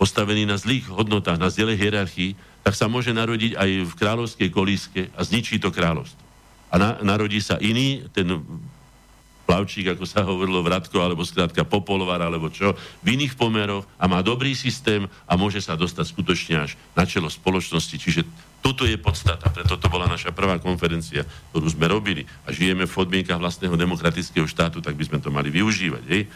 postavený 0.00 0.48
na 0.48 0.56
zlých 0.56 0.88
hodnotách, 0.88 1.36
na 1.36 1.52
zlej 1.52 1.76
hierarchii, 1.76 2.32
tak 2.64 2.72
sa 2.72 2.88
môže 2.88 3.12
narodiť 3.12 3.60
aj 3.60 3.70
v 3.86 3.92
kráľovskej 3.92 4.48
kolíske 4.48 5.00
a 5.12 5.20
zničí 5.20 5.60
to 5.60 5.68
kráľovstvo 5.68 6.25
a 6.70 6.74
na, 6.76 6.88
narodí 7.02 7.38
sa 7.38 7.56
iný, 7.62 8.06
ten 8.10 8.26
plavčík, 9.46 9.94
ako 9.94 10.04
sa 10.04 10.26
hovorilo, 10.26 10.58
vratko, 10.60 10.98
alebo 10.98 11.22
skrátka 11.22 11.62
popolvar, 11.62 12.18
alebo 12.18 12.50
čo, 12.50 12.74
v 13.06 13.14
iných 13.14 13.38
pomeroch 13.38 13.86
a 13.96 14.10
má 14.10 14.20
dobrý 14.20 14.58
systém 14.58 15.06
a 15.30 15.38
môže 15.38 15.62
sa 15.62 15.78
dostať 15.78 16.02
skutočne 16.10 16.54
až 16.66 16.74
na 16.98 17.06
čelo 17.06 17.30
spoločnosti. 17.30 17.94
Čiže 17.94 18.26
toto 18.58 18.82
je 18.82 18.98
podstata, 18.98 19.46
preto 19.54 19.78
to 19.78 19.86
bola 19.86 20.10
naša 20.10 20.34
prvá 20.34 20.58
konferencia, 20.58 21.22
ktorú 21.54 21.70
sme 21.70 21.86
robili 21.86 22.26
a 22.42 22.50
žijeme 22.50 22.90
v 22.90 22.96
podmienkach 22.98 23.38
vlastného 23.38 23.78
demokratického 23.78 24.50
štátu, 24.50 24.82
tak 24.82 24.98
by 24.98 25.06
sme 25.06 25.22
to 25.22 25.30
mali 25.30 25.54
využívať. 25.54 26.02
Hej? 26.10 26.26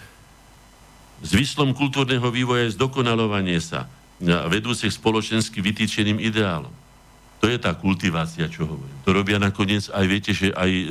Zvyslom 1.27 1.75
kultúrneho 1.75 2.31
vývoja 2.31 2.71
je 2.71 2.79
zdokonalovanie 2.79 3.59
sa 3.59 3.91
vedúcich 4.23 4.95
spoločensky 4.95 5.59
vytýčeným 5.59 6.23
ideálom. 6.23 6.73
To 7.41 7.49
je 7.49 7.57
tá 7.57 7.73
kultivácia, 7.73 8.47
čo 8.53 8.69
hovorím. 8.69 8.99
To 9.09 9.11
robia 9.17 9.41
nakoniec 9.41 9.89
aj, 9.89 10.05
viete, 10.05 10.31
že 10.37 10.53
aj 10.53 10.71
e, 10.71 10.85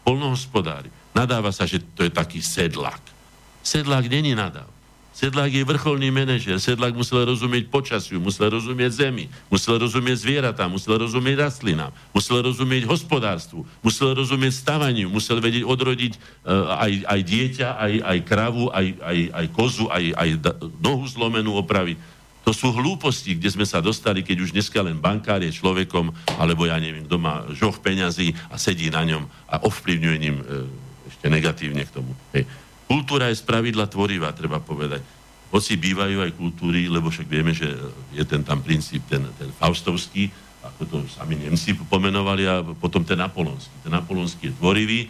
polnohospodári. 0.00 0.88
Nadáva 1.12 1.52
sa, 1.52 1.68
že 1.68 1.84
to 1.92 2.02
je 2.02 2.12
taký 2.12 2.40
sedlák. 2.40 3.04
Sedlák 3.60 4.08
není 4.08 4.32
nadáv. 4.32 4.68
Sedlák 5.20 5.52
je 5.52 5.68
vrcholný 5.68 6.08
manažer. 6.08 6.56
Sedlák 6.56 6.96
musel 6.96 7.28
rozumieť 7.28 7.68
počasiu, 7.68 8.16
musel 8.16 8.56
rozumieť 8.56 9.04
zemi, 9.04 9.28
musel 9.52 9.76
rozumieť 9.76 10.16
zvieratám, 10.16 10.72
musel 10.72 10.96
rozumieť 10.96 11.36
rastlinám, 11.44 11.92
musel 12.16 12.40
rozumieť 12.40 12.88
hospodárstvu, 12.88 13.68
musel 13.84 14.16
rozumieť 14.16 14.64
stavaniu, 14.64 15.12
musel 15.12 15.36
vedieť 15.44 15.68
odrodiť 15.68 16.12
uh, 16.16 16.72
aj, 16.80 16.92
aj 17.04 17.20
dieťa, 17.20 17.68
aj, 17.68 17.94
aj 18.00 18.18
kravu, 18.24 18.72
aj, 18.72 18.86
aj, 18.96 19.18
aj 19.28 19.46
kozu, 19.52 19.92
aj, 19.92 20.04
aj 20.16 20.28
nohu 20.80 21.04
zlomenú 21.04 21.52
opraviť. 21.60 22.00
To 22.40 22.56
sú 22.56 22.72
hlúposti, 22.72 23.36
kde 23.36 23.52
sme 23.52 23.68
sa 23.68 23.84
dostali, 23.84 24.24
keď 24.24 24.36
už 24.48 24.56
dneska 24.56 24.80
len 24.80 24.96
bankár 24.96 25.44
je 25.44 25.52
človekom, 25.52 26.08
alebo 26.40 26.64
ja 26.64 26.80
neviem, 26.80 27.04
kto 27.04 27.20
má 27.20 27.44
žoch 27.52 27.78
peňazí 27.84 28.32
a 28.48 28.56
sedí 28.56 28.88
na 28.88 29.04
ňom 29.04 29.28
a 29.44 29.60
ovplyvňuje 29.68 30.16
ním 30.16 30.40
e, 30.40 30.44
ešte 31.12 31.28
negatívne 31.28 31.84
k 31.84 31.92
tomu. 31.92 32.16
Hej. 32.32 32.48
Kultúra 32.88 33.28
je 33.28 33.38
spravidla 33.38 33.86
tvorivá, 33.86 34.32
treba 34.32 34.58
povedať. 34.58 35.04
Hoci 35.52 35.76
bývajú 35.76 36.26
aj 36.26 36.34
kultúry, 36.34 36.88
lebo 36.88 37.12
však 37.12 37.28
vieme, 37.28 37.52
že 37.52 37.70
je 38.16 38.24
ten 38.24 38.40
tam 38.40 38.64
princíp, 38.64 39.04
ten, 39.06 39.22
ten 39.36 39.50
faustovský, 39.54 40.32
ako 40.64 40.82
to 40.88 40.96
sami 41.12 41.36
Nemci 41.36 41.76
pomenovali, 41.76 42.44
a 42.48 42.64
potom 42.64 43.04
ten 43.04 43.20
apolonský. 43.20 43.72
Ten 43.84 43.94
apolonský 43.94 44.50
je 44.50 44.56
tvorivý, 44.56 45.00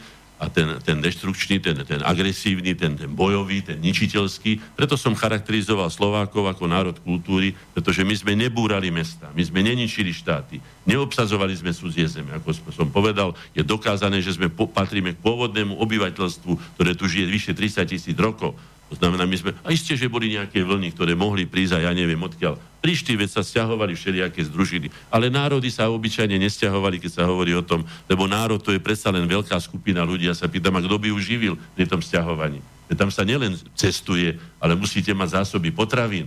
a 0.41 0.49
ten, 0.49 0.81
ten 0.81 1.05
deštrukčný, 1.05 1.61
ten, 1.61 1.77
ten 1.85 2.01
agresívny, 2.01 2.73
ten, 2.73 2.97
ten 2.97 3.13
bojový, 3.13 3.61
ten 3.61 3.77
ničiteľský. 3.77 4.73
Preto 4.73 4.97
som 4.97 5.13
charakterizoval 5.13 5.93
Slovákov 5.93 6.49
ako 6.49 6.65
národ 6.65 6.97
kultúry, 7.05 7.53
pretože 7.77 8.01
my 8.01 8.17
sme 8.17 8.33
nebúrali 8.33 8.89
mesta, 8.89 9.29
my 9.37 9.43
sme 9.45 9.61
neničili 9.61 10.17
štáty, 10.17 10.57
neobsazovali 10.89 11.53
sme 11.53 11.77
cudzie 11.77 12.09
zeme. 12.09 12.33
Ako 12.41 12.57
som 12.73 12.89
povedal, 12.89 13.37
je 13.53 13.61
dokázané, 13.61 14.25
že 14.25 14.41
sme 14.41 14.49
patríme 14.49 15.13
k 15.13 15.21
pôvodnému 15.21 15.77
obyvateľstvu, 15.77 16.81
ktoré 16.81 16.97
tu 16.97 17.05
žije 17.05 17.29
vyše 17.29 17.53
30 17.53 17.85
tisíc 17.85 18.17
rokov. 18.17 18.57
To 18.91 18.99
znamená, 18.99 19.23
my 19.23 19.37
sme, 19.39 19.51
a 19.63 19.71
isté, 19.71 19.95
že 19.95 20.11
boli 20.11 20.35
nejaké 20.35 20.67
vlny, 20.67 20.91
ktoré 20.99 21.15
mohli 21.15 21.47
prísť 21.47 21.79
a 21.79 21.87
ja 21.87 21.93
neviem 21.95 22.19
odkiaľ. 22.19 22.59
Prišli, 22.83 23.15
veď 23.15 23.39
sa 23.39 23.43
stiahovali 23.47 23.95
všelijaké 23.95 24.43
združiny. 24.51 24.91
Ale 25.15 25.31
národy 25.31 25.71
sa 25.71 25.87
obyčajne 25.95 26.35
nestiahovali, 26.43 26.99
keď 26.99 27.23
sa 27.23 27.25
hovorí 27.31 27.55
o 27.55 27.63
tom, 27.63 27.87
lebo 28.11 28.27
národ 28.27 28.59
to 28.59 28.75
je 28.75 28.83
predsa 28.83 29.15
len 29.15 29.31
veľká 29.31 29.55
skupina 29.63 30.03
ľudí. 30.03 30.27
Ja 30.27 30.35
sa 30.35 30.51
pýtam, 30.51 30.75
a 30.75 30.83
kto 30.83 30.99
by 30.99 31.15
ju 31.15 31.19
živil 31.23 31.55
pri 31.79 31.87
tom 31.87 32.03
stiahovaní? 32.03 32.59
Veď 32.91 33.07
tam 33.07 33.11
sa 33.15 33.23
nielen 33.23 33.55
cestuje, 33.79 34.35
ale 34.59 34.75
musíte 34.75 35.15
mať 35.15 35.39
zásoby 35.39 35.71
potravín 35.71 36.27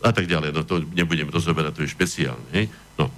a 0.00 0.08
tak 0.08 0.24
ďalej. 0.24 0.56
No 0.56 0.64
to 0.64 0.80
nebudem 0.96 1.28
rozoberať, 1.28 1.76
to 1.76 1.84
je 1.84 1.92
špeciálne. 1.92 2.48
Hej? 2.56 2.72
No. 2.96 3.12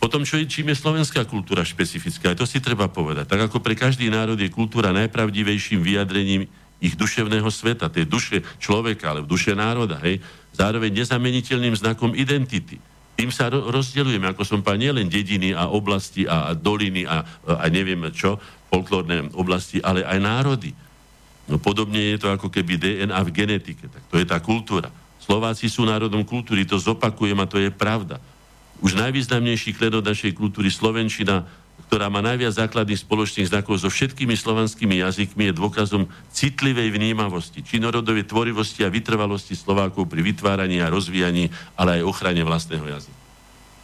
Potom, 0.00 0.24
čo 0.24 0.40
je, 0.40 0.48
čím 0.48 0.72
je 0.72 0.80
slovenská 0.80 1.26
kultúra 1.28 1.66
špecifická, 1.66 2.32
to 2.32 2.48
si 2.48 2.64
treba 2.64 2.88
povedať. 2.88 3.28
Tak 3.28 3.52
ako 3.52 3.60
pre 3.60 3.76
každý 3.76 4.08
národ 4.08 4.40
je 4.40 4.48
kultúra 4.48 4.94
najpravdivejším 4.96 5.84
vyjadrením 5.84 6.48
ich 6.78 6.94
duševného 6.94 7.50
sveta, 7.50 7.90
tej 7.90 8.06
duše 8.06 8.42
človeka, 8.62 9.10
ale 9.10 9.26
duše 9.26 9.54
národa, 9.54 9.98
hej, 10.02 10.22
zároveň 10.54 10.94
nezameniteľným 10.94 11.74
znakom 11.74 12.14
identity. 12.14 12.78
Tým 13.18 13.34
sa 13.34 13.50
rozdeľujeme, 13.50 14.30
ako 14.30 14.46
som 14.46 14.62
povedal, 14.62 14.94
nielen 14.94 15.10
dediny 15.10 15.50
a 15.50 15.66
oblasti 15.66 16.22
a, 16.22 16.50
a 16.50 16.52
doliny 16.54 17.02
a, 17.02 17.26
a 17.50 17.66
neviem 17.66 17.98
čo, 18.14 18.38
folklórne 18.70 19.34
oblasti, 19.34 19.82
ale 19.82 20.06
aj 20.06 20.18
národy. 20.22 20.70
No 21.50 21.58
podobne 21.58 22.14
je 22.14 22.18
to 22.22 22.28
ako 22.30 22.46
keby 22.46 22.78
DNA 22.78 23.18
v 23.26 23.34
genetike, 23.34 23.90
tak 23.90 24.02
to 24.06 24.22
je 24.22 24.26
tá 24.28 24.38
kultúra. 24.38 24.92
Slováci 25.18 25.66
sú 25.66 25.82
národom 25.82 26.22
kultúry, 26.22 26.62
to 26.62 26.78
zopakujem 26.78 27.36
a 27.42 27.50
to 27.50 27.58
je 27.58 27.74
pravda. 27.74 28.22
Už 28.78 28.94
najvýznamnejší 28.94 29.74
klenot 29.74 30.06
našej 30.06 30.38
kultúry, 30.38 30.70
Slovenčina, 30.70 31.42
ktorá 31.88 32.12
má 32.12 32.20
najviac 32.20 32.52
základných 32.52 33.00
spoločných 33.00 33.48
znakov 33.48 33.80
so 33.80 33.88
všetkými 33.88 34.36
slovanskými 34.36 35.00
jazykmi, 35.00 35.48
je 35.48 35.56
dôkazom 35.56 36.04
citlivej 36.28 36.92
vnímavosti, 36.92 37.64
činorodovej 37.64 38.28
tvorivosti 38.28 38.84
a 38.84 38.92
vytrvalosti 38.92 39.56
Slovákov 39.56 40.04
pri 40.04 40.20
vytváraní 40.20 40.84
a 40.84 40.92
rozvíjaní, 40.92 41.48
ale 41.80 42.00
aj 42.00 42.08
ochrane 42.08 42.44
vlastného 42.44 42.84
jazyka. 42.84 43.20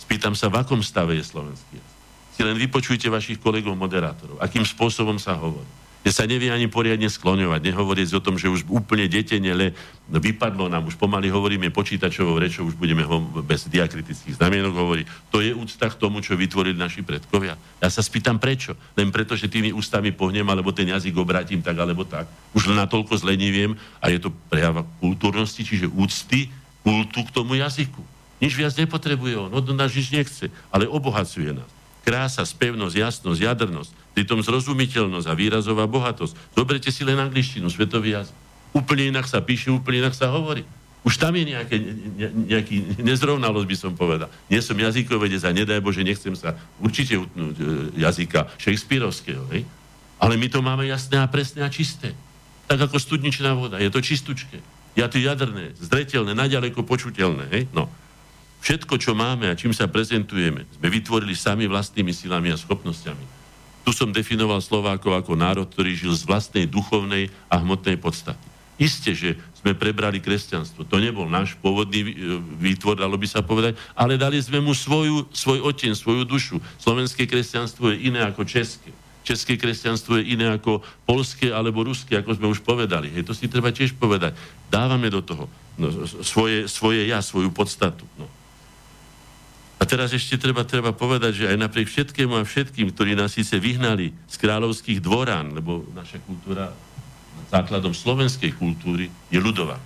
Spýtam 0.04 0.36
sa, 0.36 0.52
v 0.52 0.60
akom 0.60 0.84
stave 0.84 1.16
je 1.16 1.24
slovenský 1.24 1.80
jazyk? 1.80 1.94
Si 2.36 2.40
len 2.44 2.56
vypočujte 2.60 3.08
vašich 3.08 3.40
kolegov 3.40 3.72
moderátorov, 3.72 4.36
akým 4.36 4.68
spôsobom 4.68 5.16
sa 5.16 5.32
hovorí 5.40 5.83
že 6.04 6.12
sa 6.12 6.28
nevie 6.28 6.52
ani 6.52 6.68
poriadne 6.68 7.08
skloňovať. 7.08 7.64
Nehovoriť 7.64 8.12
o 8.12 8.20
tom, 8.20 8.36
že 8.36 8.52
už 8.52 8.68
úplne 8.68 9.08
detenele 9.08 9.72
vypadlo 10.12 10.68
nám, 10.68 10.84
už 10.84 11.00
pomaly 11.00 11.32
hovoríme 11.32 11.72
počítačovou 11.72 12.36
rečou, 12.36 12.68
už 12.68 12.76
budeme 12.76 13.00
ho 13.08 13.24
bez 13.40 13.64
diakritických 13.72 14.36
znamienok 14.36 14.76
hovoriť. 14.76 15.06
To 15.32 15.40
je 15.40 15.56
úcta 15.56 15.88
k 15.88 15.96
tomu, 15.96 16.20
čo 16.20 16.36
vytvorili 16.36 16.76
naši 16.76 17.00
predkovia. 17.00 17.56
Ja 17.80 17.88
sa 17.88 18.04
spýtam 18.04 18.36
prečo. 18.36 18.76
Len 19.00 19.08
preto, 19.08 19.32
že 19.32 19.48
tými 19.48 19.72
ústami 19.72 20.12
pohnem, 20.12 20.44
alebo 20.44 20.76
ten 20.76 20.92
jazyk 20.92 21.16
obrátim 21.16 21.64
tak, 21.64 21.80
alebo 21.80 22.04
tak. 22.04 22.28
Už 22.52 22.68
len 22.68 22.76
natoľko 22.76 23.16
zle 23.16 23.32
neviem 23.40 23.72
a 24.04 24.12
je 24.12 24.20
to 24.20 24.28
prejava 24.52 24.84
kultúrnosti, 25.00 25.64
čiže 25.64 25.88
úcty, 25.88 26.52
kultu 26.84 27.24
k 27.24 27.32
tomu 27.32 27.56
jazyku. 27.56 28.04
Nič 28.44 28.52
viac 28.60 28.76
nepotrebuje 28.76 29.40
on, 29.40 29.50
od 29.56 29.72
nás 29.72 29.96
nič 29.96 30.12
nechce, 30.12 30.52
ale 30.68 30.84
obohacuje 30.84 31.56
nás. 31.56 31.70
Krása, 32.04 32.44
spevnosť, 32.44 33.00
jasnosť, 33.00 33.40
jadrnosť, 33.40 34.03
pritom 34.14 34.40
zrozumiteľnosť 34.40 35.26
a 35.26 35.34
výrazová 35.34 35.90
bohatosť. 35.90 36.54
Zoberte 36.54 36.88
si 36.94 37.02
len 37.02 37.18
angličtinu, 37.18 37.66
svetový 37.66 38.14
jazyk. 38.14 38.36
Úplne 38.74 39.10
inak 39.14 39.26
sa 39.26 39.42
píše, 39.42 39.74
úplne 39.74 40.06
inak 40.06 40.14
sa 40.14 40.30
hovorí. 40.30 40.62
Už 41.04 41.20
tam 41.20 41.36
je 41.36 41.52
nejaké, 41.52 41.76
ne, 42.16 42.28
nejaký 42.48 43.04
nezrovnalosť, 43.04 43.68
by 43.68 43.76
som 43.76 43.92
povedal. 43.92 44.32
Nie 44.48 44.64
som 44.64 44.72
jazykovedec 44.72 45.44
a 45.44 45.52
nedaj 45.52 45.84
Bože, 45.84 46.00
nechcem 46.00 46.32
sa 46.32 46.56
určite 46.80 47.20
utnúť 47.20 47.56
e, 47.60 47.64
jazyka 48.00 48.48
Shakespeareovského, 48.56 49.44
hej? 49.52 49.68
Ale 50.16 50.40
my 50.40 50.48
to 50.48 50.64
máme 50.64 50.88
jasné 50.88 51.20
a 51.20 51.28
presné 51.28 51.60
a 51.60 51.68
čisté. 51.68 52.16
Tak 52.64 52.88
ako 52.88 52.96
studničná 52.96 53.52
voda. 53.52 53.76
Je 53.76 53.92
to 53.92 54.00
čistučké. 54.00 54.64
Ja 54.96 55.12
to 55.12 55.20
jadrné, 55.20 55.76
zretelné, 55.76 56.32
naďaleko 56.32 56.86
počuteľné, 56.88 57.52
hej? 57.52 57.68
No. 57.76 57.92
Všetko, 58.64 58.96
čo 58.96 59.12
máme 59.12 59.52
a 59.52 59.58
čím 59.58 59.76
sa 59.76 59.84
prezentujeme, 59.84 60.64
sme 60.80 60.88
vytvorili 60.88 61.36
sami 61.36 61.68
vlastnými 61.68 62.16
silami 62.16 62.48
a 62.48 62.56
schopnosťami. 62.56 63.33
Tu 63.84 63.92
som 63.92 64.08
definoval 64.08 64.64
Slovákov 64.64 65.12
ako 65.12 65.36
národ, 65.36 65.68
ktorý 65.68 65.92
žil 65.92 66.16
z 66.16 66.24
vlastnej 66.24 66.64
duchovnej 66.64 67.28
a 67.52 67.60
hmotnej 67.60 68.00
podstaty. 68.00 68.40
Isté, 68.74 69.14
že 69.14 69.38
sme 69.60 69.76
prebrali 69.76 70.18
kresťanstvo. 70.18 70.82
To 70.88 70.96
nebol 70.98 71.30
náš 71.30 71.54
pôvodný 71.62 72.00
e, 72.02 72.12
výtvor, 72.58 72.98
dalo 72.98 73.14
by 73.14 73.28
sa 73.30 73.40
povedať, 73.40 73.78
ale 73.94 74.18
dali 74.18 74.42
sme 74.42 74.58
mu 74.58 74.74
svoju, 74.74 75.30
svoj 75.30 75.62
oteň, 75.62 75.94
svoju 75.94 76.26
dušu. 76.26 76.58
Slovenské 76.82 77.24
kresťanstvo 77.30 77.94
je 77.94 78.10
iné 78.10 78.26
ako 78.26 78.42
české. 78.42 78.90
České 79.24 79.56
kresťanstvo 79.56 80.20
je 80.20 80.36
iné 80.36 80.52
ako 80.52 80.84
polské 81.08 81.48
alebo 81.48 81.80
ruské, 81.80 82.18
ako 82.18 82.36
sme 82.36 82.50
už 82.52 82.60
povedali. 82.60 83.08
Hej, 83.08 83.24
to 83.24 83.32
si 83.32 83.48
treba 83.48 83.72
tiež 83.72 83.96
povedať. 83.96 84.36
Dávame 84.68 85.08
do 85.08 85.24
toho 85.24 85.48
no, 85.80 86.04
svoje, 86.20 86.68
svoje 86.68 87.08
ja, 87.08 87.24
svoju 87.24 87.48
podstatu. 87.48 88.04
No. 88.20 88.28
A 89.74 89.82
teraz 89.82 90.14
ešte 90.14 90.38
treba, 90.38 90.62
treba 90.62 90.94
povedať, 90.94 91.44
že 91.44 91.50
aj 91.50 91.58
napriek 91.58 91.90
všetkému 91.90 92.38
a 92.38 92.46
všetkým, 92.46 92.94
ktorí 92.94 93.18
nás 93.18 93.34
síce 93.34 93.58
vyhnali 93.58 94.14
z 94.30 94.36
kráľovských 94.38 95.02
dvorán, 95.02 95.50
lebo 95.50 95.82
naša 95.92 96.22
kultúra 96.22 96.70
základom 97.50 97.90
slovenskej 97.90 98.54
kultúry 98.54 99.10
je 99.28 99.38
ľudová. 99.42 99.76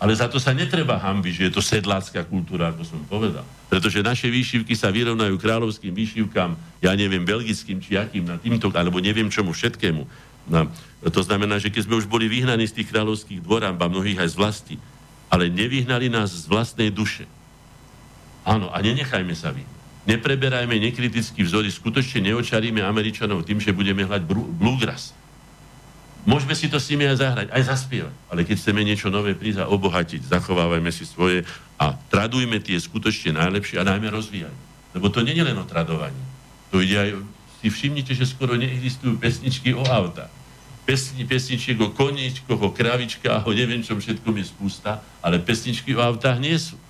Ale 0.00 0.16
za 0.16 0.32
to 0.32 0.40
sa 0.40 0.56
netreba 0.56 0.96
hambiť, 0.96 1.32
že 1.36 1.44
je 1.48 1.52
to 1.52 1.60
sedlácká 1.60 2.24
kultúra, 2.24 2.72
ako 2.72 2.88
som 2.88 3.00
povedal. 3.04 3.44
Pretože 3.68 4.00
naše 4.00 4.32
výšivky 4.32 4.72
sa 4.72 4.88
vyrovnajú 4.88 5.36
kráľovským 5.36 5.92
výšivkám, 5.92 6.80
ja 6.80 6.92
neviem, 6.96 7.20
belgickým 7.20 7.84
či 7.84 8.00
akým, 8.00 8.24
na 8.24 8.40
týmto, 8.40 8.72
alebo 8.72 8.96
neviem 8.96 9.28
čomu 9.28 9.52
všetkému. 9.52 10.02
No, 10.48 10.72
to 11.04 11.20
znamená, 11.20 11.60
že 11.60 11.68
keď 11.68 11.84
sme 11.84 12.00
už 12.00 12.08
boli 12.08 12.32
vyhnaní 12.32 12.64
z 12.64 12.80
tých 12.80 12.88
kráľovských 12.88 13.44
dvorán, 13.44 13.76
ba 13.76 13.92
mnohých 13.92 14.24
aj 14.24 14.28
z 14.32 14.36
vlasti, 14.40 14.76
ale 15.28 15.52
nevyhnali 15.52 16.08
nás 16.08 16.32
z 16.32 16.48
vlastnej 16.48 16.88
duše 16.88 17.28
Áno, 18.44 18.72
a 18.72 18.80
nenechajme 18.80 19.34
sa 19.36 19.52
vy. 19.52 19.62
Nepreberajme 20.08 20.80
nekritický 20.80 21.44
vzory, 21.44 21.68
skutočne 21.68 22.32
neočaríme 22.32 22.80
Američanov 22.80 23.44
tým, 23.44 23.60
že 23.60 23.76
budeme 23.76 24.08
hľať 24.08 24.24
bluegrass. 24.56 25.12
Môžeme 26.28 26.52
si 26.52 26.68
to 26.68 26.76
s 26.76 26.92
nimi 26.92 27.08
aj 27.08 27.20
zahrať, 27.20 27.48
aj 27.48 27.62
zaspievať. 27.64 28.14
Ale 28.28 28.44
keď 28.44 28.56
chceme 28.60 28.80
niečo 28.84 29.08
nové 29.08 29.32
prísť 29.32 29.64
a 29.64 29.70
obohatiť, 29.72 30.28
zachovávajme 30.28 30.92
si 30.92 31.08
svoje 31.08 31.48
a 31.80 31.96
tradujme 32.12 32.60
tie 32.60 32.76
skutočne 32.76 33.40
najlepšie 33.40 33.80
a 33.80 33.88
najmä 33.88 34.12
rozvíjajme. 34.12 34.60
Lebo 34.96 35.08
to 35.08 35.24
nie 35.24 35.32
je 35.32 35.44
len 35.44 35.56
o 35.56 35.64
tradovaní. 35.64 36.20
To 36.72 36.80
ide 36.80 36.96
aj... 36.96 37.10
Si 37.60 37.68
všimnite, 37.68 38.16
že 38.16 38.24
skoro 38.24 38.56
neexistujú 38.56 39.20
pesničky 39.20 39.76
o 39.76 39.84
autách. 39.84 40.32
Pesni, 40.88 41.28
pesničiek 41.28 41.76
o 41.76 41.92
koničkoch, 41.92 42.56
o 42.56 42.72
kravičkách, 42.72 43.44
o 43.44 43.52
neviem 43.52 43.84
čom 43.84 44.00
všetkom 44.00 44.32
je 44.40 44.48
spústa, 44.48 45.04
ale 45.20 45.36
pesničky 45.36 45.92
o 45.92 46.00
autách 46.00 46.40
nie 46.40 46.56
sú. 46.56 46.80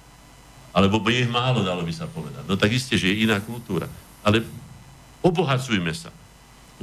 Alebo 0.70 1.02
je 1.10 1.26
ich 1.26 1.30
málo, 1.30 1.66
dalo 1.66 1.82
by 1.82 1.90
sa 1.90 2.06
povedať. 2.06 2.46
No 2.46 2.54
tak 2.54 2.70
isté, 2.70 2.94
že 2.94 3.10
je 3.10 3.26
iná 3.26 3.42
kultúra. 3.42 3.90
Ale 4.22 4.46
obohacujme 5.24 5.90
sa. 5.90 6.14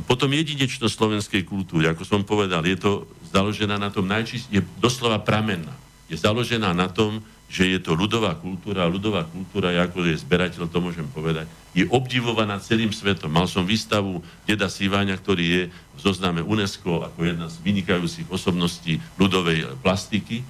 Potom 0.05 0.29
jedinečnosť 0.29 0.93
slovenskej 0.93 1.41
kultúry, 1.47 1.89
ako 1.89 2.05
som 2.05 2.21
povedal, 2.21 2.61
je 2.67 2.77
to 2.77 3.09
založená 3.33 3.81
na 3.81 3.89
tom 3.89 4.05
najčist, 4.05 4.45
je 4.53 4.61
doslova 4.77 5.17
pramenná. 5.17 5.73
Je 6.05 6.19
založená 6.19 6.69
na 6.77 6.85
tom, 6.85 7.23
že 7.47 7.63
je 7.63 7.79
to 7.79 7.95
ľudová 7.95 8.35
kultúra 8.35 8.85
a 8.85 8.91
ľudová 8.91 9.23
kultúra, 9.23 9.71
ja 9.71 9.87
ako 9.87 10.03
je 10.03 10.19
zberateľ, 10.19 10.67
to 10.67 10.83
môžem 10.83 11.07
povedať, 11.15 11.47
je 11.71 11.87
obdivovaná 11.87 12.59
celým 12.59 12.91
svetom. 12.91 13.31
Mal 13.31 13.47
som 13.47 13.63
výstavu 13.63 14.19
Deda 14.43 14.67
Siváňa, 14.67 15.15
ktorý 15.15 15.45
je 15.47 15.63
v 15.71 15.99
zozname 16.03 16.43
UNESCO 16.43 17.07
ako 17.07 17.23
jedna 17.23 17.47
z 17.47 17.55
vynikajúcich 17.63 18.27
osobností 18.27 18.99
ľudovej 19.15 19.79
plastiky 19.79 20.43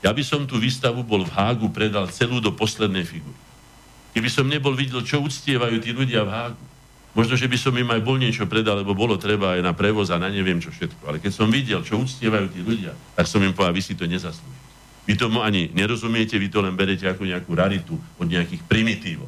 ja 0.00 0.10
by 0.16 0.22
som 0.24 0.48
tú 0.48 0.56
výstavu 0.56 1.04
bol 1.04 1.28
v 1.28 1.32
Hágu 1.32 1.68
predal 1.68 2.08
celú 2.08 2.40
do 2.40 2.52
poslednej 2.52 3.04
figúry. 3.04 3.36
Keby 4.16 4.28
som 4.32 4.48
nebol 4.48 4.74
videl, 4.74 5.04
čo 5.04 5.22
uctievajú 5.22 5.76
tí 5.78 5.92
ľudia 5.92 6.24
v 6.26 6.30
Hágu. 6.32 6.64
Možno, 7.10 7.34
že 7.34 7.50
by 7.50 7.58
som 7.58 7.74
im 7.74 7.90
aj 7.90 8.00
bol 8.06 8.16
niečo 8.16 8.46
predal, 8.46 8.86
lebo 8.86 8.94
bolo 8.94 9.18
treba 9.18 9.58
aj 9.58 9.66
na 9.66 9.74
prevoz 9.74 10.14
a 10.14 10.16
na 10.18 10.30
neviem 10.30 10.62
čo 10.62 10.70
všetko. 10.70 11.02
Ale 11.10 11.18
keď 11.18 11.32
som 11.34 11.50
videl, 11.50 11.82
čo 11.82 11.98
uctievajú 11.98 12.46
tí 12.54 12.62
ľudia, 12.62 12.94
tak 13.18 13.26
som 13.26 13.42
im 13.42 13.50
povedal, 13.50 13.74
vy 13.74 13.82
si 13.82 13.98
to 13.98 14.06
nezaslúžite. 14.06 14.70
Vy 15.10 15.18
tomu 15.18 15.42
ani 15.42 15.74
nerozumiete, 15.74 16.38
vy 16.38 16.46
to 16.46 16.62
len 16.62 16.78
berete 16.78 17.02
ako 17.10 17.26
nejakú 17.26 17.50
raritu 17.50 17.98
od 17.98 18.26
nejakých 18.30 18.62
primitívov. 18.70 19.26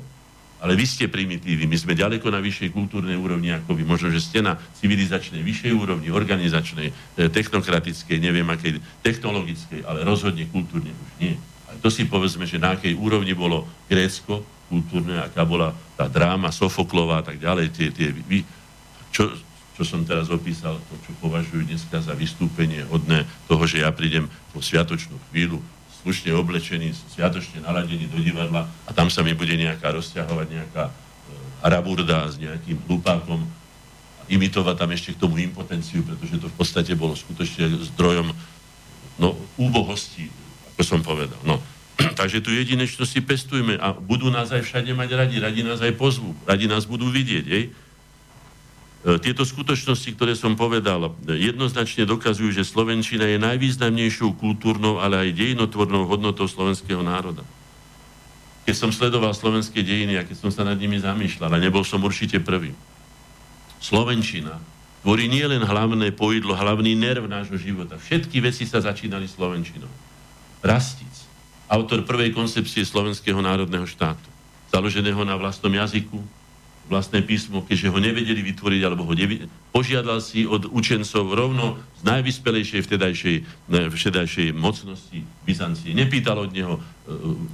Ale 0.62 0.78
vy 0.78 0.86
ste 0.86 1.10
primitívy, 1.10 1.66
my 1.66 1.74
sme 1.74 1.98
ďaleko 1.98 2.30
na 2.30 2.38
vyššej 2.38 2.70
kultúrnej 2.70 3.18
úrovni 3.18 3.50
ako 3.50 3.74
vy. 3.74 3.82
Možno, 3.82 4.14
že 4.14 4.22
ste 4.22 4.46
na 4.46 4.54
civilizačnej 4.54 5.42
vyššej 5.42 5.74
úrovni, 5.74 6.14
organizačnej, 6.14 6.94
e, 7.18 7.26
technokratickej, 7.26 8.22
neviem 8.22 8.46
akej, 8.46 8.78
technologickej, 9.02 9.82
ale 9.82 10.06
rozhodne 10.06 10.46
kultúrne 10.46 10.94
už 10.94 11.10
nie. 11.18 11.34
A 11.66 11.74
to 11.82 11.90
si 11.90 12.06
povedzme, 12.06 12.46
že 12.46 12.62
na 12.62 12.78
akej 12.78 12.94
úrovni 12.94 13.34
bolo 13.34 13.66
Grécko 13.90 14.46
kultúrne, 14.70 15.18
aká 15.18 15.42
bola 15.42 15.74
tá 15.98 16.06
dráma 16.06 16.54
Sofoklová 16.54 17.20
a 17.20 17.26
tak 17.26 17.42
ďalej, 17.42 17.74
tie, 17.74 17.90
tie, 17.90 18.14
vy, 18.14 18.46
čo, 19.10 19.34
čo 19.74 19.82
som 19.82 20.06
teraz 20.06 20.30
opísal, 20.30 20.78
to, 20.78 20.94
čo 21.04 21.12
považujú 21.18 21.66
dneska 21.66 21.98
za 21.98 22.14
vystúpenie 22.14 22.86
hodné 22.86 23.26
toho, 23.50 23.66
že 23.66 23.82
ja 23.82 23.90
prídem 23.90 24.30
po 24.54 24.62
sviatočnú 24.62 25.18
chvíľu 25.34 25.58
slušne 26.02 26.34
oblečený, 26.34 26.94
sviatočne 27.14 27.62
naladený 27.62 28.10
do 28.10 28.18
divadla 28.18 28.66
a 28.86 28.90
tam 28.90 29.06
sa 29.06 29.22
mi 29.22 29.38
bude 29.38 29.54
nejaká 29.54 29.94
rozťahovať 29.94 30.46
nejaká 30.50 30.84
e, 30.90 30.92
araburda 31.62 32.26
s 32.26 32.42
nejakým 32.42 32.82
lupákom 32.90 33.46
a 34.18 34.22
imitovať 34.26 34.74
tam 34.74 34.90
ešte 34.90 35.14
k 35.14 35.22
tomu 35.22 35.38
impotenciu, 35.38 36.02
pretože 36.02 36.42
to 36.42 36.50
v 36.50 36.56
podstate 36.58 36.92
bolo 36.98 37.14
skutočne 37.14 37.70
zdrojom 37.94 38.34
no, 39.22 39.38
úbohosti, 39.54 40.26
ako 40.74 40.82
som 40.82 41.00
povedal. 41.06 41.38
No. 41.46 41.62
Takže 42.18 42.42
tu 42.42 42.50
jedinečnosť 42.50 43.10
si 43.10 43.20
pestujme 43.22 43.78
a 43.78 43.94
budú 43.94 44.26
nás 44.26 44.50
aj 44.50 44.66
všade 44.66 44.90
mať 44.98 45.10
radi, 45.14 45.36
radi 45.38 45.62
nás 45.62 45.78
aj 45.78 45.94
pozvú, 45.94 46.34
radi 46.50 46.66
nás 46.66 46.82
budú 46.82 47.06
vidieť. 47.14 47.44
Jej? 47.46 47.64
E, 49.02 49.18
tieto 49.18 49.42
skutočnosti, 49.42 50.14
ktoré 50.14 50.38
som 50.38 50.54
povedal, 50.54 51.10
jednoznačne 51.26 52.06
dokazujú, 52.06 52.54
že 52.54 52.62
Slovenčina 52.62 53.26
je 53.26 53.42
najvýznamnejšou 53.42 54.38
kultúrnou, 54.38 55.02
ale 55.02 55.26
aj 55.26 55.34
dejinotvornou 55.34 56.06
hodnotou 56.06 56.46
slovenského 56.46 57.02
národa. 57.02 57.42
Keď 58.62 58.74
som 58.78 58.94
sledoval 58.94 59.34
slovenské 59.34 59.82
dejiny 59.82 60.22
a 60.22 60.26
keď 60.26 60.46
som 60.46 60.50
sa 60.54 60.62
nad 60.62 60.78
nimi 60.78 61.02
zamýšľal, 61.02 61.50
a 61.50 61.58
nebol 61.58 61.82
som 61.82 61.98
určite 61.98 62.38
prvý. 62.38 62.70
Slovenčina 63.82 64.62
tvorí 65.02 65.26
nielen 65.26 65.66
hlavné 65.66 66.14
pojedlo, 66.14 66.54
hlavný 66.54 66.94
nerv 66.94 67.26
nášho 67.26 67.58
života. 67.58 67.98
Všetky 67.98 68.38
veci 68.38 68.62
sa 68.70 68.78
začínali 68.78 69.26
slovenčinou. 69.26 69.90
Rastic, 70.62 71.10
autor 71.66 72.06
prvej 72.06 72.30
koncepcie 72.30 72.86
slovenského 72.86 73.42
národného 73.42 73.82
štátu, 73.82 74.30
založeného 74.70 75.26
na 75.26 75.34
vlastnom 75.34 75.74
jazyku, 75.74 76.22
vlastné 76.92 77.24
písmo, 77.24 77.64
keďže 77.64 77.88
ho 77.88 77.96
nevedeli 77.96 78.44
vytvoriť, 78.52 78.80
alebo 78.84 79.08
ho 79.08 79.16
nevi- 79.16 79.48
požiadal 79.72 80.20
si 80.20 80.44
od 80.44 80.68
učencov 80.68 81.32
rovno 81.32 81.80
z 81.96 82.02
najvyspelejšej 82.04 82.80
vtedajšej, 82.84 83.36
vtedajšej 83.72 84.48
mocnosti 84.52 85.24
Byzancie. 85.48 85.96
Nepýtal 85.96 86.44
od 86.44 86.52
neho 86.52 86.76
e, 86.76 86.80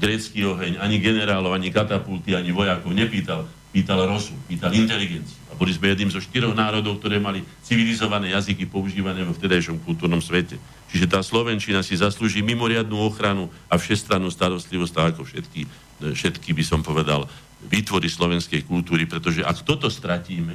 grécky 0.03 0.43
oheň, 0.43 0.83
ani 0.83 0.99
generálov, 0.99 1.55
ani 1.55 1.71
katapulty, 1.71 2.35
ani 2.35 2.51
vojakov. 2.51 2.91
Nepýtal. 2.91 3.47
Pýtal 3.69 4.09
rozum, 4.09 4.35
pýtal 4.49 4.73
inteligenciu. 4.73 5.37
A 5.53 5.55
boli 5.55 5.77
sme 5.77 5.93
jedným 5.93 6.09
zo 6.09 6.25
štyroch 6.25 6.57
národov, 6.57 6.99
ktoré 6.99 7.21
mali 7.21 7.45
civilizované 7.61 8.33
jazyky 8.33 8.65
používané 8.65 9.23
vo 9.23 9.37
vtedajšom 9.37 9.85
kultúrnom 9.85 10.25
svete. 10.25 10.57
Čiže 10.89 11.05
tá 11.05 11.21
Slovenčina 11.21 11.85
si 11.85 11.93
zaslúži 11.93 12.41
mimoriadnú 12.41 12.97
ochranu 12.97 13.53
a 13.69 13.77
všestrannú 13.77 14.33
starostlivosť, 14.33 14.95
ako 15.15 15.23
všetky, 15.23 15.61
e, 15.65 16.17
všetky 16.17 16.57
by 16.57 16.65
som 16.65 16.81
povedal, 16.81 17.29
výtvory 17.67 18.07
slovenskej 18.07 18.63
kultúry, 18.63 19.11
pretože 19.11 19.43
ak 19.43 19.67
toto 19.67 19.91
stratíme, 19.91 20.55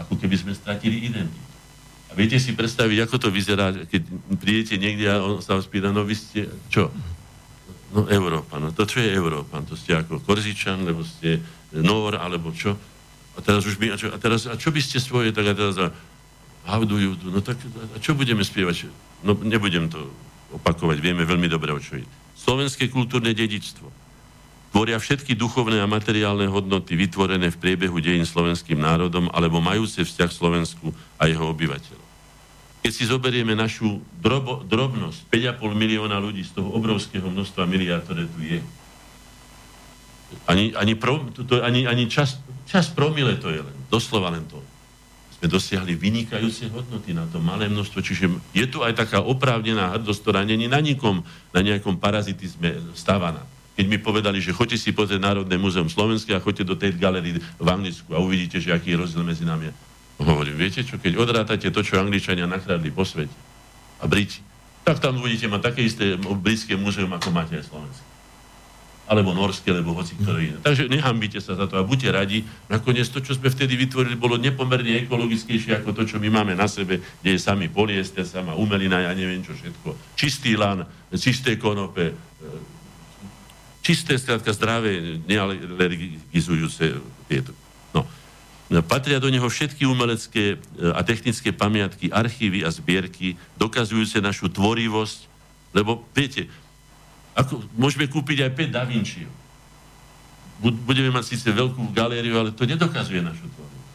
ako 0.00 0.16
keby 0.16 0.36
sme 0.40 0.52
stratili 0.56 1.04
identitu. 1.04 1.48
A 2.10 2.16
viete 2.16 2.40
si 2.42 2.56
predstaviť, 2.56 3.06
ako 3.06 3.16
to 3.22 3.28
vyzerá, 3.30 3.70
keď 3.86 4.02
prídete 4.40 4.74
niekde 4.80 5.06
a 5.06 5.22
on 5.22 5.38
sa 5.38 5.54
vás 5.54 5.68
pýta, 5.68 5.94
no 5.94 6.02
vy 6.02 6.16
ste 6.16 6.48
čo? 6.66 6.90
No 7.94 8.06
Európa, 8.10 8.58
no 8.58 8.74
to 8.74 8.82
čo 8.82 8.98
je 8.98 9.10
Európa? 9.12 9.62
To 9.66 9.78
ste 9.78 9.94
ako 9.94 10.22
Korzičan, 10.24 10.82
lebo 10.82 11.06
ste 11.06 11.38
Nor, 11.70 12.18
alebo 12.18 12.50
čo? 12.50 12.74
A 13.38 13.38
teraz 13.38 13.62
už 13.62 13.78
by, 13.78 13.94
a 13.94 13.96
čo, 13.98 14.10
a 14.10 14.18
teraz, 14.18 14.50
a 14.50 14.58
čo 14.58 14.74
by 14.74 14.82
ste 14.82 14.98
svoje, 14.98 15.30
tak 15.30 15.46
a 15.46 15.54
teraz 15.54 15.78
a, 15.78 15.94
how 16.66 16.82
do 16.82 16.98
you 16.98 17.14
do? 17.14 17.30
No 17.30 17.38
tak, 17.46 17.62
a 17.94 17.98
čo 18.02 18.18
budeme 18.18 18.42
spievať? 18.42 18.90
No 19.22 19.38
nebudem 19.38 19.86
to 19.86 20.02
opakovať, 20.50 20.98
vieme 20.98 21.22
veľmi 21.22 21.46
dobre, 21.46 21.70
o 21.70 21.78
čo 21.78 22.02
ide. 22.02 22.10
Slovenské 22.34 22.90
kultúrne 22.90 23.30
dedičstvo 23.30 23.99
tvoria 24.70 25.02
všetky 25.02 25.34
duchovné 25.34 25.82
a 25.82 25.90
materiálne 25.90 26.46
hodnoty 26.46 26.94
vytvorené 26.94 27.50
v 27.50 27.60
priebehu 27.60 27.98
dejín 27.98 28.22
slovenským 28.22 28.78
národom 28.78 29.26
alebo 29.34 29.58
majúce 29.58 30.06
vzťah 30.06 30.30
Slovensku 30.30 30.94
a 31.18 31.26
jeho 31.26 31.50
obyvateľov. 31.50 32.06
Keď 32.80 32.92
si 32.94 33.04
zoberieme 33.04 33.52
našu 33.52 34.00
drobo, 34.22 34.64
drobnosť, 34.64 35.28
5,5 35.28 35.76
milióna 35.76 36.16
ľudí 36.16 36.46
z 36.46 36.56
toho 36.56 36.72
obrovského 36.72 37.28
množstva 37.28 37.68
miliárd, 37.68 38.08
ktoré 38.08 38.24
tu 38.24 38.40
je, 38.40 38.58
ani, 40.46 40.72
ani, 40.78 40.94
pro, 40.94 41.18
to, 41.34 41.60
ani, 41.60 41.84
ani 41.90 42.06
čas, 42.06 42.38
čas 42.64 42.88
promile 42.88 43.36
to 43.36 43.50
je 43.50 43.60
len, 43.60 43.76
doslova 43.90 44.30
len 44.30 44.46
to. 44.46 44.62
Sme 45.34 45.50
dosiahli 45.50 45.98
vynikajúce 45.98 46.70
hodnoty 46.70 47.10
na 47.10 47.26
to 47.26 47.42
malé 47.42 47.66
množstvo, 47.66 47.98
čiže 48.00 48.30
je 48.54 48.66
tu 48.70 48.86
aj 48.86 48.94
taká 48.94 49.18
oprávnená 49.18 49.98
hrdosť, 49.98 50.20
ktorá 50.22 50.46
není 50.46 50.70
na 50.70 50.78
nikom, 50.78 51.26
na 51.50 51.60
nejakom 51.60 51.98
parazitizme 51.98 52.94
stávaná 52.94 53.42
keď 53.76 53.86
mi 53.86 53.98
povedali, 53.98 54.42
že 54.42 54.52
choďte 54.52 54.76
si 54.76 54.90
pozrieť 54.92 55.22
Národné 55.22 55.56
múzeum 55.56 55.88
Slovenské 55.88 56.36
a 56.36 56.42
choďte 56.42 56.64
do 56.68 56.76
tej 56.76 56.98
galerii 56.98 57.38
v 57.38 57.68
Anglicku 57.68 58.12
a 58.12 58.20
uvidíte, 58.20 58.60
že 58.60 58.74
aký 58.74 58.92
je 58.92 59.00
rozdiel 59.00 59.24
medzi 59.24 59.46
nami. 59.46 59.72
Hovorím, 60.20 60.60
viete 60.60 60.84
čo, 60.84 61.00
keď 61.00 61.16
odrátate 61.16 61.72
to, 61.72 61.80
čo 61.80 61.96
Angličania 61.96 62.44
nakradli 62.44 62.92
po 62.92 63.08
svete 63.08 63.32
a 64.00 64.04
Briti, 64.04 64.44
tak 64.84 65.00
tam 65.00 65.16
budete 65.16 65.48
mať 65.48 65.60
také 65.60 65.80
isté 65.84 66.16
britské 66.16 66.76
múzeum, 66.76 67.12
ako 67.12 67.28
máte 67.32 67.56
aj 67.56 67.68
Slovenské. 67.68 68.08
Alebo 69.10 69.34
norské, 69.34 69.74
alebo 69.74 69.96
hoci 69.96 70.14
ktoré 70.14 70.54
iné. 70.54 70.58
Takže 70.62 70.86
nehambite 70.86 71.42
sa 71.42 71.58
za 71.58 71.66
to 71.66 71.74
a 71.74 71.82
buďte 71.82 72.14
radi. 72.14 72.46
Nakoniec 72.70 73.10
to, 73.10 73.18
čo 73.18 73.34
sme 73.34 73.50
vtedy 73.50 73.74
vytvorili, 73.74 74.14
bolo 74.14 74.38
nepomerne 74.38 75.02
ekologickejšie 75.02 75.82
ako 75.82 75.96
to, 75.96 76.06
čo 76.06 76.22
my 76.22 76.30
máme 76.30 76.54
na 76.54 76.70
sebe, 76.70 77.02
kde 77.18 77.30
je 77.34 77.40
sami 77.42 77.66
poliester, 77.66 78.22
sama 78.22 78.54
umelina, 78.54 79.02
ja 79.02 79.10
neviem 79.10 79.42
čo 79.42 79.56
všetko. 79.56 80.14
Čistý 80.14 80.54
lan, 80.54 80.86
čisté 81.10 81.58
konope, 81.58 82.14
čisté, 83.90 84.14
skrátka 84.14 84.54
zdravé, 84.54 85.18
nealergizujúce 85.26 86.94
tieto. 87.26 87.50
No. 87.90 88.06
Patria 88.86 89.18
do 89.18 89.26
neho 89.26 89.50
všetky 89.50 89.82
umelecké 89.82 90.54
e, 90.54 90.56
a 90.94 91.02
technické 91.02 91.50
pamiatky, 91.50 92.14
archívy 92.14 92.62
a 92.62 92.70
zbierky, 92.70 93.34
dokazujúce 93.58 94.22
našu 94.22 94.46
tvorivosť, 94.46 95.26
lebo 95.74 96.06
viete, 96.14 96.46
ako, 97.34 97.66
môžeme 97.74 98.06
kúpiť 98.06 98.46
aj 98.46 98.50
5 98.54 98.70
Da 98.70 98.86
Vinci. 98.86 99.26
Budeme 100.62 101.10
mať 101.10 101.34
síce 101.34 101.50
veľkú 101.50 101.90
galériu, 101.90 102.38
ale 102.38 102.54
to 102.54 102.62
nedokazuje 102.62 103.18
našu 103.18 103.42
tvorivosť. 103.42 103.88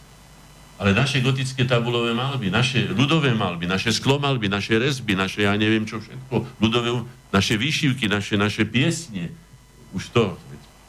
Ale 0.75 0.91
naše 0.91 1.23
gotické 1.23 1.63
tabulové 1.63 2.11
malby, 2.11 2.51
naše 2.51 2.91
ľudové 2.91 3.31
malby, 3.31 3.63
naše 3.63 3.95
sklomalby, 3.95 4.51
naše 4.51 4.75
rezby, 4.75 5.15
naše 5.15 5.47
ja 5.47 5.55
neviem 5.55 5.87
čo 5.87 6.03
všetko, 6.03 6.59
ľudové, 6.59 6.99
naše 7.31 7.55
výšivky, 7.55 8.11
naše, 8.11 8.35
naše 8.35 8.67
piesne, 8.67 9.31
už 9.95 10.11
to, 10.11 10.35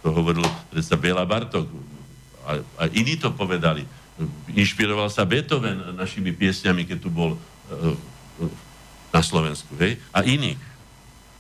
to 0.03 0.11
hovoril 0.11 0.43
predsa 0.75 0.99
Bela 0.99 1.23
Bartok, 1.23 1.71
a, 2.47 2.59
a 2.79 2.83
iní 2.91 3.15
to 3.19 3.31
povedali. 3.31 3.87
Inšpiroval 4.55 5.11
sa 5.11 5.27
Beethoven 5.27 5.95
našimi 5.95 6.31
piesňami, 6.35 6.87
keď 6.87 6.99
tu 7.03 7.11
bol 7.11 7.35
uh, 7.35 7.95
na 9.11 9.23
Slovensku, 9.23 9.75
hej? 9.81 9.99
A 10.13 10.23
iní. 10.27 10.59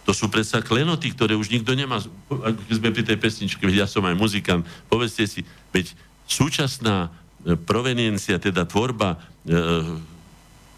To 0.06 0.14
sú 0.14 0.30
predsa 0.30 0.62
klenoty, 0.62 1.10
ktoré 1.10 1.34
už 1.34 1.50
nikto 1.50 1.74
nemá. 1.74 1.98
Keď 2.30 2.74
sme 2.78 2.94
pri 2.94 3.04
tej 3.04 3.18
pesničke, 3.18 3.66
ja 3.74 3.90
som 3.90 4.06
aj 4.06 4.14
muzikant, 4.14 4.62
povedzte 4.86 5.26
si, 5.26 5.42
veď 5.74 5.92
súčasná 6.30 7.10
e, 7.42 7.58
proveniencia, 7.58 8.38
teda 8.38 8.62
tvorba 8.70 9.18
e, 9.18 9.18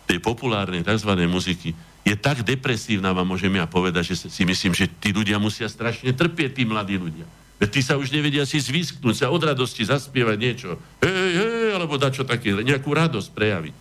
tej 0.09 0.19
populárnej 0.25 0.81
tzv. 0.81 1.13
muziky, 1.29 1.77
je 2.09 2.17
tak 2.17 2.41
depresívna, 2.41 3.13
vám 3.13 3.29
môžem 3.29 3.53
ja 3.53 3.69
povedať, 3.69 4.17
že 4.17 4.33
si 4.33 4.43
myslím, 4.49 4.73
že 4.73 4.89
tí 4.89 5.13
ľudia 5.13 5.37
musia 5.37 5.69
strašne 5.69 6.17
trpieť, 6.17 6.57
tí 6.57 6.63
mladí 6.65 6.97
ľudia. 6.97 7.29
Veď 7.59 7.69
tí 7.75 7.81
sa 7.83 7.99
už 7.99 8.15
nevedia 8.15 8.47
si 8.47 8.57
zvysknúť, 8.63 9.27
sa 9.27 9.27
od 9.29 9.43
radosti 9.43 9.83
zaspievať 9.85 10.37
niečo. 10.39 10.79
Hej, 11.03 11.31
hej, 11.37 11.69
alebo 11.75 11.99
dať 11.99 12.23
čo 12.23 12.25
také, 12.25 12.55
nejakú 12.55 12.95
radosť 12.95 13.29
prejaviť. 13.35 13.75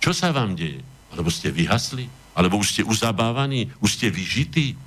Čo 0.00 0.14
sa 0.14 0.30
vám 0.30 0.54
deje? 0.54 0.80
Alebo 1.12 1.28
ste 1.28 1.50
vyhasli? 1.50 2.06
Alebo 2.32 2.62
už 2.62 2.78
ste 2.78 2.82
uzabávaní? 2.86 3.74
Už 3.82 3.98
ste 3.98 4.08
vyžití? 4.08 4.78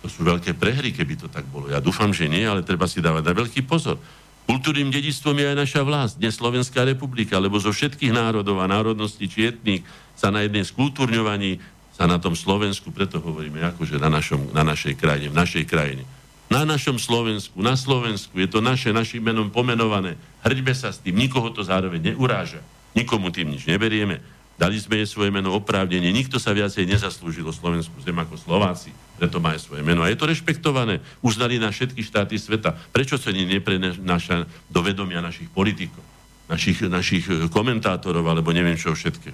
To 0.00 0.08
sú 0.08 0.24
veľké 0.24 0.56
prehry, 0.56 0.96
keby 0.96 1.20
to 1.20 1.28
tak 1.28 1.44
bolo. 1.50 1.68
Ja 1.68 1.82
dúfam, 1.82 2.10
že 2.14 2.30
nie, 2.30 2.46
ale 2.46 2.64
treba 2.64 2.88
si 2.88 3.04
dávať 3.04 3.22
na 3.28 3.34
veľký 3.36 3.66
pozor. 3.68 4.00
Kultúrnym 4.48 4.88
dedictvom 4.88 5.36
je 5.36 5.46
aj 5.52 5.56
naša 5.60 5.80
vlast, 5.84 6.16
dnes 6.16 6.32
Slovenská 6.32 6.80
republika, 6.80 7.36
lebo 7.36 7.60
zo 7.60 7.68
všetkých 7.68 8.16
národov 8.16 8.64
a 8.64 8.70
národností 8.70 9.28
či 9.28 9.52
etník 9.52 9.84
sa 10.16 10.32
na 10.32 10.40
jednej 10.40 10.64
skultúrňovaní 10.64 11.60
sa 11.98 12.06
na 12.06 12.22
tom 12.22 12.38
Slovensku, 12.38 12.94
preto 12.94 13.18
hovoríme 13.18 13.58
akože 13.74 13.98
na, 13.98 14.06
našom, 14.06 14.54
na 14.54 14.62
našej 14.62 14.94
krajine, 14.94 15.34
v 15.34 15.36
našej 15.36 15.66
krajine. 15.66 16.06
Na 16.46 16.62
našom 16.62 16.96
Slovensku, 16.96 17.58
na 17.58 17.74
Slovensku, 17.74 18.38
je 18.38 18.46
to 18.46 18.62
naše, 18.62 18.94
našim 18.94 19.20
menom 19.20 19.50
pomenované. 19.50 20.14
Hrďme 20.46 20.72
sa 20.78 20.94
s 20.94 21.02
tým, 21.02 21.18
nikoho 21.18 21.50
to 21.50 21.66
zároveň 21.66 22.14
neuráža. 22.14 22.62
Nikomu 22.94 23.34
tým 23.34 23.50
nič 23.50 23.66
neberieme. 23.66 24.22
Dali 24.54 24.78
sme 24.78 25.02
jej 25.02 25.10
svoje 25.10 25.34
meno 25.34 25.54
oprávnenie. 25.58 26.10
Nikto 26.14 26.38
sa 26.38 26.54
viacej 26.54 26.86
nezaslúžil 26.86 27.46
o 27.46 27.54
Slovensku 27.54 27.94
zem 28.02 28.14
ako 28.14 28.38
Slováci. 28.38 28.94
Preto 29.18 29.42
má 29.42 29.58
aj 29.58 29.66
svoje 29.66 29.82
meno. 29.82 30.02
A 30.02 30.10
je 30.10 30.18
to 30.18 30.26
rešpektované. 30.26 31.02
Uznali 31.22 31.58
na 31.58 31.70
všetky 31.70 32.02
štáty 32.02 32.38
sveta. 32.38 32.74
Prečo 32.94 33.18
sa 33.18 33.34
nie 33.34 33.46
neprenáša 33.46 34.46
do 34.70 34.80
vedomia 34.82 35.18
našich 35.22 35.50
politikov, 35.50 36.02
našich, 36.50 36.82
našich 36.86 37.26
komentátorov, 37.50 38.22
alebo 38.22 38.50
neviem 38.50 38.78
čo 38.78 38.94
všetké. 38.94 39.30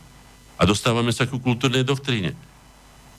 A 0.60 0.62
dostávame 0.68 1.12
sa 1.12 1.24
ku 1.24 1.40
kultúrnej 1.40 1.88
doktríne. 1.88 2.53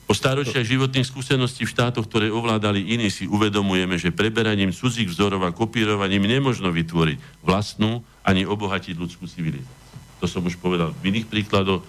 Po 0.06 0.14
stáročiach 0.14 0.62
životných 0.62 1.02
skúseností 1.02 1.66
v 1.66 1.74
štátoch, 1.74 2.06
ktoré 2.06 2.30
ovládali 2.30 2.78
iní, 2.78 3.10
si 3.10 3.26
uvedomujeme, 3.26 3.98
že 3.98 4.14
preberaním 4.14 4.70
cudzích 4.70 5.10
vzorov 5.10 5.42
a 5.42 5.50
kopírovaním 5.50 6.30
nemožno 6.30 6.70
vytvoriť 6.70 7.42
vlastnú 7.42 8.06
ani 8.22 8.46
obohatiť 8.46 8.94
ľudskú 8.94 9.26
civilizáciu. 9.26 9.86
To 10.22 10.26
som 10.30 10.46
už 10.46 10.62
povedal 10.62 10.94
v 11.02 11.10
iných 11.10 11.26
príkladoch. 11.26 11.82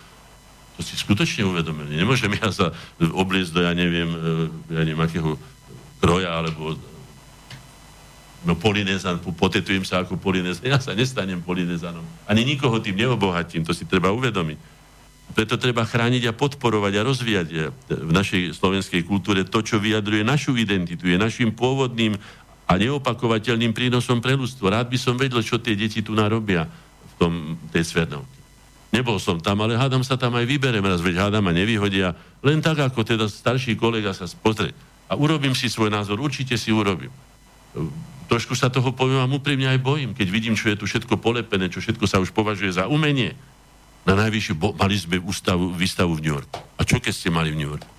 To 0.78 0.82
si 0.82 0.98
skutočne 0.98 1.46
uvedomili. 1.46 1.94
Nemôžem 1.94 2.34
ja 2.38 2.50
sa 2.50 2.74
obliecť 2.98 3.54
do, 3.54 3.62
ja 3.62 3.74
neviem, 3.78 4.10
e, 4.10 4.18
ja 4.74 4.82
neviem, 4.82 5.02
akého 5.02 5.38
kroja, 6.02 6.30
alebo 6.34 6.78
no 8.46 8.54
polinézan, 8.54 9.18
potetujem 9.22 9.86
sa 9.86 10.06
ako 10.06 10.18
polinézan. 10.18 10.70
Ja 10.70 10.78
sa 10.82 10.94
nestanem 10.94 11.42
polinézanom. 11.42 12.06
Ani 12.30 12.46
nikoho 12.46 12.78
tým 12.82 12.98
neobohatím, 12.98 13.66
to 13.66 13.74
si 13.74 13.86
treba 13.86 14.14
uvedomiť. 14.14 14.77
Preto 15.36 15.60
treba 15.60 15.84
chrániť 15.84 16.32
a 16.32 16.38
podporovať 16.38 16.94
a 16.98 17.06
rozvíjať 17.06 17.48
eh, 17.52 17.70
v 17.92 18.12
našej 18.12 18.56
slovenskej 18.56 19.02
kultúre 19.04 19.44
to, 19.44 19.60
čo 19.64 19.82
vyjadruje 19.82 20.24
našu 20.24 20.56
identitu, 20.56 21.08
je 21.08 21.18
našim 21.20 21.52
pôvodným 21.52 22.16
a 22.68 22.74
neopakovateľným 22.76 23.72
prínosom 23.72 24.20
pre 24.20 24.36
ľudstvo. 24.36 24.68
Rád 24.68 24.92
by 24.92 24.98
som 25.00 25.16
vedel, 25.16 25.40
čo 25.40 25.56
tie 25.58 25.80
deti 25.80 26.04
tu 26.04 26.12
narobia 26.12 26.68
v 26.68 27.14
tom, 27.16 27.34
tej 27.72 27.88
Svernovke. 27.88 28.38
Nebol 28.92 29.20
som 29.20 29.40
tam, 29.40 29.64
ale 29.64 29.76
hádam 29.76 30.04
sa 30.04 30.16
tam 30.16 30.36
aj 30.36 30.48
vyberem 30.48 30.84
raz, 30.84 31.04
veď 31.04 31.28
hádam 31.28 31.48
a 31.48 31.56
nevyhodia. 31.56 32.16
Len 32.44 32.60
tak, 32.64 32.80
ako 32.80 33.04
teda 33.04 33.28
starší 33.28 33.76
kolega 33.76 34.16
sa 34.16 34.28
spozrie. 34.28 34.72
A 35.08 35.16
urobím 35.16 35.56
si 35.56 35.72
svoj 35.72 35.92
názor, 35.92 36.20
určite 36.20 36.60
si 36.60 36.72
urobím. 36.72 37.12
trošku 38.28 38.56
sa 38.56 38.68
toho 38.68 38.92
poviem 38.92 39.24
vám 39.24 39.40
úprimne 39.40 39.72
aj 39.72 39.80
bojím, 39.80 40.12
keď 40.12 40.28
vidím, 40.28 40.56
čo 40.56 40.68
je 40.68 40.80
tu 40.80 40.84
všetko 40.88 41.20
polepené, 41.20 41.72
čo 41.72 41.80
všetko 41.80 42.04
sa 42.08 42.20
už 42.20 42.36
považuje 42.36 42.76
za 42.76 42.92
umenie. 42.92 43.36
Na 44.08 44.16
najvyššiu, 44.16 44.56
bo, 44.56 44.72
mali 44.72 44.96
sme 44.96 45.20
ústavu, 45.20 45.76
výstavu 45.76 46.16
v 46.16 46.24
New 46.24 46.34
Yorku. 46.40 46.64
A 46.80 46.88
čo 46.88 47.04
keď 47.04 47.12
ste 47.12 47.28
mali 47.28 47.52
v 47.52 47.60
New 47.60 47.70
Yorku? 47.76 47.92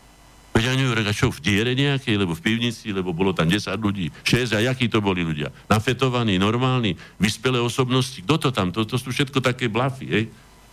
Veď 0.57 0.75
New 0.75 0.89
York, 0.89 1.05
a 1.05 1.15
čo, 1.15 1.29
v 1.29 1.39
diere 1.39 1.77
nejakej, 1.77 2.19
lebo 2.19 2.33
v 2.35 2.43
pivnici, 2.43 2.91
lebo 2.91 3.13
bolo 3.15 3.31
tam 3.31 3.47
10 3.47 3.69
ľudí, 3.79 4.11
6, 4.25 4.57
a 4.57 4.65
jakí 4.73 4.89
to 4.89 4.99
boli 4.99 5.23
ľudia? 5.23 5.53
Nafetovaní, 5.71 6.41
normálni, 6.41 6.99
vyspelé 7.21 7.63
osobnosti. 7.63 8.19
Kto 8.25 8.41
to 8.41 8.51
tam? 8.51 8.75
To, 8.75 8.83
to 8.83 8.99
sú 8.99 9.13
všetko 9.13 9.39
také 9.39 9.71
blafy, 9.71 10.07
hej? 10.11 10.25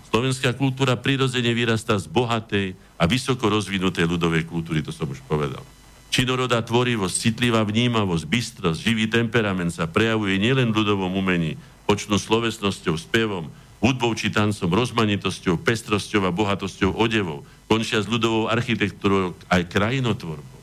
Slovenská 0.10 0.56
kultúra 0.56 0.96
prirodzene 0.96 1.52
vyrastá 1.52 2.00
z 2.00 2.08
bohatej 2.08 2.74
a 2.96 3.04
vysoko 3.06 3.52
rozvinutej 3.52 4.08
ľudovej 4.08 4.48
kultúry, 4.48 4.80
to 4.82 4.96
som 4.96 5.06
už 5.06 5.20
povedal. 5.28 5.62
Činorodá 6.10 6.64
tvorivosť, 6.64 7.12
citlivá 7.12 7.62
vnímavosť, 7.68 8.24
bystrosť, 8.24 8.80
živý 8.80 9.12
temperament 9.12 9.70
sa 9.70 9.84
prejavuje 9.84 10.40
nielen 10.40 10.72
v 10.72 10.82
ľudovom 10.82 11.12
umení, 11.12 11.60
počnú 11.84 12.16
slovesnosťou, 12.16 12.96
spevom, 12.96 13.52
hudbou 13.86 14.18
či 14.18 14.34
tancom, 14.34 14.66
rozmanitosťou, 14.74 15.62
pestrosťou 15.62 16.26
a 16.26 16.34
bohatosťou 16.34 16.98
odevov, 16.98 17.46
končia 17.70 18.02
s 18.02 18.10
ľudovou 18.10 18.50
architektúrou 18.50 19.38
aj 19.46 19.70
krajinotvorbou. 19.70 20.58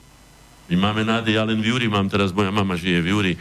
My 0.66 0.90
máme 0.90 1.06
nádej, 1.06 1.38
ja 1.38 1.46
len 1.46 1.62
v 1.62 1.70
Júri 1.70 1.86
mám 1.86 2.10
teraz, 2.10 2.34
moja 2.34 2.50
mama 2.50 2.74
žije 2.74 2.98
v 2.98 3.10
Júri, 3.14 3.32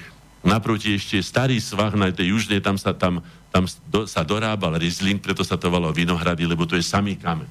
naproti 0.46 0.98
ešte 0.98 1.18
starý 1.22 1.58
svah 1.58 1.94
na 1.98 2.14
tej 2.14 2.38
južnej, 2.38 2.62
tam 2.62 2.78
sa, 2.78 2.94
tam, 2.94 3.26
tam 3.50 3.66
do, 3.90 4.06
sa 4.06 4.22
dorábal 4.22 4.78
Riesling, 4.78 5.18
preto 5.18 5.42
sa 5.42 5.58
to 5.58 5.70
volalo 5.70 5.94
vinohrady, 5.94 6.46
lebo 6.46 6.70
to 6.70 6.78
je 6.78 6.86
samý 6.86 7.18
kamen. 7.18 7.50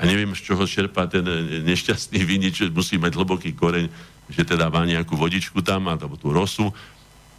Ja 0.00 0.08
neviem, 0.08 0.32
z 0.32 0.40
čoho 0.40 0.64
čerpá 0.64 1.04
ten 1.04 1.26
e, 1.26 1.60
nešťastný 1.60 2.20
vinič, 2.24 2.72
musí 2.72 2.96
mať 2.96 3.14
hlboký 3.14 3.52
koreň, 3.52 3.86
že 4.32 4.42
teda 4.46 4.72
má 4.72 4.86
nejakú 4.86 5.12
vodičku 5.12 5.60
tam, 5.60 5.90
alebo 5.90 6.16
tú 6.16 6.32
rosu. 6.32 6.72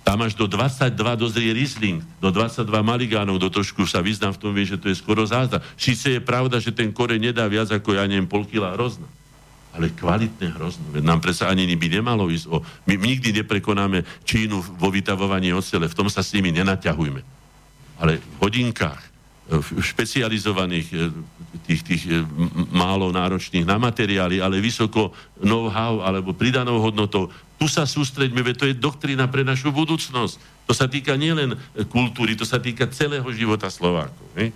Tam 0.01 0.17
až 0.25 0.33
do 0.33 0.49
22 0.49 0.97
dozrie 1.13 1.53
Riesling, 1.53 2.01
do 2.17 2.33
22 2.33 2.65
maligánov, 2.81 3.37
do 3.37 3.53
trošku 3.53 3.85
sa 3.85 4.01
vyznám 4.01 4.33
v 4.33 4.41
tom, 4.41 4.51
vie, 4.51 4.65
že 4.65 4.81
to 4.81 4.89
je 4.89 4.97
skoro 4.97 5.21
zázda. 5.21 5.61
Síce 5.77 6.17
je 6.17 6.21
pravda, 6.21 6.57
že 6.57 6.73
ten 6.73 6.89
koreň 6.89 7.31
nedá 7.31 7.45
viac 7.45 7.69
ako, 7.69 7.93
ja 7.93 8.09
neviem, 8.09 8.25
pol 8.25 8.43
kila 8.49 8.73
hrozna. 8.73 9.05
Ale 9.71 9.93
kvalitné 9.93 10.57
hrozno. 10.57 10.89
Veď 10.91 11.03
nám 11.05 11.23
predsa 11.23 11.47
ani 11.47 11.63
by 11.77 11.87
nemalo 12.01 12.27
ísť 12.27 12.45
o... 12.51 12.59
My 12.89 12.97
nikdy 12.97 13.31
neprekonáme 13.45 14.03
Čínu 14.27 14.59
vo 14.75 14.89
vytavovaní 14.91 15.53
ocele, 15.53 15.87
v 15.87 15.95
tom 15.95 16.09
sa 16.11 16.25
s 16.25 16.33
nimi 16.35 16.51
nenaťahujme. 16.51 17.21
Ale 18.01 18.19
v 18.19 18.35
hodinkách, 18.41 19.11
špecializovaných 19.59 20.87
e, 20.95 20.97
tých, 21.67 21.81
tých 21.83 22.03
e, 22.07 22.23
málo 22.71 23.11
náročných 23.11 23.67
na 23.67 23.75
materiály, 23.75 24.39
ale 24.39 24.63
vysoko 24.63 25.11
know-how 25.43 25.99
alebo 25.99 26.31
pridanou 26.31 26.79
hodnotou. 26.79 27.27
Tu 27.61 27.69
sa 27.69 27.85
sústreďme, 27.85 28.41
veď 28.41 28.55
to 28.57 28.65
je 28.65 28.73
doktrína 28.73 29.29
pre 29.29 29.45
našu 29.45 29.69
budúcnosť. 29.69 30.65
To 30.65 30.73
sa 30.73 30.89
týka 30.89 31.13
nielen 31.13 31.53
kultúry, 31.93 32.33
to 32.33 32.41
sa 32.41 32.57
týka 32.57 32.89
celého 32.89 33.29
života 33.29 33.69
Slovákov. 33.69 34.25
Ne? 34.33 34.49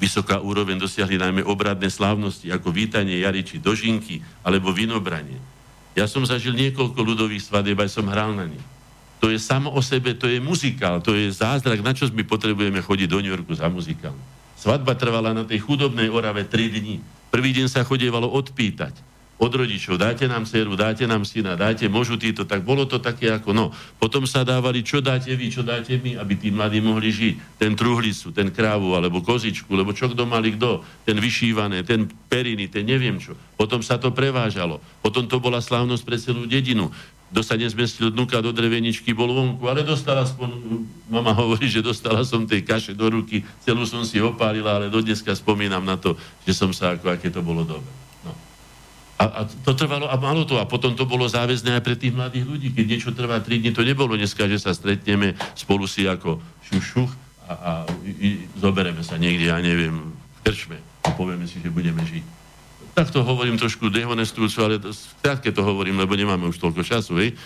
Vysoká 0.00 0.40
úroveň 0.40 0.80
dosiahli 0.80 1.20
najmä 1.20 1.44
obradné 1.44 1.92
slávnosti, 1.92 2.48
ako 2.48 2.72
vítanie 2.72 3.20
jary 3.20 3.44
dožinky, 3.60 4.24
alebo 4.40 4.72
vinobranie. 4.72 5.36
Ja 5.92 6.08
som 6.08 6.24
zažil 6.24 6.56
niekoľko 6.56 6.96
ľudových 6.96 7.44
svadieb, 7.44 7.76
aj 7.76 7.92
som 7.92 8.08
hral 8.08 8.32
na 8.32 8.48
nich 8.48 8.64
to 9.26 9.32
je 9.32 9.40
samo 9.40 9.72
o 9.72 9.80
sebe, 9.82 10.14
to 10.14 10.28
je 10.28 10.38
muzikál, 10.38 11.00
to 11.00 11.16
je 11.16 11.32
zázrak, 11.32 11.80
na 11.80 11.96
čo 11.96 12.06
my 12.12 12.22
potrebujeme 12.22 12.84
chodiť 12.84 13.08
do 13.08 13.18
New 13.18 13.32
Yorku 13.32 13.56
za 13.56 13.66
muzikál. 13.66 14.14
Svadba 14.54 14.94
trvala 14.94 15.34
na 15.34 15.44
tej 15.44 15.64
chudobnej 15.64 16.12
Orave 16.12 16.44
3 16.44 16.78
dní. 16.78 17.00
Prvý 17.32 17.50
deň 17.56 17.66
sa 17.66 17.84
chodievalo 17.84 18.28
odpýtať 18.28 19.15
od 19.36 19.52
rodičov, 19.52 20.00
dáte 20.00 20.24
nám 20.24 20.48
dceru, 20.48 20.80
dáte 20.80 21.04
nám 21.04 21.28
syna, 21.28 21.60
dáte, 21.60 21.84
môžu 21.92 22.16
títo, 22.16 22.48
tak 22.48 22.64
bolo 22.64 22.88
to 22.88 22.96
také 22.96 23.28
ako, 23.28 23.52
no. 23.52 23.68
Potom 24.00 24.24
sa 24.24 24.48
dávali, 24.48 24.80
čo 24.80 25.04
dáte 25.04 25.28
vy, 25.36 25.52
čo 25.52 25.60
dáte 25.60 25.92
my, 26.00 26.16
aby 26.16 26.34
tí 26.40 26.48
mladí 26.48 26.80
mohli 26.80 27.12
žiť. 27.12 27.60
Ten 27.60 27.76
truhlicu, 27.76 28.32
ten 28.32 28.48
krávu, 28.48 28.96
alebo 28.96 29.20
kozičku, 29.20 29.68
lebo 29.76 29.92
čo 29.92 30.08
kto 30.08 30.24
mali 30.24 30.56
kto, 30.56 30.80
ten 31.04 31.20
vyšívané, 31.20 31.84
ten 31.84 32.08
periny, 32.32 32.72
ten 32.72 32.88
neviem 32.88 33.20
čo. 33.20 33.36
Potom 33.60 33.84
sa 33.84 34.00
to 34.00 34.08
prevážalo. 34.08 34.80
Potom 35.04 35.28
to 35.28 35.36
bola 35.36 35.60
slávnosť 35.60 36.02
pre 36.08 36.16
celú 36.16 36.48
dedinu 36.48 36.88
kto 37.26 37.42
sa 37.42 37.58
nezmestil 37.58 38.14
dnuka 38.14 38.38
do 38.38 38.54
dreveničky, 38.54 39.10
bol 39.10 39.34
vonku, 39.34 39.66
ale 39.66 39.82
dostala 39.82 40.22
aspoň, 40.22 40.46
mama 41.10 41.34
hovorí, 41.34 41.66
že 41.66 41.82
dostala 41.82 42.22
som 42.22 42.46
tej 42.46 42.62
kaše 42.62 42.94
do 42.94 43.10
ruky, 43.10 43.42
celú 43.66 43.82
som 43.82 44.06
si 44.06 44.22
opálila, 44.22 44.78
ale 44.78 44.86
do 44.86 45.02
dneska 45.02 45.34
spomínam 45.34 45.82
na 45.82 45.98
to, 45.98 46.14
že 46.46 46.54
som 46.54 46.70
sa, 46.70 46.94
ako 46.94 47.10
aké 47.10 47.26
to 47.26 47.42
bolo 47.42 47.66
dobre. 47.66 48.05
A, 49.16 49.24
a 49.24 49.40
to 49.48 49.72
trvalo, 49.72 50.12
a 50.12 50.16
malo 50.20 50.44
to, 50.44 50.60
a 50.60 50.68
potom 50.68 50.92
to 50.92 51.08
bolo 51.08 51.24
záväzné 51.24 51.80
aj 51.80 51.82
pre 51.84 51.96
tých 51.96 52.12
mladých 52.12 52.44
ľudí, 52.44 52.68
keď 52.76 52.84
niečo 52.84 53.10
trvá 53.16 53.40
3 53.40 53.64
dní, 53.64 53.70
to 53.72 53.80
nebolo 53.80 54.12
dneska, 54.12 54.44
že 54.44 54.60
sa 54.60 54.76
stretneme 54.76 55.32
spolu 55.56 55.88
si 55.88 56.04
ako 56.04 56.36
šušuch 56.68 57.10
a, 57.48 57.52
a 57.52 57.72
i, 58.04 58.44
zoberieme 58.60 59.00
sa 59.00 59.16
niekde, 59.16 59.48
ja 59.48 59.56
neviem, 59.56 60.12
v 60.12 60.38
krčme 60.44 60.76
a 61.08 61.08
povieme 61.16 61.48
si, 61.48 61.64
že 61.64 61.72
budeme 61.72 62.04
žiť 62.04 62.36
tak 62.96 63.12
to 63.12 63.20
hovorím 63.20 63.60
trošku 63.60 63.92
dehonestujúco, 63.92 64.58
ale 64.64 64.80
krátke 65.20 65.52
to 65.52 65.60
hovorím, 65.60 66.00
lebo 66.00 66.16
nemáme 66.16 66.48
už 66.48 66.56
toľko 66.56 66.80
času, 66.80 67.20
hej. 67.20 67.36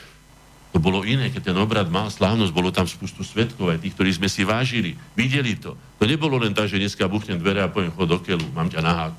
To 0.70 0.78
bolo 0.78 1.02
iné, 1.02 1.34
keď 1.34 1.50
ten 1.50 1.58
obrad 1.58 1.90
mal 1.90 2.06
slávnosť, 2.06 2.54
bolo 2.54 2.70
tam 2.70 2.86
spustu 2.86 3.26
svetkov, 3.26 3.74
aj 3.74 3.82
tých, 3.82 3.98
ktorí 3.98 4.10
sme 4.14 4.30
si 4.30 4.46
vážili, 4.46 4.94
videli 5.18 5.58
to. 5.58 5.74
To 5.74 6.06
nebolo 6.06 6.38
len 6.38 6.54
tak, 6.54 6.70
že 6.70 6.78
dneska 6.78 7.10
buchnem 7.10 7.42
dvere 7.42 7.66
a 7.66 7.66
poviem, 7.66 7.90
chod 7.90 8.06
do 8.06 8.22
keľu, 8.22 8.46
mám 8.54 8.70
ťa 8.70 8.78
na 8.78 8.92
háku, 8.94 9.18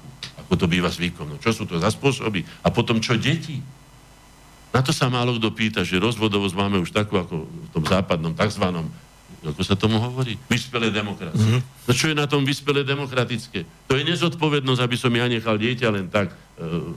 ako 0.52 0.68
to 0.68 0.68
býva 0.68 0.92
zvykom. 0.92 1.32
No 1.32 1.40
čo 1.40 1.56
sú 1.56 1.64
to 1.64 1.80
za 1.80 1.88
spôsoby? 1.88 2.44
A 2.60 2.68
potom 2.76 3.00
čo 3.00 3.16
deti? 3.16 3.64
Na 4.76 4.84
to 4.84 4.92
sa 4.92 5.08
málo 5.08 5.40
kto 5.40 5.56
pýta, 5.56 5.88
že 5.88 5.96
rozvodovosť 5.96 6.56
máme 6.60 6.76
už 6.84 6.92
takú 6.92 7.16
ako 7.16 7.48
v 7.48 7.70
tom 7.72 7.88
západnom, 7.88 8.36
takzvanom 8.36 8.92
ako 9.42 9.62
sa 9.66 9.74
tomu 9.74 9.98
hovorí? 9.98 10.38
Vyspelé 10.46 10.94
demokracie. 10.94 11.42
Mm-hmm. 11.42 11.90
No 11.90 11.92
čo 11.98 12.14
je 12.14 12.16
na 12.20 12.30
tom 12.30 12.46
vyspelé 12.46 12.86
demokratické? 12.86 13.66
To 13.90 13.98
je 13.98 14.06
nezodpovednosť, 14.06 14.82
aby 14.86 14.96
som 15.00 15.10
ja 15.18 15.26
nechal 15.26 15.58
dieťa 15.58 15.88
len 15.90 16.06
tak... 16.14 16.30
No, 16.62 16.94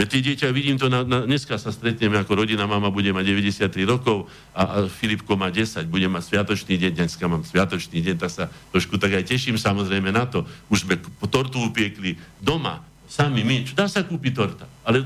Veď 0.00 0.08
tie 0.16 0.22
dieťa, 0.32 0.56
vidím 0.56 0.80
to, 0.80 0.88
na, 0.88 1.04
na, 1.04 1.28
dneska 1.28 1.60
sa 1.60 1.68
stretneme 1.68 2.16
ako 2.16 2.40
rodina, 2.40 2.64
mama 2.64 2.88
bude 2.88 3.12
mať 3.12 3.20
93 3.68 3.84
rokov 3.84 4.32
a, 4.56 4.64
a 4.64 4.76
Filipko 4.88 5.36
má 5.36 5.52
10, 5.52 5.84
bude 5.92 6.08
mať 6.08 6.24
sviatočný 6.24 6.80
deň, 6.80 6.92
dneska 7.04 7.28
mám 7.28 7.44
sviatočný 7.44 8.00
deň, 8.00 8.16
tak 8.16 8.32
sa 8.32 8.48
trošku 8.72 8.96
tak 8.96 9.12
aj 9.12 9.28
teším 9.28 9.60
samozrejme 9.60 10.08
na 10.08 10.24
to. 10.24 10.48
Už 10.72 10.88
sme 10.88 10.96
tortu 11.28 11.60
upiekli 11.60 12.16
doma, 12.40 12.80
sami 13.12 13.44
my, 13.44 13.68
čo 13.68 13.76
dá 13.76 13.92
sa 13.92 14.00
kúpiť 14.00 14.32
torta, 14.32 14.64
ale 14.88 15.04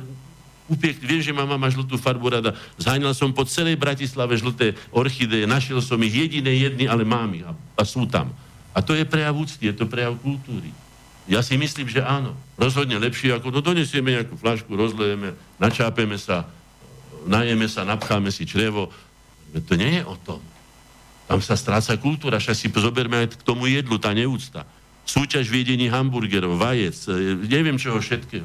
upiekli. 0.70 1.10
Viem, 1.10 1.26
že 1.26 1.34
má 1.34 1.42
mama 1.42 1.66
žltú 1.74 1.98
farbu 1.98 2.30
rada. 2.30 2.54
Zháňal 2.78 3.18
som 3.18 3.34
po 3.34 3.42
celej 3.42 3.74
Bratislave 3.74 4.38
žlté 4.38 4.78
orchideje, 4.94 5.42
našiel 5.42 5.82
som 5.82 5.98
ich 6.06 6.14
jediné 6.14 6.54
jedny, 6.54 6.86
ale 6.86 7.02
mám 7.02 7.34
ich 7.34 7.42
a, 7.42 7.50
a 7.50 7.82
sú 7.82 8.06
tam. 8.06 8.30
A 8.70 8.78
to 8.78 8.94
je 8.94 9.02
prejav 9.02 9.34
úcty, 9.34 9.66
je 9.66 9.74
to 9.74 9.90
prejav 9.90 10.14
kultúry. 10.22 10.70
Ja 11.24 11.40
si 11.40 11.56
myslím, 11.56 11.88
že 11.88 12.04
áno. 12.04 12.36
Rozhodne 12.60 13.00
lepšie, 13.00 13.32
ako 13.32 13.48
no 13.48 13.64
donesieme 13.64 14.12
nejakú 14.12 14.36
flašku, 14.36 14.68
rozlejeme, 14.76 15.32
načápeme 15.56 16.20
sa, 16.20 16.44
najeme 17.24 17.64
sa, 17.64 17.88
napcháme 17.88 18.28
si 18.28 18.44
črevo. 18.44 18.92
To 19.56 19.74
nie 19.74 20.00
je 20.00 20.02
o 20.04 20.16
tom. 20.20 20.40
Tam 21.24 21.40
sa 21.40 21.56
stráca 21.56 21.96
kultúra, 21.96 22.36
však 22.36 22.56
si 22.56 22.68
zoberme 22.68 23.24
aj 23.24 23.40
k 23.40 23.46
tomu 23.46 23.72
jedlu, 23.72 23.96
tá 23.96 24.12
neúcta. 24.12 24.68
Súťaž 25.08 25.48
v 25.48 25.64
jedení 25.64 25.88
hamburgerov, 25.88 26.60
vajec, 26.60 26.96
e, 27.08 27.36
neviem 27.48 27.80
čoho 27.80 27.96
všetkého. 27.96 28.44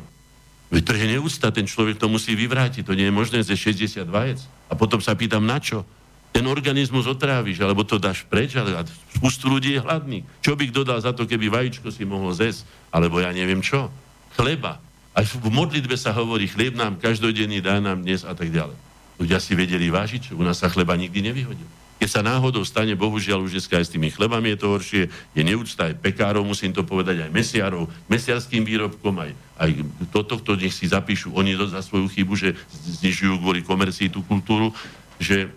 Veď 0.71 0.81
to 0.85 0.93
je 0.95 1.07
neústa, 1.17 1.51
ten 1.51 1.67
človek 1.67 1.99
to 1.99 2.07
musí 2.07 2.37
vyvrátiť, 2.37 2.87
to 2.87 2.95
nie 2.95 3.09
je 3.09 3.13
možné 3.15 3.39
ze 3.43 3.57
60 3.57 4.07
vajec. 4.07 4.39
A 4.71 4.77
potom 4.77 5.03
sa 5.03 5.17
pýtam, 5.17 5.43
na 5.43 5.59
čo? 5.59 5.83
Ten 6.29 6.45
organizmus 6.45 7.09
otráviš, 7.09 7.59
alebo 7.65 7.81
to 7.81 7.97
dáš 7.97 8.21
preč, 8.23 8.53
ale 8.53 8.77
spustu 9.17 9.49
ľudí 9.49 9.73
je 9.75 9.81
hladný. 9.81 10.19
Čo 10.45 10.53
by 10.53 10.69
dodal 10.69 11.01
za 11.01 11.09
to, 11.11 11.25
keby 11.25 11.49
vajíčko 11.49 11.89
si 11.89 12.05
mohol 12.05 12.31
zesť? 12.37 12.69
Alebo 12.93 13.17
ja 13.17 13.33
neviem 13.33 13.59
čo. 13.65 13.89
Chleba. 14.37 14.77
Aj 15.17 15.25
v 15.25 15.49
modlitbe 15.49 15.97
sa 15.97 16.13
hovorí, 16.13 16.45
chlieb 16.45 16.77
nám 16.77 17.01
každodenný, 17.01 17.59
dá 17.59 17.81
nám 17.81 18.05
dnes 18.05 18.21
a 18.21 18.37
tak 18.37 18.53
ďalej. 18.53 18.77
Ľudia 19.19 19.41
si 19.41 19.57
vedeli 19.57 19.91
vážiť, 19.91 20.31
u 20.31 20.41
nás 20.45 20.61
sa 20.61 20.71
chleba 20.71 20.95
nikdy 20.95 21.19
nevyhodil. 21.19 21.67
Keď 21.99 22.07
sa 22.07 22.23
náhodou 22.23 22.63
stane, 22.63 22.95
bohužiaľ 22.95 23.43
už 23.43 23.59
dneska 23.59 23.75
aj 23.75 23.91
s 23.91 23.91
tými 23.91 24.07
chlebami 24.07 24.55
je 24.55 24.59
to 24.63 24.67
horšie, 24.71 25.03
je 25.35 25.41
neúcta 25.43 25.91
aj 25.91 25.99
pekárov, 25.99 26.47
musím 26.47 26.71
to 26.71 26.87
povedať, 26.87 27.27
aj 27.27 27.31
mesiarov, 27.35 27.91
mesiarským 28.07 28.63
výrobkom, 28.63 29.19
aj, 29.19 29.35
aj 29.59 29.69
toto, 30.07 30.39
kto 30.39 30.55
nech 30.55 30.71
si 30.71 30.87
zapíšu 30.87 31.35
oni 31.35 31.59
za 31.59 31.83
svoju 31.83 32.07
chybu, 32.07 32.33
že 32.39 32.55
znižujú 33.03 33.43
kvôli 33.43 33.59
komercii 33.67 34.07
tú 34.07 34.23
kultúru, 34.23 34.71
že 35.19 35.51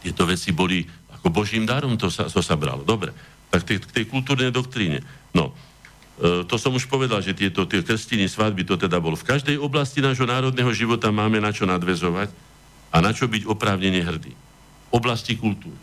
tieto 0.00 0.24
veci 0.24 0.50
boli 0.50 0.84
ako 1.20 1.28
božím 1.28 1.68
darom, 1.68 2.00
to 2.00 2.08
sa, 2.08 2.26
to 2.26 2.40
sa 2.40 2.56
bralo. 2.56 2.82
Dobre, 2.82 3.12
tak 3.52 3.68
tej, 3.68 3.84
k 3.84 3.92
tej 4.02 4.04
kultúrnej 4.08 4.48
doktríne. 4.48 5.04
No, 5.36 5.52
e, 6.18 6.48
to 6.48 6.56
som 6.56 6.72
už 6.72 6.88
povedal, 6.88 7.20
že 7.20 7.36
tieto 7.36 7.68
tie 7.68 7.84
krstiny, 7.84 8.24
svadby, 8.26 8.64
to 8.64 8.80
teda 8.80 8.96
bolo. 8.98 9.20
V 9.20 9.28
každej 9.28 9.60
oblasti 9.60 10.00
nášho 10.00 10.24
národného 10.24 10.72
života 10.72 11.12
máme 11.12 11.38
na 11.38 11.52
čo 11.52 11.68
nadvezovať 11.68 12.32
a 12.90 12.96
na 13.04 13.12
čo 13.12 13.28
byť 13.28 13.44
oprávnene 13.44 14.00
hrdý 14.00 14.32
oblasti 14.90 15.38
kultúry. 15.38 15.78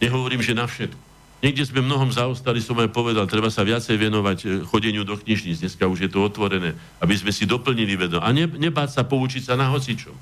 Nehovorím, 0.00 0.44
že 0.44 0.56
na 0.56 0.68
všetko. 0.68 1.08
Niekde 1.40 1.64
sme 1.72 1.80
mnohom 1.80 2.12
zaostali, 2.12 2.60
som 2.60 2.76
aj 2.76 2.92
povedal, 2.92 3.24
treba 3.24 3.48
sa 3.48 3.64
viacej 3.64 3.96
venovať 3.96 4.38
e, 4.44 4.46
chodeniu 4.68 5.08
do 5.08 5.16
knižníc. 5.16 5.64
Dneska 5.64 5.88
už 5.88 6.04
je 6.04 6.10
to 6.12 6.20
otvorené, 6.20 6.76
aby 7.00 7.16
sme 7.16 7.32
si 7.32 7.48
doplnili 7.48 7.96
vedom. 7.96 8.20
A 8.20 8.28
ne, 8.28 8.44
nebáť 8.44 9.00
sa 9.00 9.02
poučiť 9.08 9.48
sa 9.48 9.56
na 9.56 9.72
hocičom. 9.72 10.12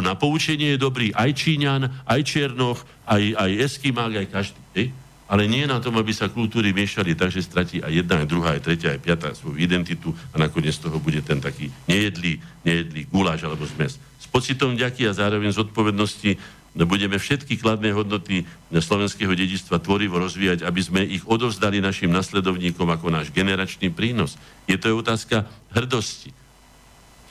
Na 0.00 0.16
poučenie 0.16 0.74
je 0.74 0.80
dobrý 0.80 1.12
aj 1.12 1.36
Číňan, 1.36 2.08
aj 2.08 2.20
Černoch, 2.24 2.82
aj, 3.04 3.36
aj 3.36 3.50
Eskimák, 3.68 4.12
aj 4.16 4.26
každý. 4.32 4.60
Hej? 4.72 4.86
Ale 5.30 5.46
nie 5.46 5.62
na 5.68 5.78
tom, 5.78 5.94
aby 6.00 6.10
sa 6.10 6.26
kultúry 6.26 6.74
miešali 6.74 7.14
tak, 7.14 7.30
že 7.30 7.44
stratí 7.44 7.78
aj 7.78 8.02
jedna, 8.02 8.24
aj 8.24 8.26
druhá, 8.26 8.58
aj 8.58 8.66
tretia, 8.66 8.96
aj 8.96 9.04
piatá 9.04 9.28
svoju 9.30 9.60
identitu 9.62 10.10
a 10.34 10.40
nakoniec 10.42 10.74
z 10.74 10.90
toho 10.90 10.98
bude 10.98 11.22
ten 11.22 11.38
taký 11.38 11.70
nejedlý, 11.86 12.42
nejedlý 12.66 13.06
guláš 13.12 13.46
alebo 13.46 13.62
zmes. 13.62 14.00
S 14.18 14.26
pocitom 14.26 14.74
ďaky 14.74 15.06
a 15.06 15.14
zároveň 15.14 15.54
zodpovednosti 15.54 16.34
budeme 16.74 17.14
všetky 17.20 17.62
kladné 17.62 17.94
hodnoty 17.94 18.42
slovenského 18.74 19.30
dedičstva 19.30 19.78
tvorivo 19.78 20.18
rozvíjať, 20.18 20.66
aby 20.66 20.80
sme 20.82 21.00
ich 21.06 21.22
odovzdali 21.22 21.78
našim 21.78 22.10
nasledovníkom 22.10 22.90
ako 22.90 23.10
náš 23.14 23.30
generačný 23.30 23.90
prínos. 23.92 24.34
Je 24.66 24.74
to 24.78 24.96
otázka 24.96 25.46
hrdosti. 25.70 26.39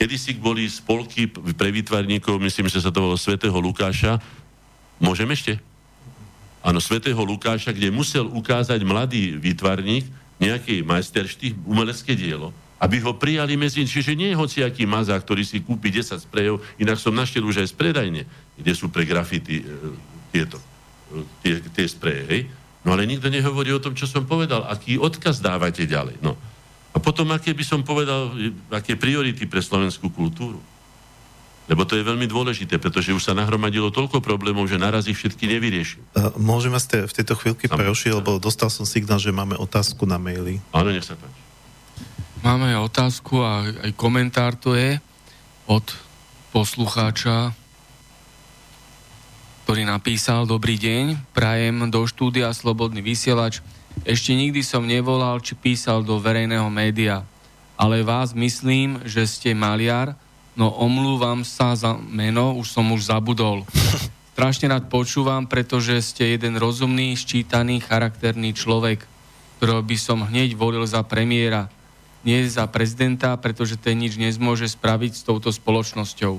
Kedy 0.00 0.16
si 0.16 0.32
boli 0.32 0.64
spolky 0.64 1.28
pre 1.28 1.68
výtvarníkov, 1.68 2.40
myslím, 2.40 2.72
že 2.72 2.80
sa 2.80 2.88
to 2.88 3.04
volalo 3.04 3.20
Svetého 3.20 3.52
Lukáša. 3.60 4.16
Môžem 4.96 5.28
ešte? 5.28 5.60
áno, 6.60 6.78
svätého 6.80 7.20
Lukáša, 7.24 7.72
kde 7.72 7.88
musel 7.88 8.28
ukázať 8.28 8.80
mladý 8.84 9.36
výtvarník 9.36 10.04
nejaký 10.40 10.84
majsterštých, 10.84 11.56
umelecké 11.68 12.16
dielo, 12.16 12.52
aby 12.80 13.00
ho 13.00 13.16
prijali 13.16 13.56
medzi... 13.60 13.84
Čiže 13.84 14.16
nie 14.16 14.32
je 14.32 14.40
hociaký 14.40 14.88
mazák, 14.88 15.20
ktorý 15.24 15.44
si 15.44 15.60
kúpi 15.60 15.92
10 15.92 16.20
sprejov, 16.20 16.64
inak 16.80 16.96
som 16.96 17.12
našiel 17.12 17.44
už 17.44 17.64
aj 17.64 17.68
z 17.72 17.74
predajne, 17.76 18.22
kde 18.56 18.72
sú 18.72 18.88
pre 18.88 19.04
grafity 19.04 19.60
e, 19.60 19.64
tieto, 20.32 20.56
e, 21.12 21.24
tie, 21.44 21.54
tie 21.60 21.86
spreje, 21.88 22.24
hej? 22.28 22.42
No 22.80 22.96
ale 22.96 23.04
nikto 23.04 23.28
nehovorí 23.28 23.76
o 23.76 23.82
tom, 23.84 23.92
čo 23.92 24.08
som 24.08 24.24
povedal, 24.24 24.64
aký 24.64 24.96
odkaz 24.96 25.44
dávate 25.44 25.84
ďalej. 25.84 26.16
No. 26.24 26.40
A 26.90 26.98
potom, 26.98 27.30
aké 27.30 27.54
by 27.54 27.62
som 27.62 27.80
povedal, 27.86 28.34
aké 28.74 28.98
priority 28.98 29.46
pre 29.46 29.62
slovenskú 29.62 30.10
kultúru. 30.10 30.58
Lebo 31.70 31.86
to 31.86 31.94
je 31.94 32.02
veľmi 32.02 32.26
dôležité, 32.26 32.82
pretože 32.82 33.14
už 33.14 33.30
sa 33.30 33.30
nahromadilo 33.30 33.94
toľko 33.94 34.18
problémov, 34.18 34.66
že 34.66 34.74
naraz 34.74 35.06
ich 35.06 35.14
všetky 35.14 35.46
nevyrieši. 35.46 36.02
Môžem 36.34 36.74
vás 36.74 36.90
v 36.90 37.14
tejto 37.14 37.38
chvíľke 37.38 37.70
prerušiť, 37.70 38.18
lebo 38.18 38.42
dostal 38.42 38.74
som 38.74 38.82
signál, 38.82 39.22
že 39.22 39.30
máme 39.30 39.54
otázku 39.54 40.02
na 40.02 40.18
maili. 40.18 40.58
Áno, 40.74 40.90
nech 40.90 41.06
sa 41.06 41.14
páči. 41.14 41.38
Máme 42.42 42.74
otázku 42.74 43.38
a 43.44 43.70
aj 43.86 43.92
komentár 43.94 44.58
to 44.58 44.74
je 44.74 44.98
od 45.70 45.86
poslucháča, 46.50 47.54
ktorý 49.62 49.86
napísal 49.86 50.50
Dobrý 50.50 50.74
deň, 50.74 51.30
prajem 51.30 51.86
do 51.86 52.02
štúdia 52.02 52.50
Slobodný 52.50 52.98
vysielač. 52.98 53.62
Ešte 54.06 54.32
nikdy 54.32 54.64
som 54.64 54.86
nevolal 54.88 55.38
či 55.44 55.54
písal 55.54 56.00
do 56.04 56.16
verejného 56.16 56.66
média, 56.72 57.26
ale 57.76 58.04
vás 58.06 58.32
myslím, 58.32 59.04
že 59.04 59.28
ste 59.28 59.52
maliar, 59.52 60.16
No 60.58 60.74
omlúvam 60.76 61.46
sa 61.46 61.78
za 61.78 61.94
meno, 61.96 62.58
už 62.58 62.74
som 62.74 62.90
už 62.90 63.08
zabudol. 63.08 63.62
Strašne 64.34 64.72
rád 64.72 64.92
počúvam, 64.92 65.48
pretože 65.48 65.96
ste 66.04 66.36
jeden 66.36 66.60
rozumný, 66.60 67.16
ščítaný, 67.16 67.80
charakterný 67.80 68.56
človek, 68.56 69.04
ktorého 69.56 69.80
by 69.80 69.96
som 70.00 70.20
hneď 70.26 70.56
volil 70.56 70.84
za 70.88 71.00
premiéra. 71.00 71.72
Nie 72.28 72.44
za 72.44 72.68
prezidenta, 72.68 73.36
pretože 73.40 73.80
ten 73.80 73.96
nič 73.96 74.20
nezmôže 74.20 74.68
spraviť 74.68 75.12
s 75.16 75.24
touto 75.24 75.48
spoločnosťou. 75.48 76.36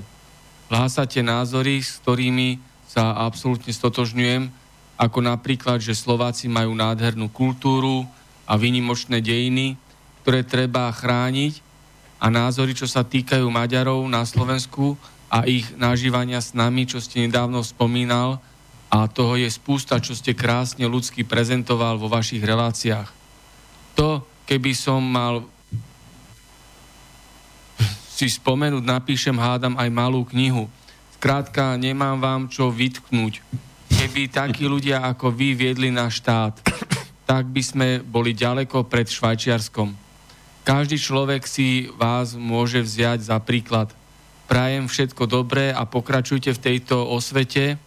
Hlásate 0.70 1.26
názory, 1.26 1.82
s 1.82 1.98
ktorými 1.98 2.62
sa 2.86 3.18
absolútne 3.26 3.74
stotožňujem, 3.74 4.54
ako 4.96 5.18
napríklad, 5.24 5.80
že 5.80 5.96
Slováci 5.96 6.46
majú 6.46 6.76
nádhernú 6.76 7.32
kultúru 7.32 8.04
a 8.46 8.58
výnimočné 8.58 9.24
dejiny, 9.24 9.74
ktoré 10.22 10.46
treba 10.46 10.92
chrániť 10.92 11.58
a 12.22 12.30
názory, 12.30 12.76
čo 12.76 12.86
sa 12.86 13.02
týkajú 13.02 13.48
Maďarov 13.50 14.06
na 14.06 14.22
Slovensku 14.22 14.94
a 15.32 15.48
ich 15.48 15.66
nažívania 15.74 16.38
s 16.38 16.54
nami, 16.54 16.86
čo 16.86 17.02
ste 17.02 17.24
nedávno 17.26 17.64
spomínal 17.66 18.38
a 18.92 19.08
toho 19.08 19.40
je 19.40 19.48
spústa, 19.48 19.96
čo 19.98 20.12
ste 20.12 20.36
krásne 20.36 20.84
ľudsky 20.84 21.24
prezentoval 21.24 21.96
vo 21.96 22.12
vašich 22.12 22.44
reláciách. 22.44 23.08
To, 23.96 24.20
keby 24.44 24.76
som 24.76 25.00
mal 25.00 25.48
si 28.12 28.28
spomenúť, 28.28 28.84
napíšem, 28.84 29.34
hádam 29.34 29.74
aj 29.80 29.88
malú 29.88 30.22
knihu. 30.28 30.68
Skrátka, 31.16 31.74
nemám 31.80 32.20
vám 32.20 32.42
čo 32.52 32.68
vytknúť. 32.68 33.40
Keby 34.02 34.34
takí 34.34 34.66
ľudia 34.66 34.98
ako 35.14 35.30
vy 35.30 35.54
viedli 35.54 35.86
na 35.94 36.10
štát, 36.10 36.58
tak 37.22 37.46
by 37.46 37.62
sme 37.62 37.88
boli 38.02 38.34
ďaleko 38.34 38.82
pred 38.90 39.06
Švajčiarskom. 39.06 39.94
Každý 40.66 40.98
človek 40.98 41.46
si 41.46 41.86
vás 41.94 42.34
môže 42.34 42.82
vziať 42.82 43.30
za 43.30 43.38
príklad. 43.38 43.94
Prajem 44.50 44.90
všetko 44.90 45.30
dobré 45.30 45.70
a 45.70 45.86
pokračujte 45.86 46.50
v 46.50 46.62
tejto 46.66 46.98
osvete 46.98 47.78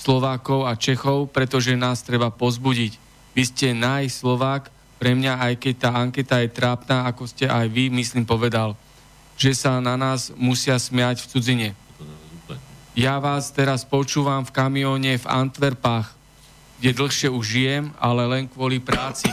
Slovákov 0.00 0.64
a 0.64 0.80
Čechov, 0.80 1.28
pretože 1.28 1.76
nás 1.76 2.00
treba 2.00 2.32
pozbudiť. 2.32 2.96
Vy 3.36 3.42
ste 3.44 3.76
najslovák, 3.76 4.72
pre 4.96 5.12
mňa, 5.12 5.44
aj 5.44 5.54
keď 5.60 5.74
tá 5.76 5.90
anketa 5.92 6.40
je 6.40 6.48
trápna, 6.56 7.04
ako 7.04 7.28
ste 7.28 7.44
aj 7.52 7.68
vy, 7.68 7.92
myslím, 7.92 8.24
povedal, 8.24 8.80
že 9.36 9.52
sa 9.52 9.76
na 9.76 10.00
nás 10.00 10.32
musia 10.40 10.80
smiať 10.80 11.20
v 11.20 11.28
cudzine. 11.36 11.68
Ja 12.94 13.18
vás 13.18 13.50
teraz 13.50 13.82
počúvam 13.82 14.46
v 14.46 14.54
kamióne 14.54 15.18
v 15.18 15.26
Antwerpách, 15.26 16.14
kde 16.78 16.94
dlhšie 16.94 17.26
už 17.26 17.42
žijem, 17.42 17.84
ale 17.98 18.22
len 18.30 18.46
kvôli 18.46 18.78
práci. 18.78 19.26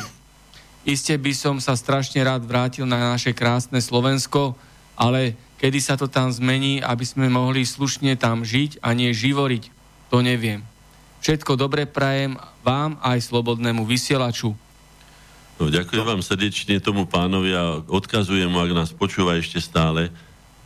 Iste 0.82 1.14
by 1.14 1.30
som 1.30 1.62
sa 1.62 1.78
strašne 1.78 2.26
rád 2.26 2.42
vrátil 2.42 2.90
na 2.90 3.14
naše 3.14 3.38
krásne 3.38 3.78
Slovensko, 3.78 4.58
ale 4.98 5.38
kedy 5.62 5.78
sa 5.78 5.94
to 5.94 6.10
tam 6.10 6.34
zmení, 6.34 6.82
aby 6.82 7.06
sme 7.06 7.30
mohli 7.30 7.62
slušne 7.62 8.18
tam 8.18 8.42
žiť 8.42 8.82
a 8.82 8.98
nie 8.98 9.14
živoriť, 9.14 9.70
to 10.10 10.26
neviem. 10.26 10.66
Všetko 11.22 11.54
dobre 11.54 11.86
prajem 11.86 12.42
vám 12.66 12.98
aj 13.06 13.30
slobodnému 13.30 13.86
vysielaču. 13.86 14.58
No, 15.62 15.70
ďakujem 15.70 16.02
vám 16.02 16.26
srdečne 16.26 16.82
tomu 16.82 17.06
pánovi 17.06 17.54
a 17.54 17.78
odkazujem 17.86 18.50
mu, 18.50 18.58
ak 18.58 18.74
nás 18.74 18.90
počúva 18.90 19.38
ešte 19.38 19.62
stále. 19.62 20.10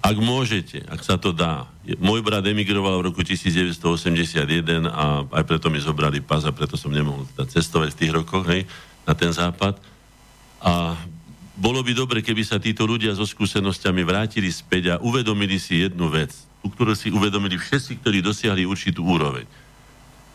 Ak 0.06 0.22
môžete, 0.22 0.86
ak 0.86 1.02
sa 1.02 1.18
to 1.18 1.34
dá. 1.34 1.66
Môj 1.98 2.22
brat 2.22 2.46
emigroval 2.46 3.02
v 3.02 3.10
roku 3.10 3.26
1981 3.26 4.86
a 4.86 5.26
aj 5.26 5.44
preto 5.50 5.74
mi 5.74 5.82
zobrali 5.82 6.22
pas 6.22 6.46
a 6.46 6.54
preto 6.54 6.78
som 6.78 6.94
nemohol 6.94 7.26
cestovať 7.34 7.98
v 7.98 8.00
tých 8.06 8.12
rokoch 8.14 8.46
hej, 8.46 8.70
na 9.10 9.18
ten 9.18 9.34
západ 9.34 9.82
a 10.62 10.94
bolo 11.56 11.80
by 11.82 11.96
dobre, 11.96 12.20
keby 12.20 12.44
sa 12.44 12.60
títo 12.60 12.84
ľudia 12.84 13.16
so 13.16 13.24
skúsenosťami 13.24 14.04
vrátili 14.04 14.52
späť 14.52 14.98
a 14.98 15.02
uvedomili 15.02 15.56
si 15.56 15.88
jednu 15.88 16.12
vec, 16.12 16.36
tú, 16.60 16.68
ktorú 16.68 16.92
si 16.94 17.10
uvedomili 17.10 17.56
všetci, 17.56 18.04
ktorí 18.04 18.20
dosiahli 18.20 18.68
určitú 18.68 19.08
úroveň. 19.08 19.48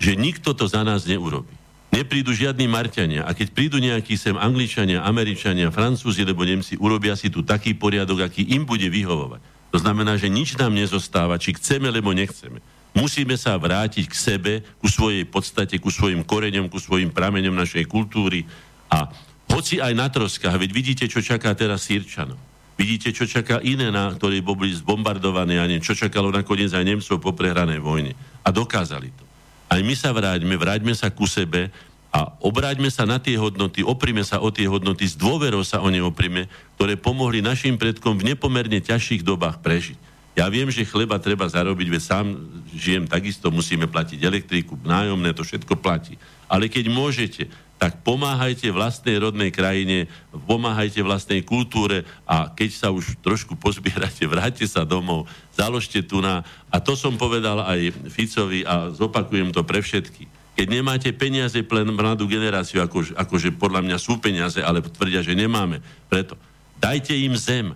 Že 0.01 0.17
nikto 0.17 0.57
to 0.57 0.65
za 0.65 0.81
nás 0.81 1.05
neurobi. 1.05 1.53
Neprídu 1.91 2.33
žiadni 2.33 2.71
Marťania 2.71 3.27
a 3.27 3.35
keď 3.35 3.53
prídu 3.53 3.77
nejakí 3.83 4.15
sem 4.15 4.39
Angličania, 4.39 5.05
Američania, 5.05 5.75
Francúzi 5.75 6.23
alebo 6.23 6.47
Nemci, 6.47 6.79
urobia 6.79 7.19
si 7.19 7.29
tu 7.29 7.43
taký 7.43 7.75
poriadok, 7.75 8.25
aký 8.25 8.47
im 8.55 8.65
bude 8.65 8.87
vyhovovať. 8.87 9.50
To 9.71 9.79
znamená, 9.79 10.19
že 10.19 10.27
nič 10.27 10.59
nám 10.59 10.75
nezostáva, 10.75 11.39
či 11.39 11.55
chceme, 11.55 11.91
alebo 11.91 12.11
nechceme. 12.11 12.59
Musíme 12.91 13.39
sa 13.39 13.55
vrátiť 13.55 14.11
k 14.11 14.15
sebe, 14.15 14.53
ku 14.83 14.91
svojej 14.91 15.23
podstate, 15.23 15.79
ku 15.79 15.95
svojim 15.95 16.27
koreňom, 16.27 16.67
ku 16.67 16.83
svojim 16.83 17.15
prameňom 17.15 17.55
našej 17.55 17.87
kultúry 17.87 18.43
a 18.91 19.07
hoci 19.51 19.79
aj 19.79 19.95
na 19.95 20.11
troskách, 20.11 20.59
veď 20.59 20.71
vidíte, 20.71 21.05
čo 21.07 21.23
čaká 21.23 21.55
teraz 21.55 21.87
Sýrčanov. 21.87 22.39
Vidíte, 22.79 23.13
čo 23.13 23.29
čaká 23.29 23.61
iné, 23.61 23.93
na 23.93 24.09
ktorí 24.11 24.41
boli 24.41 24.73
zbombardované 24.73 25.61
a 25.61 25.69
čo 25.83 25.93
čakalo 25.93 26.33
nakoniec 26.33 26.73
aj 26.73 26.87
Nemcov 26.87 27.21
po 27.21 27.37
prehranej 27.37 27.77
vojne. 27.77 28.17
A 28.41 28.49
dokázali 28.49 29.13
to. 29.13 29.25
Aj 29.71 29.79
my 29.85 29.95
sa 29.95 30.11
vráťme, 30.11 30.57
vráťme 30.57 30.97
sa 30.97 31.13
ku 31.13 31.29
sebe 31.29 31.69
a 32.11 32.35
obráťme 32.43 32.91
sa 32.91 33.07
na 33.07 33.23
tie 33.23 33.39
hodnoty, 33.39 33.87
oprime 33.87 34.27
sa 34.27 34.43
o 34.43 34.51
tie 34.51 34.67
hodnoty, 34.67 35.07
s 35.07 35.15
dôverou 35.15 35.63
sa 35.63 35.79
o 35.79 35.87
ne 35.87 36.03
oprime, 36.03 36.51
ktoré 36.75 36.99
pomohli 36.99 37.39
našim 37.39 37.79
predkom 37.79 38.19
v 38.19 38.35
nepomerne 38.35 38.83
ťažších 38.83 39.23
dobách 39.23 39.63
prežiť. 39.63 39.99
Ja 40.35 40.47
viem, 40.51 40.71
že 40.71 40.87
chleba 40.87 41.19
treba 41.19 41.47
zarobiť, 41.47 41.87
veď 41.91 42.03
sám 42.03 42.27
žijem 42.75 43.07
takisto, 43.07 43.51
musíme 43.51 43.91
platiť 43.91 44.23
elektriku, 44.23 44.79
nájomné, 44.83 45.35
to 45.35 45.43
všetko 45.43 45.79
platí. 45.79 46.19
Ale 46.47 46.71
keď 46.71 46.87
môžete, 46.91 47.43
tak 47.81 48.05
pomáhajte 48.05 48.69
vlastnej 48.71 49.17
rodnej 49.19 49.51
krajine, 49.51 50.07
pomáhajte 50.31 51.01
vlastnej 51.01 51.41
kultúre 51.41 52.05
a 52.29 52.53
keď 52.53 52.71
sa 52.77 52.89
už 52.93 53.19
trošku 53.25 53.57
pozbierate, 53.57 54.23
vráťte 54.29 54.69
sa 54.71 54.87
domov, 54.87 55.27
založte 55.57 55.99
tu 56.05 56.23
na... 56.23 56.47
A 56.69 56.79
to 56.79 56.95
som 56.95 57.19
povedal 57.19 57.59
aj 57.67 57.91
Ficovi 58.13 58.63
a 58.69 58.95
zopakujem 58.95 59.51
to 59.51 59.67
pre 59.67 59.83
všetky. 59.83 60.30
Keď 60.61 60.69
nemáte 60.69 61.09
peniaze 61.17 61.57
pre 61.65 61.81
mladú 61.89 62.29
generáciu, 62.29 62.85
ako, 62.85 63.17
akože 63.17 63.57
podľa 63.57 63.81
mňa 63.81 63.97
sú 63.97 64.21
peniaze, 64.21 64.61
ale 64.61 64.85
tvrdia, 64.85 65.25
že 65.25 65.33
nemáme, 65.33 65.81
preto 66.05 66.37
dajte 66.77 67.17
im 67.17 67.33
zem, 67.33 67.73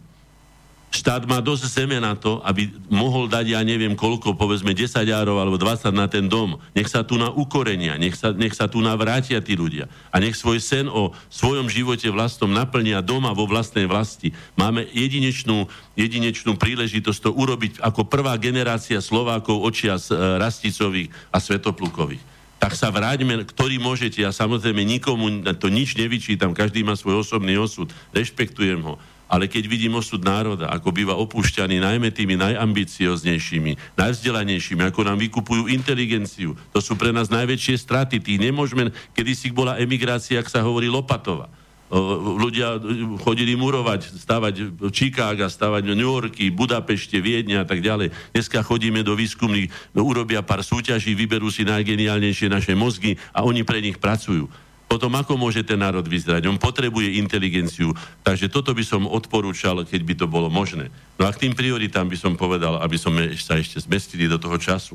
štát 0.92 1.24
má 1.24 1.40
dosť 1.40 1.64
zeme 1.80 1.96
na 1.96 2.12
to, 2.12 2.44
aby 2.44 2.68
mohol 2.92 3.24
dať, 3.24 3.56
ja 3.56 3.64
neviem 3.64 3.96
koľko, 3.96 4.36
povedzme 4.36 4.76
10 4.76 5.00
árov 5.00 5.40
alebo 5.40 5.56
20 5.56 5.96
na 5.96 6.12
ten 6.12 6.28
dom. 6.28 6.60
Nech 6.76 6.92
sa 6.92 7.00
tu 7.00 7.16
na 7.16 7.32
ukorenia, 7.32 7.96
nech 7.96 8.20
sa, 8.20 8.36
nech 8.36 8.52
sa 8.52 8.68
tu 8.68 8.84
navrátia 8.84 9.40
tí 9.40 9.56
ľudia. 9.56 9.88
A 10.12 10.20
nech 10.20 10.36
svoj 10.36 10.60
sen 10.60 10.84
o 10.84 11.16
svojom 11.32 11.72
živote 11.72 12.04
vlastnom 12.12 12.52
naplnia 12.52 13.00
doma 13.00 13.32
vo 13.32 13.48
vlastnej 13.48 13.88
vlasti. 13.88 14.36
Máme 14.60 14.84
jedinečnú, 14.92 15.72
jedinečnú 15.96 16.60
príležitosť 16.60 17.20
to 17.24 17.30
urobiť 17.32 17.80
ako 17.80 18.04
prvá 18.04 18.36
generácia 18.36 19.00
Slovákov 19.00 19.64
očias 19.64 20.12
e, 20.12 20.20
Rasticových 20.36 21.08
a 21.32 21.40
Svetoplukových 21.40 22.33
tak 22.64 22.80
sa 22.80 22.88
vráťme, 22.88 23.44
ktorý 23.44 23.76
môžete. 23.76 24.24
Ja 24.24 24.32
samozrejme 24.32 24.88
nikomu 24.88 25.44
to 25.60 25.68
nič 25.68 26.00
nevyčítam, 26.00 26.56
každý 26.56 26.80
má 26.80 26.96
svoj 26.96 27.20
osobný 27.20 27.60
osud, 27.60 27.92
rešpektujem 28.16 28.80
ho 28.80 28.96
ale 29.24 29.50
keď 29.50 29.66
vidím 29.66 29.98
osud 29.98 30.22
národa, 30.22 30.70
ako 30.70 30.94
býva 30.94 31.16
opúšťaný 31.18 31.82
najmä 31.82 32.12
tými 32.12 32.38
najambicioznejšími, 32.38 33.96
najvzdelanejšími, 33.98 34.84
ako 34.84 35.00
nám 35.00 35.18
vykupujú 35.18 35.66
inteligenciu, 35.74 36.54
to 36.70 36.78
sú 36.78 36.94
pre 36.94 37.10
nás 37.10 37.32
najväčšie 37.32 37.74
straty. 37.82 38.22
Tých 38.22 38.38
nemôžeme, 38.38 38.94
kedy 39.16 39.32
si 39.34 39.48
bola 39.50 39.80
emigrácia, 39.80 40.38
ak 40.38 40.46
sa 40.46 40.62
hovorí 40.62 40.86
Lopatova. 40.86 41.50
Ľudia 41.94 42.82
chodili 43.22 43.54
murovať, 43.54 44.18
stavať 44.18 44.54
Chicago, 44.90 45.46
stavať 45.46 45.94
New 45.94 46.10
Yorky, 46.10 46.50
Budapešte, 46.50 47.22
Viedne 47.22 47.62
a 47.62 47.66
tak 47.66 47.86
ďalej. 47.86 48.10
Dneska 48.34 48.66
chodíme 48.66 49.06
do 49.06 49.14
výskumných, 49.14 49.94
no, 49.94 50.02
urobia 50.02 50.42
pár 50.42 50.66
súťaží, 50.66 51.14
vyberú 51.14 51.54
si 51.54 51.62
najgeniálnejšie 51.62 52.50
naše 52.50 52.74
mozgy 52.74 53.14
a 53.30 53.46
oni 53.46 53.62
pre 53.62 53.78
nich 53.78 54.02
pracujú 54.02 54.50
potom 54.84 55.10
ako 55.16 55.34
môže 55.34 55.66
ten 55.66 55.80
národ 55.80 56.06
vyzerať? 56.06 56.46
On 56.46 56.54
potrebuje 56.54 57.18
inteligenciu. 57.18 57.90
Takže 58.22 58.46
toto 58.46 58.70
by 58.70 58.84
som 58.86 59.10
odporúčal, 59.10 59.82
keď 59.82 60.00
by 60.06 60.14
to 60.14 60.26
bolo 60.30 60.46
možné. 60.46 60.86
No 61.18 61.26
a 61.26 61.34
k 61.34 61.48
tým 61.48 61.56
prioritám 61.56 62.06
by 62.06 62.14
som 62.14 62.38
povedal, 62.38 62.78
aby 62.78 62.94
sme 62.94 63.34
sa 63.34 63.58
ešte 63.58 63.82
zmestili 63.82 64.30
do 64.30 64.38
toho 64.38 64.54
času. 64.54 64.94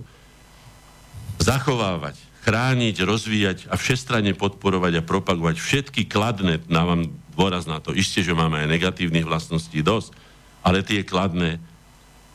Zachovávať, 1.41 2.15
chrániť, 2.49 3.05
rozvíjať 3.05 3.57
a 3.69 3.77
všestranne 3.77 4.33
podporovať 4.33 4.97
a 4.97 5.05
propagovať 5.05 5.61
všetky 5.61 6.09
kladné, 6.09 6.57
dávam 6.65 7.05
dôraz 7.37 7.69
na 7.69 7.77
to, 7.77 7.93
isté, 7.93 8.25
že 8.25 8.33
máme 8.33 8.57
aj 8.65 8.73
negatívnych 8.73 9.29
vlastností 9.29 9.85
dosť, 9.85 10.17
ale 10.65 10.81
tie 10.81 11.05
kladné 11.05 11.61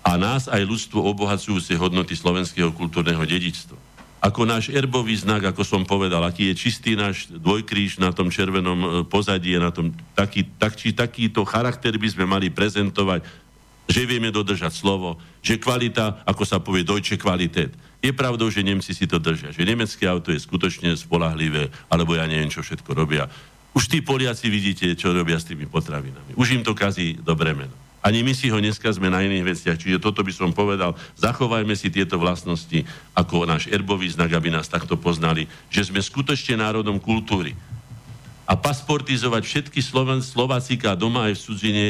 a 0.06 0.14
nás 0.14 0.46
aj 0.46 0.62
ľudstvo 0.62 1.02
obohacujúce 1.02 1.74
hodnoty 1.74 2.14
slovenského 2.14 2.70
kultúrneho 2.70 3.26
dedičstva 3.26 3.74
ako 4.24 4.48
náš 4.48 4.72
erbový 4.72 5.12
znak, 5.20 5.52
ako 5.52 5.60
som 5.68 5.84
povedal, 5.84 6.24
aký 6.24 6.48
je 6.48 6.56
čistý 6.56 6.96
náš 6.96 7.28
dvojkríž 7.28 8.00
na 8.00 8.08
tom 8.08 8.32
červenom 8.32 8.80
e, 8.80 8.88
pozadí, 9.04 9.52
na 9.60 9.68
tom, 9.68 9.92
taký, 10.16 10.48
tak, 10.56 10.80
či 10.80 10.96
takýto 10.96 11.44
charakter 11.44 11.92
by 12.00 12.08
sme 12.08 12.24
mali 12.24 12.48
prezentovať, 12.48 13.20
že 13.84 14.08
vieme 14.08 14.32
dodržať 14.32 14.72
slovo, 14.72 15.20
že 15.44 15.60
kvalita, 15.60 16.24
ako 16.24 16.40
sa 16.48 16.56
povie, 16.56 16.88
dojče 16.88 17.20
kvalitet. 17.20 17.76
Je 18.04 18.12
pravdou, 18.12 18.52
že 18.52 18.60
Nemci 18.60 18.92
si 18.92 19.08
to 19.08 19.16
držia, 19.16 19.48
že 19.48 19.64
nemecké 19.64 20.04
auto 20.04 20.28
je 20.28 20.36
skutočne 20.36 20.92
spolahlivé, 20.92 21.72
alebo 21.88 22.12
ja 22.12 22.28
neviem, 22.28 22.52
čo 22.52 22.60
všetko 22.60 22.92
robia. 22.92 23.32
Už 23.72 23.88
tí 23.88 24.04
Poliaci 24.04 24.52
vidíte, 24.52 24.92
čo 24.92 25.16
robia 25.16 25.40
s 25.40 25.48
tými 25.48 25.64
potravinami. 25.64 26.36
Už 26.36 26.52
im 26.52 26.60
to 26.60 26.76
kazí 26.76 27.16
dobré 27.16 27.56
meno. 27.56 27.72
Ani 28.04 28.20
my 28.20 28.36
si 28.36 28.52
ho 28.52 28.60
neskazme 28.60 29.08
na 29.08 29.24
iných 29.24 29.56
veciach. 29.56 29.80
Čiže 29.80 29.96
toto 29.96 30.20
by 30.20 30.28
som 30.36 30.52
povedal, 30.52 30.92
zachovajme 31.16 31.72
si 31.72 31.88
tieto 31.88 32.20
vlastnosti 32.20 32.84
ako 33.16 33.48
náš 33.48 33.72
erbový 33.72 34.12
znak, 34.12 34.36
aby 34.36 34.52
nás 34.52 34.68
takto 34.68 35.00
poznali, 35.00 35.48
že 35.72 35.88
sme 35.88 36.04
skutočne 36.04 36.60
národom 36.60 37.00
kultúry. 37.00 37.56
A 38.44 38.52
pasportizovať 38.60 39.42
všetky 39.48 39.80
Sloven, 39.80 40.20
Slovácika 40.20 40.92
doma 40.92 41.32
aj 41.32 41.40
v 41.40 41.44
cudzine 41.48 41.86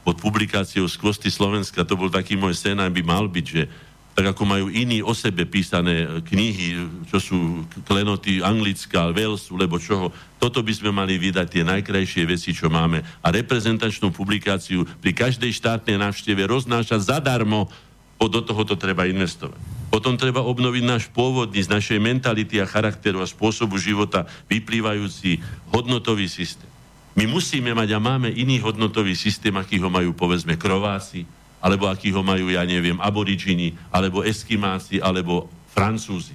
pod 0.00 0.16
publikáciou 0.16 0.88
Skvosty 0.88 1.28
Slovenska, 1.28 1.84
to 1.84 2.00
bol 2.00 2.08
taký 2.08 2.34
môj 2.34 2.56
sen, 2.56 2.80
by 2.80 3.02
mal 3.04 3.28
byť, 3.28 3.46
že 3.46 3.68
tak 4.12 4.36
ako 4.36 4.44
majú 4.44 4.66
iní 4.68 5.00
o 5.00 5.16
sebe 5.16 5.48
písané 5.48 6.20
knihy, 6.28 6.76
čo 7.08 7.16
sú 7.16 7.64
klenoty 7.88 8.44
Anglická, 8.44 9.08
Walesu, 9.08 9.56
lebo 9.56 9.80
čoho. 9.80 10.12
Toto 10.36 10.60
by 10.60 10.72
sme 10.72 10.92
mali 10.92 11.16
vydať 11.16 11.46
tie 11.48 11.64
najkrajšie 11.64 12.28
veci, 12.28 12.52
čo 12.52 12.68
máme. 12.68 13.00
A 13.24 13.32
reprezentačnú 13.32 14.12
publikáciu 14.12 14.84
pri 15.00 15.16
každej 15.16 15.56
štátnej 15.56 15.96
návšteve 15.96 16.44
roznášať 16.44 17.08
zadarmo, 17.08 17.72
bo 18.20 18.28
do 18.28 18.44
toho 18.44 18.62
to 18.68 18.76
treba 18.76 19.08
investovať. 19.08 19.56
Potom 19.88 20.20
treba 20.20 20.44
obnoviť 20.44 20.84
náš 20.84 21.04
pôvodný 21.08 21.64
z 21.64 21.72
našej 21.72 21.98
mentality 21.98 22.60
a 22.60 22.68
charakteru 22.68 23.24
a 23.24 23.26
spôsobu 23.26 23.80
života 23.80 24.28
vyplývajúci 24.48 25.40
hodnotový 25.72 26.28
systém. 26.28 26.68
My 27.12 27.28
musíme 27.28 27.76
mať 27.76 27.96
a 27.96 28.00
máme 28.00 28.32
iný 28.32 28.60
hodnotový 28.60 29.12
systém, 29.12 29.52
aký 29.52 29.76
ho 29.80 29.92
majú 29.92 30.16
povedzme 30.16 30.56
krováci, 30.56 31.28
alebo 31.62 31.86
aký 31.86 32.10
ho 32.10 32.26
majú, 32.26 32.50
ja 32.50 32.66
neviem, 32.66 32.98
aborigini, 32.98 33.78
alebo 33.94 34.26
eskimáci, 34.26 34.98
alebo 34.98 35.46
francúzi. 35.70 36.34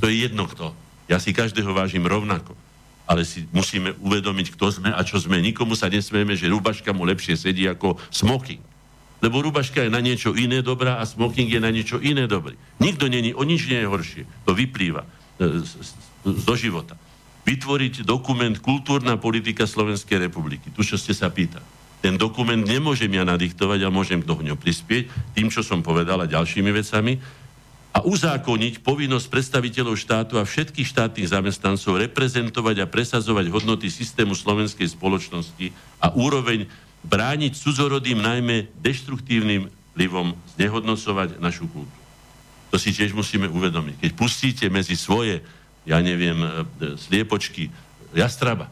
To 0.00 0.08
je 0.08 0.24
jedno 0.24 0.48
kto. 0.48 0.72
Ja 1.04 1.20
si 1.20 1.36
každého 1.36 1.68
vážim 1.76 2.02
rovnako. 2.08 2.56
Ale 3.04 3.28
si 3.28 3.44
musíme 3.52 3.92
uvedomiť, 4.00 4.56
kto 4.56 4.72
sme 4.72 4.88
a 4.88 5.04
čo 5.04 5.20
sme. 5.20 5.36
Nikomu 5.44 5.76
sa 5.76 5.92
nesmieme, 5.92 6.32
že 6.32 6.48
rubaška 6.48 6.96
mu 6.96 7.04
lepšie 7.04 7.36
sedí 7.36 7.68
ako 7.68 8.00
smoking. 8.08 8.64
Lebo 9.20 9.44
rubaška 9.44 9.84
je 9.84 9.92
na 9.92 10.00
niečo 10.00 10.32
iné 10.32 10.64
dobrá 10.64 10.96
a 10.96 11.04
smoking 11.04 11.52
je 11.52 11.60
na 11.60 11.68
niečo 11.68 12.00
iné 12.00 12.24
dobrý. 12.24 12.56
Nikto 12.80 13.04
není, 13.12 13.36
o 13.36 13.44
nič 13.44 13.68
nie 13.68 13.84
je 13.84 13.88
horšie. 13.88 14.22
To 14.48 14.56
vyplýva 14.56 15.04
e, 15.04 15.08
zo 16.24 16.54
života. 16.56 16.96
Vytvoriť 17.44 18.08
dokument 18.08 18.56
Kultúrna 18.56 19.20
politika 19.20 19.68
Slovenskej 19.68 20.24
republiky. 20.24 20.72
Tu, 20.72 20.80
čo 20.80 20.96
ste 20.96 21.12
sa 21.12 21.28
pýtali 21.28 21.83
ten 22.04 22.20
dokument 22.20 22.60
nemôžem 22.60 23.08
ja 23.08 23.24
nadiktovať 23.24 23.80
a 23.80 23.88
môžem 23.88 24.20
do 24.20 24.36
ňom 24.36 24.60
prispieť 24.60 25.08
tým, 25.32 25.48
čo 25.48 25.64
som 25.64 25.80
povedal 25.80 26.20
a 26.20 26.28
ďalšími 26.28 26.68
vecami 26.68 27.16
a 27.96 28.04
uzákoniť 28.04 28.84
povinnosť 28.84 29.32
predstaviteľov 29.32 29.96
štátu 29.96 30.36
a 30.36 30.44
všetkých 30.44 30.84
štátnych 30.84 31.32
zamestnancov 31.32 31.96
reprezentovať 32.04 32.84
a 32.84 32.90
presazovať 32.92 33.48
hodnoty 33.48 33.88
systému 33.88 34.36
slovenskej 34.36 34.92
spoločnosti 34.92 35.72
a 36.04 36.12
úroveň 36.12 36.68
brániť 37.08 37.56
cudzorodým 37.56 38.20
najmä 38.20 38.68
deštruktívnym 38.84 39.72
vplyvom 39.96 40.36
znehodnocovať 40.60 41.40
našu 41.40 41.64
kultúru. 41.72 42.02
To 42.68 42.76
si 42.76 42.92
tiež 42.92 43.16
musíme 43.16 43.48
uvedomiť. 43.48 44.04
Keď 44.04 44.10
pustíte 44.12 44.66
medzi 44.68 44.98
svoje, 44.98 45.40
ja 45.88 46.04
neviem, 46.04 46.36
e, 46.36 46.48
sliepočky 47.00 47.72
jastraba, 48.12 48.68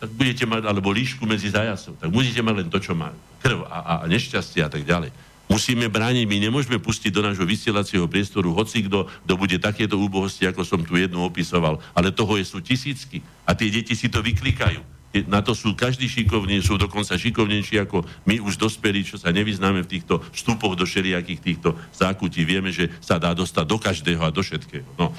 tak 0.00 0.10
budete 0.16 0.48
mať, 0.48 0.64
alebo 0.64 0.88
líšku 0.88 1.28
medzi 1.28 1.52
zajacov, 1.52 1.92
tak 2.00 2.08
musíte 2.08 2.40
mať 2.40 2.54
len 2.64 2.68
to, 2.72 2.80
čo 2.80 2.96
má 2.96 3.12
krv 3.44 3.68
a, 3.68 4.00
a 4.00 4.08
nešťastie 4.08 4.64
a 4.64 4.72
tak 4.72 4.88
ďalej. 4.88 5.12
Musíme 5.50 5.90
brániť, 5.90 6.24
my 6.30 6.38
nemôžeme 6.46 6.78
pustiť 6.78 7.10
do 7.10 7.26
nášho 7.26 7.42
vysielacieho 7.42 8.06
priestoru 8.06 8.54
hoci 8.54 8.86
kto, 8.86 9.10
kto 9.26 9.34
bude 9.34 9.58
takéto 9.58 9.98
úbohosti, 9.98 10.46
ako 10.46 10.62
som 10.62 10.80
tu 10.80 10.94
jednu 10.94 11.20
opisoval, 11.26 11.82
ale 11.92 12.14
toho 12.14 12.38
je 12.38 12.46
sú 12.46 12.62
tisícky 12.62 13.20
a 13.44 13.52
tie 13.52 13.68
deti 13.68 13.92
si 13.92 14.08
to 14.08 14.22
vyklikajú. 14.22 14.80
Na 15.26 15.42
to 15.42 15.58
sú 15.58 15.74
každý 15.74 16.06
šikovní, 16.06 16.62
sú 16.62 16.78
dokonca 16.78 17.18
šikovnejší 17.18 17.82
ako 17.82 18.06
my 18.30 18.38
už 18.46 18.62
dospelí, 18.62 19.02
čo 19.02 19.18
sa 19.18 19.34
nevyznáme 19.34 19.82
v 19.82 19.90
týchto 19.98 20.22
vstupoch 20.30 20.78
do 20.78 20.86
všelijakých 20.86 21.42
týchto 21.42 21.74
zákutí. 21.98 22.46
Vieme, 22.46 22.70
že 22.70 22.94
sa 23.02 23.18
dá 23.18 23.34
dostať 23.34 23.64
do 23.66 23.76
každého 23.82 24.22
a 24.22 24.30
do 24.30 24.38
všetkého. 24.38 24.86
No. 24.94 25.10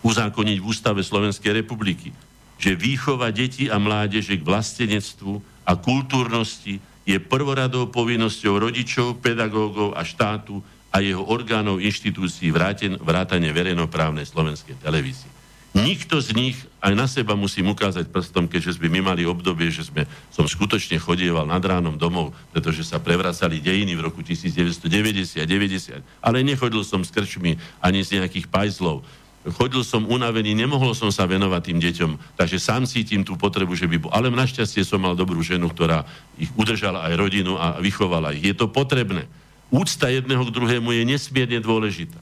Uzákoniť 0.00 0.56
v 0.56 0.66
ústave 0.72 1.04
Slovenskej 1.04 1.52
republiky 1.52 2.16
že 2.58 2.74
výchova 2.74 3.30
detí 3.30 3.70
a 3.70 3.78
mládeže 3.78 4.34
k 4.36 4.46
vlastenectvu 4.46 5.40
a 5.62 5.72
kultúrnosti 5.78 6.82
je 7.08 7.16
prvoradou 7.16 7.88
povinnosťou 7.88 8.68
rodičov, 8.68 9.22
pedagógov 9.24 9.96
a 9.96 10.04
štátu 10.04 10.60
a 10.92 11.00
jeho 11.00 11.24
orgánov 11.24 11.80
inštitúcií 11.80 12.52
vrátane 13.00 13.48
verejnoprávnej 13.48 14.28
slovenskej 14.28 14.76
televízie. 14.82 15.38
Nikto 15.76 16.18
z 16.18 16.32
nich 16.32 16.56
aj 16.80 16.92
na 16.96 17.04
seba 17.04 17.36
musím 17.36 17.70
ukázať 17.76 18.08
prstom, 18.08 18.48
keďže 18.48 18.80
sme 18.80 18.88
my 18.88 19.12
mali 19.12 19.28
obdobie, 19.28 19.68
že 19.68 19.84
sme, 19.84 20.08
som 20.32 20.48
skutočne 20.48 20.96
chodieval 20.96 21.44
nad 21.44 21.60
ránom 21.60 22.00
domov, 22.00 22.32
pretože 22.56 22.88
sa 22.88 22.96
prevracali 22.96 23.60
dejiny 23.60 23.92
v 23.92 24.04
roku 24.08 24.24
1990 24.24 25.44
90, 25.44 26.00
ale 26.24 26.40
nechodil 26.40 26.80
som 26.82 27.04
s 27.04 27.12
krčmi 27.12 27.60
ani 27.84 28.00
z 28.00 28.16
nejakých 28.18 28.48
pajzlov 28.48 29.04
chodil 29.46 29.86
som 29.86 30.04
unavený, 30.04 30.52
nemohol 30.52 30.92
som 30.92 31.14
sa 31.14 31.24
venovať 31.24 31.62
tým 31.70 31.78
deťom, 31.78 32.10
takže 32.34 32.58
sám 32.58 32.84
cítim 32.90 33.22
tú 33.22 33.38
potrebu, 33.38 33.78
že 33.78 33.86
by 33.86 33.96
bol. 34.02 34.10
Ale 34.10 34.32
našťastie 34.34 34.82
som 34.82 34.98
mal 34.98 35.14
dobrú 35.14 35.40
ženu, 35.40 35.70
ktorá 35.70 36.02
ich 36.34 36.50
udržala 36.58 37.06
aj 37.06 37.14
rodinu 37.14 37.54
a 37.54 37.78
vychovala 37.78 38.34
ich. 38.34 38.42
Je 38.42 38.54
to 38.56 38.66
potrebné. 38.66 39.30
Úcta 39.70 40.08
jedného 40.10 40.42
k 40.48 40.54
druhému 40.54 40.90
je 40.96 41.02
nesmierne 41.06 41.60
dôležitá. 41.60 42.18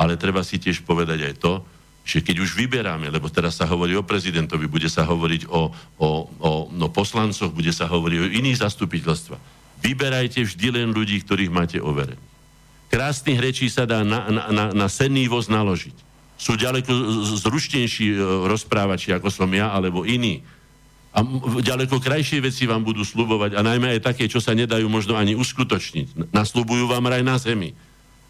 Ale 0.00 0.16
treba 0.16 0.40
si 0.46 0.56
tiež 0.56 0.84
povedať 0.86 1.26
aj 1.26 1.34
to, 1.40 1.52
že 2.00 2.24
keď 2.24 2.40
už 2.40 2.56
vyberáme, 2.56 3.12
lebo 3.12 3.28
teraz 3.28 3.60
sa 3.60 3.68
hovorí 3.68 3.92
o 3.92 4.06
prezidentovi, 4.06 4.64
bude 4.64 4.88
sa 4.88 5.04
hovoriť 5.04 5.52
o, 5.52 5.68
o, 6.00 6.08
o 6.40 6.50
no, 6.72 6.88
poslancoch, 6.88 7.52
bude 7.52 7.70
sa 7.76 7.84
hovoriť 7.84 8.18
o 8.18 8.32
iných 8.40 8.64
zastupiteľstvách. 8.64 9.42
Vyberajte 9.84 10.44
vždy 10.44 10.66
len 10.80 10.88
ľudí, 10.96 11.20
ktorých 11.20 11.52
máte 11.52 11.78
overených. 11.80 12.28
Krásnych 12.90 13.38
rečí 13.38 13.70
sa 13.70 13.86
dá 13.86 14.02
na, 14.02 14.26
na, 14.26 14.42
na, 14.50 14.64
na 14.74 14.86
senný 14.90 15.30
voz 15.30 15.46
naložiť 15.46 16.09
sú 16.40 16.56
ďaleko 16.56 16.88
zručnejší 17.36 18.16
e, 18.16 18.18
rozprávači, 18.48 19.12
ako 19.12 19.28
som 19.28 19.52
ja, 19.52 19.68
alebo 19.68 20.08
iní. 20.08 20.40
A 21.12 21.20
ďaleko 21.60 22.00
krajšie 22.00 22.40
veci 22.40 22.64
vám 22.64 22.80
budú 22.80 23.04
slubovať 23.04 23.58
a 23.58 23.60
najmä 23.60 23.98
aj 23.98 24.14
také, 24.14 24.24
čo 24.24 24.40
sa 24.40 24.56
nedajú 24.56 24.88
možno 24.88 25.20
ani 25.20 25.36
uskutočniť. 25.36 26.32
Nasľubujú 26.32 26.88
vám 26.88 27.12
raj 27.12 27.20
na 27.20 27.36
zemi. 27.36 27.76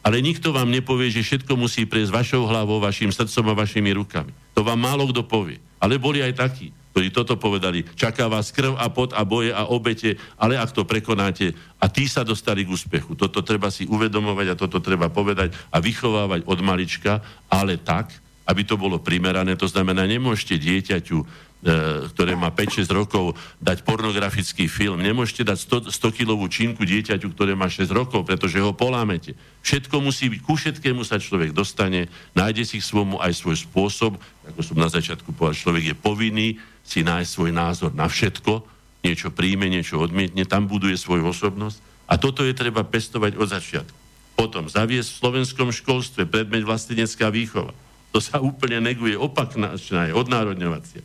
Ale 0.01 0.24
nikto 0.24 0.51
vám 0.51 0.73
nepovie, 0.73 1.12
že 1.12 1.20
všetko 1.20 1.61
musí 1.61 1.85
prejsť 1.85 2.09
vašou 2.09 2.49
hlavou, 2.49 2.81
vašim 2.81 3.12
srdcom 3.12 3.53
a 3.53 3.59
vašimi 3.62 3.93
rukami. 3.93 4.32
To 4.57 4.65
vám 4.65 4.81
málo 4.81 5.05
kto 5.12 5.28
povie. 5.28 5.61
Ale 5.77 6.01
boli 6.01 6.24
aj 6.24 6.41
takí, 6.41 6.73
ktorí 6.91 7.15
toto 7.15 7.39
povedali. 7.39 7.87
Čaká 7.95 8.27
vás 8.27 8.51
krv 8.51 8.75
a 8.75 8.87
pot 8.91 9.15
a 9.15 9.23
boje 9.23 9.55
a 9.55 9.71
obete, 9.71 10.19
ale 10.37 10.59
ak 10.59 10.75
to 10.75 10.83
prekonáte 10.83 11.55
a 11.79 11.87
tí 11.87 12.11
sa 12.11 12.27
dostali 12.27 12.67
k 12.67 12.73
úspechu. 12.75 13.15
Toto 13.15 13.41
treba 13.47 13.71
si 13.71 13.87
uvedomovať 13.87 14.47
a 14.53 14.59
toto 14.59 14.83
treba 14.83 15.07
povedať 15.09 15.55
a 15.71 15.79
vychovávať 15.79 16.45
od 16.45 16.59
malička, 16.61 17.23
ale 17.47 17.79
tak, 17.79 18.11
aby 18.45 18.62
to 18.67 18.75
bolo 18.75 18.99
primerané. 18.99 19.55
To 19.55 19.71
znamená, 19.71 20.03
nemôžete 20.11 20.59
dieťaťu 20.59 21.49
E, 21.61 22.09
ktoré 22.17 22.33
má 22.41 22.49
5-6 22.49 22.89
rokov, 22.89 23.37
dať 23.61 23.85
pornografický 23.85 24.65
film. 24.65 24.97
Nemôžete 25.05 25.45
dať 25.45 25.85
100-kilovú 25.93 26.49
100 26.49 26.57
činku 26.57 26.89
dieťaťu, 26.89 27.37
ktoré 27.37 27.53
má 27.53 27.69
6 27.69 27.85
rokov, 27.93 28.25
pretože 28.25 28.57
ho 28.57 28.73
polámete. 28.73 29.37
Všetko 29.61 30.01
musí 30.01 30.33
byť, 30.33 30.41
ku 30.41 30.57
všetkému 30.57 31.05
sa 31.05 31.21
človek 31.21 31.53
dostane, 31.53 32.09
nájde 32.33 32.65
si 32.65 32.81
k 32.81 32.89
svojmu 32.89 33.21
aj 33.21 33.37
svoj 33.37 33.61
spôsob, 33.61 34.17
ako 34.49 34.61
som 34.65 34.81
na 34.81 34.89
začiatku 34.89 35.37
povedal, 35.37 35.61
človek 35.61 35.93
je 35.93 35.97
povinný 36.01 36.57
si 36.85 37.07
nájsť 37.07 37.31
svoj 37.31 37.51
názor 37.55 37.90
na 37.94 38.11
všetko, 38.11 38.65
niečo 39.07 39.32
príjme, 39.32 39.70
niečo 39.70 40.01
odmietne, 40.01 40.44
tam 40.44 40.66
buduje 40.66 40.97
svoju 40.98 41.28
osobnosť 41.31 42.09
a 42.11 42.19
toto 42.19 42.43
je 42.43 42.52
treba 42.52 42.82
pestovať 42.82 43.39
od 43.39 43.48
začiatku. 43.48 43.98
Potom 44.35 44.66
zaviesť 44.66 45.09
v 45.09 45.20
slovenskom 45.20 45.69
školstve 45.70 46.24
predmeť 46.27 46.62
vlastenecká 46.65 47.28
výchova. 47.28 47.77
To 48.11 48.19
sa 48.19 48.43
úplne 48.43 48.82
neguje, 48.82 49.15
opakná 49.15 49.78
je, 49.78 50.12
odnárodňovacia 50.16 51.05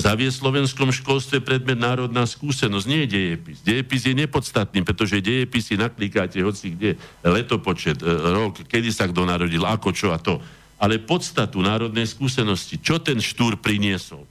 Zavie 0.00 0.30
v 0.30 0.40
slovenskom 0.40 0.94
školstve 0.94 1.44
predmet 1.44 1.76
národná 1.76 2.22
skúsenosť, 2.22 2.86
nie 2.88 3.04
je 3.04 3.08
dejepis. 3.10 3.58
Dejepis 3.60 4.02
je 4.06 4.14
nepodstatný, 4.14 4.86
pretože 4.86 5.18
dejepisy 5.20 5.76
naklikáte 5.76 6.40
hoci 6.40 6.72
kde, 6.72 6.94
letopočet, 7.20 7.98
e, 7.98 8.06
rok, 8.06 8.64
kedy 8.70 8.88
sa 8.94 9.10
kto 9.10 9.26
narodil, 9.26 9.66
ako, 9.66 9.90
čo 9.90 10.14
a 10.14 10.18
to. 10.22 10.38
Ale 10.78 11.02
podstatu 11.02 11.58
národnej 11.60 12.06
skúsenosti, 12.06 12.78
čo 12.78 13.02
ten 13.02 13.18
štúr 13.18 13.58
priniesol. 13.58 14.24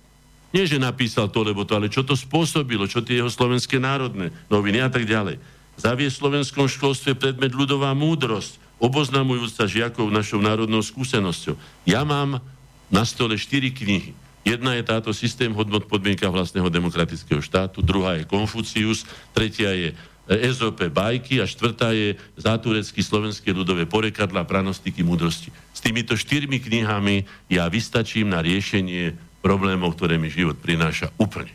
Nie, 0.49 0.65
že 0.65 0.81
napísal 0.81 1.29
to, 1.29 1.45
lebo 1.45 1.61
to, 1.65 1.77
ale 1.77 1.93
čo 1.93 2.01
to 2.01 2.17
spôsobilo, 2.17 2.89
čo 2.89 3.05
tie 3.05 3.21
jeho 3.21 3.29
slovenské 3.29 3.77
národné 3.77 4.33
noviny 4.49 4.81
a 4.81 4.89
tak 4.89 5.05
ďalej. 5.05 5.37
Zavie 5.77 6.09
v 6.09 6.19
slovenskom 6.19 6.65
školstve 6.65 7.13
predmet 7.15 7.53
ľudová 7.53 7.93
múdrosť, 7.93 8.57
oboznamujúca 8.81 9.69
žiakov 9.69 10.09
našou 10.09 10.41
národnou 10.41 10.81
skúsenosťou. 10.81 11.53
Ja 11.85 12.01
mám 12.01 12.41
na 12.89 13.03
stole 13.05 13.37
štyri 13.37 13.69
knihy 13.69 14.17
Jedna 14.47 14.73
je 14.79 14.87
táto 14.87 15.11
systém 15.11 15.51
hodnot 15.51 15.85
podmienka 15.85 16.25
vlastného 16.31 16.71
demokratického 16.71 17.43
štátu, 17.43 17.83
druhá 17.83 18.17
je 18.17 18.25
Konfucius, 18.25 19.03
tretia 19.35 19.75
je 19.75 19.89
EZOP 20.25 20.89
bajky 20.93 21.37
a 21.37 21.45
štvrtá 21.49 21.93
je 21.93 22.17
záturecký 22.37 23.01
slovenské 23.01 23.53
ľudové 23.53 23.89
porekadla, 23.89 24.45
pranostiky, 24.45 25.05
múdrosti. 25.05 25.53
S 25.73 25.81
týmito 25.81 26.17
štyrmi 26.17 26.61
knihami 26.61 27.29
ja 27.51 27.69
vystačím 27.69 28.31
na 28.31 28.39
riešenie 28.39 29.17
problémov, 29.39 29.95
ktoré 29.95 30.19
mi 30.19 30.31
život 30.31 30.59
prináša 30.59 31.11
úplne. 31.19 31.51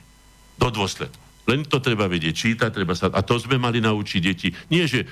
Do 0.57 0.71
dôsledku. 0.71 1.21
Len 1.45 1.61
to 1.69 1.77
treba 1.77 2.09
vedieť 2.09 2.33
čítať, 2.33 2.71
treba 2.73 2.97
sa... 2.97 3.13
A 3.13 3.21
to 3.21 3.37
sme 3.37 3.61
mali 3.61 3.77
naučiť 3.85 4.21
deti. 4.25 4.49
Nie, 4.73 4.89
že 4.89 5.05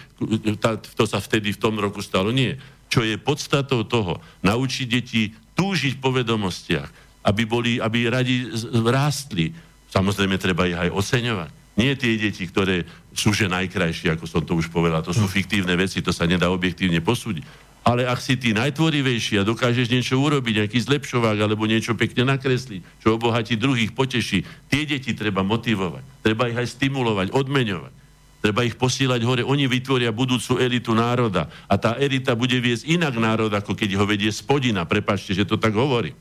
to 0.96 1.04
sa 1.04 1.20
vtedy 1.20 1.52
v 1.52 1.60
tom 1.60 1.76
roku 1.76 2.00
stalo, 2.00 2.32
nie. 2.32 2.56
Čo 2.88 3.04
je 3.04 3.20
podstatou 3.20 3.84
toho, 3.84 4.16
naučiť 4.40 4.86
deti 4.88 5.36
túžiť 5.52 6.00
po 6.00 6.08
vedomostiach, 6.08 6.88
aby, 7.28 7.42
boli, 7.44 7.76
aby 7.76 8.08
radi 8.08 8.48
rástli. 8.72 9.52
Samozrejme, 9.92 10.40
treba 10.40 10.64
ich 10.64 10.78
aj 10.78 10.88
oceňovať. 10.88 11.50
Nie 11.76 12.00
tie 12.00 12.16
deti, 12.16 12.48
ktoré 12.48 12.88
sú 13.12 13.36
že 13.36 13.48
najkrajšie, 13.48 14.16
ako 14.16 14.24
som 14.24 14.42
to 14.42 14.56
už 14.56 14.72
povedal, 14.72 15.04
to 15.04 15.12
sú 15.12 15.28
hm. 15.28 15.32
fiktívne 15.32 15.74
veci, 15.76 16.00
to 16.00 16.10
sa 16.12 16.24
nedá 16.24 16.48
objektívne 16.48 17.00
posúdiť. 17.04 17.72
Ale 17.82 18.06
ak 18.06 18.22
si 18.22 18.38
ty 18.38 18.54
najtvorivejší 18.54 19.42
a 19.42 19.48
dokážeš 19.48 19.90
niečo 19.90 20.14
urobiť, 20.14 20.62
nejaký 20.62 20.78
zlepšovák 20.86 21.34
alebo 21.34 21.66
niečo 21.66 21.98
pekne 21.98 22.30
nakresliť, 22.30 23.02
čo 23.02 23.18
obohatí 23.18 23.58
druhých, 23.58 23.90
poteší, 23.90 24.46
tie 24.70 24.86
deti 24.86 25.18
treba 25.18 25.42
motivovať, 25.42 26.22
treba 26.22 26.46
ich 26.46 26.58
aj 26.62 26.78
stimulovať, 26.78 27.34
odmeňovať. 27.34 27.94
Treba 28.42 28.66
ich 28.66 28.74
posílať 28.74 29.22
hore. 29.22 29.46
Oni 29.46 29.70
vytvoria 29.70 30.10
budúcu 30.10 30.58
elitu 30.58 30.98
národa. 30.98 31.46
A 31.70 31.78
tá 31.78 31.94
elita 31.94 32.34
bude 32.34 32.58
viesť 32.58 32.90
inak 32.90 33.14
národ, 33.14 33.54
ako 33.54 33.78
keď 33.78 33.94
ho 33.94 34.02
vedie 34.02 34.34
spodina. 34.34 34.82
Prepačte, 34.82 35.30
že 35.30 35.46
to 35.46 35.54
tak 35.54 35.70
hovorím. 35.78 36.18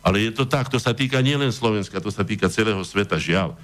Ale 0.00 0.24
je 0.24 0.32
to 0.32 0.48
tak, 0.48 0.72
to 0.72 0.80
sa 0.80 0.96
týka 0.96 1.20
nielen 1.20 1.52
Slovenska, 1.52 2.00
to 2.00 2.08
sa 2.08 2.24
týka 2.24 2.48
celého 2.48 2.80
sveta, 2.80 3.20
žiaľ. 3.20 3.60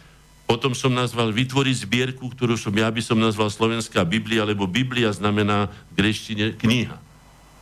Potom 0.51 0.75
som 0.75 0.91
nazval 0.91 1.31
vytvoriť 1.31 1.87
zbierku, 1.87 2.27
ktorú 2.27 2.59
som, 2.59 2.75
ja 2.75 2.91
by 2.91 2.99
som 2.99 3.15
nazval 3.15 3.55
Slovenská 3.55 4.03
Biblia, 4.03 4.43
lebo 4.43 4.67
Biblia 4.67 5.15
znamená 5.15 5.71
v 5.95 6.03
greštine 6.03 6.59
kniha. 6.59 6.99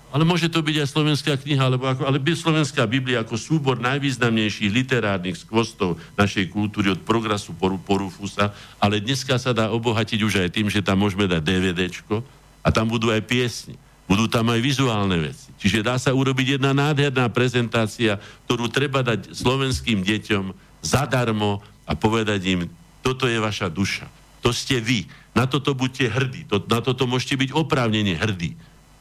Ale 0.09 0.25
môže 0.25 0.49
to 0.49 0.65
byť 0.65 0.77
aj 0.81 0.89
slovenská 0.89 1.37
kniha, 1.37 1.69
alebo 1.69 1.85
ako, 1.85 2.09
ale 2.09 2.17
by 2.17 2.33
slovenská 2.33 2.89
Biblia 2.89 3.21
ako 3.21 3.37
súbor 3.37 3.77
najvýznamnejších 3.85 4.73
literárnych 4.73 5.37
skvostov 5.37 6.01
našej 6.17 6.49
kultúry 6.49 6.89
od 6.89 7.05
prograsu 7.05 7.53
poru, 7.53 7.77
Porufusa, 7.77 8.57
ale 8.81 9.05
dneska 9.05 9.37
sa 9.37 9.53
dá 9.53 9.69
obohatiť 9.69 10.25
už 10.25 10.49
aj 10.49 10.57
tým, 10.57 10.73
že 10.73 10.81
tam 10.81 11.05
môžeme 11.05 11.29
dať 11.29 11.45
DVDčko 11.45 12.25
a 12.65 12.69
tam 12.73 12.89
budú 12.89 13.13
aj 13.13 13.21
piesni. 13.29 13.77
Budú 14.09 14.25
tam 14.33 14.49
aj 14.49 14.65
vizuálne 14.65 15.21
veci. 15.21 15.53
Čiže 15.61 15.85
dá 15.85 16.01
sa 16.01 16.17
urobiť 16.17 16.57
jedna 16.57 16.73
nádherná 16.73 17.29
prezentácia, 17.29 18.17
ktorú 18.49 18.73
treba 18.73 19.05
dať 19.05 19.37
slovenským 19.37 20.01
deťom 20.01 20.57
zadarmo 20.81 21.61
a 21.89 21.97
povedať 21.97 22.41
im, 22.45 22.61
toto 23.01 23.25
je 23.25 23.41
vaša 23.41 23.73
duša. 23.73 24.05
To 24.45 24.53
ste 24.53 24.79
vy. 24.79 25.09
Na 25.33 25.49
toto 25.49 25.73
buďte 25.73 26.07
hrdí. 26.13 26.45
To, 26.53 26.61
na 26.69 26.85
toto 26.85 27.09
môžete 27.09 27.41
byť 27.41 27.51
oprávnene 27.57 28.13
hrdí. 28.15 28.53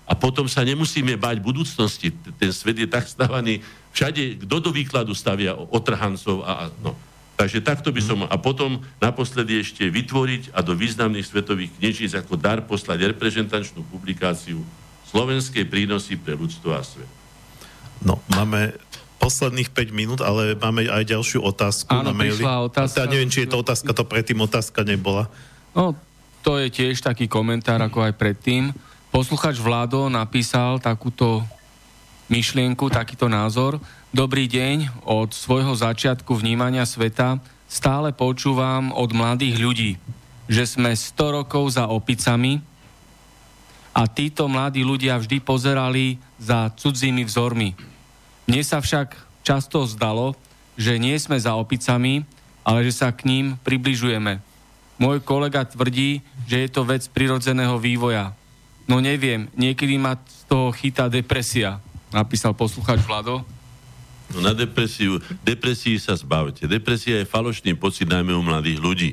A 0.08 0.16
potom 0.16 0.48
sa 0.48 0.64
nemusíme 0.64 1.20
báť 1.20 1.44
budúcnosti. 1.44 2.16
Ten 2.40 2.56
svet 2.56 2.80
je 2.80 2.88
tak 2.88 3.12
stavaný. 3.12 3.60
Všade, 3.92 4.48
kto 4.48 4.56
do 4.64 4.72
výkladu 4.72 5.12
stavia 5.12 5.52
otrhancov 5.52 6.48
a, 6.48 6.72
no. 6.80 6.96
Takže 7.38 7.62
takto 7.62 7.94
by 7.94 8.02
som... 8.02 8.26
A 8.26 8.40
potom 8.40 8.82
naposledy 8.98 9.62
ešte 9.62 9.86
vytvoriť 9.86 10.56
a 10.58 10.66
do 10.66 10.74
významných 10.74 11.28
svetových 11.28 11.76
knižníc 11.78 12.18
ako 12.18 12.34
dar 12.34 12.66
poslať 12.66 13.14
reprezentačnú 13.14 13.86
publikáciu 13.94 14.64
slovenské 15.12 15.68
prínosy 15.68 16.18
pre 16.18 16.34
ľudstvo 16.34 16.74
a 16.74 16.82
svet. 16.82 17.10
No, 18.02 18.18
máme 18.34 18.74
posledných 19.28 19.76
5 19.76 19.92
minút, 19.92 20.20
ale 20.24 20.56
máme 20.56 20.88
aj 20.88 21.04
ďalšiu 21.04 21.44
otázku 21.44 21.92
Áno, 21.92 22.10
na 22.10 22.12
maili. 22.16 22.40
otázka. 22.40 23.04
Ja 23.04 23.12
neviem, 23.12 23.28
či 23.28 23.44
je 23.44 23.52
to 23.52 23.60
otázka, 23.60 23.92
to 23.92 24.08
predtým 24.08 24.40
otázka 24.40 24.88
nebola. 24.88 25.28
No, 25.76 25.92
to 26.40 26.56
je 26.56 26.72
tiež 26.72 27.04
taký 27.04 27.28
komentár, 27.28 27.84
ako 27.84 28.08
aj 28.08 28.16
predtým. 28.16 28.72
Posluchač 29.12 29.60
Vlado 29.60 30.08
napísal 30.08 30.80
takúto 30.80 31.44
myšlienku, 32.32 32.88
takýto 32.88 33.28
názor. 33.28 33.84
Dobrý 34.16 34.48
deň, 34.48 35.04
od 35.04 35.36
svojho 35.36 35.76
začiatku 35.76 36.32
vnímania 36.32 36.88
sveta 36.88 37.44
stále 37.68 38.16
počúvam 38.16 38.96
od 38.96 39.12
mladých 39.12 39.60
ľudí, 39.60 39.92
že 40.48 40.64
sme 40.64 40.96
100 40.96 41.44
rokov 41.44 41.76
za 41.76 41.92
opicami, 41.92 42.64
a 43.98 44.06
títo 44.06 44.46
mladí 44.46 44.86
ľudia 44.86 45.18
vždy 45.18 45.42
pozerali 45.42 46.22
za 46.38 46.70
cudzími 46.70 47.26
vzormi. 47.26 47.74
Mne 48.48 48.64
sa 48.64 48.80
však 48.80 49.14
často 49.44 49.84
zdalo, 49.86 50.34
že 50.80 50.96
nie 50.98 51.16
sme 51.20 51.36
za 51.38 51.54
opicami, 51.60 52.24
ale 52.64 52.84
že 52.88 52.96
sa 52.96 53.12
k 53.12 53.28
ním 53.28 53.46
približujeme. 53.62 54.40
Môj 54.98 55.22
kolega 55.22 55.68
tvrdí, 55.68 56.26
že 56.50 56.66
je 56.66 56.70
to 56.72 56.88
vec 56.88 57.06
prirodzeného 57.12 57.78
vývoja. 57.78 58.34
No 58.88 59.04
neviem, 59.04 59.52
niekedy 59.54 60.00
ma 60.00 60.18
z 60.26 60.48
toho 60.48 60.72
chytá 60.72 61.12
depresia, 61.12 61.84
napísal 62.10 62.56
poslucháč 62.56 63.04
Vlado. 63.04 63.44
No 64.32 64.44
na 64.44 64.52
depresiu, 64.52 65.24
depresii 65.44 66.00
sa 66.00 66.16
zbavte. 66.16 66.68
Depresia 66.68 67.24
je 67.24 67.30
falošný 67.30 67.76
pocit 67.80 68.08
najmä 68.12 68.36
u 68.36 68.44
mladých 68.44 68.80
ľudí 68.80 69.10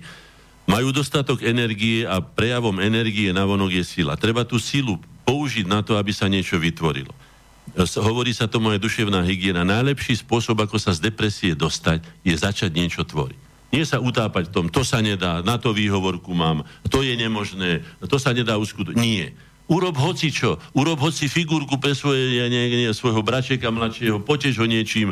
majú 0.64 0.92
dostatok 0.92 1.44
energie 1.44 2.08
a 2.08 2.24
prejavom 2.24 2.80
energie 2.80 3.30
na 3.36 3.44
vonok 3.44 3.80
je 3.80 3.84
sila. 3.84 4.16
Treba 4.16 4.48
tú 4.48 4.56
silu 4.56 4.96
použiť 5.28 5.68
na 5.68 5.84
to, 5.84 5.96
aby 6.00 6.12
sa 6.12 6.28
niečo 6.28 6.56
vytvorilo. 6.56 7.12
Hovorí 7.74 8.30
sa 8.30 8.46
tomu 8.46 8.70
aj 8.70 8.78
duševná 8.78 9.24
hygiena. 9.26 9.66
Najlepší 9.66 10.22
spôsob, 10.22 10.60
ako 10.62 10.78
sa 10.78 10.94
z 10.94 11.10
depresie 11.10 11.58
dostať, 11.58 12.04
je 12.22 12.34
začať 12.36 12.70
niečo 12.70 13.02
tvoriť. 13.02 13.40
Nie 13.74 13.82
sa 13.82 13.98
utápať 13.98 14.50
v 14.50 14.54
tom, 14.54 14.66
to 14.70 14.86
sa 14.86 15.02
nedá, 15.02 15.42
na 15.42 15.58
to 15.58 15.74
výhovorku 15.74 16.30
mám, 16.30 16.62
to 16.86 17.02
je 17.02 17.18
nemožné, 17.18 17.82
to 18.06 18.22
sa 18.22 18.30
nedá 18.30 18.54
uskutočniť. 18.54 19.02
Nie. 19.02 19.34
Urob 19.66 19.98
hoci 19.98 20.30
čo, 20.30 20.62
urob 20.76 21.02
hoci 21.02 21.26
figurku 21.26 21.82
pre 21.82 21.96
svoje, 21.96 22.38
ja 22.38 22.46
nie, 22.46 22.70
nie, 22.70 22.92
svojho 22.94 23.24
bračeka 23.26 23.74
mladšieho, 23.74 24.22
potež 24.22 24.62
ho 24.62 24.66
niečím, 24.68 25.10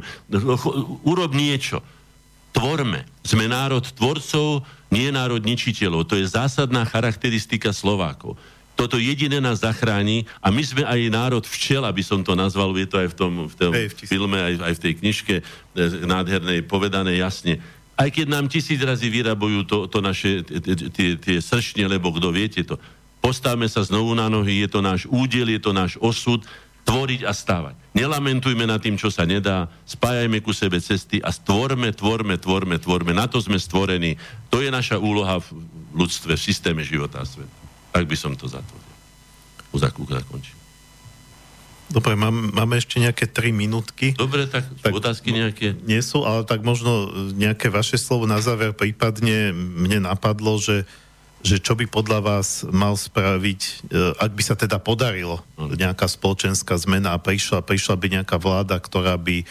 urob 1.02 1.34
niečo. 1.34 1.82
Tvorme. 2.52 3.08
Sme 3.24 3.48
národ 3.48 3.80
tvorcov, 3.80 4.62
nie 4.92 5.08
národ 5.08 5.40
ničiteľov. 5.40 6.04
To 6.12 6.20
je 6.20 6.28
zásadná 6.28 6.84
charakteristika 6.84 7.72
Slovákov. 7.72 8.36
Toto 8.82 8.98
jediné 8.98 9.38
nás 9.38 9.62
zachráni 9.62 10.26
a 10.42 10.50
my 10.50 10.58
sme 10.58 10.82
aj 10.82 11.06
národ 11.06 11.46
včel, 11.46 11.86
aby 11.86 12.02
som 12.02 12.18
to 12.26 12.34
nazval, 12.34 12.74
je 12.74 12.90
to 12.90 12.98
aj 12.98 13.14
v 13.14 13.16
tom, 13.16 13.32
v 13.46 13.54
tom 13.54 13.70
hey, 13.70 13.86
filme, 13.86 14.34
aj, 14.34 14.58
aj 14.58 14.74
v 14.74 14.82
tej 14.82 14.92
knižke 14.98 15.34
e, 15.38 15.42
nádhernej 16.02 16.66
povedané 16.66 17.14
jasne. 17.14 17.62
Aj 17.94 18.10
keď 18.10 18.26
nám 18.26 18.50
tisíc 18.50 18.82
razy 18.82 19.06
vyrabujú 19.06 19.70
to, 19.70 19.78
to 19.86 20.02
naše, 20.02 20.42
tie, 20.98 21.14
tie 21.14 21.36
sršne, 21.38 21.86
lebo 21.86 22.10
kto 22.10 22.34
viete 22.34 22.66
to. 22.66 22.74
Postavme 23.22 23.70
sa 23.70 23.86
znovu 23.86 24.18
na 24.18 24.26
nohy, 24.26 24.66
je 24.66 24.74
to 24.74 24.82
náš 24.82 25.06
údel, 25.06 25.46
je 25.54 25.62
to 25.62 25.70
náš 25.70 25.94
osud, 26.02 26.42
tvoriť 26.82 27.22
a 27.22 27.30
stávať. 27.30 27.78
Nelamentujme 27.94 28.66
nad 28.66 28.82
tým, 28.82 28.98
čo 28.98 29.14
sa 29.14 29.22
nedá, 29.22 29.70
spájajme 29.86 30.42
ku 30.42 30.50
sebe 30.50 30.82
cesty 30.82 31.22
a 31.22 31.30
stvorme, 31.30 31.94
tvorme, 31.94 32.34
tvorme, 32.34 32.82
tvorme. 32.82 33.14
Na 33.14 33.30
to 33.30 33.38
sme 33.38 33.62
stvorení. 33.62 34.18
To 34.50 34.58
je 34.58 34.74
naša 34.74 34.98
úloha 34.98 35.38
v 35.38 35.62
ľudstve, 35.94 36.34
v 36.34 36.42
systéme 36.42 36.82
života 36.82 37.22
a 37.22 37.28
sveta. 37.30 37.61
Tak 37.92 38.04
by 38.08 38.16
som 38.16 38.32
to 38.34 38.48
zatvoril. 38.48 38.90
Uzakúka 39.72 40.20
zakončím. 40.20 40.58
Dobre, 41.92 42.16
mám, 42.16 42.32
máme 42.56 42.80
ešte 42.80 42.96
nejaké 42.96 43.28
tri 43.28 43.52
minútky. 43.52 44.16
Dobre, 44.16 44.48
tak, 44.48 44.64
tak 44.80 44.96
otázky 44.96 45.28
nejaké? 45.28 45.76
Nie 45.84 46.00
sú, 46.00 46.24
ale 46.24 46.48
tak 46.48 46.64
možno 46.64 47.12
nejaké 47.36 47.68
vaše 47.68 48.00
slovo 48.00 48.24
na 48.24 48.40
záver. 48.40 48.72
Prípadne 48.72 49.52
mne 49.52 50.08
napadlo, 50.08 50.56
že 50.56 50.88
že 51.42 51.58
čo 51.58 51.74
by 51.74 51.90
podľa 51.90 52.22
vás 52.22 52.62
mal 52.70 52.94
spraviť, 52.94 53.60
e, 53.90 54.04
ak 54.14 54.30
by 54.30 54.42
sa 54.46 54.54
teda 54.54 54.78
podarilo 54.78 55.42
nejaká 55.58 56.06
spoločenská 56.06 56.78
zmena 56.78 57.18
a 57.18 57.22
prišla, 57.22 57.66
prišla 57.66 57.98
by 57.98 58.06
nejaká 58.18 58.38
vláda, 58.38 58.78
ktorá 58.78 59.18
by 59.18 59.42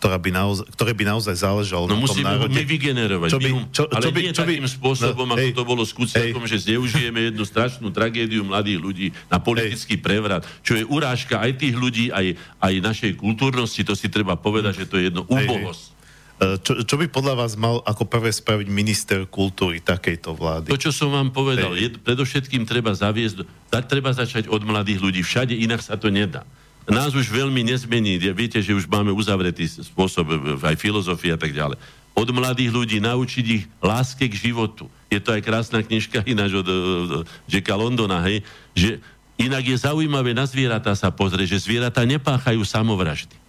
ktorá 0.00 0.16
by 0.16 0.30
naozaj, 0.32 0.64
ktoré 0.72 0.92
by 0.96 1.04
naozaj 1.04 1.34
záležalo 1.44 1.84
no 1.84 2.00
na 2.00 2.08
tom 2.08 2.24
národe. 2.24 2.56
my 2.56 2.64
vygenerovať. 2.64 3.28
Čo 3.28 3.38
by, 3.38 3.50
čo, 3.68 3.82
ale 3.92 4.00
čo 4.00 4.10
by, 4.16 4.20
nie 4.24 4.32
čo 4.32 4.44
by, 4.48 4.52
takým 4.56 4.70
spôsobom, 4.72 5.26
no, 5.28 5.36
ako 5.36 5.44
hej, 5.44 5.52
to 5.52 5.64
bolo 5.68 5.82
s 5.84 5.92
Kuciakom, 5.92 6.48
že 6.48 6.56
zneužijeme 6.64 7.20
jednu 7.28 7.44
strašnú 7.44 7.92
tragédiu 7.92 8.40
mladých 8.40 8.80
ľudí 8.80 9.06
na 9.28 9.36
politický 9.36 10.00
hej. 10.00 10.02
prevrat, 10.02 10.42
čo 10.64 10.72
je 10.80 10.88
urážka 10.88 11.44
aj 11.44 11.60
tých 11.60 11.76
ľudí, 11.76 12.08
aj, 12.08 12.32
aj 12.64 12.72
našej 12.80 13.12
kultúrnosti, 13.20 13.84
to 13.84 13.92
si 13.92 14.08
treba 14.08 14.40
povedať, 14.40 14.82
že 14.82 14.88
to 14.88 14.96
je 14.96 15.12
jedno 15.12 15.28
úbohosť. 15.28 16.00
E, 16.40 16.56
čo, 16.64 16.80
čo 16.80 16.96
by 16.96 17.06
podľa 17.12 17.34
vás 17.36 17.52
mal 17.60 17.84
ako 17.84 18.08
prvé 18.08 18.32
spraviť 18.32 18.72
minister 18.72 19.28
kultúry 19.28 19.84
takejto 19.84 20.32
vlády? 20.32 20.72
To, 20.72 20.80
čo 20.80 20.96
som 20.96 21.12
vám 21.12 21.28
povedal, 21.28 21.76
je, 21.76 21.92
predovšetkým 22.00 22.64
treba 22.64 22.96
zaviesť, 22.96 23.44
treba 23.84 24.16
začať 24.16 24.48
od 24.48 24.64
mladých 24.64 25.04
ľudí. 25.04 25.20
Všade 25.20 25.52
inak 25.52 25.84
sa 25.84 26.00
to 26.00 26.08
nedá. 26.08 26.48
Nás 26.88 27.12
už 27.12 27.28
veľmi 27.28 27.60
nezmení. 27.66 28.16
Viete, 28.32 28.62
že 28.64 28.72
už 28.72 28.88
máme 28.88 29.12
uzavretý 29.12 29.68
spôsob 29.68 30.58
aj 30.64 30.76
filozofie 30.80 31.34
a 31.34 31.38
tak 31.38 31.52
ďalej. 31.52 31.76
Od 32.16 32.28
mladých 32.32 32.70
ľudí 32.72 32.98
naučiť 32.98 33.44
ich 33.46 33.64
láske 33.78 34.26
k 34.26 34.34
životu. 34.50 34.88
Je 35.12 35.20
to 35.22 35.34
aj 35.34 35.44
krásna 35.44 35.84
knižka 35.84 36.24
ináč 36.32 36.56
od, 36.56 36.66
od 36.66 37.28
Jacka 37.46 37.74
Londona, 37.76 38.24
hej, 38.26 38.42
že 38.74 38.98
inak 39.40 39.64
je 39.64 39.76
zaujímavé 39.78 40.34
na 40.34 40.44
zvieratá 40.44 40.92
sa 40.96 41.08
pozrieť, 41.12 41.56
že 41.56 41.64
zvieratá 41.68 42.02
nepáchajú 42.04 42.60
samovraždy 42.66 43.40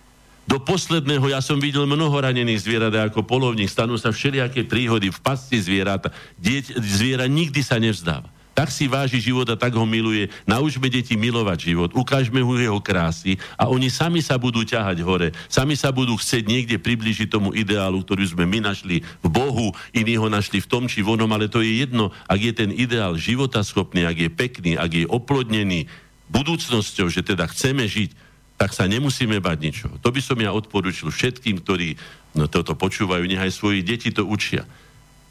do 0.52 0.58
posledného 0.60 1.32
ja 1.32 1.40
som 1.40 1.62
videl 1.62 1.88
mnoho 1.88 2.12
ranených 2.12 2.60
zvierat 2.66 2.92
ako 2.92 3.24
polovník, 3.24 3.70
stanú 3.70 3.96
sa 3.96 4.12
všelijaké 4.12 4.68
príhody 4.68 5.14
v 5.14 5.20
pasci 5.24 5.62
zvieratá. 5.62 6.10
Dieť, 6.36 6.76
zviera 6.82 7.24
nikdy 7.30 7.62
sa 7.62 7.78
nevzdáva. 7.78 8.28
Tak 8.62 8.70
si 8.70 8.86
váži 8.86 9.18
život 9.18 9.50
a 9.50 9.58
tak 9.58 9.74
ho 9.74 9.90
miluje. 9.90 10.30
Naučme 10.46 10.86
deti 10.86 11.18
milovať 11.18 11.74
život, 11.74 11.90
ukážme 11.98 12.46
mu 12.46 12.62
jeho 12.62 12.78
krásy 12.78 13.42
a 13.58 13.66
oni 13.66 13.90
sami 13.90 14.22
sa 14.22 14.38
budú 14.38 14.62
ťahať 14.62 15.02
hore. 15.02 15.34
Sami 15.50 15.74
sa 15.74 15.90
budú 15.90 16.14
chcieť 16.14 16.46
niekde 16.46 16.78
približiť 16.78 17.26
tomu 17.26 17.58
ideálu, 17.58 18.06
ktorý 18.06 18.22
sme 18.22 18.46
my 18.46 18.70
našli 18.70 19.02
v 19.02 19.28
Bohu, 19.34 19.74
iní 19.98 20.14
ho 20.14 20.30
našli 20.30 20.62
v 20.62 20.70
tom 20.70 20.86
či 20.86 21.02
vonom, 21.02 21.26
ale 21.34 21.50
to 21.50 21.66
je 21.66 21.82
jedno, 21.82 22.14
ak 22.30 22.38
je 22.38 22.54
ten 22.54 22.70
ideál 22.70 23.18
životaschopný, 23.18 24.06
ak 24.06 24.18
je 24.22 24.30
pekný, 24.30 24.78
ak 24.78 24.94
je 24.94 25.10
oplodnený 25.10 25.90
budúcnosťou, 26.30 27.10
že 27.10 27.26
teda 27.26 27.50
chceme 27.50 27.90
žiť, 27.90 28.14
tak 28.62 28.78
sa 28.78 28.86
nemusíme 28.86 29.42
bať 29.42 29.58
ničoho. 29.58 29.98
To 30.06 30.14
by 30.14 30.22
som 30.22 30.38
ja 30.38 30.54
odporučil 30.54 31.10
všetkým, 31.10 31.66
ktorí 31.66 31.98
no, 32.38 32.46
toto 32.46 32.78
počúvajú, 32.78 33.26
nech 33.26 33.42
aj 33.42 33.58
svoji 33.58 33.82
deti 33.82 34.14
to 34.14 34.22
učia. 34.22 34.70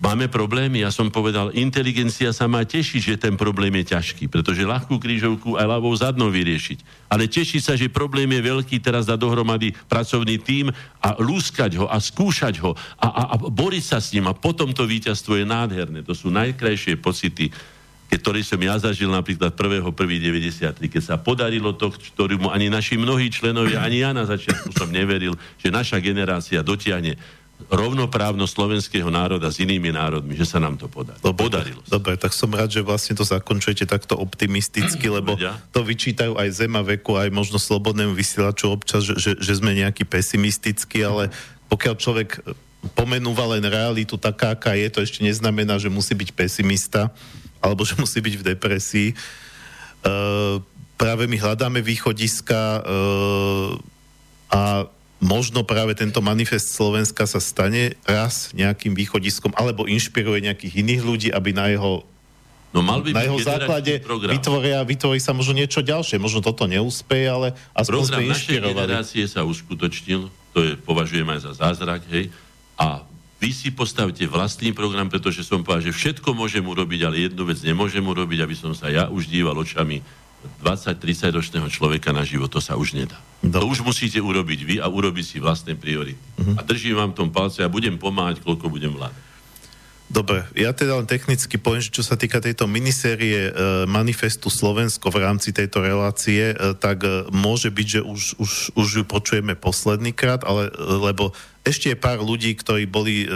Máme 0.01 0.33
problémy, 0.33 0.81
ja 0.81 0.89
som 0.89 1.13
povedal, 1.13 1.53
inteligencia 1.53 2.33
sa 2.33 2.49
má 2.49 2.65
tešiť, 2.65 3.01
že 3.05 3.21
ten 3.21 3.37
problém 3.37 3.69
je 3.85 3.93
ťažký, 3.93 4.33
pretože 4.33 4.65
ľahkú 4.65 4.97
krížovku 4.97 5.61
aj 5.61 5.67
ľavou 5.69 5.93
zadnou 5.93 6.33
vyriešiť. 6.33 7.13
Ale 7.13 7.29
teší 7.29 7.61
sa, 7.61 7.77
že 7.77 7.93
problém 7.93 8.33
je 8.33 8.41
veľký, 8.41 8.81
teraz 8.81 9.05
dá 9.05 9.21
dohromady 9.21 9.77
pracovný 9.93 10.41
tím 10.41 10.73
a 11.05 11.21
lúskať 11.21 11.77
ho 11.77 11.85
a 11.85 12.01
skúšať 12.01 12.65
ho 12.65 12.73
a, 12.97 13.07
a, 13.13 13.23
a 13.33 13.35
boriť 13.37 13.85
sa 13.85 14.01
s 14.01 14.17
ním 14.17 14.25
a 14.25 14.33
potom 14.33 14.73
to 14.73 14.89
víťazstvo 14.89 15.37
je 15.37 15.45
nádherné. 15.45 16.01
To 16.09 16.17
sú 16.17 16.33
najkrajšie 16.33 16.97
pocity 16.97 17.53
ktorý 18.11 18.43
som 18.43 18.59
ja 18.59 18.75
zažil 18.75 19.07
napríklad 19.07 19.55
1.1.93, 19.55 20.83
keď 20.91 21.03
sa 21.03 21.15
podarilo 21.15 21.79
to, 21.79 21.95
ktorému 21.95 22.51
ani 22.51 22.67
naši 22.67 22.99
mnohí 22.99 23.31
členovia, 23.31 23.87
ani 23.87 24.03
ja 24.03 24.11
na 24.11 24.27
začiatku 24.27 24.75
som 24.75 24.91
neveril, 24.91 25.39
že 25.63 25.71
naša 25.71 26.03
generácia 26.03 26.59
dotiahne 26.67 27.15
rovnoprávnosť 27.69 28.53
slovenského 28.55 29.11
národa 29.12 29.53
s 29.53 29.61
inými 29.61 29.93
národmi, 29.93 30.39
že 30.39 30.49
sa 30.49 30.57
nám 30.57 30.81
to 30.81 30.89
podarí. 30.89 31.20
Dobre, 31.20 31.51
podarilo 31.51 31.82
sa. 31.85 32.01
Dobre, 32.01 32.16
tak 32.16 32.32
som 32.32 32.49
rád, 32.49 32.73
že 32.73 32.81
vlastne 32.81 33.12
to 33.12 33.27
zakončujete 33.27 33.85
takto 33.85 34.16
optimisticky, 34.16 35.11
lebo 35.12 35.37
to 35.74 35.81
vyčítajú 35.85 36.39
aj 36.41 36.49
Zema 36.55 36.81
veku, 36.81 37.20
aj 37.20 37.28
možno 37.28 37.61
slobodnému 37.61 38.16
vysielaču 38.16 38.73
občas, 38.73 39.05
že, 39.05 39.15
že, 39.20 39.31
že 39.37 39.53
sme 39.59 39.77
nejaký 39.77 40.09
pesimistickí, 40.09 41.05
ale 41.05 41.28
pokiaľ 41.69 41.95
človek 42.01 42.31
pomenúva 42.97 43.45
len 43.53 43.65
realitu 43.69 44.16
taká, 44.16 44.57
aká 44.57 44.73
je, 44.73 44.89
to 44.89 45.05
ešte 45.05 45.20
neznamená, 45.20 45.77
že 45.77 45.93
musí 45.93 46.16
byť 46.16 46.31
pesimista 46.32 47.12
alebo 47.61 47.85
že 47.85 47.93
musí 48.01 48.24
byť 48.24 48.35
v 48.41 48.47
depresii. 48.57 49.09
Uh, 50.01 50.65
práve 50.97 51.28
my 51.28 51.37
hľadáme 51.37 51.85
východiska 51.85 52.81
uh, 52.81 53.77
a 54.49 54.89
možno 55.21 55.63
práve 55.63 55.93
tento 55.93 56.25
manifest 56.25 56.73
Slovenska 56.73 57.29
sa 57.29 57.39
stane 57.39 57.95
raz 58.09 58.51
nejakým 58.57 58.97
východiskom, 58.97 59.53
alebo 59.55 59.85
inšpiruje 59.85 60.49
nejakých 60.49 60.81
iných 60.81 61.03
ľudí, 61.05 61.29
aby 61.31 61.53
na 61.53 61.69
jeho 61.71 62.03
No 62.71 62.87
mal 62.87 63.03
by 63.03 63.11
na 63.11 63.27
jeho 63.27 63.43
základe 63.43 63.99
vytvoria, 64.31 64.87
vytvorí 64.87 65.19
sa 65.19 65.35
možno 65.35 65.59
niečo 65.59 65.83
ďalšie. 65.83 66.23
Možno 66.23 66.39
toto 66.39 66.71
neúspeje, 66.71 67.27
ale 67.27 67.49
aspoň 67.75 67.91
program 67.99 68.07
sme 68.07 68.23
inšpirovali. 68.31 68.63
našej 68.63 68.87
generácie 68.87 69.25
sa 69.27 69.41
uskutočnil, 69.43 70.31
to 70.55 70.59
je, 70.63 70.73
považujem 70.79 71.27
aj 71.35 71.51
za 71.51 71.53
zázrak, 71.67 72.07
hej, 72.15 72.31
a 72.79 73.03
vy 73.43 73.51
si 73.51 73.75
postavte 73.75 74.23
vlastný 74.31 74.71
program, 74.71 75.11
pretože 75.11 75.43
som 75.43 75.67
povedal, 75.67 75.91
že 75.91 75.99
všetko 75.99 76.31
môžem 76.31 76.63
urobiť, 76.63 77.01
ale 77.11 77.27
jednu 77.27 77.43
vec 77.43 77.59
nemôžem 77.59 78.07
urobiť, 78.07 78.39
aby 78.47 78.55
som 78.55 78.71
sa 78.71 78.87
ja 78.87 79.11
už 79.11 79.27
díval 79.27 79.59
očami 79.59 79.99
20-30 80.61 81.37
ročného 81.37 81.69
človeka 81.69 82.12
na 82.12 82.25
život, 82.25 82.53
to 82.53 82.61
sa 82.61 82.77
už 82.77 82.97
nedá. 82.97 83.17
Dobre. 83.41 83.57
To 83.57 83.73
už 83.73 83.81
musíte 83.81 84.21
urobiť 84.21 84.61
vy 84.69 84.75
a 84.81 84.87
urobiť 84.89 85.25
si 85.25 85.37
vlastné 85.41 85.73
priority. 85.77 86.21
Uh-huh. 86.37 86.57
A 86.57 86.61
držím 86.61 87.01
vám 87.01 87.12
tom 87.17 87.33
palce 87.33 87.65
a 87.65 87.73
budem 87.73 87.97
pomáhať, 87.97 88.45
koľko 88.45 88.69
budem 88.69 88.93
vládať. 88.93 89.30
Dobre, 90.11 90.43
ja 90.59 90.74
teda 90.74 90.99
len 90.99 91.07
technicky 91.07 91.55
poviem, 91.55 91.87
že 91.87 91.95
čo 91.95 92.03
sa 92.03 92.19
týka 92.19 92.43
tejto 92.43 92.66
minisérie 92.66 93.47
e, 93.47 93.53
Manifestu 93.87 94.51
Slovensko 94.51 95.07
v 95.07 95.23
rámci 95.23 95.55
tejto 95.55 95.87
relácie, 95.87 96.51
e, 96.51 96.74
tak 96.74 97.07
e, 97.07 97.31
môže 97.31 97.70
byť, 97.70 97.87
že 97.87 98.01
už, 98.03 98.23
už, 98.43 98.51
už 98.74 98.89
ju 98.91 99.05
počujeme 99.07 99.55
posledný 99.55 100.11
krát, 100.11 100.43
ale, 100.43 100.66
e, 100.66 100.73
lebo 100.99 101.31
ešte 101.62 101.95
je 101.95 102.03
pár 102.03 102.19
ľudí, 102.27 102.59
ktorí 102.59 102.91
boli 102.91 103.23
e, 103.23 103.27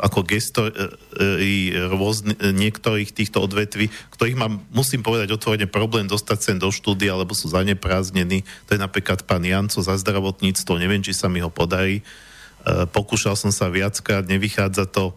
ako 0.00 0.24
gestori 0.24 0.72
e, 0.72 1.84
rôzny, 1.84 2.32
niektorých 2.32 3.12
týchto 3.12 3.44
odvetví, 3.44 3.92
ktorých 4.16 4.40
mám, 4.40 4.64
musím 4.72 5.04
povedať 5.04 5.36
otvorene, 5.36 5.68
problém 5.68 6.08
dostať 6.08 6.38
sem 6.40 6.56
do 6.56 6.72
štúdia, 6.72 7.12
alebo 7.12 7.36
sú 7.36 7.52
zaneprázdnení. 7.52 8.40
To 8.70 8.70
je 8.72 8.80
napríklad 8.80 9.28
pán 9.28 9.44
Janco 9.44 9.84
za 9.84 9.92
zdravotníctvo, 10.00 10.80
neviem, 10.80 11.04
či 11.04 11.12
sa 11.12 11.28
mi 11.28 11.44
ho 11.44 11.52
podarí. 11.52 12.00
E, 12.00 12.04
pokúšal 12.88 13.36
som 13.36 13.52
sa 13.52 13.68
viackrát, 13.68 14.24
nevychádza 14.24 14.88
to 14.88 15.12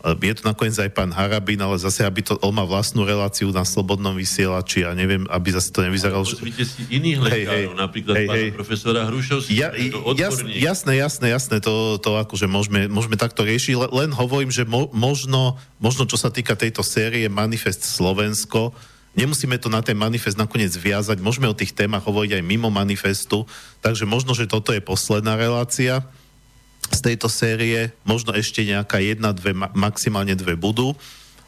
je 0.00 0.34
to 0.40 0.48
nakoniec 0.48 0.72
aj 0.80 0.90
pán 0.96 1.12
Harabin, 1.12 1.60
ale 1.60 1.76
zase, 1.76 2.08
aby 2.08 2.24
to, 2.24 2.40
on 2.40 2.56
má 2.56 2.64
vlastnú 2.64 3.04
reláciu 3.04 3.52
na 3.52 3.68
slobodnom 3.68 4.16
vysielači 4.16 4.88
a 4.88 4.96
neviem, 4.96 5.28
aby 5.28 5.48
zase 5.52 5.68
to 5.68 5.84
nevyzeralo... 5.84 6.24
Že... 6.24 6.40
si 6.64 6.82
iných 6.88 7.18
lekárov, 7.20 7.36
hej, 7.36 7.66
hej, 7.68 7.76
napríklad 7.76 8.14
hej, 8.16 8.28
pána 8.28 8.44
hej. 8.48 8.52
profesora 8.56 9.00
Hrušovského, 9.04 9.60
ja, 9.60 9.68
jas, 10.16 10.40
Jasné, 10.40 10.96
jasné, 10.96 11.26
jasné, 11.28 11.56
to, 11.60 12.00
to 12.00 12.16
akože 12.16 12.48
môžeme, 12.48 12.88
môžeme 12.88 13.20
takto 13.20 13.44
riešiť, 13.44 13.92
len 13.92 14.16
hovorím, 14.16 14.48
že 14.48 14.64
mo, 14.64 14.88
možno, 14.96 15.60
možno, 15.76 16.08
čo 16.08 16.16
sa 16.16 16.32
týka 16.32 16.56
tejto 16.56 16.80
série 16.80 17.28
Manifest 17.28 17.84
Slovensko, 17.84 18.72
nemusíme 19.12 19.60
to 19.60 19.68
na 19.68 19.84
ten 19.84 20.00
manifest 20.00 20.40
nakoniec 20.40 20.72
viazať, 20.72 21.20
môžeme 21.20 21.50
o 21.50 21.56
tých 21.56 21.76
témach 21.76 22.08
hovoriť 22.08 22.40
aj 22.40 22.42
mimo 22.46 22.72
manifestu, 22.72 23.44
takže 23.84 24.08
možno, 24.08 24.32
že 24.32 24.48
toto 24.48 24.72
je 24.72 24.80
posledná 24.80 25.36
relácia 25.36 26.00
z 26.90 27.00
tejto 27.00 27.30
série. 27.30 27.94
Možno 28.02 28.34
ešte 28.34 28.66
nejaká 28.66 28.98
jedna, 28.98 29.30
dve, 29.30 29.54
maximálne 29.54 30.34
dve 30.34 30.58
budú. 30.58 30.92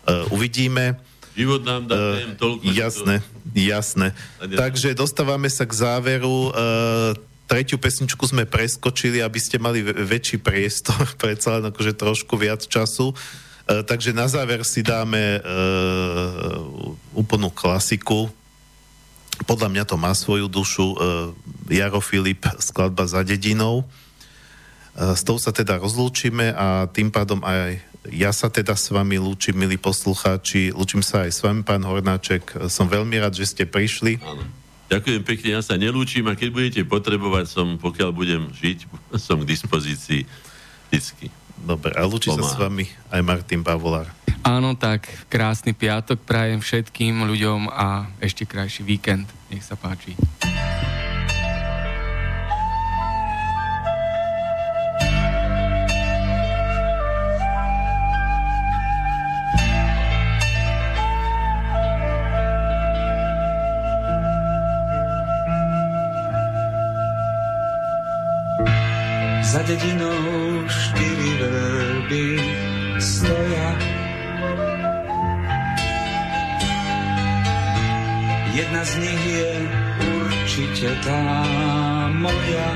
Uh, 0.06 0.26
uvidíme. 0.34 0.98
Život 1.34 1.62
nám 1.64 1.82
dá 1.90 1.96
uh, 1.96 2.36
toľko. 2.38 2.62
Jasné, 2.70 3.14
to... 3.20 3.56
jasné. 3.56 4.06
Takže 4.38 4.94
dostávame 4.94 5.50
sa 5.50 5.66
k 5.66 5.72
záveru. 5.74 6.50
Uh, 6.50 7.12
tretiu 7.50 7.76
pesničku 7.76 8.24
sme 8.24 8.48
preskočili, 8.48 9.20
aby 9.20 9.36
ste 9.36 9.60
mali 9.60 9.84
väčší 9.84 10.40
priestor, 10.40 11.04
predsa 11.22 11.58
len 11.60 11.68
akože 11.68 11.92
trošku 11.98 12.38
viac 12.38 12.64
času. 12.64 13.12
Uh, 13.12 13.82
takže 13.86 14.14
na 14.14 14.26
záver 14.30 14.62
si 14.66 14.80
dáme 14.82 15.38
uh, 15.38 15.44
úplnú 17.14 17.50
klasiku. 17.50 18.30
Podľa 19.42 19.68
mňa 19.74 19.84
to 19.88 19.96
má 19.98 20.12
svoju 20.14 20.46
dušu. 20.46 20.86
Uh, 20.94 20.96
Jaro 21.66 22.04
Filip, 22.04 22.44
skladba 22.60 23.08
za 23.08 23.24
dedinou. 23.24 23.88
S 24.92 25.24
tou 25.24 25.40
sa 25.40 25.50
teda 25.56 25.80
rozlúčime 25.80 26.52
a 26.52 26.84
tým 26.90 27.08
pádom 27.08 27.40
aj 27.40 27.80
Ja 28.12 28.34
sa 28.34 28.50
teda 28.50 28.74
s 28.74 28.90
vami 28.90 29.16
lúčim, 29.16 29.54
milí 29.54 29.78
poslucháči, 29.78 30.74
lúčim 30.74 31.06
sa 31.06 31.22
aj 31.24 31.30
s 31.32 31.40
vami, 31.40 31.62
pán 31.62 31.86
Hornáček. 31.86 32.66
Som 32.66 32.90
veľmi 32.90 33.14
rád, 33.22 33.38
že 33.38 33.46
ste 33.46 33.64
prišli. 33.64 34.18
Áno. 34.18 34.42
Ďakujem 34.92 35.22
pekne, 35.24 35.48
ja 35.56 35.62
sa 35.64 35.80
nelúčim 35.80 36.28
a 36.28 36.36
keď 36.36 36.48
budete 36.52 36.80
potrebovať, 36.84 37.48
som, 37.48 37.80
pokiaľ 37.80 38.10
budem 38.12 38.52
žiť, 38.52 38.90
som 39.24 39.40
k 39.40 39.48
dispozícii 39.48 40.28
vždycky. 40.90 41.32
Dobre, 41.62 41.94
a 41.94 42.02
lúči 42.04 42.28
sa 42.28 42.42
s 42.42 42.58
vami 42.58 42.84
aj 43.08 43.22
Martin 43.24 43.62
Bavolár. 43.64 44.10
Áno, 44.42 44.74
tak 44.74 45.06
krásny 45.30 45.70
piatok 45.70 46.18
prajem 46.26 46.58
všetkým 46.58 47.22
ľuďom 47.22 47.70
a 47.70 48.10
ešte 48.18 48.42
krajší 48.42 48.82
víkend. 48.82 49.30
Nech 49.46 49.62
sa 49.62 49.78
páči. 49.78 50.18
Za 69.52 69.60
dedinou 69.68 70.64
štyri 70.64 71.30
verby 71.36 72.40
stoja. 72.96 73.68
Jedna 78.56 78.80
z 78.80 78.92
nich 78.96 79.22
je 79.28 79.52
určite 80.08 80.88
tá 81.04 81.24
moja. 82.16 82.70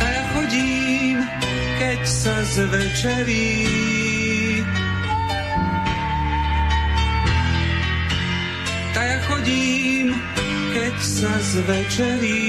A 0.00 0.04
ja 0.08 0.22
chodím, 0.32 1.20
keď 1.76 2.00
sa 2.08 2.40
zvečerí. 2.56 3.68
Ta 8.96 9.02
ja 9.04 9.18
chodím, 9.28 9.91
keď 10.82 10.98
sa 10.98 11.30
zvečerí. 11.38 12.42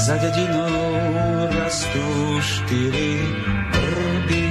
Za 0.00 0.16
dedinou 0.16 0.88
rastú 1.52 2.08
štyri 2.40 3.20
vrby. 3.76 4.48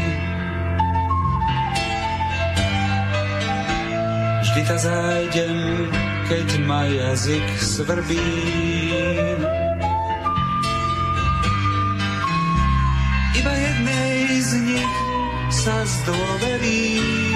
Vždy 4.45 4.61
ta 4.69 4.77
zájdem, 4.77 5.57
keď 6.29 6.47
ma 6.69 6.85
jazyk 6.85 7.47
svrbí. 7.57 8.78
Sa 15.89 17.28